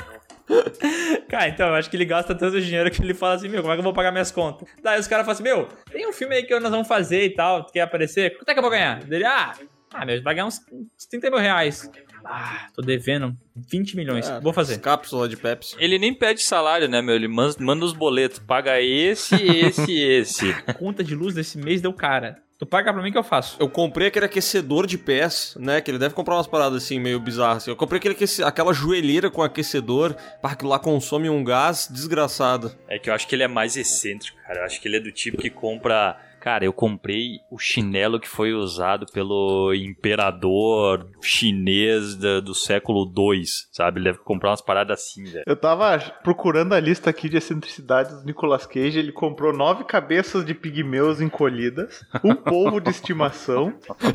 Cara, 1.29 1.49
então, 1.49 1.69
eu 1.69 1.75
acho 1.75 1.91
que 1.91 1.97
ele 1.97 2.07
gasta 2.07 2.35
tanto 2.35 2.59
dinheiro 2.61 2.91
que 2.91 3.03
ele 3.03 3.13
fala 3.13 3.35
assim, 3.35 3.49
meu, 3.49 3.61
como 3.61 3.73
é 3.73 3.77
que 3.77 3.81
eu 3.81 3.85
vou 3.85 3.93
pagar 3.93 4.11
minhas 4.11 4.31
contas? 4.31 4.67
Daí 4.83 4.99
os 4.99 5.07
caras 5.07 5.27
falam 5.27 5.35
assim, 5.35 5.43
meu, 5.43 5.69
tem 5.91 6.09
um 6.09 6.13
filme 6.13 6.35
aí 6.37 6.43
que 6.43 6.59
nós 6.59 6.71
vamos 6.71 6.89
fazer 6.89 7.25
e 7.25 7.31
tal, 7.31 7.65
tu 7.65 7.73
quer 7.73 7.83
aparecer? 7.83 8.37
Quanto 8.39 8.49
é 8.49 8.53
que 8.55 8.59
eu 8.59 8.63
vou 8.63 8.71
ganhar? 8.71 9.01
Dele, 9.05 9.25
ah, 9.25 9.53
ah, 9.93 10.07
meu, 10.07 10.23
vai 10.23 10.35
ganhar 10.35 10.47
uns, 10.47 10.61
uns 10.73 11.05
30 11.11 11.31
mil 11.31 11.39
reais. 11.39 11.91
Ah, 12.31 12.67
tô 12.75 12.83
devendo 12.83 13.35
20 13.57 13.97
milhões, 13.97 14.29
vou 14.43 14.53
fazer. 14.53 14.79
Cápsula 14.81 15.29
de 15.29 15.37
Pepsi. 15.37 15.75
Ele 15.79 15.99
nem 15.99 16.13
pede 16.13 16.43
salário, 16.43 16.87
né, 16.89 17.01
meu? 17.01 17.15
Ele 17.15 17.27
man- 17.29 17.55
manda 17.59 17.85
os 17.85 17.95
boletos. 17.95 18.39
Paga 18.39 18.81
esse, 18.83 19.35
esse 19.35 19.91
e 19.91 20.03
esse. 20.21 20.53
Conta 20.75 21.03
de 21.03 21.15
luz 21.15 21.35
desse 21.35 21.57
mês 21.57 21.81
deu 21.81 21.93
cara. 21.93 22.37
Tu 22.59 22.67
paga 22.67 22.93
pra 22.93 23.01
mim 23.01 23.13
que 23.13 23.17
eu 23.17 23.23
faço. 23.23 23.57
Eu 23.61 23.69
comprei 23.69 24.09
aquele 24.09 24.27
aquecedor 24.27 24.85
de 24.85 24.99
pés, 24.99 25.57
né? 25.61 25.81
Que 25.81 25.91
ele 25.93 25.99
deve 25.99 26.13
comprar 26.13 26.35
umas 26.35 26.47
paradas 26.49 26.83
assim, 26.83 26.99
meio 26.99 27.21
bizarras. 27.21 27.59
assim. 27.59 27.71
Eu 27.71 27.77
comprei 27.77 27.99
aquele 27.99 28.15
aquece- 28.15 28.43
aquela 28.43 28.73
joelheira 28.75 29.31
com 29.31 29.43
aquecedor, 29.45 30.15
para 30.43 30.57
que 30.57 30.67
lá 30.67 30.77
consome 30.79 31.31
um 31.31 31.43
gás 31.45 31.89
desgraçado. 31.91 32.75
É 32.89 32.99
que 32.99 33.09
eu 33.09 33.15
acho 33.15 33.29
que 33.29 33.35
ele 33.37 33.45
é 33.45 33.49
mais 33.49 33.77
excêntrico, 33.77 34.37
cara. 34.45 34.59
Eu 34.61 34.65
acho 34.65 34.81
que 34.83 34.89
ele 34.89 34.97
é 34.97 35.01
do 35.01 35.13
tipo 35.13 35.39
que 35.41 35.49
compra. 35.51 36.19
Cara, 36.41 36.65
eu 36.65 36.73
comprei 36.73 37.39
o 37.51 37.59
chinelo 37.59 38.19
que 38.21 38.29
foi 38.29 38.53
usado 38.53 39.07
pelo 39.13 39.73
imperador 39.75 41.09
chinês 41.23 42.15
da- 42.17 42.41
do 42.41 42.55
século 42.55 43.05
II, 43.17 43.43
sabe? 43.73 43.99
Ele 44.01 44.05
deve 44.13 44.19
comprar 44.25 44.51
umas 44.51 44.61
paradas 44.61 45.01
assim, 45.01 45.25
velho. 45.25 45.45
Eu 45.47 45.57
tava 45.57 45.99
procurando 46.23 46.75
a 46.75 46.81
lista 46.81 47.11
aqui 47.11 47.29
de 47.29 47.37
excentricidades 47.37 48.21
do 48.21 48.25
Nicolas 48.25 48.67
Cage. 48.67 48.99
Ele 48.99 49.13
comprou 49.13 49.53
nove 49.53 49.85
cabeças 49.85 50.45
de 50.45 50.55
pigmeus 50.55 51.21
encolhidas, 51.21 52.05
um 52.25 52.35
polvo 52.37 52.81
de 52.81 52.91
estimação 52.91 53.75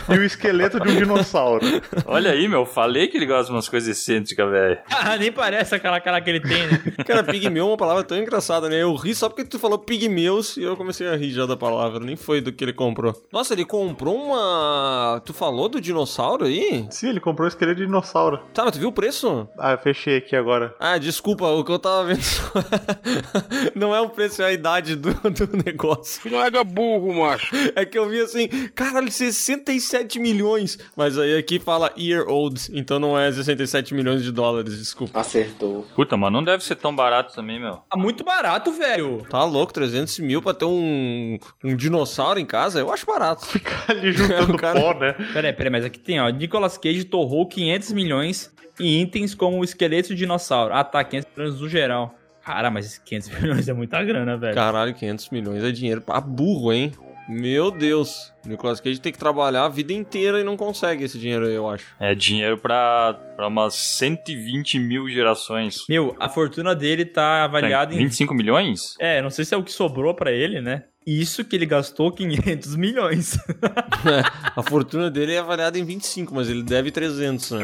e 0.10 0.18
o 0.18 0.24
esqueleto 0.24 0.80
de 0.80 0.90
um 0.90 0.96
dinossauro. 0.96 1.66
Olha 2.06 2.32
aí, 2.32 2.48
meu. 2.48 2.66
Falei 2.66 3.08
que 3.08 3.18
ele 3.18 3.26
gosta 3.26 3.46
de 3.46 3.52
umas 3.52 3.70
coisas 3.70 3.90
excêntricas, 3.98 4.50
velho. 4.50 4.80
Ah, 5.06 5.18
nem 5.18 5.32
parece 5.32 5.76
aquela 5.76 6.00
cara 6.00 6.22
que 6.22 6.30
ele 6.30 6.40
tem, 6.40 6.66
né? 6.68 6.82
Cara, 7.06 7.24
pigmeu 7.24 7.66
é 7.66 7.68
uma 7.68 7.78
palavra 7.78 8.04
tão 8.04 8.18
engraçada, 8.18 8.70
né? 8.70 8.82
Eu 8.82 8.96
ri 8.96 9.14
só 9.14 9.28
porque 9.28 9.44
tu 9.44 9.60
falou 9.60 9.78
pigmeus 9.78 10.56
e 10.56 10.64
eu 10.64 10.78
comecei 10.78 11.08
a 11.08 11.16
rir 11.16 11.32
já 11.32 11.46
da 11.46 11.58
palavra. 11.58 12.00
Nem 12.00 12.13
foi 12.16 12.42
do 12.42 12.52
que 12.52 12.64
ele 12.64 12.74
comprou. 12.74 13.14
Nossa, 13.32 13.54
ele 13.54 13.66
comprou 13.66 14.16
uma. 14.16 15.22
Tu 15.26 15.34
falou 15.34 15.70
do 15.70 15.80
dinossauro 15.80 16.46
aí? 16.46 16.86
Sim, 16.90 17.10
ele 17.10 17.20
comprou 17.20 17.46
o 17.46 17.50
esqueleto 17.50 17.80
de 17.80 17.86
dinossauro. 17.86 18.40
Tá, 18.54 18.64
mas 18.64 18.74
tu 18.74 18.80
viu 18.80 18.90
o 18.90 18.94
preço? 18.94 19.48
Ah, 19.58 19.72
eu 19.72 19.78
fechei 19.78 20.18
aqui 20.18 20.36
agora. 20.36 20.76
Ah, 20.80 20.98
desculpa, 20.98 21.46
o 21.48 21.64
que 21.64 21.72
eu 21.72 21.80
tava 21.80 22.06
vendo 22.06 22.22
não 23.76 23.96
é 23.96 24.02
o 24.02 24.10
preço, 24.10 24.42
é 24.42 24.46
a 24.46 24.54
idade 24.54 24.96
do, 24.96 25.14
do 25.14 25.58
negócio. 25.66 26.30
Não 26.30 26.42
é 26.42 26.52
burro, 26.64 27.14
macho. 27.14 27.54
É 27.76 27.86
que 27.86 27.98
eu 27.98 28.08
vi 28.08 28.20
assim, 28.20 28.48
caralho, 28.76 29.12
67 29.12 30.20
milhões. 30.20 30.78
Mas 30.96 31.18
aí 31.18 31.38
aqui 31.38 31.60
fala 31.60 31.92
year 31.98 32.28
old, 32.28 32.62
então 32.72 33.00
não 33.00 33.18
é 33.18 33.32
67 33.32 33.94
milhões 33.94 34.24
de 34.24 34.32
dólares, 34.32 34.78
desculpa. 34.78 35.20
Acertou. 35.20 35.86
Puta, 35.96 36.16
mas 36.16 36.32
não 36.32 36.44
deve 36.44 36.64
ser 36.64 36.76
tão 36.76 36.96
barato 36.96 37.34
também, 37.34 37.60
meu. 37.60 37.78
Tá 37.90 37.98
muito 37.98 38.24
barato, 38.24 38.72
velho. 38.72 39.26
Tá 39.30 39.44
louco, 39.44 39.74
300 39.74 40.20
mil 40.20 40.42
pra 40.42 40.54
ter 40.54 40.66
um, 40.66 41.40
um 41.64 41.76
dinossauro 41.76 42.03
em 42.40 42.46
casa? 42.46 42.80
Eu 42.80 42.92
acho 42.92 43.06
barato. 43.06 43.46
Ali 43.88 44.12
juntando 44.12 44.54
O 44.56 44.58
cara- 44.58 44.80
pó, 44.80 44.94
né? 44.94 45.14
Peraí, 45.34 45.54
peraí, 45.54 45.72
mas 45.72 45.86
aqui 45.86 46.00
tem, 46.00 46.20
ó. 46.20 46.30
Nicolas 46.30 46.78
Cage 46.78 47.04
torrou 47.04 47.48
500 47.48 47.92
milhões 47.94 48.52
em 48.80 49.02
itens 49.02 49.36
como 49.36 49.60
o 49.60 49.64
esqueleto 49.64 50.10
de 50.10 50.16
dinossauro. 50.16 50.74
Ah, 50.74 50.84
tá, 50.84 51.04
500 51.04 51.30
milhões 51.36 51.60
no 51.62 51.70
geral. 51.70 52.16
Cara, 52.46 52.70
mas 52.70 52.98
500 52.98 53.30
milhões 53.40 53.70
é 53.70 53.74
muita 53.74 54.04
grana, 54.04 54.36
velho. 54.36 54.54
Caralho, 54.56 54.94
500 54.94 55.30
milhões 55.30 55.64
é 55.64 55.72
dinheiro 55.72 56.02
pra 56.02 56.20
burro, 56.20 56.74
hein? 56.74 56.92
Meu 57.28 57.72
Deus. 57.72 58.34
Nicolas 58.46 58.80
Cage 58.82 59.00
tem 59.00 59.12
que 59.12 59.18
trabalhar 59.18 59.66
a 59.66 59.70
vida 59.70 59.94
inteira 59.94 60.40
e 60.40 60.44
não 60.44 60.58
consegue 60.58 61.04
esse 61.06 61.18
dinheiro 61.18 61.46
aí, 61.46 61.54
eu 61.54 61.70
acho. 61.70 61.86
É 62.00 62.14
dinheiro 62.14 62.58
pra, 62.58 63.14
pra 63.36 63.48
umas 63.48 63.74
120 63.74 64.80
mil 64.80 65.10
gerações. 65.10 65.86
Meu, 65.88 66.16
a 66.20 66.28
fortuna 66.28 66.76
dele 66.76 67.06
tá 67.06 67.46
avaliada 67.46 67.94
em... 67.94 68.00
25 68.00 68.34
milhões? 68.34 68.96
É, 69.00 69.22
não 69.22 69.30
sei 69.30 69.46
se 69.46 69.54
é 69.54 69.58
o 69.58 69.64
que 69.64 69.72
sobrou 69.72 70.14
pra 70.14 70.32
ele, 70.32 70.62
né? 70.62 70.84
Isso 71.06 71.44
que 71.44 71.56
ele 71.56 71.66
gastou 71.66 72.12
500 72.12 72.76
milhões. 72.78 73.38
É, 73.38 74.24
a 74.56 74.64
fortuna 74.64 75.10
dele 75.10 75.34
é 75.34 75.40
avaliada 75.40 75.78
em 75.80 75.86
25, 75.86 76.34
mas 76.36 76.50
ele 76.50 76.64
deve 76.64 76.92
300, 76.92 77.52
né? 77.52 77.64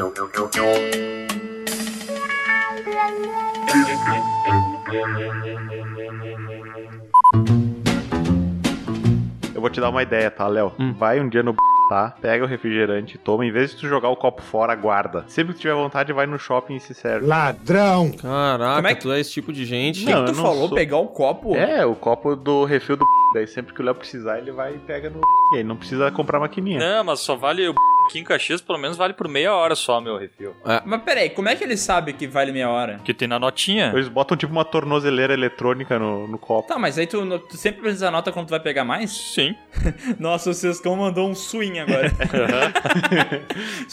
Eu 9.60 9.62
vou 9.62 9.70
te 9.70 9.82
dar 9.82 9.90
uma 9.90 10.02
ideia, 10.02 10.32
tá, 10.32 10.48
Léo? 10.48 10.72
Vai 10.98 11.20
um 11.20 11.28
dia 11.28 11.44
no 11.44 11.54
tá? 11.90 12.16
Pega 12.22 12.44
o 12.44 12.48
refrigerante, 12.48 13.18
toma. 13.18 13.46
Em 13.46 13.52
vez 13.52 13.72
de 13.72 13.78
tu 13.78 13.88
jogar 13.88 14.10
o 14.10 14.16
copo 14.16 14.42
fora, 14.42 14.76
guarda. 14.76 15.26
Sempre 15.28 15.54
que 15.54 15.60
tiver 15.60 15.74
vontade, 15.74 16.14
vai 16.14 16.26
no 16.28 16.38
shopping 16.40 16.76
e 16.76 16.80
se 16.80 16.94
serve. 16.94 17.26
Ladrão! 17.26 18.12
Caraca, 18.12 18.76
Como 18.76 18.88
é 18.88 18.96
que- 18.96 19.02
tu 19.02 19.12
é 19.12 19.20
esse 19.20 19.32
tipo 19.32 19.52
de 19.52 19.66
gente. 19.66 20.04
O 20.04 20.06
que, 20.06 20.12
Não, 20.14 20.26
que 20.26 20.32
tu 20.32 20.38
não 20.38 20.44
falou? 20.44 20.68
sou. 20.68 20.76
Pegar 20.78 20.98
o 20.98 21.08
copo? 21.08 21.56
É, 21.56 21.86
o 21.86 21.96
copo 21.96 22.36
do 22.36 22.64
refil 22.66 22.96
do 22.96 23.06
Daí 23.34 23.46
sempre 23.46 23.74
que 23.76 23.82
o 23.82 23.86
Léo 23.86 23.94
precisar, 23.94 24.40
ele 24.40 24.52
vai 24.52 24.74
e 24.74 24.78
pega 24.80 25.10
no 25.10 25.22
E 25.54 25.58
aí 25.58 25.64
não 25.64 25.76
precisa 25.76 26.10
comprar 26.12 26.40
maquininha. 26.40 26.80
Não, 26.80 27.04
mas 27.04 27.20
só 27.22 27.36
vale 27.36 27.68
o 27.68 27.74
aqui 28.08 28.20
em 28.20 28.24
Caxias, 28.24 28.60
pelo 28.62 28.78
menos 28.80 28.98
vale 28.98 29.14
por 29.14 29.28
meia 29.28 29.54
hora 29.54 29.76
só, 29.76 30.00
meu 30.02 30.18
refil. 30.18 30.56
Mas 30.86 31.02
peraí, 31.04 31.30
como 31.30 31.48
é 31.50 31.56
que 31.56 31.64
ele 31.64 31.78
sabe 31.78 32.14
que 32.14 32.28
vale 32.28 32.52
meia 32.52 32.70
hora? 32.70 32.96
Porque 32.96 33.14
tem 33.14 33.28
na 33.28 33.38
notinha. 33.40 33.92
Eles 33.94 34.08
botam 34.08 34.36
tipo 34.38 34.52
uma 34.52 34.66
tornozeleira 34.66 35.32
eletrônica 35.34 35.98
no, 36.00 36.28
no 36.28 36.38
copo. 36.40 36.68
Tá, 36.68 36.78
mas 36.80 36.98
aí 36.98 37.06
tu, 37.06 37.40
tu 37.40 37.56
sempre 37.58 37.82
precisa 37.82 38.06
da 38.08 38.12
nota 38.12 38.32
quando 38.32 38.48
tu 38.48 38.52
vai 38.52 38.60
pegar 38.60 38.84
mais? 38.84 39.12
Sim. 39.12 39.56
Nossa, 40.20 40.50
o 40.50 40.54
Sescão 40.54 40.96
mandou 40.96 41.28
um 41.30 41.36
swing 41.36 41.79
agora. 41.82 42.12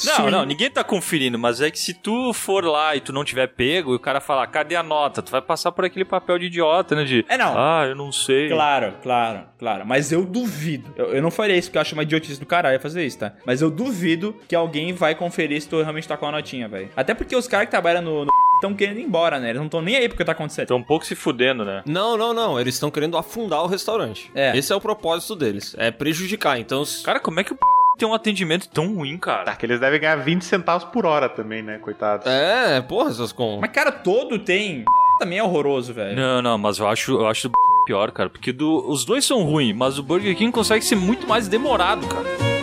Não, 0.05 0.31
não, 0.31 0.45
ninguém 0.45 0.71
tá 0.71 0.85
conferindo, 0.85 1.39
mas 1.39 1.61
é 1.61 1.71
que 1.71 1.79
se 1.79 1.95
tu 1.95 2.33
for 2.33 2.65
lá 2.65 2.95
e 2.97 3.01
tu 3.01 3.13
não 3.13 3.25
tiver 3.25 3.47
pego 3.49 3.93
e 3.93 3.97
o 3.97 4.01
cara 4.01 4.21
falar, 4.21 4.47
cadê 4.49 4.77
a 4.77 4.83
nota? 4.83 5.23
Tu 5.23 5.31
vai 5.31 5.41
passar 5.43 5.73
por 5.73 5.85
aquele 5.85 6.05
papel 6.05 6.39
de 6.39 6.47
idiota, 6.47 6.95
né? 6.95 7.05
De, 7.05 7.25
É, 7.29 7.37
não. 7.37 7.55
ah, 7.57 7.85
eu 7.89 7.95
não 7.95 8.13
sei. 8.13 8.49
Claro, 8.49 8.95
claro, 9.03 9.41
claro. 9.59 9.87
Mas 9.87 10.13
eu 10.13 10.25
duvido. 10.25 10.93
Eu, 10.97 11.15
eu 11.15 11.23
não 11.23 11.31
faria 11.31 11.57
isso 11.57 11.69
porque 11.69 11.79
eu 11.79 11.83
acho 11.83 11.95
uma 11.95 12.03
idiotice 12.03 12.39
do 12.39 12.47
caralho 12.47 12.79
fazer 12.81 13.05
isso, 13.05 13.19
tá? 13.19 13.33
Mas 13.45 13.63
eu 13.63 13.71
duvido 13.71 14.37
que 14.49 14.55
alguém 14.55 14.93
vai 14.93 15.15
conferir 15.15 15.61
se 15.61 15.69
tu 15.69 15.81
realmente 15.81 16.07
tá 16.09 16.17
com 16.17 16.27
a 16.27 16.33
notinha, 16.33 16.69
velho. 16.69 16.91
Até 16.97 17.15
porque 17.15 17.35
os 17.35 17.49
caras 17.49 17.67
que 17.67 17.71
trabalham 17.71 18.03
no. 18.03 18.27
estão 18.57 18.75
querendo 18.77 18.99
ir 19.01 19.05
embora, 19.05 19.39
né? 19.39 19.49
Eles 19.49 19.59
não 19.59 19.67
estão 19.67 19.81
nem 19.83 19.97
aí 19.97 20.09
porque 20.09 20.25
tá 20.25 20.33
acontecendo. 20.33 20.69
Tô 20.69 20.77
um 20.77 20.83
pouco 20.83 21.05
se 21.07 21.15
fudendo, 21.15 21.65
né? 21.65 21.83
Não, 21.87 22.17
não, 22.17 22.33
não. 22.35 22.61
Eles 22.61 22.75
estão 22.75 22.91
querendo 22.91 23.17
afundar 23.17 23.63
o 23.63 23.67
restaurante. 23.67 24.31
É. 24.35 24.57
Esse 24.57 24.73
é 24.73 24.77
o 24.77 24.81
propósito 24.81 25.35
deles. 25.35 25.75
É 25.79 25.91
prejudicar. 25.91 26.59
Então, 26.59 26.83
Cara, 27.05 27.19
como 27.21 27.41
é 27.41 27.45
que 27.45 27.53
o 27.53 27.57
tem 27.97 28.09
um 28.09 28.15
atendimento 28.15 28.69
tão 28.69 28.95
ruim, 28.95 29.17
cara? 29.19 29.45
Tá, 29.45 29.57
que 29.57 29.67
eles 29.67 29.81
devem 29.81 30.01
ganhar 30.01 30.17
20 30.17 30.43
centavos 30.43 30.85
por 30.85 31.07
hora 31.07 31.29
também, 31.29 31.63
né, 31.63 31.79
coitados. 31.79 32.27
é, 32.27 32.81
porra, 32.81 33.11
essas 33.11 33.33
com. 33.33 33.59
Mas, 33.61 33.71
cara, 33.71 33.91
todo 33.91 34.39
tem. 34.39 34.85
Também 35.19 35.39
é 35.39 35.43
horroroso, 35.43 35.95
velho. 35.95 36.15
Não, 36.15 36.43
não, 36.43 36.59
mas 36.59 36.79
eu 36.79 36.87
acho, 36.87 37.13
eu 37.13 37.27
acho 37.27 37.49
do 37.49 37.55
pior, 37.87 38.11
cara. 38.11 38.29
Porque 38.29 38.53
do, 38.53 38.87
os 38.89 39.05
dois 39.05 39.25
são 39.25 39.43
ruins, 39.45 39.75
mas 39.75 39.99
o 39.99 40.03
Burger 40.03 40.37
King 40.37 40.53
consegue 40.53 40.85
ser 40.85 40.97
muito 40.97 41.27
mais 41.27 41.49
demorado, 41.49 42.07
cara. 42.07 42.56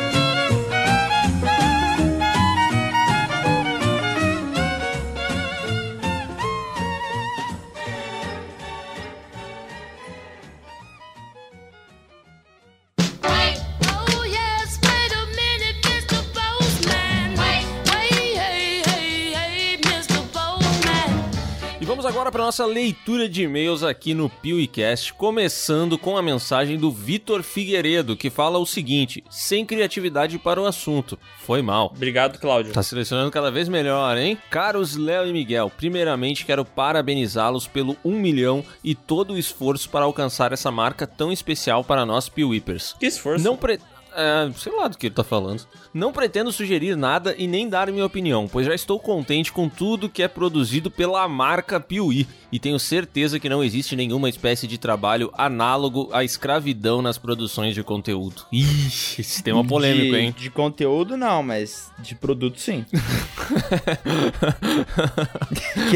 Vamos 22.03 22.17
agora 22.17 22.31
para 22.31 22.43
nossa 22.43 22.65
leitura 22.65 23.29
de 23.29 23.43
e-mails 23.43 23.81
aqui 23.81 24.13
no 24.13 24.29
PeeWeeCast, 24.29 25.13
começando 25.13 25.97
com 25.97 26.17
a 26.17 26.21
mensagem 26.21 26.77
do 26.77 26.91
Vitor 26.91 27.41
Figueiredo, 27.43 28.17
que 28.17 28.29
fala 28.29 28.57
o 28.57 28.65
seguinte: 28.65 29.23
sem 29.29 29.65
criatividade 29.65 30.37
para 30.37 30.61
o 30.61 30.65
assunto. 30.65 31.17
Foi 31.39 31.61
mal. 31.61 31.93
Obrigado, 31.95 32.39
Cláudio. 32.39 32.73
Tá 32.73 32.83
selecionando 32.83 33.31
cada 33.31 33.49
vez 33.49 33.69
melhor, 33.69 34.17
hein? 34.17 34.37
Caros 34.49 34.97
Léo 34.97 35.27
e 35.27 35.31
Miguel, 35.31 35.71
primeiramente 35.75 36.45
quero 36.45 36.65
parabenizá-los 36.65 37.67
pelo 37.67 37.95
1 38.03 38.11
milhão 38.19 38.65
e 38.83 38.93
todo 38.93 39.33
o 39.33 39.37
esforço 39.37 39.89
para 39.89 40.03
alcançar 40.03 40.51
essa 40.51 40.71
marca 40.71 41.07
tão 41.07 41.31
especial 41.31 41.85
para 41.85 42.05
nós 42.05 42.27
Peeweepers. 42.27 42.95
Que 42.99 43.05
esforço. 43.05 43.45
Não 43.45 43.55
pre... 43.55 43.79
É, 44.15 44.51
sei 44.55 44.71
lá 44.75 44.87
do 44.87 44.97
que 44.97 45.07
ele 45.07 45.15
tá 45.15 45.23
falando. 45.23 45.61
Não 45.93 46.11
pretendo 46.11 46.51
sugerir 46.51 46.95
nada 46.95 47.33
e 47.37 47.47
nem 47.47 47.67
dar 47.69 47.91
minha 47.91 48.05
opinião, 48.05 48.47
pois 48.47 48.65
já 48.67 48.73
estou 48.75 48.99
contente 48.99 49.51
com 49.51 49.67
tudo 49.69 50.09
que 50.09 50.21
é 50.23 50.27
produzido 50.27 50.89
pela 50.91 51.27
marca 51.27 51.79
Piuí 51.79 52.27
e 52.51 52.59
tenho 52.59 52.79
certeza 52.79 53.39
que 53.39 53.49
não 53.49 53.63
existe 53.63 53.95
nenhuma 53.95 54.29
espécie 54.29 54.67
de 54.67 54.77
trabalho 54.77 55.31
análogo 55.37 56.09
à 56.13 56.23
escravidão 56.23 57.01
nas 57.01 57.17
produções 57.17 57.73
de 57.75 57.83
conteúdo. 57.83 58.43
Ixi, 58.51 59.21
esse 59.21 59.43
tema 59.43 59.63
polêmico, 59.65 60.11
de, 60.13 60.17
hein? 60.17 60.35
De 60.37 60.49
conteúdo, 60.49 61.17
não, 61.17 61.43
mas 61.43 61.91
de 61.99 62.15
produto, 62.15 62.59
sim. 62.59 62.85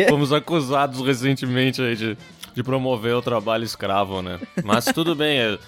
Fomos 0.10 0.31
acusados 0.34 0.99
recentemente 1.06 1.81
aí 1.81 1.95
de, 1.95 2.18
de 2.56 2.64
promover 2.64 3.15
o 3.15 3.22
trabalho 3.22 3.64
escravo, 3.64 4.22
né? 4.22 4.39
Mas 4.64 4.85
tudo 4.85 5.15
bem, 5.15 5.39
é- 5.39 5.60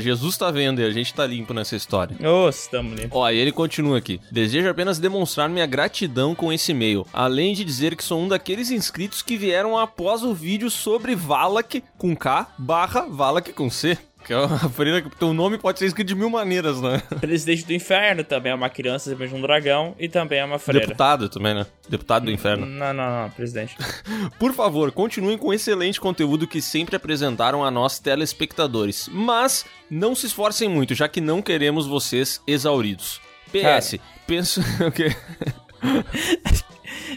Jesus 0.00 0.36
tá 0.36 0.50
vendo 0.50 0.80
e 0.80 0.84
a 0.84 0.90
gente 0.90 1.14
tá 1.14 1.26
limpo 1.26 1.54
nessa 1.54 1.76
história. 1.76 2.16
Ô, 2.28 2.48
estamos 2.48 2.92
ali. 2.92 3.08
Ó, 3.10 3.28
e 3.30 3.36
ele 3.36 3.52
continua 3.52 3.98
aqui. 3.98 4.20
Desejo 4.30 4.68
apenas 4.68 4.98
demonstrar 4.98 5.48
minha 5.48 5.66
gratidão 5.66 6.34
com 6.34 6.52
esse 6.52 6.72
e-mail, 6.72 7.06
além 7.12 7.54
de 7.54 7.64
dizer 7.64 7.96
que 7.96 8.04
sou 8.04 8.20
um 8.20 8.28
daqueles 8.28 8.70
inscritos 8.70 9.22
que 9.22 9.36
vieram 9.36 9.78
após 9.78 10.22
o 10.22 10.34
vídeo 10.34 10.70
sobre 10.70 11.14
Valak 11.14 11.82
com 11.96 12.16
K 12.16 12.46
barra 12.58 13.06
Valak 13.08 13.52
com 13.52 13.70
C. 13.70 13.96
Que 14.28 14.34
é 14.34 14.36
uma 14.36 14.58
freira 14.68 15.00
que 15.00 15.08
teu 15.16 15.32
nome 15.32 15.56
pode 15.56 15.78
ser 15.78 15.86
escrito 15.86 16.08
de 16.08 16.14
mil 16.14 16.28
maneiras, 16.28 16.82
né? 16.82 17.00
Presidente 17.18 17.64
do 17.64 17.72
Inferno 17.72 18.22
também 18.22 18.52
é 18.52 18.54
uma 18.54 18.68
criança 18.68 19.08
depois 19.08 19.30
de 19.30 19.34
um 19.34 19.40
dragão 19.40 19.96
e 19.98 20.06
também 20.06 20.38
é 20.38 20.44
uma 20.44 20.58
freira. 20.58 20.86
Deputado 20.86 21.30
também, 21.30 21.54
né? 21.54 21.64
Deputado 21.88 22.26
do 22.26 22.30
inferno. 22.30 22.66
Não, 22.66 22.92
não, 22.92 23.22
não, 23.22 23.30
presidente. 23.30 23.74
Por 24.38 24.52
favor, 24.52 24.92
continuem 24.92 25.38
com 25.38 25.48
o 25.48 25.54
excelente 25.54 25.98
conteúdo 25.98 26.46
que 26.46 26.60
sempre 26.60 26.94
apresentaram 26.94 27.64
a 27.64 27.70
nós 27.70 27.98
telespectadores, 27.98 29.08
mas 29.10 29.64
não 29.90 30.14
se 30.14 30.26
esforcem 30.26 30.68
muito, 30.68 30.94
já 30.94 31.08
que 31.08 31.22
não 31.22 31.40
queremos 31.40 31.86
vocês 31.86 32.42
exauridos. 32.46 33.22
PS, 33.50 33.98
penso 34.26 34.60
o 34.86 34.92
quê? 34.92 35.16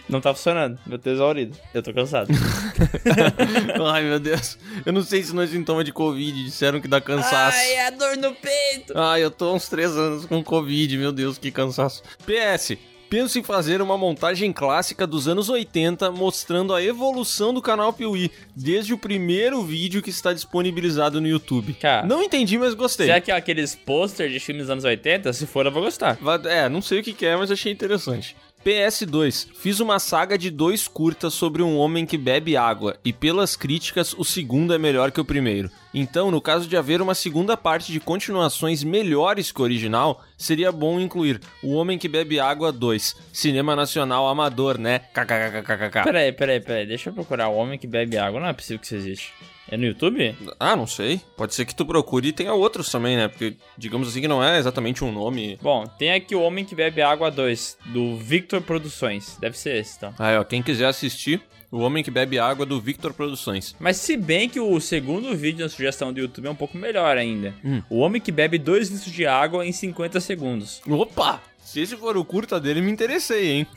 Não 0.08 0.22
tá 0.22 0.34
funcionando. 0.34 0.80
Meu 0.86 0.98
tô 1.00 1.10
exaurido. 1.10 1.58
Eu 1.74 1.82
tô 1.84 1.94
cansado. 1.94 2.30
Ai, 3.92 4.04
meu 4.04 4.20
Deus. 4.20 4.58
Eu 4.86 4.94
não 4.94 5.04
sei 5.04 5.24
se 5.24 5.34
não 5.34 5.42
é 5.44 5.48
sintoma 5.48 5.84
de 5.84 5.92
Covid. 5.92 6.44
Disseram 6.44 6.80
que 6.80 6.88
dá 6.88 7.00
cansaço. 7.02 7.58
Ai, 7.58 7.80
a 7.80 7.90
dor 7.90 8.18
no 8.18 8.34
peito. 8.36 8.94
Ai, 8.96 9.24
eu 9.24 9.32
tô 9.32 9.50
há 9.50 9.54
uns 9.54 9.68
três 9.70 9.92
anos 9.92 10.26
com 10.26 10.44
Covid. 10.44 10.98
Meu 10.98 11.12
Deus, 11.12 11.38
que 11.38 11.52
cansaço. 11.52 12.04
PS. 12.26 12.78
Penso 13.12 13.38
em 13.38 13.44
fazer 13.44 13.82
uma 13.82 13.98
montagem 13.98 14.54
clássica 14.54 15.06
dos 15.06 15.28
anos 15.28 15.50
80 15.50 16.10
mostrando 16.12 16.74
a 16.74 16.82
evolução 16.82 17.54
do 17.54 17.62
canal 17.62 17.92
Piuí, 17.92 18.32
desde 18.56 18.94
o 18.94 18.98
primeiro 18.98 19.62
vídeo 19.64 20.02
que 20.02 20.10
está 20.10 20.32
disponibilizado 20.32 21.20
no 21.20 21.28
YouTube. 21.28 21.74
Cara, 21.74 22.08
Não 22.08 22.24
entendi, 22.24 22.58
mas 22.58 22.74
gostei. 22.74 23.08
Será 23.08 23.20
que 23.20 23.30
é 23.30 23.36
aqueles 23.36 23.76
posters 23.76 24.32
de 24.32 24.40
filmes 24.40 24.68
dos 24.68 24.70
anos 24.72 24.86
80? 24.86 25.34
Se 25.34 25.46
for, 25.46 25.66
eu 25.66 25.72
vou 25.74 25.84
gostar. 25.84 26.18
É, 26.46 26.70
não 26.70 26.82
sei 26.82 27.02
o 27.02 27.04
que 27.04 27.12
que 27.12 27.26
é, 27.26 27.36
mas 27.36 27.52
achei 27.52 27.74
interessante. 27.74 28.34
PS2. 28.66 29.48
Fiz 29.54 29.80
uma 29.80 30.00
saga 30.00 30.38
de 30.38 30.50
dois 30.50 30.88
curtas 30.88 31.34
sobre 31.34 31.62
um 31.62 31.78
homem 31.78 32.06
que 32.06 32.18
bebe 32.18 32.56
água, 32.56 32.98
e 33.04 33.12
pelas 33.12 33.56
críticas, 33.56 34.14
o 34.14 34.24
segundo 34.24 34.74
é 34.74 34.78
melhor 34.78 35.12
que 35.12 35.20
o 35.20 35.26
primeiro. 35.26 35.70
Então, 35.94 36.32
no 36.32 36.40
caso 36.40 36.68
de 36.68 36.78
haver 36.78 37.02
uma 37.02 37.14
segunda 37.14 37.58
parte 37.58 37.92
de 37.92 38.00
continuações 38.00 38.84
melhores 38.84 39.52
que 39.52 39.60
o 39.62 39.64
original, 39.64 40.24
seria 40.38 40.72
bom 40.72 41.00
incluir 41.00 41.42
O 41.62 41.74
Homem 41.74 41.98
que 41.98 42.08
Bebe 42.08 42.40
Água 42.40 42.72
2. 42.72 43.16
Cinema 43.34 43.76
nacional 43.76 44.28
amador, 44.28 44.78
né? 44.78 45.00
KKKKK. 45.14 46.04
Peraí, 46.04 46.32
peraí, 46.32 46.60
peraí. 46.60 46.86
Deixa 46.86 47.10
eu 47.10 47.14
procurar 47.14 47.50
o 47.50 47.56
homem 47.56 47.78
que 47.78 47.88
bebe 47.88 48.18
água. 48.18 48.40
Não 48.40 48.48
é 48.48 48.54
possível 48.54 48.80
que 48.80 48.86
isso 48.86 48.96
existe. 48.96 49.34
É 49.72 49.78
no 49.78 49.86
YouTube? 49.86 50.36
Ah, 50.60 50.76
não 50.76 50.86
sei. 50.86 51.22
Pode 51.38 51.56
ser 51.56 51.66
que 51.66 51.74
tu 51.74 51.86
procure 51.86 52.28
e 52.28 52.34
tenha 52.34 52.54
outros 52.54 52.92
também, 52.92 53.16
né? 53.16 53.30
Porque, 53.30 53.56
digamos 53.78 54.10
assim, 54.10 54.20
que 54.22 54.28
não 54.28 54.44
é 54.44 54.60
exatamente 54.60 55.02
um 55.04 55.12
nome. 55.12 55.58
Bom, 55.62 55.86
tem 55.98 56.12
aqui 56.12 56.36
o 56.36 56.42
Homem 56.42 56.66
que 56.66 56.76
Bebe 56.76 57.02
Água 57.02 57.32
2, 57.32 57.78
do 57.86 58.18
Victor 58.18 58.62
Produções. 58.62 59.38
Deve 59.40 59.58
ser 59.58 59.78
esse, 59.78 59.96
então. 59.98 60.14
Aí, 60.20 60.38
ó, 60.38 60.44
quem 60.44 60.62
quiser 60.62 60.88
assistir, 60.88 61.42
O 61.74 61.80
Homem 61.80 62.04
que 62.04 62.12
Bebe 62.12 62.38
Água 62.38 62.66
do 62.66 62.82
Victor 62.82 63.14
Produções. 63.14 63.74
Mas 63.80 63.96
se 63.96 64.18
bem 64.18 64.50
que 64.50 64.60
o 64.60 64.78
segundo 64.82 65.34
vídeo 65.38 65.64
na 65.64 65.70
sugestão 65.70 66.12
do 66.12 66.20
YouTube 66.20 66.48
é 66.48 66.52
um 66.52 66.56
pouco 66.56 66.78
melhor 66.78 67.16
ainda. 67.16 67.56
Hum. 67.64 67.82
O 67.90 68.00
homem 68.00 68.22
que 68.22 68.30
bebe 68.30 68.58
2 68.58 68.90
litros 68.90 69.10
de 69.14 69.26
água 69.26 69.66
em 69.66 69.72
50 69.72 70.20
segundos. 70.20 70.82
Opa! 70.86 71.42
Se 71.64 71.80
esse 71.80 71.96
for 71.96 72.18
o 72.18 72.26
curta 72.26 72.60
dele, 72.60 72.82
me 72.82 72.92
interessei, 72.92 73.50
hein? 73.52 73.68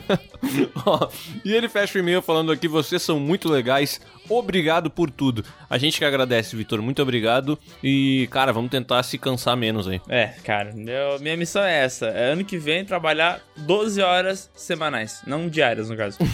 Ó, 0.86 1.08
e 1.44 1.52
ele 1.52 1.68
fecha 1.68 1.98
o 1.98 2.00
e-mail 2.00 2.22
falando 2.22 2.50
aqui: 2.50 2.66
vocês 2.66 3.02
são 3.02 3.20
muito 3.20 3.46
legais, 3.48 4.00
obrigado 4.28 4.88
por 4.90 5.10
tudo. 5.10 5.44
A 5.68 5.76
gente 5.76 5.98
que 5.98 6.04
agradece, 6.04 6.56
Vitor, 6.56 6.80
muito 6.80 7.02
obrigado. 7.02 7.58
E, 7.84 8.26
cara, 8.30 8.52
vamos 8.54 8.70
tentar 8.70 9.02
se 9.02 9.18
cansar 9.18 9.54
menos 9.56 9.86
aí. 9.86 10.00
É, 10.08 10.28
cara, 10.44 10.72
meu- 10.72 11.18
minha 11.20 11.36
missão 11.36 11.62
é 11.62 11.84
essa. 11.84 12.06
É 12.06 12.32
ano 12.32 12.44
que 12.44 12.56
vem 12.56 12.84
trabalhar 12.86 13.40
12 13.56 14.00
horas 14.00 14.50
semanais. 14.54 15.20
Não 15.26 15.46
diárias, 15.48 15.90
no 15.90 15.96
caso. 15.96 16.16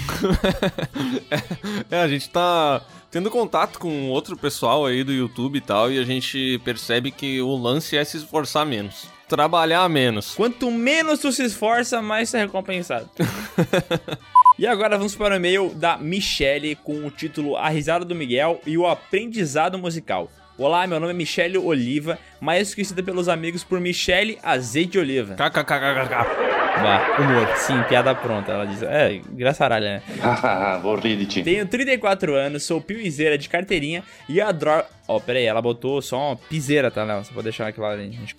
É, 1.91 2.01
a 2.01 2.09
gente 2.09 2.29
tá 2.31 2.81
tendo 3.11 3.31
contato 3.31 3.79
com 3.79 4.09
outro 4.11 4.37
pessoal 4.37 4.87
aí 4.87 5.05
do 5.05 5.13
YouTube 5.13 5.57
e 5.57 5.61
tal, 5.61 5.91
e 5.91 5.99
a 5.99 6.05
gente 6.05 6.61
percebe 6.65 7.11
que 7.11 7.41
o 7.41 7.55
lance 7.57 7.97
é 7.97 8.05
se 8.05 8.17
esforçar 8.17 8.67
menos. 8.67 9.09
Trabalhar 9.29 9.89
menos. 9.89 10.35
Quanto 10.35 10.71
menos 10.71 11.19
tu 11.19 11.33
se 11.33 11.45
esforça, 11.45 12.01
mais 12.01 12.31
tu 12.31 12.37
é 12.37 12.41
recompensado. 12.41 13.09
E 14.59 14.67
agora 14.67 14.97
vamos 14.97 15.15
para 15.15 15.35
o 15.35 15.37
e-mail 15.37 15.69
da 15.75 15.99
Michele 15.99 16.77
com 16.77 17.07
o 17.07 17.11
título 17.11 17.57
A 17.57 17.69
Risada 17.69 18.07
do 18.07 18.15
Miguel 18.15 18.59
e 18.65 18.79
o 18.79 18.87
Aprendizado 18.87 19.79
Musical. 19.79 20.31
Olá, 20.57 20.87
meu 20.87 20.99
nome 20.99 21.13
é 21.13 21.15
Michele 21.15 21.59
Oliva, 21.59 22.19
mais 22.41 22.75
conhecida 22.75 23.03
pelos 23.03 23.29
amigos 23.29 23.63
por 23.63 23.79
Michele 23.79 24.39
Azeite 24.43 24.99
Oliva. 24.99 25.35
KKKKK. 25.35 26.47
Bah, 26.83 27.17
humor. 27.19 27.49
Sim, 27.59 27.83
piada 27.83 28.15
pronta. 28.15 28.53
Ela 28.53 28.65
diz. 28.67 28.83
É, 28.83 29.17
engraçaralha, 29.17 29.97
né? 29.97 30.03
Vou 30.83 30.97
rir 30.97 31.19
de 31.19 31.27
ti. 31.27 31.43
Tenho 31.43 31.67
34 31.67 32.35
anos, 32.35 32.63
sou 32.63 32.81
piuizeira 32.81 33.37
de 33.37 33.51
carteirinha 33.51 34.03
e 34.27 34.41
adoro. 34.41 34.85
Ó, 35.07 35.21
pera 35.21 35.39
aí, 35.39 35.45
ela 35.45 35.61
botou 35.61 36.01
só 36.01 36.29
uma 36.29 36.37
piseira, 36.37 36.91
tá, 36.91 37.05
Léo? 37.05 37.23
Você 37.23 37.35
pode 37.35 37.45
deixar 37.45 37.67
aquilo 37.67 37.85
ali. 37.85 38.11
Gente... 38.11 38.35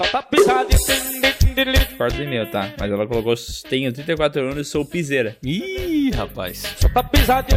Só 0.00 0.06
tá 0.06 0.22
pisado 0.22 0.70
Corta 1.98 2.16
o 2.16 2.22
e-mail, 2.22 2.50
tá? 2.50 2.72
Mas 2.78 2.90
ela 2.90 3.06
colocou: 3.06 3.34
Tenho 3.68 3.92
34 3.92 4.40
anos, 4.50 4.68
sou 4.68 4.82
piseira. 4.82 5.36
Ih, 5.44 6.10
rapaz. 6.14 6.62
Só 6.78 6.88
tá 6.88 7.02
pisado 7.02 7.54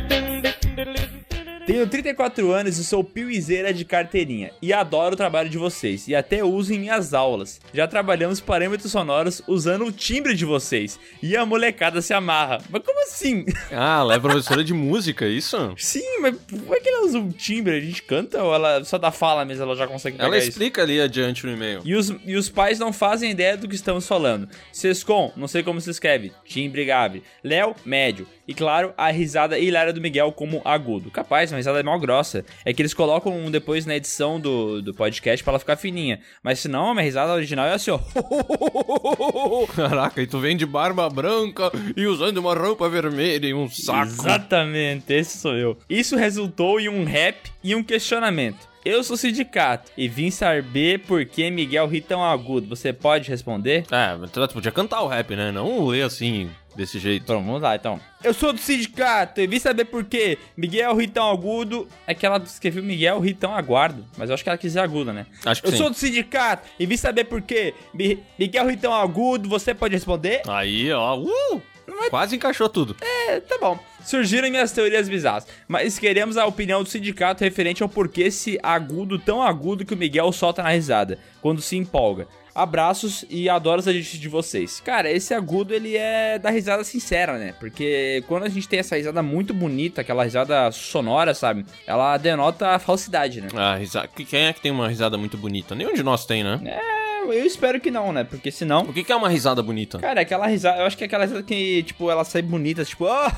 Tenho 1.65 1.87
34 1.87 2.51
anos 2.51 2.77
e 2.77 2.83
sou 2.83 3.05
piuizeira 3.05 3.73
de 3.73 3.85
carteirinha 3.85 4.51
e 4.61 4.73
adoro 4.73 5.13
o 5.13 5.17
trabalho 5.17 5.49
de 5.49 5.57
vocês 5.57 6.09
e 6.09 6.15
até 6.15 6.43
uso 6.43 6.73
em 6.73 6.79
minhas 6.79 7.13
aulas. 7.13 7.61
Já 7.73 7.87
trabalhamos 7.87 8.41
parâmetros 8.41 8.91
sonoros 8.91 9.41
usando 9.47 9.85
o 9.85 9.91
timbre 9.91 10.35
de 10.35 10.43
vocês 10.43 10.99
e 11.21 11.37
a 11.37 11.45
molecada 11.45 12.01
se 12.01 12.13
amarra. 12.13 12.57
Mas 12.69 12.83
como 12.83 13.01
assim? 13.03 13.45
Ah, 13.71 13.99
ela 14.01 14.15
é 14.15 14.19
professora 14.19 14.63
de 14.63 14.73
música, 14.73 15.25
isso? 15.25 15.73
Sim, 15.77 16.19
mas 16.19 16.35
como 16.49 16.75
é 16.75 16.79
que 16.79 16.89
ela 16.89 17.05
usa 17.05 17.17
um 17.17 17.29
timbre? 17.31 17.77
A 17.77 17.79
gente 17.79 18.03
canta 18.03 18.43
ou 18.43 18.53
ela 18.53 18.83
só 18.83 18.97
dá 18.97 19.09
fala 19.09 19.43
mesmo, 19.45 19.63
ela 19.63 19.75
já 19.75 19.87
consegue 19.87 20.17
Ela 20.19 20.37
isso? 20.37 20.49
explica 20.49 20.81
ali 20.83 20.99
adiante 21.01 21.45
no 21.45 21.53
e-mail. 21.53 21.81
E 21.85 21.95
os, 21.95 22.13
e 22.25 22.35
os 22.35 22.49
pais 22.49 22.77
não 22.77 22.91
fazem 22.93 23.31
ideia 23.31 23.55
do 23.57 23.67
que 23.69 23.75
estamos 23.75 24.05
falando. 24.05 24.47
Sescom, 24.71 25.31
não 25.35 25.47
sei 25.47 25.63
como 25.63 25.79
se 25.81 25.89
escreve. 25.89 26.31
Timbre 26.45 26.85
grave. 26.85 27.23
Léo, 27.43 27.73
médio. 27.85 28.27
E 28.53 28.55
claro, 28.55 28.93
a 28.95 29.09
risada 29.09 29.57
hilária 29.57 29.91
do 29.91 29.99
Miguel 29.99 30.31
como 30.31 30.61
agudo. 30.63 31.09
Capaz, 31.09 31.51
uma 31.51 31.57
risada 31.57 31.79
é 31.79 31.83
mal 31.83 31.99
grossa. 31.99 32.45
É 32.63 32.71
que 32.71 32.83
eles 32.83 32.93
colocam 32.93 33.49
depois 33.49 33.87
na 33.87 33.95
edição 33.95 34.39
do, 34.39 34.79
do 34.79 34.93
podcast 34.93 35.43
pra 35.43 35.53
ela 35.53 35.59
ficar 35.59 35.75
fininha. 35.75 36.19
Mas 36.43 36.59
se 36.59 36.67
não, 36.67 36.91
a 36.91 36.93
minha 36.93 37.03
risada 37.03 37.33
original 37.33 37.65
é 37.65 37.73
assim, 37.73 37.89
ó. 37.89 37.99
Caraca, 39.75 40.21
e 40.21 40.27
tu 40.27 40.37
vem 40.37 40.55
de 40.55 40.67
barba 40.67 41.09
branca 41.09 41.71
e 41.97 42.05
usando 42.05 42.37
uma 42.37 42.53
roupa 42.53 42.87
vermelha 42.87 43.47
e 43.47 43.55
um 43.55 43.67
saco. 43.67 44.11
Exatamente, 44.11 45.11
esse 45.11 45.39
sou 45.39 45.55
eu. 45.55 45.75
Isso 45.89 46.15
resultou 46.15 46.79
em 46.79 46.89
um 46.89 47.05
rap 47.05 47.51
e 47.63 47.73
um 47.73 47.83
questionamento. 47.83 48.71
Eu 48.85 49.01
sou 49.01 49.15
sindicato 49.15 49.91
e 49.97 50.09
vim 50.09 50.29
saber 50.29 50.99
por 50.99 51.23
que 51.25 51.49
Miguel 51.49 51.87
ri 51.87 52.01
tão 52.01 52.21
agudo. 52.21 52.67
Você 52.67 52.91
pode 52.91 53.29
responder? 53.29 53.85
É, 53.89 54.27
tu 54.27 54.45
podia 54.49 54.73
cantar 54.73 55.01
o 55.03 55.07
rap, 55.07 55.33
né? 55.37 55.53
Não 55.53 55.85
ler 55.85 56.01
assim, 56.01 56.49
desse 56.75 56.99
jeito. 56.99 57.25
Pronto, 57.25 57.45
vamos 57.45 57.61
lá 57.61 57.75
então. 57.75 57.99
Eu 58.23 58.33
sou 58.33 58.53
do 58.53 58.59
sindicato 58.59 59.41
e 59.41 59.47
vim 59.47 59.59
saber 59.59 59.85
por 59.85 60.03
que 60.03 60.37
Miguel 60.55 60.95
ri 60.95 61.07
tão 61.07 61.29
agudo. 61.29 61.87
É 62.07 62.13
que 62.13 62.25
ela 62.25 62.37
escreveu 62.37 62.81
Miguel 62.83 63.19
ri 63.19 63.33
tão 63.33 63.53
aguardo, 63.55 64.05
mas 64.17 64.29
eu 64.29 64.33
acho 64.33 64.43
que 64.43 64.49
ela 64.49 64.57
quis 64.57 64.71
dizer 64.71 64.79
aguda, 64.79 65.11
né? 65.11 65.25
Acho 65.45 65.61
que 65.61 65.67
Eu 65.67 65.71
sim. 65.71 65.77
sou 65.77 65.89
do 65.89 65.95
sindicato 65.95 66.67
e 66.79 66.85
vim 66.85 66.97
saber 66.97 67.25
por 67.25 67.41
que 67.41 67.73
Mi- 67.93 68.23
Miguel 68.39 68.67
ri 68.69 68.77
tão 68.77 68.93
agudo. 68.93 69.49
Você 69.49 69.73
pode 69.73 69.93
responder? 69.93 70.41
Aí, 70.47 70.91
ó, 70.91 71.17
uh! 71.19 71.61
Quase 72.09 72.35
encaixou 72.37 72.69
tudo. 72.69 72.95
É, 73.27 73.41
tá 73.41 73.57
bom. 73.59 73.77
Surgiram 74.05 74.49
minhas 74.49 74.71
teorias 74.71 75.09
bizarras, 75.09 75.45
mas 75.67 75.99
queremos 75.99 76.37
a 76.37 76.45
opinião 76.45 76.81
do 76.81 76.89
sindicato 76.89 77.43
referente 77.43 77.83
ao 77.83 77.89
porquê 77.89 78.23
esse 78.23 78.57
agudo 78.63 79.19
tão 79.19 79.41
agudo 79.41 79.85
que 79.85 79.93
o 79.93 79.97
Miguel 79.97 80.31
solta 80.31 80.63
na 80.63 80.69
risada, 80.69 81.19
quando 81.41 81.61
se 81.61 81.75
empolga. 81.75 82.25
Abraços 82.55 83.25
e 83.29 83.49
adoro 83.49 83.79
os 83.79 83.87
adjetivos 83.87 84.19
de 84.19 84.29
vocês. 84.29 84.79
Cara, 84.79 85.09
esse 85.09 85.33
agudo 85.33 85.73
ele 85.73 85.97
é 85.97 86.37
da 86.37 86.49
risada 86.49 86.83
sincera, 86.83 87.37
né? 87.37 87.53
Porque 87.59 88.23
quando 88.27 88.43
a 88.43 88.49
gente 88.49 88.67
tem 88.67 88.79
essa 88.79 88.95
risada 88.95 89.23
muito 89.23 89.53
bonita, 89.53 90.01
aquela 90.01 90.23
risada 90.23 90.71
sonora, 90.71 91.33
sabe? 91.33 91.65
Ela 91.87 92.17
denota 92.17 92.69
a 92.69 92.79
falsidade, 92.79 93.41
né? 93.41 93.47
Ah, 93.55 93.75
risada. 93.75 94.07
Quem 94.07 94.45
é 94.45 94.53
que 94.53 94.61
tem 94.61 94.71
uma 94.71 94.87
risada 94.87 95.17
muito 95.17 95.37
bonita? 95.37 95.73
Nenhum 95.73 95.93
de 95.93 96.03
nós 96.03 96.25
tem, 96.25 96.43
né? 96.43 96.59
É, 96.65 97.02
eu 97.31 97.45
espero 97.45 97.79
que 97.79 97.91
não, 97.91 98.11
né? 98.11 98.23
Porque 98.23 98.51
senão. 98.51 98.81
O 98.81 98.93
que 98.93 99.03
que 99.03 99.11
é 99.11 99.15
uma 99.15 99.29
risada 99.29 99.61
bonita? 99.61 99.99
Cara, 99.99 100.19
é 100.19 100.23
aquela 100.23 100.47
risada. 100.47 100.79
Eu 100.79 100.85
acho 100.85 100.97
que 100.97 101.03
é 101.03 101.07
aquela 101.07 101.23
risada 101.23 101.43
que, 101.43 101.83
tipo, 101.83 102.09
ela 102.09 102.23
sai 102.23 102.41
bonita, 102.41 102.83
tipo. 102.83 103.07
Ah. 103.07 103.31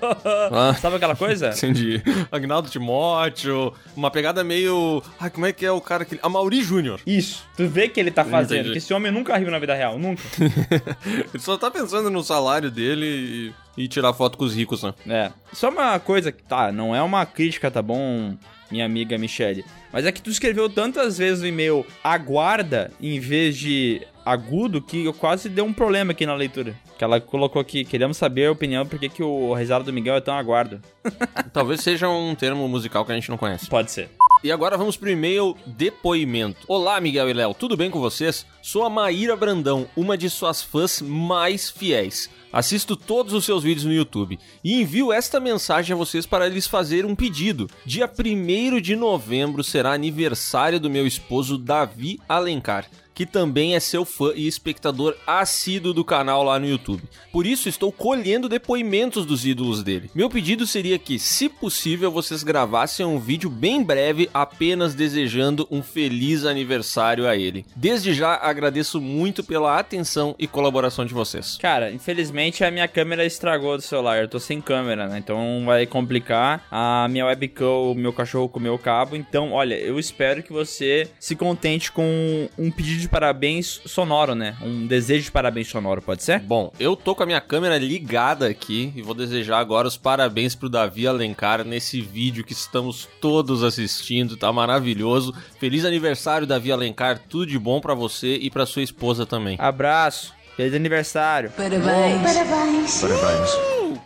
Sabe 0.80 0.96
aquela 0.96 1.16
coisa? 1.16 1.50
Entendi. 1.56 2.02
Agnaldo 2.30 2.70
Timóteo, 2.70 3.72
uma 3.96 4.10
pegada 4.10 4.42
meio. 4.44 5.02
Ai, 5.18 5.30
como 5.30 5.46
é 5.46 5.52
que 5.52 5.66
é 5.66 5.72
o 5.72 5.80
cara 5.80 6.04
que. 6.04 6.18
A 6.22 6.28
Mauri 6.28 6.62
Júnior. 6.62 7.00
Isso. 7.06 7.44
Tu 7.56 7.68
vê 7.68 7.88
que 7.88 7.98
ele 7.98 8.10
tá 8.10 8.24
fazendo. 8.24 8.60
Entendi. 8.60 8.72
Que 8.72 8.78
esse 8.78 8.94
homem 8.94 9.10
nunca 9.10 9.36
riu 9.36 9.50
na 9.50 9.58
vida 9.58 9.74
real, 9.74 9.98
nunca. 9.98 10.22
Ele 11.32 11.42
só 11.42 11.56
tá 11.56 11.70
pensando 11.70 12.10
no 12.10 12.22
salário 12.22 12.70
dele 12.70 13.52
e, 13.76 13.84
e 13.84 13.88
tirar 13.88 14.12
foto 14.12 14.38
com 14.38 14.44
os 14.44 14.54
ricos, 14.54 14.82
né? 14.82 14.94
É. 15.08 15.32
Só 15.52 15.68
uma 15.70 15.98
coisa 15.98 16.32
que, 16.32 16.42
tá, 16.42 16.70
não 16.72 16.94
é 16.94 17.02
uma 17.02 17.26
crítica, 17.26 17.70
tá 17.70 17.82
bom, 17.82 18.36
minha 18.70 18.84
amiga 18.84 19.18
Michele? 19.18 19.64
Mas 19.92 20.06
é 20.06 20.12
que 20.12 20.22
tu 20.22 20.30
escreveu 20.30 20.68
tantas 20.68 21.18
vezes 21.18 21.40
no 21.40 21.48
e-mail 21.48 21.84
aguarda 22.02 22.90
em 23.00 23.18
vez 23.18 23.56
de 23.56 24.02
agudo 24.24 24.80
que 24.80 25.04
eu 25.04 25.12
quase 25.12 25.48
deu 25.48 25.64
um 25.64 25.72
problema 25.72 26.12
aqui 26.12 26.26
na 26.26 26.34
leitura. 26.34 26.74
Que 26.96 27.04
ela 27.04 27.20
colocou 27.20 27.60
aqui, 27.60 27.84
queremos 27.84 28.16
saber 28.16 28.46
a 28.46 28.52
opinião 28.52 28.86
por 28.86 28.98
que 28.98 29.08
que 29.08 29.22
o 29.22 29.54
risado 29.54 29.84
do 29.84 29.92
Miguel 29.92 30.16
é 30.16 30.20
tão 30.20 30.34
aguardo. 30.34 30.80
Talvez 31.52 31.80
seja 31.80 32.08
um 32.08 32.34
termo 32.34 32.68
musical 32.68 33.04
que 33.04 33.12
a 33.12 33.14
gente 33.14 33.30
não 33.30 33.38
conhece. 33.38 33.68
Pode 33.68 33.90
ser. 33.90 34.08
E 34.42 34.50
agora 34.50 34.78
vamos 34.78 34.96
pro 34.96 35.10
e-mail 35.10 35.54
depoimento. 35.66 36.60
Olá, 36.66 36.98
Miguel 36.98 37.28
e 37.28 37.32
Léo, 37.34 37.52
tudo 37.52 37.76
bem 37.76 37.90
com 37.90 38.00
vocês? 38.00 38.46
Sou 38.62 38.84
a 38.84 38.88
Maíra 38.88 39.36
Brandão, 39.36 39.86
uma 39.94 40.16
de 40.16 40.30
suas 40.30 40.62
fãs 40.62 41.02
mais 41.02 41.68
fiéis. 41.68 42.30
Assisto 42.50 42.96
todos 42.96 43.34
os 43.34 43.44
seus 43.44 43.62
vídeos 43.62 43.84
no 43.84 43.92
YouTube 43.92 44.38
e 44.64 44.80
envio 44.80 45.12
esta 45.12 45.38
mensagem 45.38 45.92
a 45.92 45.96
vocês 45.96 46.24
para 46.24 46.48
lhes 46.48 46.66
fazer 46.66 47.04
um 47.04 47.14
pedido. 47.14 47.68
Dia 47.84 48.10
1 48.10 48.80
de 48.80 48.96
novembro 48.96 49.62
será 49.62 49.92
aniversário 49.92 50.80
do 50.80 50.88
meu 50.88 51.06
esposo 51.06 51.58
Davi 51.58 52.18
Alencar, 52.26 52.88
que 53.20 53.26
também 53.26 53.74
é 53.74 53.80
seu 53.80 54.06
fã 54.06 54.32
e 54.34 54.46
espectador 54.46 55.14
assíduo 55.26 55.92
do 55.92 56.02
canal 56.02 56.42
lá 56.42 56.58
no 56.58 56.66
YouTube. 56.66 57.02
Por 57.30 57.46
isso 57.46 57.68
estou 57.68 57.92
colhendo 57.92 58.48
depoimentos 58.48 59.26
dos 59.26 59.44
ídolos 59.44 59.82
dele. 59.82 60.10
Meu 60.14 60.30
pedido 60.30 60.66
seria 60.66 60.98
que, 60.98 61.18
se 61.18 61.46
possível, 61.46 62.10
vocês 62.10 62.42
gravassem 62.42 63.04
um 63.04 63.18
vídeo 63.18 63.50
bem 63.50 63.82
breve 63.82 64.30
apenas 64.32 64.94
desejando 64.94 65.68
um 65.70 65.82
feliz 65.82 66.46
aniversário 66.46 67.28
a 67.28 67.36
ele. 67.36 67.66
Desde 67.76 68.14
já 68.14 68.36
agradeço 68.36 69.02
muito 69.02 69.44
pela 69.44 69.78
atenção 69.78 70.34
e 70.38 70.46
colaboração 70.46 71.04
de 71.04 71.12
vocês. 71.12 71.58
Cara, 71.60 71.92
infelizmente 71.92 72.64
a 72.64 72.70
minha 72.70 72.88
câmera 72.88 73.26
estragou 73.26 73.76
do 73.76 73.82
celular. 73.82 74.22
Eu 74.22 74.28
tô 74.28 74.40
sem 74.40 74.62
câmera, 74.62 75.06
né? 75.06 75.18
Então 75.18 75.62
vai 75.66 75.84
complicar. 75.84 76.66
A 76.70 77.06
minha 77.10 77.26
webcam, 77.26 77.90
o 77.90 77.94
meu 77.94 78.14
cachorro 78.14 78.48
comeu 78.48 78.72
o 78.72 78.78
cabo. 78.78 79.14
Então, 79.14 79.52
olha, 79.52 79.74
eu 79.74 79.98
espero 79.98 80.42
que 80.42 80.54
você 80.54 81.06
se 81.20 81.36
contente 81.36 81.92
com 81.92 82.48
um 82.56 82.70
pedido 82.70 82.98
de 83.02 83.09
parabéns 83.10 83.80
sonoro, 83.84 84.34
né? 84.34 84.56
Um 84.62 84.86
desejo 84.86 85.24
de 85.24 85.30
parabéns 85.30 85.68
sonoro, 85.68 86.00
pode 86.00 86.22
ser? 86.22 86.40
Bom, 86.40 86.72
eu 86.78 86.94
tô 86.96 87.14
com 87.14 87.22
a 87.22 87.26
minha 87.26 87.40
câmera 87.40 87.76
ligada 87.76 88.46
aqui 88.46 88.92
e 88.94 89.02
vou 89.02 89.14
desejar 89.14 89.58
agora 89.58 89.88
os 89.88 89.96
parabéns 89.96 90.54
pro 90.54 90.68
Davi 90.68 91.06
Alencar 91.06 91.64
nesse 91.64 92.00
vídeo 92.00 92.44
que 92.44 92.52
estamos 92.52 93.08
todos 93.20 93.62
assistindo, 93.62 94.36
tá 94.36 94.52
maravilhoso. 94.52 95.34
Feliz 95.58 95.84
aniversário, 95.84 96.46
Davi 96.46 96.70
Alencar, 96.70 97.20
tudo 97.28 97.46
de 97.46 97.58
bom 97.58 97.80
pra 97.80 97.94
você 97.94 98.36
e 98.36 98.50
pra 98.50 98.64
sua 98.64 98.82
esposa 98.82 99.26
também. 99.26 99.56
Abraço. 99.58 100.32
Feliz 100.56 100.74
aniversário. 100.74 101.50
Parabéns. 101.50 102.22
Parabéns. 102.22 103.00
Parabéns. 103.00 103.50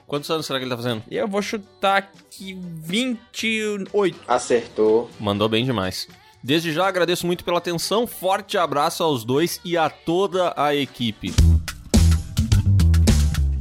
Quantos 0.06 0.30
anos 0.30 0.46
será 0.46 0.58
que 0.58 0.64
ele 0.64 0.70
tá 0.70 0.76
fazendo? 0.76 1.02
Eu 1.10 1.26
vou 1.26 1.42
chutar 1.42 1.96
aqui 1.96 2.56
28. 2.60 4.20
Acertou. 4.28 5.10
Mandou 5.18 5.48
bem 5.48 5.64
demais. 5.64 6.06
Desde 6.44 6.74
já 6.74 6.86
agradeço 6.86 7.26
muito 7.26 7.42
pela 7.42 7.56
atenção, 7.56 8.06
forte 8.06 8.58
abraço 8.58 9.02
aos 9.02 9.24
dois 9.24 9.58
e 9.64 9.78
a 9.78 9.88
toda 9.88 10.52
a 10.54 10.74
equipe. 10.74 11.32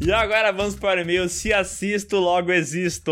E 0.01 0.11
agora 0.11 0.51
vamos 0.51 0.75
para 0.75 0.99
o 0.99 1.01
e-mail 1.01 1.29
Se 1.29 1.53
assisto, 1.53 2.17
logo 2.17 2.51
existo. 2.51 3.09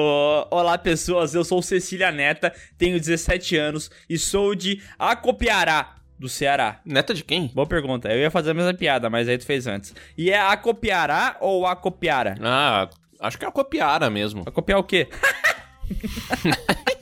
Olá, 0.51 0.77
pessoas. 0.77 1.33
Eu 1.33 1.45
sou 1.45 1.61
Cecília 1.61 2.11
Neta, 2.11 2.53
tenho 2.77 2.99
17 2.99 3.55
anos 3.55 3.89
e 4.09 4.17
sou 4.17 4.53
de 4.53 4.83
Acopiará, 4.99 5.95
do 6.19 6.27
Ceará? 6.27 6.81
Neta 6.85 7.13
de 7.13 7.23
quem? 7.23 7.47
Boa 7.47 7.65
pergunta. 7.65 8.11
Eu 8.11 8.19
ia 8.19 8.29
fazer 8.29 8.51
a 8.51 8.53
mesma 8.53 8.73
piada, 8.73 9.09
mas 9.09 9.29
aí 9.29 9.37
tu 9.37 9.45
fez 9.45 9.67
antes. 9.67 9.95
E 10.17 10.31
é 10.31 10.37
Acopiará 10.37 11.37
ou 11.39 11.65
Acopiara? 11.65 12.35
Ah, 12.41 12.89
acho 13.21 13.39
que 13.39 13.45
é 13.45 13.47
a 13.47 13.51
Copiara 13.53 14.09
mesmo. 14.09 14.43
Acopiar 14.45 14.79
o 14.79 14.83
quê? 14.83 15.07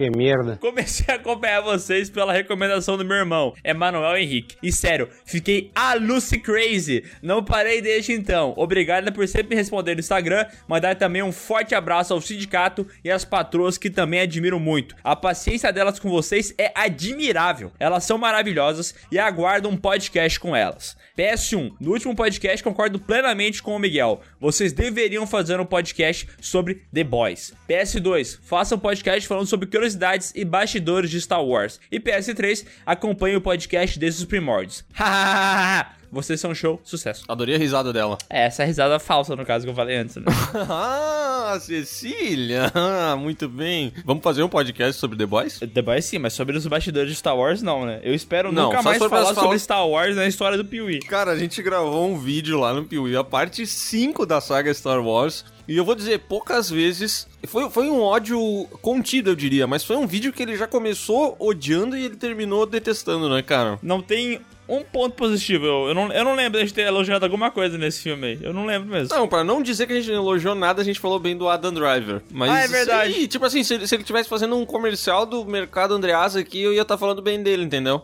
Que 0.00 0.08
merda. 0.08 0.56
Comecei 0.56 1.04
a 1.10 1.18
acompanhar 1.18 1.60
vocês 1.60 2.08
pela 2.08 2.32
recomendação 2.32 2.96
do 2.96 3.04
meu 3.04 3.18
irmão, 3.18 3.52
Emanuel 3.62 4.16
Henrique. 4.16 4.56
E 4.62 4.72
sério, 4.72 5.10
fiquei 5.26 5.70
a 5.74 5.92
Lucy 5.92 6.38
Crazy. 6.38 7.04
Não 7.20 7.44
parei 7.44 7.82
desde 7.82 8.14
então. 8.14 8.54
Obrigado 8.56 9.12
por 9.12 9.28
sempre 9.28 9.50
me 9.50 9.56
responder 9.56 9.92
no 9.92 10.00
Instagram. 10.00 10.46
Mandar 10.66 10.96
também 10.96 11.22
um 11.22 11.30
forte 11.30 11.74
abraço 11.74 12.14
ao 12.14 12.20
sindicato 12.22 12.86
e 13.04 13.10
às 13.10 13.26
patroas 13.26 13.76
que 13.76 13.90
também 13.90 14.20
admiro 14.20 14.58
muito. 14.58 14.96
A 15.04 15.14
paciência 15.14 15.70
delas 15.70 15.98
com 15.98 16.08
vocês 16.08 16.54
é 16.56 16.72
admirável. 16.74 17.70
Elas 17.78 18.04
são 18.04 18.16
maravilhosas 18.16 18.94
e 19.12 19.18
aguardo 19.18 19.68
um 19.68 19.76
podcast 19.76 20.40
com 20.40 20.56
elas. 20.56 20.96
PS1, 21.14 21.74
no 21.78 21.90
último 21.92 22.16
podcast 22.16 22.64
concordo 22.64 22.98
plenamente 22.98 23.62
com 23.62 23.76
o 23.76 23.78
Miguel. 23.78 24.22
Vocês 24.40 24.72
deveriam 24.72 25.26
fazer 25.26 25.60
um 25.60 25.66
podcast 25.66 26.26
sobre 26.40 26.86
The 26.90 27.04
Boys. 27.04 27.52
PS2, 27.68 28.38
faça 28.42 28.74
um 28.74 28.78
podcast 28.78 29.28
falando 29.28 29.46
sobre 29.46 29.66
curiosidades 29.66 29.89
e 30.34 30.44
bastidores 30.44 31.10
de 31.10 31.18
Star 31.18 31.44
Wars. 31.44 31.80
E 31.90 32.00
PS3, 32.00 32.66
acompanhe 32.84 33.36
o 33.36 33.40
podcast 33.40 33.98
desde 33.98 34.20
os 34.20 34.26
primórdios. 34.26 34.84
Hahaha! 34.92 35.99
Vocês 36.12 36.40
são 36.40 36.52
show, 36.52 36.80
sucesso. 36.82 37.22
Adorei 37.28 37.54
a 37.54 37.58
risada 37.58 37.92
dela. 37.92 38.18
É, 38.28 38.46
essa 38.46 38.62
é 38.62 38.64
a 38.64 38.66
risada 38.66 38.98
falsa, 38.98 39.36
no 39.36 39.46
caso 39.46 39.64
que 39.64 39.70
eu 39.70 39.74
falei 39.74 39.96
antes, 39.96 40.16
né? 40.16 40.24
ah, 40.68 41.56
Cecília! 41.60 42.72
Ah, 42.74 43.14
Muito 43.16 43.48
bem. 43.48 43.92
Vamos 44.04 44.22
fazer 44.22 44.42
um 44.42 44.48
podcast 44.48 44.98
sobre 44.98 45.16
The 45.16 45.26
Boys? 45.26 45.60
The 45.60 45.82
Boys 45.82 46.04
sim, 46.04 46.18
mas 46.18 46.32
sobre 46.32 46.56
os 46.56 46.66
bastidores 46.66 47.10
de 47.10 47.16
Star 47.16 47.36
Wars 47.36 47.62
não, 47.62 47.86
né? 47.86 48.00
Eu 48.02 48.12
espero 48.12 48.50
Não, 48.50 48.64
nunca 48.64 48.82
mais 48.82 48.98
falar 48.98 49.34
sobre 49.34 49.58
Star 49.58 49.86
Wars 49.86 50.16
na 50.16 50.26
história 50.26 50.58
do 50.58 50.64
Piuí. 50.64 50.98
Cara, 51.00 51.30
a 51.30 51.38
gente 51.38 51.62
gravou 51.62 52.08
um 52.08 52.18
vídeo 52.18 52.58
lá 52.58 52.74
no 52.74 52.84
Piuí, 52.84 53.16
a 53.16 53.22
parte 53.22 53.64
5 53.64 54.26
da 54.26 54.40
saga 54.40 54.74
Star 54.74 55.00
Wars. 55.00 55.44
E 55.68 55.76
eu 55.76 55.84
vou 55.84 55.94
dizer, 55.94 56.18
poucas 56.20 56.68
vezes. 56.68 57.28
Foi, 57.46 57.70
foi 57.70 57.88
um 57.88 58.00
ódio 58.00 58.66
contido, 58.82 59.30
eu 59.30 59.36
diria, 59.36 59.66
mas 59.68 59.84
foi 59.84 59.96
um 59.96 60.06
vídeo 60.06 60.32
que 60.32 60.42
ele 60.42 60.56
já 60.56 60.66
começou 60.66 61.36
odiando 61.38 61.96
e 61.96 62.04
ele 62.04 62.16
terminou 62.16 62.66
detestando, 62.66 63.28
né, 63.30 63.40
cara? 63.40 63.78
Não 63.80 64.02
tem 64.02 64.40
um 64.70 64.84
ponto 64.84 65.14
positivo. 65.16 65.66
Eu, 65.66 65.88
eu, 65.88 65.94
não, 65.94 66.12
eu 66.12 66.24
não 66.24 66.34
lembro 66.34 66.52
de 66.52 66.58
a 66.58 66.60
gente 66.60 66.74
ter 66.74 66.82
elogiado 66.82 67.24
alguma 67.24 67.50
coisa 67.50 67.76
nesse 67.76 68.00
filme 68.02 68.26
aí. 68.26 68.38
Eu 68.40 68.52
não 68.52 68.64
lembro 68.66 68.88
mesmo. 68.88 69.14
Não, 69.14 69.26
pra 69.28 69.42
não 69.44 69.62
dizer 69.62 69.86
que 69.86 69.92
a 69.92 69.96
gente 69.96 70.08
não 70.08 70.16
elogiou 70.22 70.54
nada, 70.54 70.80
a 70.80 70.84
gente 70.84 71.00
falou 71.00 71.18
bem 71.18 71.36
do 71.36 71.48
Adam 71.48 71.72
Driver. 71.74 72.22
Mas, 72.30 72.50
Ah, 72.50 72.60
é 72.60 72.68
verdade. 72.68 73.12
sim, 73.12 73.26
tipo 73.26 73.44
assim, 73.44 73.62
se, 73.64 73.74
ele- 73.74 73.86
se 73.86 73.94
ele 73.94 74.02
estivesse 74.02 74.28
fazendo 74.28 74.56
um 74.56 74.64
comercial 74.64 75.26
do 75.26 75.44
mercado 75.44 75.94
Andreasa 75.94 76.40
aqui, 76.40 76.60
eu 76.62 76.72
ia 76.72 76.82
estar 76.82 76.96
falando 76.96 77.20
bem 77.20 77.42
dele, 77.42 77.64
entendeu? 77.64 78.02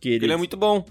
Querido. 0.00 0.24
Ele 0.24 0.32
é 0.32 0.36
muito 0.36 0.56
bom. 0.56 0.84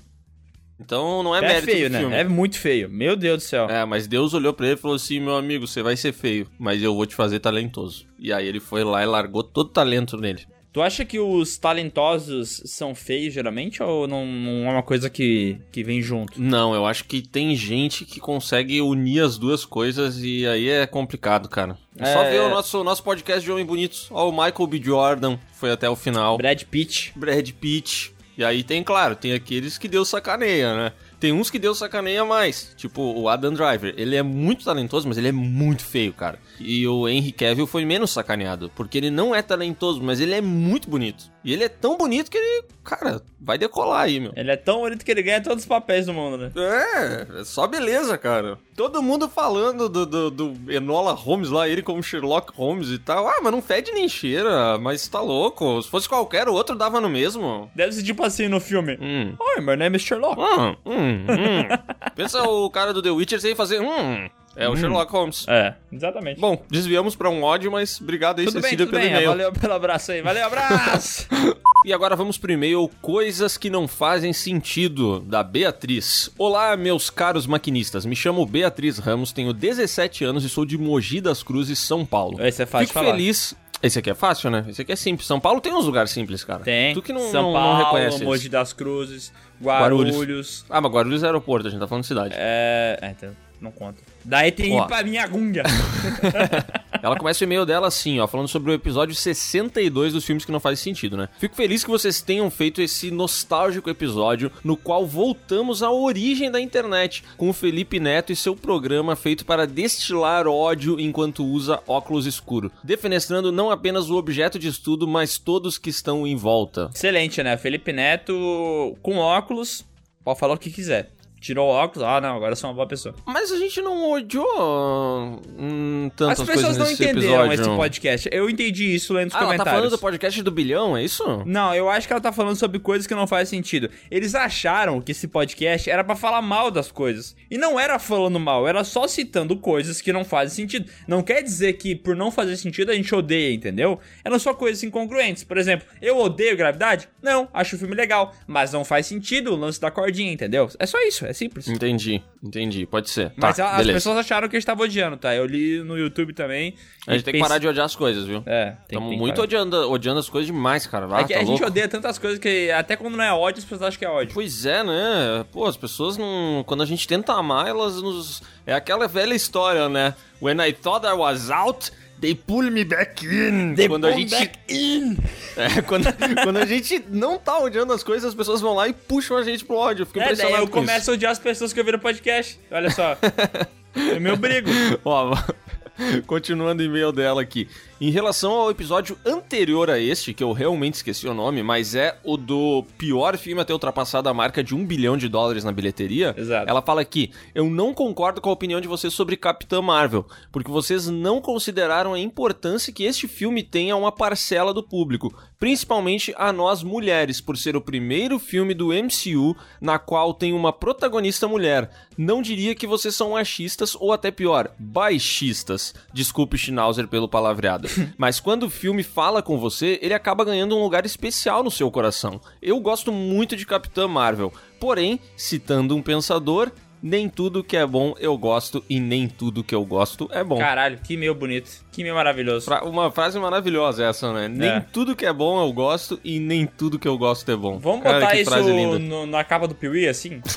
Então 0.79 1.21
não 1.23 1.35
é, 1.35 1.39
É, 1.39 1.41
mérito 1.41 1.65
feio, 1.65 1.89
né? 1.89 1.99
filme. 1.99 2.15
É 2.15 2.23
muito 2.23 2.57
feio. 2.57 2.89
Meu 2.89 3.15
Deus 3.17 3.43
do 3.43 3.45
céu. 3.45 3.69
É, 3.69 3.83
mas 3.83 4.07
Deus 4.07 4.33
olhou 4.33 4.53
pra 4.53 4.65
ele 4.67 4.75
e 4.75 4.77
falou 4.77 4.95
assim: 4.95 5.19
meu 5.19 5.35
amigo, 5.35 5.67
você 5.67 5.81
vai 5.83 5.97
ser 5.97 6.13
feio, 6.13 6.47
mas 6.57 6.81
eu 6.81 6.95
vou 6.95 7.05
te 7.05 7.15
fazer 7.15 7.39
talentoso. 7.39 8.05
E 8.17 8.31
aí 8.31 8.47
ele 8.47 8.61
foi 8.61 8.83
lá 8.85 9.03
e 9.03 9.05
largou 9.05 9.43
todo 9.43 9.67
o 9.67 9.71
talento 9.71 10.15
nele. 10.15 10.45
Tu 10.71 10.81
acha 10.81 11.03
que 11.03 11.17
os 11.19 11.57
talentosos 11.57 12.61
são 12.65 12.93
feios 12.93 13.33
geralmente 13.33 13.81
ou 13.81 14.07
não, 14.07 14.25
não 14.25 14.67
é 14.67 14.71
uma 14.73 14.83
coisa 14.83 15.09
que, 15.09 15.57
que 15.71 15.83
vem 15.83 15.99
junto? 16.01 16.39
Não, 16.39 16.75
eu 16.75 16.85
acho 16.85 17.05
que 17.05 17.21
tem 17.21 17.55
gente 17.55 18.05
que 18.05 18.19
consegue 18.19 18.79
unir 18.79 19.21
as 19.23 19.37
duas 19.37 19.65
coisas 19.65 20.19
e 20.23 20.45
aí 20.45 20.69
é 20.69 20.85
complicado, 20.85 21.49
cara. 21.49 21.75
É, 21.97 22.13
só 22.13 22.23
É. 22.23 22.31
ver 22.31 22.41
o 22.41 22.49
nosso, 22.49 22.83
nosso 22.83 23.03
podcast 23.03 23.43
de 23.43 23.51
Homem 23.51 23.65
Bonitos. 23.65 24.07
Ó, 24.11 24.29
o 24.29 24.31
Michael 24.31 24.67
B. 24.67 24.81
Jordan 24.83 25.37
foi 25.53 25.71
até 25.71 25.89
o 25.89 25.95
final. 25.95 26.37
Brad 26.37 26.61
Pitt. 26.63 27.13
Brad 27.15 27.49
Pitt. 27.51 28.13
E 28.37 28.43
aí 28.45 28.63
tem, 28.63 28.83
claro, 28.83 29.15
tem 29.15 29.33
aqueles 29.33 29.77
que 29.77 29.87
Deus 29.87 30.07
sacaneia, 30.07 30.73
né? 30.75 30.93
Tem 31.19 31.33
uns 31.33 31.49
que 31.49 31.59
Deus 31.59 31.77
sacaneia 31.77 32.23
mais. 32.23 32.73
Tipo, 32.77 33.01
o 33.01 33.27
Adam 33.27 33.53
Driver. 33.53 33.93
Ele 33.97 34.15
é 34.15 34.23
muito 34.23 34.63
talentoso, 34.63 35.07
mas 35.07 35.17
ele 35.17 35.27
é 35.27 35.31
muito 35.31 35.83
feio, 35.83 36.13
cara. 36.13 36.39
E 36.59 36.87
o 36.87 37.07
Henry 37.09 37.31
Cavill 37.31 37.67
foi 37.67 37.83
menos 37.83 38.11
sacaneado. 38.11 38.71
Porque 38.73 38.97
ele 38.97 39.11
não 39.11 39.35
é 39.35 39.41
talentoso, 39.41 40.01
mas 40.01 40.21
ele 40.21 40.33
é 40.33 40.41
muito 40.41 40.89
bonito. 40.89 41.29
E 41.43 41.53
ele 41.53 41.63
é 41.63 41.69
tão 41.69 41.97
bonito 41.97 42.29
que 42.29 42.37
ele, 42.37 42.65
cara, 42.83 43.21
vai 43.39 43.57
decolar 43.57 44.01
aí, 44.01 44.19
meu. 44.19 44.33
Ele 44.35 44.51
é 44.51 44.57
tão 44.57 44.81
bonito 44.81 45.05
que 45.05 45.11
ele 45.11 45.23
ganha 45.23 45.41
todos 45.41 45.63
os 45.63 45.67
papéis 45.67 46.05
do 46.05 46.13
mundo, 46.13 46.37
né? 46.37 46.51
É, 46.55 47.39
é 47.39 47.43
só 47.43 47.65
beleza, 47.65 48.17
cara. 48.17 48.57
Todo 48.75 49.01
mundo 49.01 49.29
falando 49.29 49.87
do, 49.87 50.05
do, 50.05 50.31
do 50.31 50.71
Enola 50.71 51.13
Holmes 51.13 51.49
lá, 51.49 51.67
ele 51.67 51.81
como 51.81 52.03
Sherlock 52.03 52.51
Holmes 52.55 52.89
e 52.89 52.97
tal. 52.97 53.27
Ah, 53.27 53.39
mas 53.41 53.51
não 53.51 53.61
fede 53.61 53.91
nem 53.91 54.07
cheira, 54.09 54.77
mas 54.77 55.07
tá 55.07 55.21
louco. 55.21 55.81
Se 55.81 55.89
fosse 55.89 56.09
qualquer 56.09 56.47
outro, 56.49 56.75
dava 56.75 56.99
no 56.99 57.09
mesmo. 57.09 57.71
Deve 57.73 57.93
ser 57.93 58.03
tipo 58.03 58.23
assim 58.23 58.47
no 58.47 58.59
filme. 58.59 58.97
Hum. 59.01 59.35
Oi, 59.39 59.61
meu 59.61 59.77
nome 59.77 59.95
é 59.95 59.99
Sherlock. 59.99 60.39
Hum, 60.39 60.75
hum, 60.85 61.25
hum. 61.29 61.67
Pensa 62.15 62.43
o 62.43 62.69
cara 62.69 62.93
do 62.93 63.01
The 63.01 63.11
Witcher 63.11 63.39
sem 63.39 63.55
fazer. 63.55 63.81
Hum. 63.81 64.29
É 64.55 64.67
o 64.67 64.73
Hum. 64.73 64.75
Sherlock 64.75 65.11
Holmes. 65.11 65.45
É, 65.47 65.73
exatamente. 65.91 66.39
Bom, 66.39 66.61
desviamos 66.69 67.15
pra 67.15 67.29
um 67.29 67.43
ódio, 67.43 67.71
mas 67.71 68.01
obrigado 68.01 68.39
aí, 68.39 68.45
tudo 68.45 68.55
bem, 68.55 68.63
Cecília, 68.63 68.85
tudo 68.85 68.91
pelo 68.95 69.03
bem. 69.03 69.11
e-mail. 69.13 69.29
Valeu 69.29 69.53
pelo 69.53 69.73
abraço 69.73 70.11
aí. 70.11 70.21
Valeu, 70.21 70.45
abraço! 70.45 71.27
E 71.85 71.93
agora 71.93 72.13
vamos 72.13 72.37
pro 72.37 72.51
e-mail 72.51 72.91
Coisas 73.01 73.57
que 73.57 73.69
não 73.69 73.87
fazem 73.87 74.33
sentido, 74.33 75.21
da 75.21 75.41
Beatriz. 75.41 76.29
Olá, 76.37 76.75
meus 76.75 77.09
caros 77.09 77.47
maquinistas. 77.47 78.05
Me 78.05 78.17
chamo 78.17 78.45
Beatriz 78.45 78.97
Ramos, 78.99 79.31
tenho 79.31 79.53
17 79.53 80.25
anos 80.25 80.43
e 80.43 80.49
sou 80.49 80.65
de 80.65 80.77
Mogi 80.77 81.21
das 81.21 81.41
Cruzes, 81.41 81.79
São 81.79 82.05
Paulo. 82.05 82.45
Esse 82.45 82.63
é 82.63 82.65
fácil 82.65 82.87
Fico 82.87 82.99
falar. 82.99 83.11
feliz. 83.11 83.55
Esse 83.81 83.97
aqui 83.97 84.09
é 84.09 84.13
fácil, 84.13 84.49
né? 84.51 84.65
Esse 84.67 84.81
aqui 84.81 84.91
é 84.91 84.95
simples. 84.97 85.25
São 85.25 85.39
Paulo 85.39 85.61
tem 85.61 85.71
uns 85.73 85.85
lugares 85.85 86.11
simples, 86.11 86.43
cara. 86.43 86.59
Tem. 86.65 86.93
Tu 86.93 87.01
que 87.01 87.13
não, 87.13 87.31
São 87.31 87.43
não, 87.43 87.53
Paulo, 87.53 87.77
não 87.77 87.85
reconhece 87.85 88.17
eles. 88.17 88.27
Mogi 88.27 88.49
das 88.49 88.73
Cruzes, 88.73 89.31
Guarulhos. 89.63 90.13
Guarulhos. 90.17 90.65
Ah, 90.69 90.81
mas 90.81 90.91
Guarulhos 90.91 91.23
é 91.23 91.27
aeroporto, 91.27 91.65
a 91.67 91.71
gente 91.71 91.79
tá 91.79 91.87
falando 91.87 92.01
de 92.01 92.07
cidade. 92.09 92.33
É. 92.37 92.99
É, 93.01 93.11
então, 93.11 93.31
não 93.61 93.71
conta. 93.71 94.01
Daí 94.23 94.51
tem 94.51 94.79
Ó. 94.79 94.85
Ipaminhagunga. 94.85 95.63
Ela 97.01 97.15
começa 97.15 97.43
o 97.43 97.47
e-mail 97.47 97.65
dela 97.65 97.87
assim, 97.87 98.19
ó, 98.19 98.27
falando 98.27 98.47
sobre 98.47 98.71
o 98.71 98.73
episódio 98.73 99.15
62 99.15 100.13
dos 100.13 100.25
filmes 100.25 100.43
que 100.43 100.51
não 100.51 100.59
fazem 100.59 100.83
sentido, 100.83 101.15
né? 101.15 101.29
Fico 101.39 101.55
feliz 101.55 101.83
que 101.83 101.89
vocês 101.89 102.21
tenham 102.21 102.49
feito 102.49 102.81
esse 102.81 103.09
nostálgico 103.09 103.89
episódio 103.89 104.51
no 104.63 104.75
qual 104.75 105.05
voltamos 105.05 105.81
à 105.81 105.89
origem 105.89 106.51
da 106.51 106.59
internet, 106.59 107.23
com 107.37 107.49
o 107.49 107.53
Felipe 107.53 107.99
Neto 107.99 108.33
e 108.33 108.35
seu 108.35 108.55
programa 108.55 109.15
feito 109.15 109.45
para 109.45 109.65
destilar 109.65 110.45
ódio 110.47 110.99
enquanto 110.99 111.45
usa 111.45 111.81
óculos 111.87 112.25
escuro, 112.25 112.71
defenestrando 112.83 113.51
não 113.51 113.71
apenas 113.71 114.09
o 114.09 114.17
objeto 114.17 114.59
de 114.59 114.67
estudo, 114.67 115.07
mas 115.07 115.37
todos 115.37 115.77
que 115.77 115.89
estão 115.89 116.27
em 116.27 116.35
volta. 116.35 116.89
Excelente, 116.93 117.41
né? 117.41 117.55
Felipe 117.55 117.93
Neto 117.93 118.97
com 119.01 119.17
óculos, 119.17 119.85
pode 120.23 120.39
falar 120.39 120.55
o 120.55 120.59
que 120.59 120.69
quiser. 120.69 121.11
Tirou 121.39 121.67
o 121.69 121.71
óculos, 121.71 122.07
ah 122.07 122.19
não, 122.19 122.35
agora 122.35 122.51
eu 122.51 122.55
sou 122.55 122.69
uma 122.69 122.75
boa 122.75 122.87
pessoa. 122.87 123.15
Mas 123.25 123.51
a 123.51 123.57
gente 123.57 123.81
não 123.81 124.11
odiou 124.11 125.39
hum, 125.57 126.09
tantas 126.15 126.39
As 126.41 126.45
pessoas 126.45 126.65
coisas 126.65 126.77
não 126.77 126.85
nesse 126.87 127.03
entenderam 127.03 127.45
episódio. 127.45 127.61
esse 127.71 127.75
podcast. 127.77 128.29
Eu 128.31 128.49
entendi 128.49 128.93
isso 128.95 129.13
lendo 129.13 129.29
os 129.29 129.35
Ah, 129.35 129.37
ela 129.39 129.45
tá 129.47 129.51
comentários. 129.53 129.79
falando 129.79 129.91
do 129.91 129.97
podcast 129.99 130.43
do 130.43 130.51
bilhão, 130.51 130.97
é 130.97 131.03
isso? 131.03 131.43
Não, 131.45 131.73
eu 131.73 131.89
acho 131.89 132.07
que 132.07 132.13
ela 132.13 132.21
tá 132.21 132.31
falando 132.31 132.55
sobre 132.55 132.79
coisas 132.79 133.07
que 133.07 133.15
não 133.15 133.27
fazem 133.27 133.59
sentido. 133.59 133.89
Eles 134.11 134.35
acharam 134.35 135.01
que 135.01 135.11
esse 135.11 135.27
podcast 135.27 135.89
era 135.89 136.03
pra 136.03 136.15
falar 136.15 136.41
mal 136.41 136.69
das 136.71 136.91
coisas. 136.91 137.35
E 137.49 137.57
não 137.57 137.79
era 137.79 137.97
falando 137.99 138.39
mal, 138.39 138.67
era 138.67 138.83
só 138.83 139.07
citando 139.07 139.55
coisas 139.57 140.01
que 140.01 140.11
não 140.13 140.23
fazem 140.25 140.55
sentido. 140.55 140.89
Não 141.07 141.21
quer 141.23 141.41
dizer 141.41 141.73
que 141.73 141.95
por 141.95 142.15
não 142.15 142.31
fazer 142.31 142.57
sentido 142.57 142.91
a 142.91 142.95
gente 142.95 143.13
odeia, 143.13 143.53
entendeu? 143.53 143.99
Eram 144.23 144.37
só 144.39 144.53
coisas 144.53 144.83
incongruentes. 144.83 145.43
Por 145.43 145.57
exemplo, 145.57 145.87
eu 146.01 146.17
odeio 146.17 146.57
gravidade? 146.57 147.07
Não, 147.21 147.47
acho 147.53 147.75
o 147.75 147.79
filme 147.79 147.95
legal. 147.95 148.33
Mas 148.47 148.71
não 148.73 148.83
faz 148.83 149.05
sentido 149.07 149.51
o 149.53 149.55
lance 149.55 149.79
da 149.79 149.89
cordinha, 149.91 150.31
entendeu? 150.31 150.69
É 150.79 150.85
só 150.85 150.97
isso, 151.01 151.25
é 151.29 151.33
simples. 151.33 151.67
Entendi, 151.67 152.21
entendi, 152.43 152.85
pode 152.85 153.09
ser. 153.09 153.31
Mas 153.35 153.57
tá, 153.57 153.65
a- 153.65 153.77
as 153.77 153.85
pessoas 153.87 154.17
acharam 154.17 154.47
que 154.49 154.55
a 154.55 154.59
gente 154.59 154.65
tava 154.65 154.83
odiando, 154.83 155.17
tá? 155.17 155.35
Eu 155.35 155.45
li 155.45 155.83
no 155.83 155.97
YouTube 155.97 156.33
também. 156.33 156.73
A 157.07 157.13
gente 157.13 157.23
tem 157.23 157.33
que 157.35 157.39
parar 157.39 157.57
de 157.57 157.67
odiar 157.67 157.85
as 157.85 157.95
coisas, 157.95 158.25
viu? 158.25 158.43
É, 158.45 158.71
tem, 158.87 158.97
Estamos 158.97 159.17
muito 159.17 159.35
parar. 159.35 159.43
odiando, 159.43 159.91
odiando 159.91 160.19
as 160.19 160.29
coisas 160.29 160.47
demais, 160.47 160.85
cara. 160.87 161.07
Ah, 161.11 161.21
É 161.21 161.23
que 161.23 161.33
tá 161.33 161.39
a 161.39 161.43
gente 161.43 161.49
louco? 161.49 161.65
odeia 161.67 161.87
tantas 161.87 162.17
coisas 162.17 162.39
que 162.39 162.71
até 162.71 162.95
quando 162.95 163.15
não 163.17 163.23
é 163.23 163.31
ódio, 163.33 163.59
as 163.59 163.65
pessoas 163.65 163.83
acham 163.83 163.99
que 163.99 164.05
é 164.05 164.09
ódio. 164.09 164.33
Pois 164.33 164.65
é, 164.65 164.83
né? 164.83 165.45
Pô, 165.51 165.65
as 165.65 165.77
pessoas 165.77 166.17
não. 166.17 166.63
Quando 166.65 166.83
a 166.83 166.85
gente 166.85 167.07
tenta 167.07 167.33
amar, 167.33 167.67
elas 167.67 168.01
nos. 168.01 168.41
É 168.65 168.73
aquela 168.73 169.07
velha 169.07 169.33
história, 169.33 169.87
né? 169.89 170.13
When 170.41 170.57
I 170.65 170.71
thought 170.73 171.05
I 171.05 171.13
was 171.13 171.49
out, 171.49 171.91
they 172.21 172.35
pull 172.35 172.69
me 172.69 172.83
back 172.83 173.25
in. 173.25 173.75
They 173.75 173.87
quando 173.87 174.05
a 174.07 174.11
pull 174.11 174.19
gente. 174.19 174.31
back 174.31 174.59
in. 174.69 175.17
É, 175.57 175.81
quando, 175.81 176.05
quando 176.43 176.57
a 176.57 176.65
gente 176.65 177.03
não 177.09 177.37
tá 177.37 177.57
odiando 177.59 177.93
as 177.93 178.03
coisas, 178.03 178.29
as 178.29 178.35
pessoas 178.35 178.61
vão 178.61 178.73
lá 178.73 178.87
e 178.87 178.93
puxam 178.93 179.37
a 179.37 179.43
gente 179.43 179.63
pro 179.65 179.75
ódio. 179.75 180.03
Eu 180.03 180.05
fico 180.07 180.19
É, 180.19 180.23
daí 180.23 180.33
impressionado 180.33 180.63
eu 180.63 180.67
com 180.69 180.79
isso. 180.79 180.87
começo 180.87 181.11
a 181.11 181.13
odiar 181.13 181.31
as 181.31 181.39
pessoas 181.39 181.73
que 181.73 181.79
ouviram 181.79 181.97
o 181.97 182.01
podcast. 182.01 182.59
Olha 182.71 182.89
só. 182.91 183.17
eu 183.95 184.19
me 184.21 184.29
obrigo. 184.31 184.69
Ó, 185.05 185.35
continuando 186.27 186.81
o 186.81 186.85
e-mail 186.85 187.11
dela 187.11 187.41
aqui. 187.41 187.67
Em 188.01 188.11
relação 188.11 188.53
ao 188.53 188.71
episódio 188.71 189.17
anterior 189.25 189.89
a 189.89 189.99
este, 189.99 190.33
que 190.33 190.41
eu 190.41 190.53
realmente 190.53 190.93
esqueci 190.93 191.27
o 191.27 191.33
nome, 191.33 191.61
mas 191.61 191.95
é 191.95 192.17
o 192.23 192.37
do 192.37 192.85
pior 192.97 193.37
filme 193.37 193.61
a 193.61 193.65
ter 193.65 193.73
ultrapassado 193.73 194.29
a 194.29 194.33
marca 194.33 194.63
de 194.63 194.73
um 194.73 194.85
bilhão 194.85 195.17
de 195.17 195.27
dólares 195.27 195.65
na 195.65 195.71
bilheteria. 195.73 196.33
Exato. 196.37 196.69
Ela 196.69 196.81
fala 196.81 197.01
aqui: 197.01 197.29
Eu 197.53 197.69
não 197.69 197.93
concordo 197.93 198.39
com 198.39 198.49
a 198.49 198.53
opinião 198.53 198.79
de 198.79 198.87
vocês 198.87 199.13
sobre 199.13 199.35
Capitã 199.35 199.81
Marvel, 199.81 200.25
porque 200.49 200.71
vocês 200.71 201.07
não 201.07 201.41
consideraram 201.41 202.13
a 202.13 202.19
importância 202.19 202.93
que 202.93 203.03
este 203.03 203.27
filme 203.27 203.63
tem 203.63 203.91
a 203.91 203.97
uma 203.97 204.13
parcela 204.13 204.73
do 204.73 204.81
público, 204.81 205.37
principalmente 205.59 206.33
a 206.37 206.53
nós 206.53 206.81
mulheres, 206.81 207.41
por 207.41 207.57
ser 207.57 207.75
o 207.75 207.81
primeiro 207.81 208.39
filme 208.39 208.73
do 208.73 208.93
MCU 208.93 209.57
na 209.81 209.99
qual 209.99 210.33
tem 210.33 210.53
uma 210.53 210.71
protagonista 210.71 211.49
mulher. 211.49 211.91
Não 212.17 212.41
diria 212.41 212.75
que 212.75 212.87
vocês 212.87 213.13
são 213.13 213.31
machistas 213.31 213.93
ou 213.93 214.13
até 214.13 214.31
pior, 214.31 214.71
baixistas. 214.79 215.93
Desculpe, 216.13 216.57
Schnauzer, 216.57 217.05
pelo 217.05 217.27
palavreado. 217.27 217.88
Mas 218.17 218.39
quando 218.39 218.63
o 218.63 218.69
filme 218.69 219.03
fala 219.03 219.41
com 219.41 219.57
você, 219.57 219.99
ele 220.01 220.13
acaba 220.13 220.45
ganhando 220.45 220.75
um 220.75 220.83
lugar 220.83 221.05
especial 221.05 221.63
no 221.63 221.71
seu 221.71 221.89
coração. 221.91 222.39
Eu 222.61 222.79
gosto 222.79 223.11
muito 223.11 223.55
de 223.55 223.65
Capitã 223.65 224.07
Marvel, 224.07 224.53
porém, 224.79 225.19
citando 225.35 225.95
um 225.95 226.01
pensador, 226.01 226.71
nem 227.01 227.29
tudo 227.29 227.63
que 227.63 227.75
é 227.77 227.85
bom 227.85 228.13
eu 228.19 228.37
gosto 228.37 228.83
e 228.89 228.99
nem 228.99 229.27
tudo 229.27 229.63
que 229.63 229.73
eu 229.75 229.83
gosto 229.85 230.29
é 230.31 230.43
bom. 230.43 230.57
Caralho, 230.57 230.99
que 231.03 231.15
meio 231.17 231.33
bonito. 231.35 231.69
Que 231.91 232.03
meio 232.03 232.15
maravilhoso. 232.15 232.65
Fra- 232.65 232.83
Uma 232.83 233.11
frase 233.11 233.37
maravilhosa 233.39 234.05
essa, 234.05 234.31
né? 234.33 234.47
Nem 234.47 234.81
tudo 234.93 235.15
que 235.15 235.25
é 235.25 235.33
bom 235.33 235.61
eu 235.65 235.71
gosto 235.73 236.19
e 236.23 236.39
nem 236.39 236.65
tudo 236.65 236.97
que 236.99 237.07
eu 237.07 237.17
gosto 237.17 237.49
é 237.51 237.55
bom. 237.55 237.77
Vamos 237.79 238.03
Cara, 238.03 238.19
botar 238.19 238.39
isso 238.39 238.51
no- 238.99 239.25
na 239.25 239.43
capa 239.43 239.67
do 239.67 239.75
Piuí, 239.75 240.07
assim? 240.07 240.41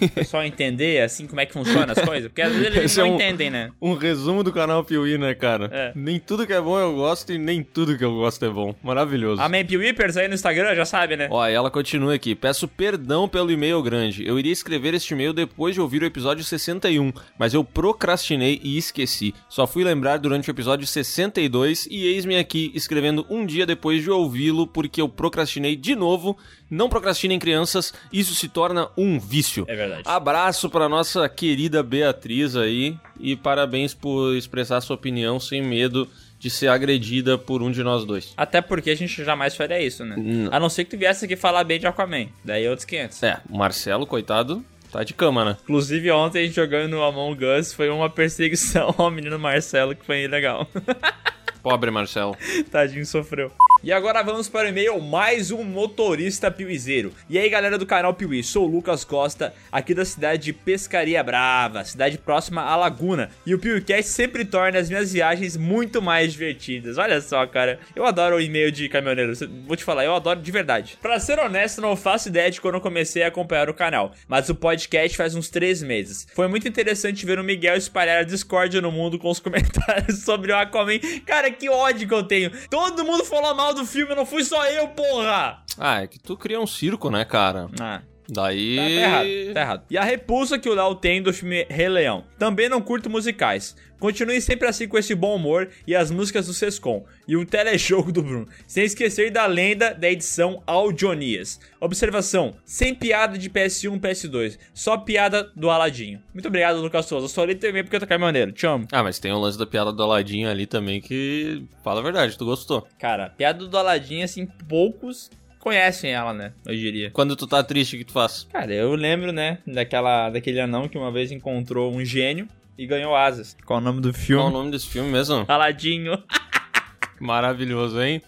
O 0.00 0.08
pessoal 0.10 0.44
entender, 0.44 1.02
assim, 1.02 1.26
como 1.26 1.40
é 1.40 1.46
que 1.46 1.52
funciona 1.52 1.92
as 1.92 1.98
coisas? 1.98 2.28
Porque 2.28 2.40
às 2.42 2.52
vezes 2.52 2.66
eles 2.68 2.84
Esse 2.84 3.00
não 3.00 3.06
é 3.06 3.10
um- 3.10 3.14
entendem, 3.16 3.50
né? 3.50 3.70
Um 3.82 3.94
resumo 3.94 4.44
do 4.44 4.52
canal 4.52 4.84
Piuí, 4.84 5.18
né, 5.18 5.34
cara? 5.34 5.68
É. 5.72 5.92
Nem 5.94 6.20
tudo 6.20 6.46
que 6.46 6.52
é 6.52 6.60
bom 6.60 6.78
eu 6.78 6.94
gosto 6.94 7.32
e 7.32 7.38
nem 7.38 7.64
tudo 7.64 7.98
que 7.98 8.04
eu 8.04 8.14
gosto 8.14 8.44
é 8.44 8.48
bom. 8.48 8.74
Maravilhoso. 8.82 9.42
Amém 9.42 9.64
Piuípers 9.64 10.16
aí 10.16 10.28
no 10.28 10.34
Instagram, 10.34 10.74
já 10.76 10.84
sabe, 10.84 11.16
né? 11.16 11.26
Ó, 11.30 11.44
e 11.48 11.52
ela 11.52 11.68
continua 11.70 12.14
aqui. 12.14 12.34
Peço 12.36 12.68
perdão 12.68 13.28
pelo 13.28 13.50
e-mail 13.50 13.82
grande. 13.82 14.24
Eu 14.24 14.38
iria 14.38 14.52
escrever 14.52 14.94
este 14.94 15.14
e-mail 15.14 15.32
depois 15.32 15.75
de 15.76 15.80
ouvir 15.82 16.02
o 16.02 16.06
episódio 16.06 16.42
61, 16.42 17.12
mas 17.38 17.52
eu 17.52 17.62
procrastinei 17.62 18.58
e 18.64 18.78
esqueci. 18.78 19.34
Só 19.46 19.66
fui 19.66 19.84
lembrar 19.84 20.16
durante 20.16 20.48
o 20.48 20.50
episódio 20.50 20.86
62 20.86 21.86
e 21.90 22.06
eis-me 22.06 22.38
aqui 22.38 22.72
escrevendo 22.74 23.26
um 23.28 23.44
dia 23.44 23.66
depois 23.66 24.02
de 24.02 24.10
ouvi-lo 24.10 24.66
porque 24.66 25.02
eu 25.02 25.08
procrastinei 25.08 25.76
de 25.76 25.94
novo. 25.94 26.34
Não 26.70 26.88
procrastinem 26.88 27.38
crianças, 27.38 27.92
isso 28.10 28.34
se 28.34 28.48
torna 28.48 28.88
um 28.96 29.20
vício. 29.20 29.66
É 29.68 29.76
verdade. 29.76 30.02
Abraço 30.06 30.70
pra 30.70 30.88
nossa 30.88 31.28
querida 31.28 31.82
Beatriz 31.82 32.56
aí 32.56 32.96
e 33.20 33.36
parabéns 33.36 33.92
por 33.92 34.34
expressar 34.34 34.80
sua 34.80 34.96
opinião 34.96 35.38
sem 35.38 35.62
medo 35.62 36.08
de 36.38 36.50
ser 36.50 36.68
agredida 36.68 37.38
por 37.38 37.62
um 37.62 37.70
de 37.70 37.82
nós 37.82 38.04
dois. 38.04 38.32
Até 38.36 38.60
porque 38.60 38.90
a 38.90 38.94
gente 38.94 39.24
jamais 39.24 39.54
faria 39.54 39.80
isso, 39.80 40.04
né? 40.04 40.16
Não. 40.16 40.52
A 40.54 40.60
não 40.60 40.68
ser 40.68 40.84
que 40.84 40.90
tu 40.90 40.98
viesse 40.98 41.24
aqui 41.24 41.36
falar 41.36 41.64
bem 41.64 41.78
de 41.78 41.86
Aquaman. 41.86 42.28
Daí 42.44 42.64
é 42.64 42.70
outros 42.70 42.84
500. 42.84 43.22
É, 43.22 43.40
o 43.48 43.56
Marcelo, 43.56 44.06
coitado, 44.06 44.64
tá 44.90 45.04
de 45.04 45.14
cama, 45.14 45.44
né? 45.44 45.56
Inclusive, 45.62 46.10
ontem 46.10 46.40
a 46.40 46.46
gente 46.46 46.54
jogando 46.56 46.90
no 46.90 47.02
Among 47.02 47.44
Us 47.44 47.72
foi 47.72 47.88
uma 47.88 48.08
perseguição 48.08 48.94
ao 48.98 49.10
menino 49.10 49.38
Marcelo 49.38 49.94
que 49.94 50.04
foi 50.04 50.26
legal. 50.26 50.66
Pobre 51.62 51.90
Marcelo. 51.90 52.36
Tadinho, 52.70 53.04
sofreu. 53.04 53.50
E 53.82 53.92
agora 53.92 54.22
vamos 54.22 54.48
para 54.48 54.66
o 54.66 54.68
e-mail 54.68 55.00
mais 55.00 55.52
um 55.52 55.62
motorista 55.62 56.50
piuizeiro. 56.50 57.12
E 57.28 57.38
aí, 57.38 57.48
galera 57.48 57.78
do 57.78 57.86
canal 57.86 58.14
Piuí, 58.14 58.42
sou 58.42 58.64
o 58.64 58.70
Lucas 58.70 59.04
Costa, 59.04 59.54
aqui 59.70 59.94
da 59.94 60.04
cidade 60.04 60.44
de 60.44 60.52
Pescaria 60.52 61.22
Brava, 61.22 61.84
cidade 61.84 62.18
próxima 62.18 62.62
à 62.62 62.74
Laguna. 62.74 63.30
E 63.44 63.54
o 63.54 63.58
PewCast 63.58 64.10
sempre 64.10 64.44
torna 64.44 64.80
as 64.80 64.88
minhas 64.88 65.12
viagens 65.12 65.56
muito 65.56 66.02
mais 66.02 66.32
divertidas. 66.32 66.98
Olha 66.98 67.20
só, 67.20 67.46
cara. 67.46 67.78
Eu 67.94 68.04
adoro 68.04 68.36
o 68.36 68.40
e-mail 68.40 68.72
de 68.72 68.88
caminhoneiro. 68.88 69.34
Vou 69.66 69.76
te 69.76 69.84
falar, 69.84 70.04
eu 70.04 70.16
adoro 70.16 70.40
de 70.40 70.50
verdade. 70.50 70.98
Pra 71.00 71.20
ser 71.20 71.38
honesto, 71.38 71.80
não 71.80 71.94
faço 71.94 72.28
ideia 72.28 72.50
de 72.50 72.60
quando 72.60 72.76
eu 72.76 72.80
comecei 72.80 73.22
a 73.22 73.28
acompanhar 73.28 73.70
o 73.70 73.74
canal, 73.74 74.12
mas 74.26 74.48
o 74.48 74.54
podcast 74.54 75.16
faz 75.16 75.36
uns 75.36 75.48
três 75.48 75.80
meses. 75.80 76.26
Foi 76.34 76.48
muito 76.48 76.66
interessante 76.66 77.24
ver 77.24 77.38
o 77.38 77.44
Miguel 77.44 77.76
espalhar 77.76 78.18
a 78.18 78.24
discórdia 78.24 78.80
no 78.80 78.90
mundo 78.90 79.16
com 79.16 79.30
os 79.30 79.38
comentários 79.40 80.24
sobre 80.24 80.50
o 80.50 80.56
Aquaman. 80.56 80.98
Cara, 81.24 81.52
que 81.52 81.68
ódio 81.68 82.08
que 82.08 82.14
eu 82.14 82.24
tenho. 82.24 82.50
Todo 82.68 83.04
mundo 83.04 83.24
falou 83.24 83.54
mal 83.54 83.65
do 83.72 83.84
filme, 83.84 84.14
não 84.14 84.26
fui 84.26 84.44
só 84.44 84.64
eu, 84.66 84.88
porra! 84.88 85.62
Ah, 85.78 86.02
é 86.02 86.06
que 86.06 86.18
tu 86.18 86.36
cria 86.36 86.60
um 86.60 86.66
circo, 86.66 87.10
né, 87.10 87.24
cara? 87.24 87.68
Ah. 87.80 88.02
Daí. 88.28 88.76
Tá, 88.76 88.82
tá 88.82 88.90
errado, 88.90 89.54
tá 89.54 89.60
errado. 89.60 89.84
E 89.90 89.98
a 89.98 90.04
repulsa 90.04 90.58
que 90.58 90.68
o 90.68 90.74
Léo 90.74 90.94
tem 90.94 91.22
do 91.22 91.32
filme 91.32 91.66
Rei 91.68 91.88
Leão. 91.88 92.24
Também 92.38 92.68
não 92.68 92.80
curto 92.80 93.08
musicais. 93.08 93.76
Continue 93.98 94.40
sempre 94.42 94.68
assim 94.68 94.86
com 94.86 94.98
esse 94.98 95.14
bom 95.14 95.36
humor 95.36 95.70
e 95.86 95.94
as 95.94 96.10
músicas 96.10 96.46
do 96.46 96.52
Sescom. 96.52 97.04
E 97.26 97.36
o 97.36 97.46
telejogo 97.46 98.12
do 98.12 98.22
Bruno. 98.22 98.46
Sem 98.66 98.84
esquecer 98.84 99.30
da 99.30 99.46
lenda 99.46 99.94
da 99.94 100.10
edição 100.10 100.62
Audionias. 100.66 101.58
Observação: 101.80 102.54
sem 102.64 102.94
piada 102.94 103.38
de 103.38 103.48
PS1 103.48 103.98
PS2. 103.98 104.58
Só 104.74 104.98
piada 104.98 105.50
do 105.56 105.70
Aladinho. 105.70 106.20
Muito 106.34 106.48
obrigado, 106.48 106.80
Lucas 106.80 107.06
Souza. 107.06 107.28
Só 107.28 107.44
li 107.44 107.58
e-mail 107.62 107.84
porque 107.84 107.96
eu 107.96 108.00
tô 108.00 108.06
caminhoneiro. 108.06 108.52
Te 108.52 108.66
amo. 108.66 108.86
Ah, 108.92 109.02
mas 109.02 109.18
tem 109.18 109.32
o 109.32 109.38
lance 109.38 109.58
da 109.58 109.66
piada 109.66 109.92
do 109.92 110.02
Aladinho 110.02 110.50
ali 110.50 110.66
também 110.66 111.00
que. 111.00 111.64
Fala 111.82 112.00
a 112.00 112.02
verdade, 112.02 112.36
tu 112.36 112.44
gostou. 112.44 112.86
Cara, 112.98 113.30
piada 113.30 113.66
do 113.66 113.78
Aladinho, 113.78 114.24
assim, 114.24 114.46
poucos 114.68 115.30
conhecem 115.66 116.12
ela, 116.12 116.32
né? 116.32 116.52
Eu 116.64 116.76
diria. 116.76 117.10
Quando 117.10 117.34
tu 117.34 117.44
tá 117.44 117.60
triste, 117.60 117.96
o 117.96 117.98
que 117.98 118.04
tu 118.04 118.12
faz? 118.12 118.46
Cara, 118.52 118.72
eu 118.72 118.94
lembro, 118.94 119.32
né, 119.32 119.58
daquela, 119.66 120.30
daquele 120.30 120.60
anão 120.60 120.88
que 120.88 120.96
uma 120.96 121.10
vez 121.10 121.32
encontrou 121.32 121.92
um 121.92 122.04
gênio 122.04 122.46
e 122.78 122.86
ganhou 122.86 123.16
asas. 123.16 123.56
Qual 123.66 123.80
é 123.80 123.82
o 123.82 123.84
nome 123.84 124.00
do 124.00 124.14
filme? 124.14 124.44
Qual 124.44 124.52
o 124.52 124.56
nome 124.56 124.70
desse 124.70 124.86
filme 124.86 125.10
mesmo? 125.10 125.44
Aladinho. 125.48 126.22
Maravilhoso, 127.18 128.00
hein? 128.00 128.22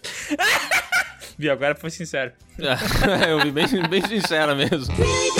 Viu, 1.39 1.53
agora 1.53 1.75
foi 1.75 1.89
sincero. 1.89 2.33
eu 3.29 3.39
vi 3.41 3.51
bem, 3.51 3.65
bem 3.89 4.05
sincera 4.05 4.53
mesmo. 4.53 4.93